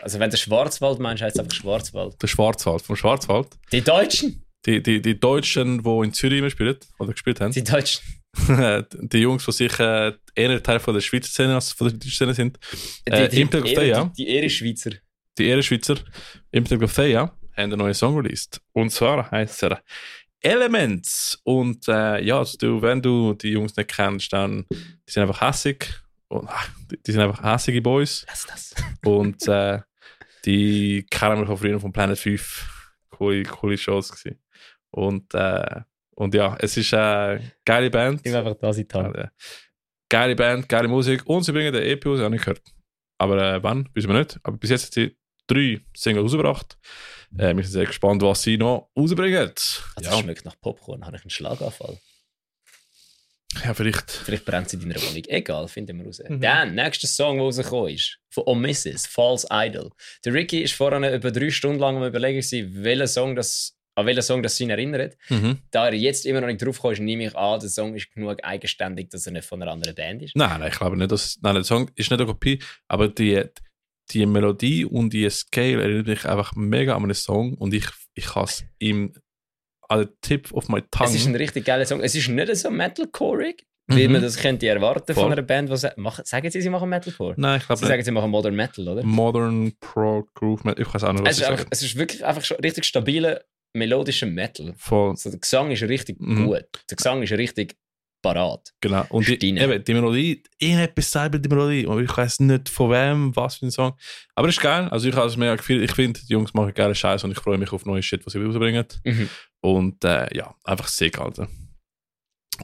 Also 0.00 0.18
wenn 0.20 0.30
du 0.30 0.36
Schwarzwald 0.38 1.00
meinst, 1.00 1.22
heißt 1.22 1.36
es 1.36 1.40
einfach 1.40 1.54
Schwarzwald. 1.56 2.22
Der 2.22 2.28
Schwarzwald, 2.28 2.80
vom 2.82 2.96
Schwarzwald. 2.96 3.48
Die 3.72 3.82
Deutschen! 3.82 4.44
Die, 4.66 4.82
die, 4.82 5.02
die 5.02 5.18
Deutschen, 5.18 5.82
die 5.82 6.04
in 6.04 6.12
Zürich 6.12 6.38
immer 6.38 6.50
spielen, 6.50 6.76
oder 6.98 7.12
gespielt 7.12 7.40
haben. 7.40 7.52
Die 7.52 7.64
Deutschen. 7.64 8.00
die 8.92 9.18
Jungs, 9.18 9.44
die 9.44 9.52
sicher 9.52 10.16
eher 10.34 10.62
Teil 10.62 10.80
von 10.80 10.94
der 10.94 11.00
Schweizer 11.00 11.28
Szene 11.28 11.54
als 11.54 11.72
von 11.72 11.88
der 11.88 11.98
deutschen 11.98 12.12
Szene 12.12 12.34
sind. 12.34 12.58
Äh, 13.04 13.28
Die, 13.28 13.36
die, 13.36 13.40
Impact 13.42 13.64
of 13.64 13.70
die, 13.70 14.24
die 14.24 14.28
Ehrenschweizer. 14.28 14.92
Die 15.38 15.46
Ehrenschweizer 15.46 15.96
Impact 16.50 16.82
of 16.82 16.94
Thea 16.94 17.20
haben 17.20 17.32
einen 17.56 17.78
neuen 17.78 17.94
Song 17.94 18.16
released. 18.16 18.60
Und 18.72 18.90
zwar 18.90 19.30
heißt 19.30 19.64
er 19.64 19.82
Elements. 20.40 21.40
Und 21.44 21.86
äh, 21.88 22.22
ja, 22.22 22.38
also 22.38 22.56
du, 22.58 22.82
wenn 22.82 23.02
du 23.02 23.34
die 23.34 23.50
Jungs 23.50 23.76
nicht 23.76 23.90
kennst, 23.90 24.32
dann 24.32 24.66
die 24.70 25.12
sind 25.12 25.22
einfach 25.22 25.40
hässig. 25.40 25.86
Und, 26.28 26.48
ah, 26.48 26.64
die, 26.90 26.98
die 27.02 27.12
sind 27.12 27.20
einfach 27.20 27.42
hässige 27.42 27.82
Boys. 27.82 28.24
Lass 28.28 28.46
das. 28.46 28.74
Und 29.04 29.46
äh, 29.46 29.80
die 30.44 31.06
kennen 31.10 31.38
wir 31.38 31.46
von 31.46 31.58
früher 31.58 31.78
von 31.78 31.92
Planet 31.92 32.18
5. 32.18 32.81
Coole, 33.22 33.42
coole 33.44 33.78
Shows 33.78 34.10
gewesen. 34.10 34.40
Und, 34.90 35.32
äh, 35.34 35.80
und 36.16 36.34
ja, 36.34 36.56
es 36.58 36.76
ist 36.76 36.92
eine 36.92 37.52
geile 37.64 37.88
Band. 37.88 38.20
Ich 38.24 38.32
will 38.32 38.36
einfach 38.36 38.56
da 38.56 38.72
sein, 38.72 38.88
Tom. 38.88 39.14
Ja, 39.14 39.30
geile 40.08 40.34
Band, 40.34 40.68
geile 40.68 40.88
Musik. 40.88 41.24
Und 41.26 41.44
sie 41.44 41.52
bringen 41.52 41.72
den 41.72 41.84
EP 41.84 42.04
raus, 42.04 42.18
habe 42.18 42.26
ich 42.26 42.32
nicht 42.32 42.44
gehört. 42.44 42.62
Aber 43.18 43.40
äh, 43.40 43.62
wann, 43.62 43.88
wissen 43.94 44.10
wir 44.10 44.18
nicht. 44.18 44.40
Aber 44.42 44.56
bis 44.56 44.70
jetzt 44.70 44.86
hat 44.86 44.94
sie 44.94 45.16
drei 45.46 45.80
Singles 45.96 46.24
rausgebracht. 46.24 46.76
Äh, 47.38 47.54
wir 47.54 47.62
sind 47.62 47.72
sehr 47.72 47.86
gespannt, 47.86 48.22
was 48.22 48.42
sie 48.42 48.58
noch 48.58 48.90
rausbringen. 48.98 49.48
Also, 49.50 49.82
Ja, 49.98 50.10
Das 50.10 50.18
schmeckt 50.18 50.44
nach 50.44 50.60
Popcorn. 50.60 51.06
Habe 51.06 51.16
ich 51.16 51.22
einen 51.22 51.30
Schlaganfall? 51.30 51.98
Ja, 53.64 53.74
vielleicht. 53.74 54.10
Vielleicht 54.10 54.44
brennt 54.44 54.68
sie 54.68 54.76
in 54.76 54.88
deiner 54.88 55.02
Wohnung. 55.02 55.22
Egal, 55.26 55.68
finden 55.68 55.98
wir 55.98 56.06
raus. 56.06 56.22
Mhm. 56.26 56.40
Dann, 56.40 56.74
nächster 56.74 57.06
Song, 57.06 57.36
der 57.36 57.44
rausgekommen 57.44 57.94
ist, 57.94 58.18
von 58.30 58.60
Mrs., 58.60 59.06
False 59.06 59.46
Idol. 59.50 59.90
Der 60.24 60.34
Ricky 60.34 60.62
ist 60.62 60.74
vorhin 60.74 61.04
über 61.04 61.30
drei 61.30 61.50
Stunden 61.50 61.78
lang 61.78 61.96
am 61.96 62.04
überlegen, 62.04 62.42
welcher 62.82 63.06
Song 63.06 63.36
das, 63.36 63.76
an 63.94 64.06
welchen 64.06 64.22
Song 64.22 64.42
das 64.42 64.58
ihn 64.60 64.70
erinnert. 64.70 65.16
Mhm. 65.28 65.58
Da 65.70 65.86
er 65.86 65.94
jetzt 65.94 66.26
immer 66.26 66.40
noch 66.40 66.48
nicht 66.48 66.64
drauf 66.64 66.82
ist, 66.90 67.00
nehme 67.00 67.26
ich 67.26 67.36
an, 67.36 67.60
der 67.60 67.68
Song 67.68 67.94
ist 67.94 68.12
genug 68.12 68.42
eigenständig, 68.42 69.10
dass 69.10 69.26
er 69.26 69.32
nicht 69.32 69.46
von 69.46 69.62
einer 69.62 69.70
anderen 69.70 69.94
Band 69.94 70.22
ist. 70.22 70.36
Nein, 70.36 70.60
nein, 70.60 70.70
ich 70.72 70.78
glaube 70.78 70.96
nicht. 70.96 71.12
Dass, 71.12 71.38
nein, 71.42 71.54
der 71.54 71.64
Song 71.64 71.90
ist 71.94 72.10
nicht 72.10 72.20
eine 72.20 72.26
Kopie, 72.26 72.62
aber 72.88 73.08
die, 73.08 73.42
die 74.10 74.26
Melodie 74.26 74.84
und 74.84 75.12
die 75.12 75.28
Scale 75.30 75.82
erinnert 75.82 76.06
mich 76.06 76.24
einfach 76.24 76.54
mega 76.54 76.96
an 76.96 77.04
einen 77.04 77.14
Song 77.14 77.54
und 77.54 77.74
ich, 77.74 77.86
ich 78.14 78.34
habe 78.34 78.46
es 78.46 78.64
im 78.78 79.12
the 79.98 80.08
tip 80.20 80.52
of 80.52 80.68
my 80.68 80.80
tongue. 80.90 81.08
Es 81.08 81.14
ist 81.14 81.26
ein 81.26 81.34
richtig 81.36 81.64
geiler 81.64 81.84
Song. 81.86 82.00
Es 82.00 82.14
ist 82.14 82.28
nicht 82.28 82.56
so 82.56 82.70
Metalcore-ig, 82.70 83.64
wie 83.88 84.06
Mhm. 84.06 84.12
man 84.12 84.22
das 84.22 84.36
könnte 84.36 84.66
erwarten 84.68 85.12
Voll. 85.14 85.24
von 85.24 85.32
einer 85.32 85.42
Band, 85.42 85.70
die 85.70 85.76
sagen 85.76 86.50
sie, 86.50 86.60
sie 86.62 86.70
machen 86.70 86.88
Metalcore? 86.88 87.34
Nein, 87.36 87.56
ich 87.56 87.62
Sie 87.62 87.66
glaube 87.66 87.80
nicht. 87.82 87.88
sagen, 87.88 88.04
sie 88.04 88.10
machen 88.12 88.30
Modern 88.30 88.54
Metal, 88.54 88.88
oder? 88.88 89.02
Modern 89.04 89.72
Pro 89.80 90.26
Groove 90.34 90.64
Metal. 90.64 90.82
Ich 90.86 90.94
weiß 90.94 91.04
auch 91.04 91.12
nicht, 91.12 91.24
was 91.24 91.30
Es 91.30 91.36
sie 91.38 91.42
ist, 91.42 91.48
einfach, 91.50 91.66
es 91.70 91.82
ist 91.82 91.96
wirklich 91.96 92.24
einfach 92.24 92.50
richtig 92.62 92.84
stabiler, 92.84 93.40
melodischer 93.74 94.26
Metal. 94.26 94.72
Voll, 94.76 95.10
Also 95.10 95.30
der 95.30 95.40
Gesang 95.40 95.70
ist 95.70 95.82
richtig 95.82 96.20
Mhm. 96.20 96.46
gut. 96.46 96.64
Der 96.90 96.96
Gesang 96.96 97.22
ist 97.22 97.32
richtig 97.32 97.74
parat. 98.22 98.72
genau. 98.80 99.04
Und 99.08 99.26
die, 99.26 99.34
eben, 99.48 99.82
die 99.82 99.94
Melodie, 99.94 100.42
irgendetwas 100.58 101.12
mir 101.14 101.40
die 101.40 101.48
Melodie. 101.48 101.86
Aber 101.88 102.00
ich 102.00 102.16
weiß 102.16 102.38
nicht 102.40 102.68
von 102.68 102.90
wem, 102.92 103.34
was 103.34 103.56
für 103.56 103.66
ein 103.66 103.72
Song. 103.72 103.94
Aber 104.36 104.48
es 104.48 104.54
ist 104.56 104.62
geil. 104.62 104.86
Also 104.92 105.08
ich 105.08 105.16
habe 105.16 105.26
es 105.26 105.36
mega 105.36 105.56
gefühlt. 105.56 105.82
Ich 105.82 105.92
finde, 105.96 106.20
die 106.20 106.32
Jungs 106.32 106.54
machen 106.54 106.72
geile 106.72 106.94
Scheiße 106.94 107.26
und 107.26 107.32
ich 107.32 107.38
freue 107.38 107.58
mich 107.58 107.72
auf 107.72 107.84
neue 107.84 108.00
Shit, 108.02 108.24
was 108.24 108.34
sie 108.34 108.38
rausbringen. 108.40 108.86
Mhm. 109.04 109.28
Und 109.62 110.04
äh, 110.04 110.26
ja, 110.36 110.54
einfach 110.64 110.88
sick, 110.88 111.18
Alter. 111.18 111.48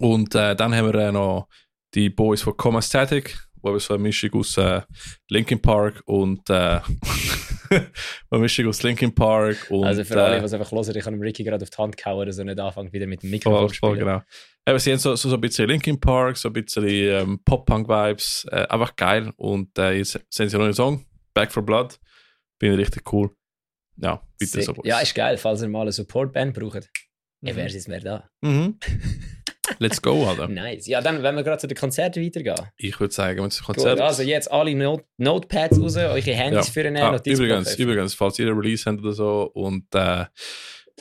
Und 0.01 0.35
äh, 0.35 0.55
dann 0.55 0.75
haben 0.75 0.93
wir 0.93 0.95
äh, 0.95 1.13
noch 1.13 1.49
die 1.95 2.11
Boys 2.11 2.43
von 2.43 2.57
Coma 2.57 2.83
Static, 2.83 3.39
wo 3.63 3.73
wir 3.73 3.81
so 3.81 3.95
eine 3.95 4.03
Mischung 4.03 4.33
aus 4.35 4.57
äh, 4.57 4.83
Linkin 5.31 5.61
Park 5.61 6.03
und 6.07 6.49
äh, 6.51 6.81
eine 7.71 8.41
Mischung 8.41 8.67
aus 8.67 8.83
Linkin 8.83 9.15
Park 9.15 9.67
und 9.71 9.85
also 9.85 10.05
für 10.05 10.23
alle, 10.23 10.37
äh, 10.37 10.39
die 10.41 10.45
es 10.45 10.53
einfach 10.53 10.71
hören, 10.71 10.97
ich 10.97 11.07
habe 11.07 11.17
dem 11.17 11.23
Ricky 11.23 11.45
gerade 11.45 11.63
auf 11.63 11.71
die 11.71 11.77
Hand 11.77 11.97
gehauen, 11.97 12.27
dass 12.27 12.39
er 12.39 12.45
nicht 12.45 12.61
anfängt, 12.61 12.93
wieder 12.93 13.07
mit 13.07 13.23
dem 13.23 13.31
Mikrofon 13.31 13.69
voll, 13.69 13.69
voll, 13.69 13.97
spielen. 13.97 14.07
genau. 14.07 14.23
Eben, 14.67 14.79
sie 14.79 14.93
haben 14.93 14.99
so, 14.99 15.17
so, 15.17 15.29
so 15.29 15.37
ein 15.37 15.41
bisschen 15.41 15.69
Linkin 15.69 15.99
Park, 15.99 16.37
so 16.37 16.49
ein 16.49 16.53
bisschen 16.53 16.85
ähm, 16.85 17.41
Pop-Punk-Vibes, 17.45 18.47
äh, 18.51 18.67
einfach 18.69 18.95
geil. 18.97 19.33
Und 19.37 19.79
äh, 19.79 19.93
jetzt 19.93 20.21
sehen 20.29 20.49
sie 20.49 20.57
noch 20.57 20.65
einen 20.65 20.75
Song, 20.75 21.07
Back 21.33 21.53
for 21.53 21.63
Blood, 21.63 21.99
finde 22.61 22.75
ich 22.75 22.81
richtig 22.81 23.13
cool. 23.13 23.31
Ja, 23.97 24.21
bitte 24.39 24.63
so. 24.63 24.75
Ja, 24.85 25.01
ist 25.01 25.15
geil, 25.15 25.37
falls 25.37 25.63
ihr 25.63 25.69
mal 25.69 25.83
eine 25.83 25.93
Support-Band 25.93 26.55
braucht. 26.55 26.89
Mhm. 27.41 27.51
Wer 27.55 27.67
ist 27.67 27.89
mehr 27.89 28.01
da? 28.01 28.29
Mhm. 28.41 28.79
Let's 29.81 30.01
go, 30.01 30.27
Alter. 30.27 30.49
Nice. 30.49 30.87
Ja, 30.87 31.01
dann, 31.01 31.23
wenn 31.23 31.37
wir 31.37 31.43
gerade 31.43 31.59
zu 31.59 31.67
den 31.67 31.77
Konzerten 31.77 32.25
weitergehen. 32.25 32.55
Ich 32.79 32.99
würde 32.99 33.13
sagen, 33.13 33.39
wenn 33.39 33.49
es 33.49 33.59
Gut, 33.59 33.77
Konzert 33.77 34.01
also 34.01 34.23
jetzt 34.23 34.51
alle 34.51 34.75
Not 34.75 35.05
Notepads 35.19 35.79
raus, 35.81 35.97
eure 35.97 36.21
Handys 36.23 36.67
Ja. 36.69 36.73
für 36.73 36.81
einen 36.89 36.97
Ah, 36.97 37.21
übrigens, 37.25 37.75
übrigens, 37.77 38.15
falls 38.15 38.39
ihr 38.39 38.49
ein 38.49 38.57
Release 38.59 38.89
habt 38.91 39.01
oder 39.01 39.13
so 39.13 39.51
und 39.55 39.85
äh, 39.95 40.25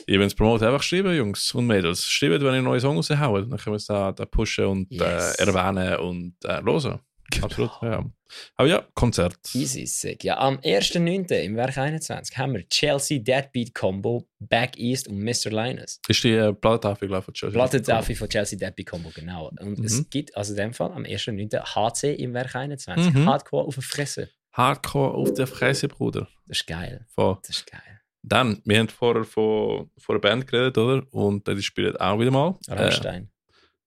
ihr 0.06 0.18
wollt 0.20 0.26
es 0.28 0.34
promoten, 0.34 0.66
einfach 0.68 0.82
schreiben, 0.82 1.14
Jungs 1.16 1.52
und 1.54 1.66
Mädels. 1.66 2.04
Schreibt, 2.04 2.42
wenn 2.42 2.54
ihr 2.54 2.62
neue 2.62 2.78
Songs 2.78 3.10
raushaut. 3.10 3.50
Dann 3.50 3.58
können 3.58 3.72
wir 3.72 3.76
es 3.76 3.86
da, 3.86 4.12
da 4.12 4.26
pushen 4.26 4.66
und 4.66 4.92
Yes. 4.92 5.36
äh, 5.36 5.44
erwähnen 5.46 5.96
und 6.00 6.34
äh, 6.44 6.60
hören. 6.62 7.00
Absolut, 7.42 7.70
ja. 7.82 8.04
Aber 8.56 8.68
ja, 8.68 8.86
Konzert. 8.94 9.36
Easy, 9.54 9.86
sick. 9.86 10.24
Ja, 10.24 10.38
am 10.38 10.56
1.9. 10.58 11.32
im 11.42 11.56
Werk 11.56 11.78
21 11.78 12.36
haben 12.36 12.54
wir 12.54 12.68
Chelsea 12.68 13.18
Deadbeat 13.20 13.74
Combo, 13.74 14.26
Back 14.38 14.78
East 14.78 15.08
und 15.08 15.18
Mr. 15.22 15.50
Linus. 15.50 16.00
Ist 16.08 16.24
die 16.24 16.32
äh, 16.32 16.52
Plattentafel 16.52 17.08
gelaufen 17.08 17.26
von 17.26 17.34
Chelsea? 17.34 17.58
Plattentafel 17.58 18.16
von 18.16 18.28
Chelsea 18.28 18.58
Deadbeat 18.58 18.86
Combo, 18.88 19.10
genau. 19.14 19.50
Und 19.60 19.78
Mhm. 19.78 19.84
es 19.84 20.08
gibt 20.10 20.36
also 20.36 20.52
in 20.52 20.56
dem 20.58 20.72
Fall 20.74 20.92
am 20.92 21.04
1.9. 21.04 21.58
HC 21.74 22.14
im 22.14 22.34
Werk 22.34 22.54
21. 22.54 23.14
Mhm. 23.14 23.26
Hardcore 23.26 23.66
auf 23.66 23.74
der 23.74 23.82
Fresse. 23.84 24.28
Hardcore 24.52 25.14
auf 25.14 25.34
der 25.34 25.46
Fresse, 25.46 25.88
Bruder. 25.88 26.28
Das 26.46 26.58
ist 26.58 26.66
geil. 26.66 27.06
Voll. 27.14 27.38
Das 27.46 27.56
ist 27.58 27.70
geil. 27.70 27.80
Dann, 28.22 28.60
wir 28.64 28.78
haben 28.80 28.88
vorher 28.88 29.24
von, 29.24 29.90
von 29.96 30.14
einer 30.16 30.20
Band 30.20 30.46
geredet, 30.46 30.76
oder? 30.76 31.02
Und 31.12 31.46
äh, 31.48 31.54
die 31.54 31.62
spielen 31.62 31.96
auch 31.96 32.18
wieder 32.18 32.30
mal. 32.32 32.58
Äh, 32.66 32.72
Rammstein. 32.74 33.30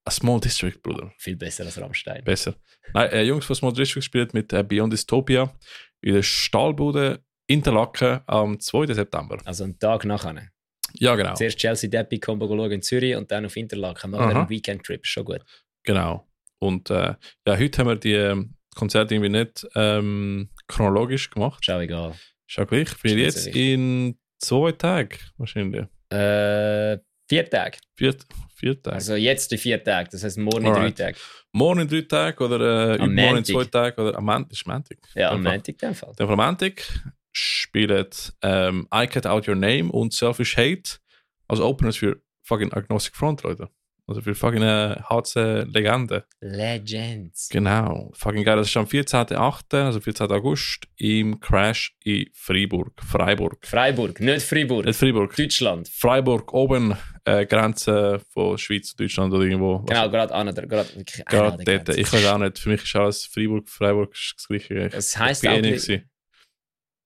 A 0.06 0.11
Small 0.11 0.40
District, 0.40 0.82
Bruder. 0.82 1.14
Viel 1.18 1.36
besser 1.36 1.65
als 1.65 1.80
Rammstein. 1.80 2.23
Besser. 2.23 2.56
Nein, 2.94 3.11
äh, 3.11 3.23
Jungs 3.23 3.45
von 3.45 3.56
Small 3.56 3.73
District 3.73 4.02
spielen 4.02 4.30
mit 4.34 4.52
äh, 4.52 4.64
Beyond 4.64 4.94
Dystopia 4.94 5.53
in 6.02 6.15
der 6.15 6.23
Stahlbude 6.23 7.23
Interlaken 7.48 8.22
am 8.28 8.60
2. 8.60 8.94
September. 8.94 9.38
Also 9.45 9.65
einen 9.65 9.78
Tag 9.78 10.06
nachher. 10.06 10.49
Ja, 10.94 11.15
genau. 11.15 11.34
Zuerst 11.36 11.57
Chelsea 11.57 11.90
Deadbeat 11.90 12.22
Combo 12.22 12.48
schauen 12.48 12.72
in 12.72 12.82
Zürich 12.82 13.15
und 13.15 13.32
dann 13.32 13.45
auf 13.45 13.56
Interlaken. 13.56 14.11
Machen 14.11 14.30
wir 14.30 14.36
einen 14.36 14.49
Weekend-Trip. 14.49 15.06
Schon 15.06 15.26
gut. 15.26 15.41
Genau. 15.84 16.28
Und 16.60 16.90
äh, 16.90 17.15
ja, 17.48 17.57
heute 17.57 17.78
haben 17.80 17.88
wir 17.88 17.95
die 17.95 18.14
ähm, 18.14 18.56
Konzerte 18.76 19.15
irgendwie 19.15 19.30
nicht 19.30 19.68
ähm, 19.76 20.49
chronologisch 20.68 21.30
gemacht. 21.30 21.64
Schau 21.64 21.80
egal. 21.80 22.14
Auch 22.57 22.68
gleich. 22.68 22.91
Ist 22.91 23.03
nicht 23.03 23.18
jetzt 23.18 23.48
in 23.48 24.18
zwei 24.40 24.72
Tagen 24.73 25.18
wahrscheinlich. 25.38 25.86
Äh, 26.10 26.98
vier 27.32 27.49
Tage. 27.49 27.78
Vier, 27.95 28.16
vier 28.56 28.82
Tage. 28.82 28.95
Also 28.95 29.16
jetzt 29.16 29.52
die 29.52 29.58
vier 29.58 29.82
Tage. 29.82 30.10
Das 30.12 30.24
heißt 30.24 30.38
morgen 30.38 30.66
in 30.66 30.74
drei 30.74 30.80
Alright. 30.80 30.98
Tage. 30.98 31.18
Morgen 31.53 31.80
in 31.82 31.88
drei 31.88 32.02
Tagen 32.02 32.44
oder 32.44 32.60
äh, 32.60 32.99
Am 32.99 33.12
übermorgen 33.12 33.38
in 33.38 33.45
zwei. 33.45 33.64
Tagen 33.64 34.02
oder 34.02 34.18
am 34.18 34.26
Montag. 34.26 34.52
Ist 34.52 34.68
Montag. 34.68 34.98
Ja, 35.16 35.32
am. 35.32 35.44
Montag 35.44 35.70
in 35.70 35.78
dem 35.78 35.95
Fall. 35.95 36.14
Am 36.20 36.36
Montag 36.36 36.84
spielt 37.32 38.34
ähm, 38.41 38.88
I 38.94 39.08
Cut 39.08 39.26
Out 39.26 39.48
Your 39.48 39.56
Name 39.56 39.90
und 39.91 40.14
Selfish 40.14 40.58
Hate 40.58 40.99
als 41.48 41.62
Openers 41.62 41.95
für 41.98 42.22
fucking 42.44 42.74
Agnostic 42.74 43.16
Front, 43.16 43.44
Leute. 43.44 43.70
Also 44.07 44.22
für 44.22 44.36
fucking 44.36 44.64
äh, 44.64 44.95
HC-Legende. 45.10 46.26
Legends. 46.41 47.48
Genau. 47.49 48.11
Fucking 48.14 48.44
geil. 48.44 48.57
Das 48.57 48.68
ist 48.68 48.76
am 48.76 48.86
14.8., 48.86 49.86
also 49.86 50.02
14. 50.02 50.32
August, 50.32 50.88
im 50.98 51.40
Crash 51.40 51.95
in 52.03 52.26
Freiburg. 52.34 53.02
Freiburg. 53.03 53.65
Freiburg, 53.65 54.19
nicht 54.19 54.45
Freiburg. 54.45 54.86
Nicht 54.86 54.99
Freiburg. 54.99 55.36
Deutschland. 55.36 55.88
Freiburg 55.88 56.52
oben, 56.53 56.98
äh, 57.26 57.45
Grenze 57.45 58.22
von 58.34 58.57
Schweiz 58.57 58.91
und 58.91 58.99
Deutschland 58.99 59.34
oder 59.34 59.44
irgendwo. 59.44 59.80
Genau, 59.80 60.10
gerade 60.10 60.34
an 60.34 60.53
der, 60.53 60.65
gerade 60.68 60.90
dort. 60.95 61.65
Grenze. 61.65 61.99
Ich 61.99 62.11
weiß 62.11 62.26
auch 62.26 62.38
nicht. 62.40 62.60
Für 62.60 62.69
mich 62.69 62.84
ist 62.84 62.95
alles 62.95 63.26
Freiburg, 63.26 63.69
Freiburg 63.69 64.14
ist 64.14 64.34
das 64.38 64.48
Gleiche. 64.48 64.88
Ich 64.88 64.94
Es 64.94 65.18
heisst 65.18 65.48
auch 65.48 65.52
eh 65.53 65.61
nicht 65.61 65.86
gleich. 65.86 66.03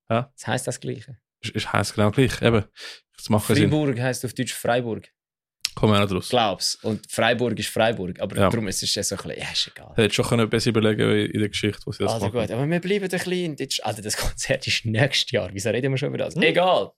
Das 0.07 0.47
heisst 0.47 0.67
das 0.67 0.79
Gleiche. 0.79 1.17
Ist 1.41 1.71
heisst 1.71 1.93
genau 1.93 2.11
gleich. 2.11 2.41
Eben. 2.41 2.65
Das 3.15 3.29
macht. 3.29 3.45
Freiburg 3.45 3.99
heisst 3.99 4.25
auf 4.25 4.33
Deutsch 4.33 4.53
Freiburg. 4.53 5.09
Kommen 5.75 5.93
wir 5.93 5.97
auch 5.99 6.03
nicht 6.03 6.13
raus. 6.15 6.29
Glaub's. 6.29 6.75
Und 6.83 7.11
Freiburg 7.11 7.59
ist 7.59 7.67
Freiburg. 7.69 8.19
Aber 8.21 8.35
Ja. 8.35 8.49
darum 8.49 8.67
ist 8.67 8.81
es 8.81 8.95
ja 8.95 9.03
so 9.03 9.15
ein 9.15 9.21
bisschen, 9.23 9.41
ja, 9.43 9.51
ist 9.51 9.67
egal. 9.75 9.91
Hätte 9.95 10.13
schon 10.15 10.25
können 10.25 10.49
besser 10.49 10.69
überlegen 10.69 11.09
in 11.31 11.39
der 11.39 11.49
Geschichte, 11.49 11.81
wo 11.85 11.91
sie 11.91 12.03
das 12.03 12.13
Also 12.13 12.27
machen. 12.27 12.39
gut, 12.39 12.51
aber 12.51 12.67
wir 12.69 12.79
bleiben 12.79 13.03
ein 13.05 13.09
bisschen 13.09 13.31
in. 13.33 13.57
Alter, 13.83 14.01
das 14.01 14.15
Konzert 14.17 14.65
ist 14.67 14.85
nächstes 14.85 15.31
Jahr. 15.31 15.49
Wieso 15.51 15.69
reden 15.69 15.91
wir 15.91 15.97
schon 15.97 16.09
über 16.09 16.17
das? 16.17 16.35
Hm. 16.35 16.43
Egal. 16.43 16.91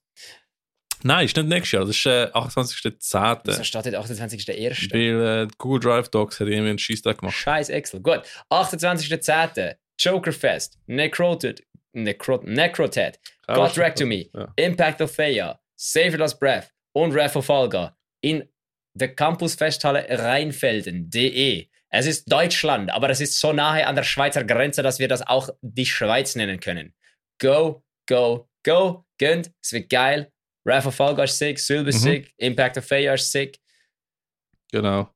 Nein, 1.04 1.26
ist 1.26 1.36
nicht 1.36 1.48
nächstes 1.48 1.72
Jahr. 1.72 1.84
Das 1.84 1.94
ist 1.96 2.06
äh, 2.06 2.26
28.10. 2.34 3.40
Wieso 3.44 3.62
steht 3.64 3.86
dort 3.86 3.96
28.01.? 4.06 4.92
Weil 4.92 5.44
äh, 5.44 5.48
Google 5.58 5.80
Drive 5.80 6.08
Docs 6.08 6.40
hat 6.40 6.48
irgendwie 6.48 6.70
einen 6.70 6.78
Scheisstag 6.78 7.18
gemacht. 7.18 7.36
Scheiß 7.36 7.68
Excel. 7.68 8.00
Gut. 8.00 8.22
28.10. 8.50 9.76
Jokerfest. 10.00 10.78
Necroted. 10.86 11.62
Necro 11.92 12.40
Necroted. 12.44 13.18
God 13.46 13.76
Drag 13.76 13.94
to 13.94 14.06
Me. 14.06 14.26
Ja. 14.34 14.52
Impact 14.56 15.00
of 15.00 15.12
Feia. 15.14 15.58
Save 15.76 16.08
It 16.14 16.18
Lost 16.18 16.38
Breath. 16.40 16.68
Und 16.92 17.14
Wrath 17.14 17.36
of 17.36 17.46
Falga. 17.46 17.96
In 18.20 18.48
der 18.98 19.14
Campusfesthalle 19.14 20.06
Rheinfelden.de. 20.08 21.68
Es 21.90 22.06
ist 22.06 22.30
Deutschland, 22.30 22.90
aber 22.90 23.08
es 23.10 23.20
ist 23.20 23.40
so 23.40 23.52
nahe 23.52 23.86
an 23.86 23.96
der 23.96 24.02
Schweizer 24.02 24.44
Grenze, 24.44 24.82
dass 24.82 24.98
wir 24.98 25.08
das 25.08 25.26
auch 25.26 25.48
die 25.62 25.86
Schweiz 25.86 26.36
nennen 26.36 26.60
können. 26.60 26.94
Go, 27.40 27.82
go, 28.06 28.48
go. 28.64 29.04
Gönnt. 29.18 29.50
Es 29.62 29.72
wird 29.72 29.88
geil. 29.88 30.30
Wrath 30.64 30.86
of 30.86 30.94
Falga 30.94 31.24
ist 31.24 31.38
sick. 31.38 31.58
Sylve 31.58 31.88
ist 31.88 32.00
Mhm. 32.04 32.08
sick. 32.10 32.34
Impact 32.36 32.76
of 32.78 32.84
Feia 32.84 33.14
ist 33.14 33.32
sick. 33.32 33.58
Genau. 34.70 35.08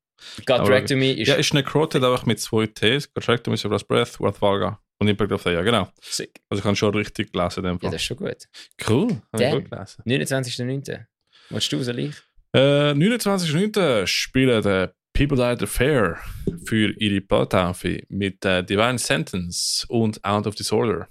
God 0.47 0.67
Me 0.97 1.13
ist 1.13 1.29
Ja, 1.29 1.35
ist 1.35 1.53
Necroted 1.53 2.03
einfach 2.03 2.25
mit 2.27 2.41
zwei 2.41 2.67
Ts. 2.67 3.13
Contract 3.13 3.47
Mr. 3.47 3.69
Last 3.69 3.87
Breath, 3.87 4.19
Worth 4.21 4.41
Valga 4.41 4.81
und 4.99 5.09
Impact 5.09 5.33
of 5.33 5.43
the 5.43 5.51
Year. 5.51 5.63
Genau. 5.63 5.89
sick. 6.01 6.41
Also 6.49 6.61
ich 6.61 6.65
kann 6.65 6.75
schon 6.77 6.95
richtig 6.95 7.33
dem 7.33 7.75
Ja, 7.75 7.79
Fall. 7.81 7.91
das 7.91 7.95
ist 7.97 8.05
schon 8.05 8.17
gut. 8.17 8.49
cool. 8.89 9.21
Hab 9.33 9.41
ich 9.41 9.51
gut 9.51 9.71
gelesen. 9.71 10.03
29.09. 10.07 11.07
Willst 11.51 11.73
du, 11.73 11.83
soll 11.83 11.99
ich? 11.99 12.15
Äh, 12.55 12.93
29.09. 12.93 14.07
spielen 14.07 14.63
die 14.63 14.89
People 15.15 15.37
Died 15.37 15.61
the 15.61 15.67
Fair 15.67 16.19
für 16.67 16.93
ihre 16.99 17.21
Plattentaufe 17.21 18.03
mit 18.09 18.45
äh, 18.45 18.63
Divine 18.63 18.99
Sentence 18.99 19.87
und 19.89 20.23
Out 20.25 20.47
of 20.47 20.55
Disorder. 20.55 21.09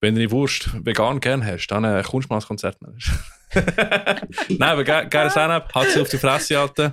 Wenn 0.00 0.14
du 0.14 0.20
die 0.20 0.30
Wurst 0.30 0.68
vegan 0.84 1.20
gern 1.20 1.44
hast, 1.44 1.68
dann 1.68 1.84
äh, 1.84 2.02
kommst 2.02 2.28
du 2.28 2.32
mal 2.32 2.36
als 2.36 2.46
Konzert. 2.46 2.76
Nein, 4.48 4.62
aber 4.62 4.84
ge 4.84 5.06
geiles 5.08 5.34
Line-Up, 5.34 5.74
hat 5.74 5.88
sie 5.88 6.00
auf 6.00 6.08
die 6.08 6.18
Fresse 6.18 6.58
halten. 6.58 6.92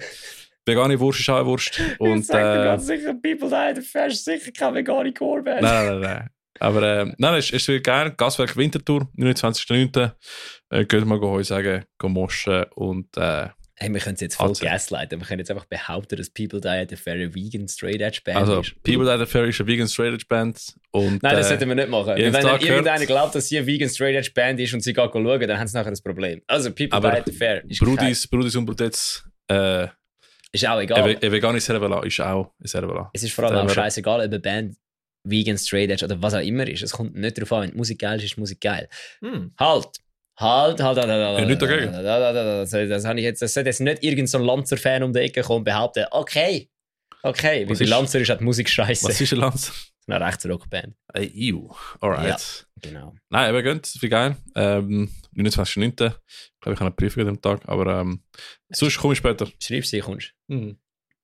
Vegane 0.65 0.97
Wurst 0.99 1.19
ist 1.19 1.30
auch 1.30 1.38
eine 1.38 1.45
Wurst. 1.45 1.77
Und, 1.99 2.30
äh, 2.30 2.77
sicher, 2.77 3.14
People 3.15 3.49
Die 3.49 3.76
the 3.76 3.81
Fair 3.81 4.07
ist 4.07 4.23
sicher 4.23 4.51
keine 4.51 4.77
vegane 4.77 5.14
Chorband. 5.14 5.61
Nein, 5.61 5.85
nein, 5.85 5.99
nein. 5.99 6.30
Aber 6.60 6.84
äh, 6.84 7.14
nein, 7.18 7.34
es, 7.35 7.51
es 7.51 7.68
wird 7.68 7.84
geil. 7.84 8.14
Gaswerk 8.15 8.55
Wintertour, 8.55 9.10
29.09. 9.18 10.14
Äh, 10.69 10.85
geht 10.85 11.05
mal 11.05 11.19
heu 11.19 11.43
sagen, 11.43 11.84
go 11.97 12.07
moschen 12.07 12.64
und 12.76 13.18
äh, 13.18 13.49
Hey, 13.76 13.91
wir 13.91 14.00
können 14.00 14.14
es 14.16 14.22
jetzt 14.22 14.36
voll 14.36 14.50
Also. 14.50 14.64
gaslighten. 14.64 15.20
Wir 15.20 15.26
können 15.26 15.40
jetzt 15.40 15.50
einfach 15.50 15.66
behaupten, 15.66 16.16
dass 16.16 16.30
People 16.30 16.62
Die 16.62 16.68
at 16.68 16.90
the 16.90 16.95
Fair 16.95 17.16
eine 17.16 17.34
vegan 17.34 17.68
straight 17.68 18.02
edge 18.02 18.22
Band 18.24 18.38
also 18.38 18.62
ist. 18.62 18.82
People 18.84 19.06
That 19.06 19.28
Fair 19.28 19.45
ist 19.45 19.60
eine 19.60 19.68
Vegan 19.68 19.88
Straight 19.88 20.14
Edge 20.14 20.26
Band 20.30 20.76
und 20.91 21.24
Nein, 21.24 21.36
das 21.36 21.48
äh, 21.48 21.50
sollten 21.50 21.70
wir 21.70 21.76
nicht 21.76 21.90
machen. 21.90 22.16
Wenn 22.16 22.32
dann 22.32 22.62
irgendeiner 22.62 23.06
glaubt, 23.06 23.34
dass 23.34 23.48
sie 23.48 23.58
eine 23.58 23.66
vegan 23.66 23.90
straight 23.90 24.16
edge 24.16 24.32
Band 24.32 24.60
ist 24.60 24.74
und 24.74 24.82
sie 24.82 24.94
geht 24.94 25.12
schauen, 25.12 25.40
dann 25.40 25.60
haben 25.60 25.68
sie 25.68 25.78
nachher 25.78 25.90
das 25.90 26.02
Problem. 26.02 26.41
Also 26.45 26.70
People 26.70 26.94
Aber 26.94 27.12
Die 27.12 27.18
at 27.18 27.26
the 27.26 27.32
Fair 27.32 27.64
ist, 27.66 27.80
kein, 27.80 27.95
Brudis, 27.95 28.28
Brudis 28.28 28.56
und 28.56 28.66
Brudettes 28.66 29.24
äh, 29.48 29.88
ist 30.52 30.68
auch 30.68 30.80
egal. 30.80 31.02
eine 31.02 31.32
vegane 31.32 31.60
Servala 31.60 32.04
ist 32.04 32.20
auch 32.22 32.54
eine 32.60 32.68
Servala. 32.68 33.10
Es 33.14 33.24
ist 33.24 33.34
vor 33.34 33.45
allem 33.45 33.68
auch 33.68 33.74
scheißegal, 33.74 34.20
ob 34.20 34.26
eine 34.26 34.40
Band 34.40 34.76
vegan 35.24 35.58
straight 35.58 35.90
edge 35.90 36.06
oder 36.06 36.22
was 36.22 36.36
auch 36.36 36.41
immer 36.41 36.68
ist. 36.68 36.84
Es 36.84 36.91
kommt 36.91 37.16
nicht 37.16 37.38
darauf 37.38 37.54
an, 37.54 37.64
wenn 37.64 37.72
die 37.72 37.78
Musik 37.78 38.00
geil 38.00 38.18
ist, 38.18 38.26
ist 38.26 38.36
die 38.36 38.40
Musik 38.40 38.62
geil. 38.62 38.88
Halt! 39.60 39.88
Halt, 40.39 40.81
halt, 40.81 40.97
halt, 40.97 41.07
halt, 41.10 41.10
halt. 41.26 41.39
Ja, 41.39 41.45
nichts 41.45 41.60
dagegen. 41.60 41.93
halt, 41.93 42.05
halt, 42.07 42.35
halt, 42.35 42.72
halt. 42.72 42.91
Das, 42.91 43.05
habe 43.05 43.19
ich 43.19 43.23
jetzt, 43.23 43.41
das 43.41 43.53
sollte 43.53 43.69
jetzt 43.69 43.80
nicht 43.81 44.03
irgendein 44.03 44.27
so 44.27 44.38
Lanzer-Fan 44.39 45.03
um 45.03 45.14
die 45.14 45.19
Ecke 45.19 45.41
kommen 45.43 45.60
und 45.60 45.64
behaupten, 45.64 46.05
okay, 46.11 46.69
okay, 47.22 47.60
weil 47.68 47.76
bei 47.76 47.84
ist- 47.84 47.88
Lanzer 47.89 48.19
ist 48.19 48.30
halt 48.30 48.41
Musik 48.41 48.69
scheiße. 48.69 49.07
Was 49.07 49.22
ist 49.22 49.31
ein 49.34 49.39
Lanz? 49.39 49.72
Eine 50.07 50.26
Rechtsrockband. 50.26 50.95
Äh, 51.14 51.30
ew. 51.34 51.69
Alright. 52.01 52.68
Genau. 52.81 53.15
Nein, 53.30 53.47
aber 53.49 53.64
gönnt, 53.64 53.89
wie 54.01 54.10
geil. 54.10 54.35
Ähm, 54.53 55.10
29.09. 55.34 55.88
Ich 55.88 55.93
glaube, 55.95 56.14
ich 56.65 56.68
habe 56.68 56.81
einen 56.88 56.95
Brief 56.97 57.18
an 57.18 57.26
dem 57.27 57.41
Tag, 57.41 57.61
aber 57.69 58.01
ähm, 58.01 58.22
sonst 58.69 58.97
komme 58.97 59.14
ich 59.14 59.19
später. 59.19 59.47
Schreib 59.61 59.85
sie, 59.85 60.01
kommst. 60.01 60.34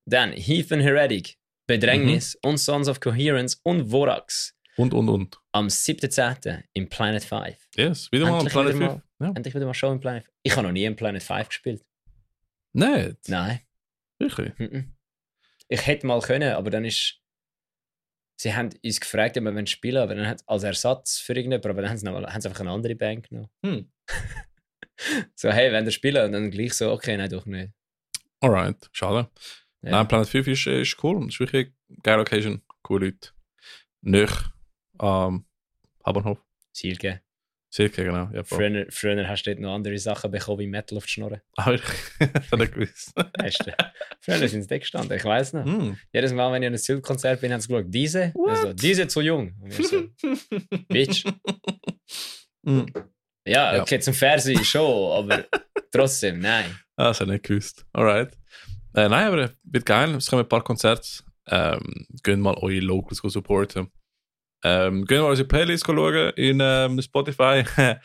Dann 0.05 0.31
Heathen 0.31 0.79
Heretic, 0.79 1.35
Bedrängnis 1.67 2.35
Mhm. 2.41 2.51
und 2.51 2.57
Sons 2.57 2.87
of 2.87 3.01
Coherence 3.01 3.59
und 3.63 3.89
Vorax 3.91 4.53
Und, 4.79 4.93
und, 4.93 5.09
und. 5.09 5.37
am 5.51 5.67
7.10. 5.67 6.63
im 6.71 6.87
Planet 6.87 7.21
5. 7.21 7.57
Yes, 7.75 8.09
wieder 8.13 8.31
mal 8.31 8.37
Endlich 8.37 8.53
Planet 8.53 8.75
wieder 8.75 8.89
5. 8.91 9.03
Ja. 9.19 9.27
Endlich 9.27 9.53
wieder 9.53 9.65
mal 9.65 9.73
Show 9.73 9.91
im 9.91 9.99
Planet 9.99 10.23
5. 10.23 10.35
Ich 10.43 10.53
habe 10.53 10.67
noch 10.67 10.71
nie 10.71 10.85
im 10.85 10.95
Planet 10.95 11.21
5 11.21 11.49
gespielt. 11.49 11.83
Nicht? 12.71 13.27
Nein. 13.27 13.59
Wirklich? 14.19 14.57
Mhm. 14.57 14.95
Ich 15.67 15.85
hätte 15.85 16.07
mal 16.07 16.21
können, 16.21 16.53
aber 16.53 16.69
dann 16.69 16.85
ist. 16.85 17.19
Sie 18.37 18.55
haben 18.55 18.69
uns 18.81 19.01
gefragt, 19.01 19.37
ob 19.37 19.43
wir 19.43 19.53
wollen 19.53 19.67
spielen 19.67 19.97
aber 19.97 20.15
dann 20.15 20.25
hat 20.25 20.43
als 20.47 20.63
Ersatz 20.63 21.19
für 21.19 21.33
irgendjemanden, 21.33 21.71
aber 21.71 21.81
dann 21.81 21.91
haben 21.91 21.97
sie, 21.97 22.05
noch, 22.05 22.13
haben 22.13 22.39
sie 22.39 22.47
einfach 22.47 22.61
eine 22.61 22.71
andere 22.71 22.95
Band 22.95 23.27
genommen. 23.27 23.49
Hm. 23.65 23.91
So, 25.33 25.49
hey, 25.49 25.71
wenn 25.71 25.85
ihr 25.85 25.91
spielen? 25.91 26.25
Und 26.25 26.33
dann 26.33 26.51
gleich 26.51 26.73
so, 26.73 26.91
okay, 26.91 27.15
nein, 27.15 27.29
doch 27.29 27.45
nicht. 27.45 27.71
Alright, 28.41 28.89
schade. 28.91 29.29
Ja. 29.81 29.91
Nein, 29.91 30.07
Planet 30.09 30.27
5 30.27 30.47
ist, 30.47 30.67
ist 30.67 31.03
cool. 31.03 31.23
Es 31.23 31.35
ist 31.35 31.39
wirklich 31.39 31.67
eine 31.89 31.97
geile 32.03 32.17
Location. 32.17 32.61
Coole 32.81 33.05
Leute. 33.05 33.29
Nicht 34.01 34.51
am 34.99 35.45
Habenhof. 36.05 36.37
Silke. 36.71 37.21
Circa, 37.71 38.01
genau. 38.03 38.29
Ja. 38.33 38.43
Früher, 38.43 38.87
früher 38.89 39.27
hast 39.27 39.43
du 39.43 39.51
dort 39.51 39.61
noch 39.61 39.75
andere 39.75 39.95
Sachen 39.99 40.31
bekommen 40.31 40.57
wie 40.59 40.67
Metal 40.67 40.97
auf 40.97 41.05
die 41.05 41.11
Schnurren. 41.11 41.39
Aber 41.55 41.75
ich 41.75 41.81
habe 42.51 42.63
ich 42.63 42.71
gewusst. 42.71 43.11
Weißt 43.37 43.63
du? 43.67 43.75
Früher 44.21 44.47
sind 44.47 44.67
sie 44.67 44.79
gestanden, 44.79 45.15
ich 45.15 45.23
weiß 45.23 45.53
noch. 45.53 45.65
Hm. 45.65 45.95
Jedes 46.11 46.33
Mal, 46.33 46.51
wenn 46.51 46.63
ich 46.63 46.67
an 46.67 46.73
einem 46.73 46.77
Silk-Konzert 46.79 47.41
bin, 47.41 47.53
haben 47.53 47.61
sie 47.61 47.67
geschaut, 47.67 47.85
diese? 47.89 48.33
Also, 48.47 48.73
diese 48.73 49.07
zu 49.07 49.21
jung. 49.21 49.53
Und 49.61 49.79
ich 49.79 49.87
so, 49.87 50.07
Bitch. 50.87 51.25
Hm. 52.65 52.87
Ja, 53.45 53.75
Ja. 53.75 53.81
okay, 53.83 53.99
zum 53.99 54.13
Fernsehen 54.15 54.63
schon, 54.65 55.11
aber 55.11 55.45
trotzdem, 55.91 56.39
nein. 56.39 56.75
Ah, 56.95 57.05
das 57.09 57.19
habe 57.21 57.31
ich 57.31 57.33
nicht 57.41 57.45
gewusst. 57.45 57.85
Alright. 57.93 58.33
Äh, 58.95 59.09
nein, 59.09 59.27
aber 59.27 59.37
es 59.43 59.51
wird 59.63 59.85
geil. 59.85 60.15
Es 60.15 60.27
kommen 60.27 60.43
ein 60.43 60.49
paar 60.49 60.63
Konzerte. 60.63 61.07
Ähm, 61.47 62.07
gehen 62.23 62.41
mal 62.41 62.55
eure 62.55 62.79
Locals 62.79 63.19
supporten. 63.23 63.91
Ähm, 64.63 65.05
gehen 65.05 65.21
mal 65.21 65.29
unsere 65.29 65.47
Playlist 65.47 65.85
schauen 65.85 66.33
in 66.35 66.59
ähm, 66.61 67.01
Spotify. 67.01 67.63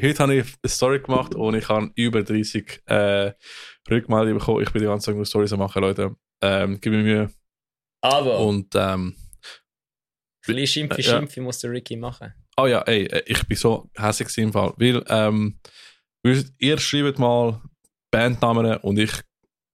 Heute 0.00 0.18
habe 0.22 0.34
ich 0.36 0.46
eine 0.62 0.70
Story 0.70 1.00
gemacht 1.00 1.34
und 1.34 1.54
ich 1.54 1.68
habe 1.68 1.90
über 1.96 2.22
30 2.22 2.82
äh, 2.86 3.32
Rückmeldungen 3.90 4.38
bekommen. 4.38 4.62
Ich 4.62 4.70
bin 4.72 4.82
die 4.82 4.86
ganze 4.88 5.06
Zeit 5.06 5.16
nur 5.16 5.26
Stories 5.26 5.52
am 5.52 5.60
machen, 5.60 5.82
Leute. 5.82 6.14
Ähm, 6.42 6.78
gib 6.80 6.92
mir 6.92 7.02
Mühe. 7.02 7.30
Aber, 8.00 8.38
Und 8.40 8.74
ähm, 8.74 9.16
ein 9.16 10.54
bisschen 10.54 10.66
Schimpfi, 10.66 11.02
Ja. 11.02 11.18
Schimpfi 11.18 11.40
muss 11.40 11.58
der 11.58 11.70
Ricky 11.72 11.96
machen. 11.96 12.32
Oh 12.56 12.66
ja, 12.66 12.82
ey, 12.82 13.06
äh, 13.06 13.22
ich 13.26 13.46
bin 13.46 13.56
so 13.56 13.90
hässlich 13.96 14.36
im 14.38 14.52
Fall. 14.52 14.72
Weil, 14.76 15.04
ähm, 15.08 15.58
ihr 16.58 16.78
schreibt 16.78 17.18
mal 17.18 17.60
Bandnamen 18.10 18.76
und 18.78 18.98
ich 18.98 19.12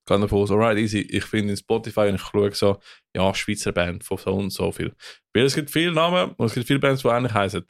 gehe 0.05 0.19
davon 0.19 0.39
aus, 0.43 0.51
alright, 0.51 0.77
easy. 0.77 0.99
Ich 0.99 1.25
finde 1.25 1.51
in 1.51 1.57
Spotify 1.57 2.01
und 2.01 2.15
ich 2.15 2.21
schaue 2.21 2.53
so, 2.53 2.79
ja, 3.15 3.33
Schweizer 3.33 3.71
Band 3.71 4.03
von 4.03 4.17
so 4.17 4.33
und 4.33 4.49
so 4.51 4.71
viel. 4.71 4.93
Weil 5.33 5.45
es 5.45 5.55
gibt 5.55 5.71
viele 5.71 5.91
Namen 5.91 6.31
und 6.37 6.45
es 6.45 6.53
gibt 6.53 6.67
viele 6.67 6.79
Bands, 6.79 7.01
die 7.01 7.07
ähnlich 7.07 7.33
heißen. 7.33 7.65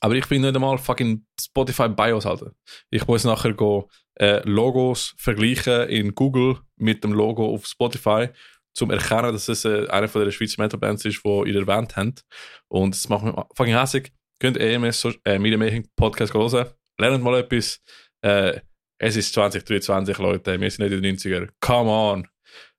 Aber 0.00 0.14
ich 0.14 0.26
bin 0.28 0.42
nicht 0.42 0.54
einmal 0.54 0.78
fucking 0.78 1.26
Spotify 1.40 1.88
Bios 1.88 2.26
halten. 2.26 2.54
Ich 2.90 3.06
muss 3.06 3.24
nachher 3.24 3.54
go, 3.54 3.88
äh, 4.14 4.40
Logos 4.48 5.14
vergleichen 5.16 5.88
in 5.88 6.14
Google 6.14 6.58
mit 6.76 7.02
dem 7.02 7.12
Logo 7.12 7.54
auf 7.54 7.66
Spotify, 7.66 8.28
zum 8.74 8.90
erkennen, 8.90 9.32
dass 9.32 9.48
es 9.48 9.64
äh, 9.64 9.88
eine 9.88 10.08
von 10.08 10.24
der 10.24 10.30
Schweizer 10.30 10.62
Metal 10.62 10.78
Bands 10.78 11.04
ist, 11.04 11.22
die 11.24 11.50
ihr 11.50 11.56
erwähnt 11.56 11.96
habt. 11.96 12.24
Und 12.68 12.94
das 12.94 13.08
macht 13.08 13.24
mich 13.24 13.34
fucking 13.54 13.74
hässlich. 13.74 14.12
Könnt 14.38 14.58
EMS 14.58 15.00
so, 15.00 15.12
äh, 15.24 15.38
Media 15.38 15.56
Making 15.56 15.88
Podcast 15.96 16.34
hören. 16.34 16.68
Lernt 16.98 17.24
mal 17.24 17.38
etwas. 17.40 17.80
Äh, 18.20 18.60
es 18.98 19.16
ist 19.16 19.32
2023, 19.34 20.18
Leute. 20.18 20.60
Wir 20.60 20.70
sind 20.70 20.84
nicht 20.88 20.92
in 20.96 21.02
den 21.02 21.16
90er. 21.16 21.48
Come 21.60 21.90
on. 21.90 22.28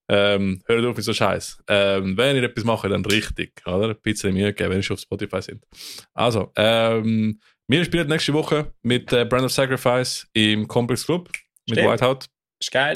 Ähm, 0.10 0.62
hört 0.66 0.86
auf 0.86 0.96
mit 0.96 1.04
so 1.06 1.14
Scheiß. 1.14 1.60
Ähm, 1.68 2.16
wenn 2.18 2.36
ihr 2.38 2.44
etwas 2.44 2.64
macht, 2.64 2.86
dann 2.90 3.04
richtig. 3.06 3.62
Oder? 3.66 3.90
Ein 3.90 4.02
bisschen 4.02 4.34
Mühe 4.34 4.54
geben, 4.54 4.70
wenn 4.70 4.78
ihr 4.80 4.84
schon 4.84 4.96
auf 4.96 5.02
Spotify 5.02 5.42
sind. 5.42 5.66
Also, 6.14 6.52
ähm, 6.56 7.40
wir 7.68 7.84
spielen 7.84 8.08
nächste 8.08 8.34
Woche 8.34 8.74
mit 8.84 9.12
äh, 9.12 9.26
Brand 9.26 9.44
of 9.44 9.52
Sacrifice 9.52 10.26
im 10.34 10.68
Complex 10.68 11.06
Club 11.06 11.30
mit 11.68 11.78
Stimmt. 11.80 11.92
Whiteout. 12.02 12.20
Ist 12.60 12.72
geil. 12.72 12.94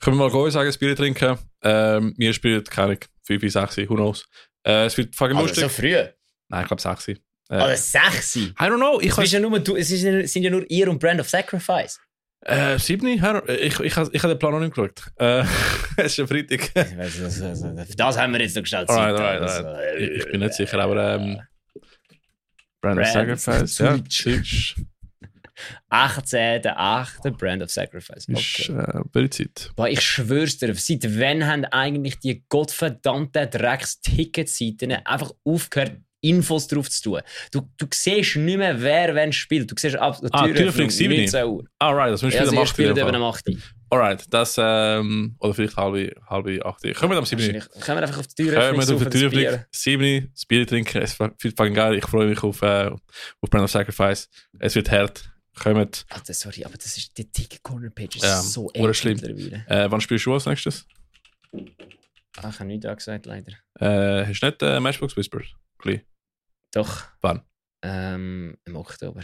Können 0.00 0.18
wir 0.18 0.28
mal 0.28 0.30
gehen, 0.30 0.50
sagen, 0.50 0.70
ein 0.70 0.78
Bier 0.78 0.94
trinken. 0.94 1.38
Ähm, 1.62 2.14
wir 2.18 2.32
spielen, 2.34 2.62
keine 2.64 2.88
Ahnung, 2.88 2.98
5, 3.24 3.52
6, 3.52 3.78
who 3.88 3.94
knows. 3.94 4.26
Äh, 4.64 4.84
es 4.84 4.96
wird 4.98 5.16
fucking 5.16 5.36
Aber 5.36 5.46
lustig. 5.46 5.62
so 5.62 5.68
früh. 5.70 5.94
Nein, 6.48 6.62
ich 6.62 6.68
glaube 6.68 6.82
6. 6.82 7.08
Äh, 7.08 7.16
Aber 7.48 7.76
sexy. 7.76 8.52
I 8.60 8.64
don't 8.64 8.76
know, 8.76 9.00
ich 9.00 9.16
Es, 9.16 9.32
ja 9.32 9.40
nur, 9.40 9.58
du, 9.58 9.74
es 9.76 9.90
ist 9.90 10.02
ja- 10.02 10.24
sind 10.26 10.42
ja 10.42 10.50
nur 10.50 10.64
ihr 10.70 10.88
und 10.88 10.98
Brand 11.00 11.20
of 11.20 11.28
Sacrifice. 11.28 11.98
Äh, 12.42 12.78
7, 12.78 13.06
ich, 13.06 13.22
ich, 13.48 13.80
ich, 13.80 13.84
ich 13.84 13.94
habe 13.96 14.34
den 14.34 14.38
Plan 14.38 14.52
noch 14.52 14.60
nicht 14.60 14.74
geschaut. 14.74 15.02
Äh, 15.16 15.44
es 15.96 16.12
ist 16.18 16.20
ein 16.20 16.26
Freitag. 16.28 16.74
Weiss, 16.74 17.18
das- 17.20 17.40
das- 17.40 17.96
das- 17.96 18.18
haben 18.18 18.32
wir 18.32 18.40
jetzt 18.40 18.56
noch 18.56 18.62
gestellt. 18.62 18.88
Alright, 18.88 19.16
Zeit, 19.16 19.26
alright, 19.26 19.42
also, 19.42 19.66
alright. 19.68 19.94
äh, 19.94 20.04
Ich, 20.06 20.24
ich 20.24 20.30
bin 20.32 20.40
nicht 20.40 20.54
sicher, 20.54 20.78
aber 20.80 21.14
ähm, 21.16 21.40
Brand 22.80 22.98
of 22.98 23.12
Brand 23.12 23.38
Sacrifice, 23.40 23.74
zu 23.74 23.84
ja. 23.84 23.96
Deutsch. 23.98 24.24
Deutsch 24.24 24.74
18. 25.90 26.66
8. 26.66 27.36
Brand 27.36 27.62
of 27.62 27.70
Sacrifice. 27.70 28.26
ist 28.28 28.70
Okay. 28.70 28.78
äh, 28.80 29.00
bei 29.12 29.28
Zeit. 29.28 29.70
Boah, 29.76 29.88
ich 29.88 30.00
schwör's 30.00 30.56
dir, 30.56 30.74
seit 30.74 31.04
wann 31.20 31.46
haben 31.46 31.64
eigentlich 31.66 32.18
die 32.18 32.42
gottverdammten 32.48 33.50
Drecks-Ticketseiten 33.50 34.92
einfach 35.04 35.32
aufgehört, 35.44 35.96
Infos 36.22 36.66
drauf 36.68 36.90
zu 36.90 37.02
tun? 37.02 37.20
Du, 37.52 37.68
du 37.76 37.86
siehst 37.92 38.36
nicht 38.36 38.58
mehr, 38.58 38.80
wer 38.80 39.14
wann 39.14 39.32
spielt. 39.32 39.70
Du 39.70 39.74
siehst 39.78 39.96
ab 39.96 40.18
der 40.20 40.30
Ah, 40.32 40.44
Türöffnung, 40.46 40.88
Türöffnung 40.88 40.90
7. 40.90 41.16
19 41.16 41.44
Uhr. 41.46 41.64
Alright, 41.78 42.12
das 42.12 42.22
müssen 42.22 42.36
Ja, 42.36 42.42
wir 42.42 42.46
sie 42.50 42.56
wieder 42.56 42.66
spielen 42.66 42.96
eben 42.96 43.00
machen. 43.06 43.14
am 43.16 43.22
8. 43.24 43.44
Alright, 43.92 44.24
das, 44.30 44.56
ähm, 44.58 45.34
oder 45.40 45.54
vielleicht 45.54 45.76
halbe, 45.76 46.12
halbe 46.28 46.64
8. 46.64 46.94
Kommen 46.94 47.12
wir 47.12 47.18
am 47.18 47.24
7. 47.26 47.40
Wahrscheinlich. 47.40 47.68
Können 47.84 47.98
wir 47.98 48.02
einfach 48.06 48.18
auf 48.18 48.26
die 48.28 48.44
Kommen 48.44 48.54
Türöffnung 48.54 48.88
wir 48.88 48.94
auf 48.94 48.98
die 49.00 49.04
das 49.04 49.20
Türblick. 49.20 49.48
Bier? 49.48 49.66
7. 49.72 50.30
Das 50.34 50.46
Bier 50.46 50.66
trinken. 50.66 51.02
Es 51.02 51.18
wird 51.18 51.56
fucking 51.56 51.74
geil. 51.74 51.94
Ich 51.96 52.04
freue 52.06 52.26
mich 52.28 52.42
auf, 52.42 52.62
äh, 52.62 52.86
auf 52.90 53.50
Brand 53.50 53.64
of 53.64 53.70
Sacrifice. 53.70 54.28
Es 54.58 54.74
wird 54.74 54.90
hart. 54.90 55.30
Kommt. 55.58 56.06
Alter, 56.08 56.32
sorry, 56.32 56.64
aber 56.64 56.76
das 56.76 56.96
ist, 56.96 57.18
die 57.18 57.30
Ticket-Corner-Page 57.30 58.16
ist 58.16 58.22
Ja, 58.24 58.40
so 58.40 58.68
oder 58.68 58.78
eng 58.88 58.94
schlimm. 58.94 59.18
Äh, 59.66 59.90
wann 59.90 60.00
spielst 60.00 60.24
du 60.24 60.32
als 60.32 60.46
nächstes? 60.46 60.86
Ah, 62.36 62.48
ich 62.50 62.58
habe 62.60 62.64
nichts 62.66 62.86
angesagt, 62.86 63.26
leider. 63.26 63.52
Äh, 63.78 64.24
hast 64.26 64.40
du 64.42 64.46
nicht 64.46 64.62
äh, 64.62 64.78
Matchbox 64.80 65.16
Whispers? 65.16 65.46
Doch. 66.72 67.02
Wann? 67.20 67.42
Ähm, 67.82 68.56
Im 68.64 68.76
Oktober. 68.76 69.22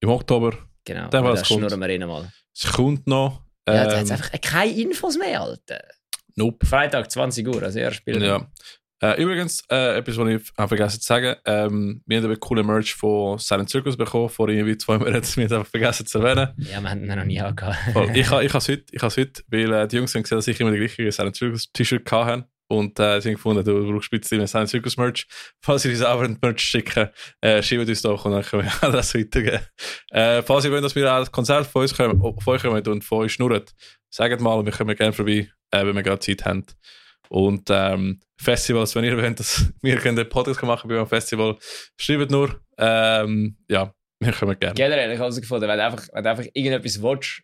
Im 0.00 0.08
Oktober. 0.10 0.56
Genau. 0.84 1.08
Dann, 1.08 1.24
das 1.24 1.46
kommt. 1.48 1.60
schnurren 1.60 1.80
wir 1.80 1.98
noch 1.98 2.06
mal. 2.08 2.32
Es 2.54 2.72
kommt 2.72 3.06
noch. 3.06 3.42
Ja, 3.66 3.84
da 3.86 3.98
Ähm, 3.98 4.00
hat 4.00 4.10
einfach 4.12 4.40
keine 4.42 4.72
Infos 4.72 5.16
mehr, 5.16 5.40
Alter. 5.40 5.80
nope. 6.36 6.66
Freitag, 6.66 7.10
20 7.10 7.48
Uhr, 7.48 7.62
also 7.62 7.78
er 7.78 7.92
spielt. 7.92 8.22
Ja. 8.22 8.46
Äh, 9.02 9.20
übrigens, 9.22 9.62
äh, 9.70 9.96
etwas, 9.98 10.16
was 10.16 10.28
ich 10.28 10.52
habe 10.56 10.68
vergessen 10.68 11.00
zu 11.00 11.06
sagen, 11.06 11.36
ähm, 11.46 12.02
wir 12.06 12.18
haben 12.18 12.24
einen 12.26 12.40
coolen 12.40 12.66
Merch 12.66 12.94
von 12.94 13.38
Silent 13.38 13.68
Circus 13.68 13.96
bekommen, 13.96 14.28
vor 14.28 14.48
irgendwie 14.48 14.76
zwei 14.78 14.98
Monaten, 14.98 15.26
wir 15.36 15.44
haben 15.44 15.52
einfach 15.56 15.70
vergessen 15.70 16.06
zu 16.06 16.18
erwähnen. 16.20 16.52
Ja, 16.58 16.80
wir 16.80 16.90
haben 16.90 17.02
ihn 17.02 17.08
noch 17.16 17.24
nie 17.24 17.40
angehabt. 17.40 17.76
Ich 18.14 18.30
habe 18.30 18.44
es 18.44 18.68
heute, 18.68 18.84
ich 18.92 19.02
heute, 19.02 19.42
weil 19.48 19.72
äh, 19.72 19.88
die 19.88 19.96
Jungs 19.96 20.14
haben 20.14 20.22
gesehen, 20.22 20.38
dass 20.38 20.46
ich 20.48 20.60
immer 20.60 20.70
die 20.70 20.78
gleiche 20.78 21.10
Silent 21.10 21.36
Circus 21.36 21.72
T-Shirt 21.72 22.10
hatte. 22.12 22.46
Und 22.74 22.98
äh, 22.98 23.20
haben 23.20 23.32
gefunden, 23.32 23.64
du 23.64 23.92
brauchst 23.92 24.12
ein 24.12 24.20
bisschen 24.20 24.46
Silent 24.46 24.70
Circus 24.70 24.96
Merch. 24.96 25.26
Falls 25.60 25.84
ihr 25.84 25.90
uns 25.92 26.02
auch 26.02 26.20
ein 26.20 26.38
Merch 26.42 26.60
schicken, 26.60 27.08
äh, 27.40 27.62
schreibt 27.62 27.88
uns 27.88 28.02
doch 28.02 28.24
und 28.24 28.32
dann 28.32 28.42
können 28.42 28.64
wir 28.64 28.90
das 28.92 29.14
weitergeben. 29.14 29.60
Äh, 30.10 30.42
falls 30.42 30.64
ihr 30.64 30.72
wollt, 30.72 30.84
dass 30.84 30.94
wir 30.94 31.12
auch 31.12 31.24
ein 31.24 31.32
Konzert 31.32 31.66
von 31.66 31.82
uns 31.82 31.96
kommen, 31.96 32.20
von 32.20 32.54
euch 32.54 32.62
kommen 32.62 32.86
und 32.86 33.04
von 33.04 33.18
euch 33.18 33.32
schnurren, 33.32 33.64
sagt 34.10 34.40
mal, 34.40 34.64
wir 34.64 34.72
kommen 34.72 34.96
gerne 34.96 35.12
vorbei, 35.12 35.48
äh, 35.70 35.86
wenn 35.86 35.94
wir 35.94 36.02
gerade 36.02 36.20
Zeit 36.20 36.44
haben. 36.44 36.64
Und 37.28 37.68
ähm, 37.70 38.20
Festivals, 38.36 38.94
wenn 38.94 39.04
ihr 39.04 39.16
wollt, 39.16 39.40
dass 39.40 39.72
wir 39.82 39.96
den 39.96 40.28
Podcast 40.28 40.62
machen 40.62 40.88
bei 40.88 40.96
einem 40.96 41.06
Festival, 41.06 41.56
schreibt 41.96 42.30
nur. 42.30 42.60
Ähm, 42.78 43.56
ja, 43.68 43.94
wir 44.20 44.32
kommen 44.32 44.58
gerne. 44.58 44.74
Generell, 44.74 45.10
ich 45.10 45.18
habe 45.18 45.24
herausgefunden, 45.24 45.68
wenn 45.68 45.78
du 45.78 45.84
einfach, 45.84 46.08
einfach 46.12 46.44
irgendetwas 46.52 47.02
willst 47.02 47.42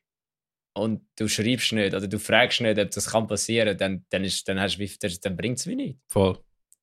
und 0.74 1.02
du 1.18 1.28
schreibst 1.28 1.72
nicht 1.72 1.94
oder 1.94 2.06
du 2.06 2.18
fragst 2.18 2.60
nicht, 2.60 2.78
ob 2.78 2.90
das 2.90 3.10
kann 3.10 3.26
passieren, 3.26 3.76
dann, 3.76 4.04
dann, 4.10 4.24
ist, 4.24 4.48
dann, 4.48 4.60
hast 4.60 4.78
du 4.78 4.86
dann, 5.00 5.12
dann 5.22 5.36
bringt 5.36 5.58
es 5.58 5.66
wie 5.66 5.76
nicht. 5.76 5.98
Voll. 6.08 6.38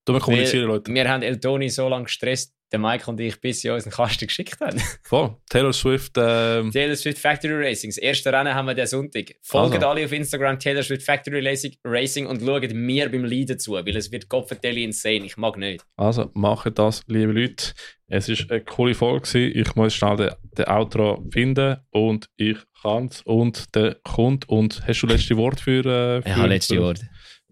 Dumme 0.06 0.20
kommunizieren, 0.20 0.68
Leute. 0.68 0.94
Wir 0.94 1.10
haben 1.10 1.22
Eltoni 1.22 1.70
so 1.70 1.90
lange 1.90 2.06
gestresst, 2.06 2.54
der 2.72 2.80
Mike 2.80 3.10
und 3.10 3.20
ich, 3.20 3.40
bis 3.40 3.62
sie 3.62 3.70
uns 3.70 3.84
einen 3.86 3.94
Kasten 3.94 4.28
geschickt 4.28 4.60
haben. 4.60 4.82
Voll. 5.04 5.36
Taylor 5.50 5.74
Swift, 5.74 6.14
ähm, 6.18 6.72
Taylor 6.72 6.96
Swift 6.96 7.18
Factory 7.20 7.54
Racing. 7.66 7.90
Das 7.90 7.98
erste 7.98 8.32
Rennen 8.32 8.54
haben 8.54 8.66
wir 8.68 8.74
den 8.74 8.88
Sonntag. 8.88 9.36
Folgt 9.42 9.76
Also. 9.76 9.88
alle 9.88 10.06
auf 10.06 10.12
Instagram 10.12 10.60
Taylor 10.60 10.84
Swift 10.84 11.04
Factory 11.04 11.46
Racing, 11.84 12.26
und 12.26 12.42
schaut 12.42 12.72
mir 12.74 13.10
beim 13.10 13.26
Leiden 13.26 13.60
zu, 13.60 13.74
weil 13.74 13.96
es 13.96 14.12
wird 14.12 14.30
Kopfvertelli 14.30 14.84
insane. 14.84 15.26
Ich 15.26 15.38
mag 15.38 15.58
nicht. 15.58 15.86
Also, 15.96 16.30
macht 16.34 16.78
das, 16.80 17.02
liebe 17.08 17.32
Leute. 17.34 17.74
Es 18.08 18.30
war 18.30 18.52
eine 18.52 18.64
coole 18.64 18.96
Folge. 18.96 19.40
Ich 19.40 19.76
muss 19.76 19.94
schnell 19.94 20.16
den, 20.16 20.32
den 20.58 20.66
Outro 20.68 21.26
finden 21.32 21.78
und 21.90 22.30
ich 22.38 22.58
kann 22.88 23.08
es. 23.08 23.22
Und 23.24 23.76
der 23.76 23.96
kommt. 24.04 24.48
Und 24.50 24.82
hast 24.88 25.02
du 25.02 25.08
letzte 25.08 25.38
Wort 25.38 25.60
für. 25.60 25.80
Äh, 25.86 26.22
für 26.22 26.30
Ich 26.30 26.36
habe 26.36 26.48
letzte 26.48 26.82
Wort. 26.82 27.02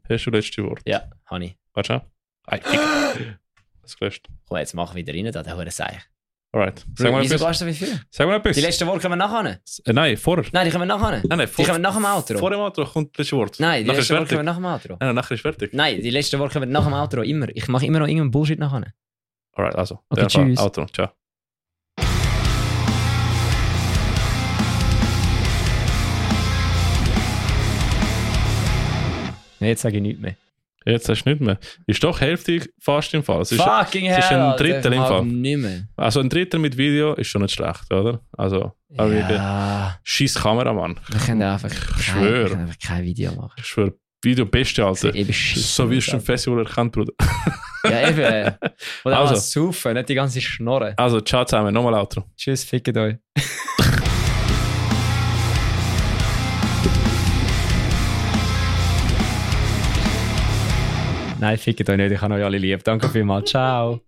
Hast 0.10 0.26
du 0.26 0.32
letzte 0.32 0.64
Wort? 0.64 0.82
Ja, 0.86 1.04
habe 1.26 1.46
ich. 1.46 1.56
Warte 1.74 1.88
schon. 1.94 2.02
Ei. 2.48 2.60
Das 3.82 3.98
gelöscht. 3.98 4.28
Komm, 4.48 4.58
jetzt 4.58 4.74
mach 4.74 4.96
wieder 4.96 5.14
rein, 5.14 5.32
da, 5.32 5.44
der 5.44 5.56
hure 5.58 5.70
Seich. 5.72 5.98
Alright. 6.52 6.86
Sag 6.98 7.12
mal 7.12 7.22
Wieso 7.22 7.38
gehst 7.38 7.62
du 7.62 7.66
wie 7.66 7.74
viel? 7.74 8.00
Sag 8.10 8.28
mal 8.28 8.38
etwas. 8.38 8.56
Die 8.56 8.62
letzten 8.62 8.88
Worte 8.88 9.02
kommen 9.02 9.20
nachher. 9.20 9.60
Äh, 9.86 9.94
nein, 9.94 10.16
vorher. 10.16 10.46
Nein, 10.54 10.66
die 10.66 10.72
kommen 10.72 10.88
nachher. 10.88 11.12
Nein, 11.12 11.24
nein, 11.28 11.40
Die 11.42 11.48
vor, 11.48 11.66
kommen 11.66 11.82
nach 11.82 11.94
dem 11.96 12.06
Outro. 12.06 12.38
vor 12.38 12.50
dem 12.50 12.60
Outro 12.62 12.86
kommt 12.86 13.10
das 13.14 13.26
letzte 13.26 13.36
Wort. 13.38 13.60
Nein, 13.60 13.84
die 13.84 13.88
nachher 13.90 14.00
letzten 14.00 14.16
Worte 14.18 14.36
kommen 14.36 14.46
nach 14.46 14.56
dem 14.56 14.66
Outro. 14.66 14.98
Nein, 15.00 15.16
nachher 15.16 15.36
ist 15.36 15.42
fertig. 15.42 15.74
Nein, 15.74 16.02
die 16.02 16.10
letzten 16.10 16.40
Worte 16.40 16.54
kommen 16.54 16.72
nach 16.72 16.86
dem 16.86 16.94
Outro. 16.94 17.22
Immer. 17.24 17.50
Ich 17.54 17.68
mache 17.68 17.86
immer 17.86 18.00
noch 18.00 18.08
irgendeinen 18.08 18.32
Bullshit 18.32 18.58
nachher. 18.58 18.94
Alright, 19.52 19.76
also. 19.76 20.00
Okay, 20.10 20.28
tschüss. 20.28 20.58
Outro. 20.60 20.86
Ciao. 20.88 21.10
Jetzt 29.68 29.82
sage 29.82 29.98
ich 29.98 30.02
nichts 30.02 30.22
mehr. 30.22 30.36
Jetzt 30.88 31.10
hast 31.10 31.24
du 31.24 31.30
nicht 31.32 31.42
mehr. 31.42 31.58
Ist 31.88 32.04
doch 32.04 32.22
Hälfte 32.22 32.62
fast 32.80 33.12
im 33.16 33.24
Fall. 33.24 33.42
Es 33.42 33.52
ist, 33.52 33.60
Fucking 33.60 34.06
es 34.06 34.20
ist 34.20 34.30
hell, 34.30 34.40
ein 34.40 34.56
Drittel 34.58 34.94
im 34.94 35.02
Fall. 35.02 35.26
Nicht 35.26 35.58
mehr. 35.58 35.88
Also 35.96 36.20
ein 36.20 36.30
Drittel 36.30 36.60
mit 36.60 36.78
Video 36.78 37.14
ist 37.16 37.28
schon 37.28 37.42
nicht 37.42 37.56
schlecht, 37.56 37.92
oder? 37.92 38.22
Also, 38.34 38.74
aber 38.96 39.14
ja. 39.14 40.00
Scheiß 40.04 40.36
Kameramann. 40.36 41.00
wir 41.10 41.20
können 41.20 41.42
einfach, 41.42 41.70
kein, 41.70 42.24
wir 42.24 42.46
können 42.50 42.62
einfach 42.62 42.80
kein 42.80 43.04
Video 43.04 43.32
machen. 43.34 43.54
Ich 43.58 43.66
schwöre, 43.66 43.96
Video 44.24 44.46
beste, 44.46 44.86
Alter. 44.86 45.12
So 45.34 45.90
wirst 45.90 46.10
du 46.12 46.18
im 46.18 46.22
Festival 46.22 46.60
erkannt, 46.60 46.92
Bruder. 46.92 47.14
Ja, 47.84 48.08
eben. 48.10 48.20
äh. 48.20 48.52
Oder 49.06 49.20
Also. 49.20 49.36
saufen, 49.36 49.94
nicht 49.94 50.10
die 50.10 50.16
ganze 50.16 50.40
Schnorren. 50.40 50.94
Also, 50.98 51.20
ciao 51.22 51.46
zusammen, 51.46 51.74
nochmal 51.74 51.96
Outro. 51.96 52.26
Tschüss, 52.38 52.64
fickt 52.64 52.96
euch. 52.96 53.16
Nein, 61.46 61.60
fickt 61.60 61.88
euch 61.88 61.98
nicht, 61.98 62.12
ich 62.12 62.22
habe 62.22 62.34
euch 62.34 62.44
alle 62.44 62.58
lieb. 62.58 62.84
Danke 62.84 63.08
vielmals, 63.08 63.52
ciao. 63.52 64.02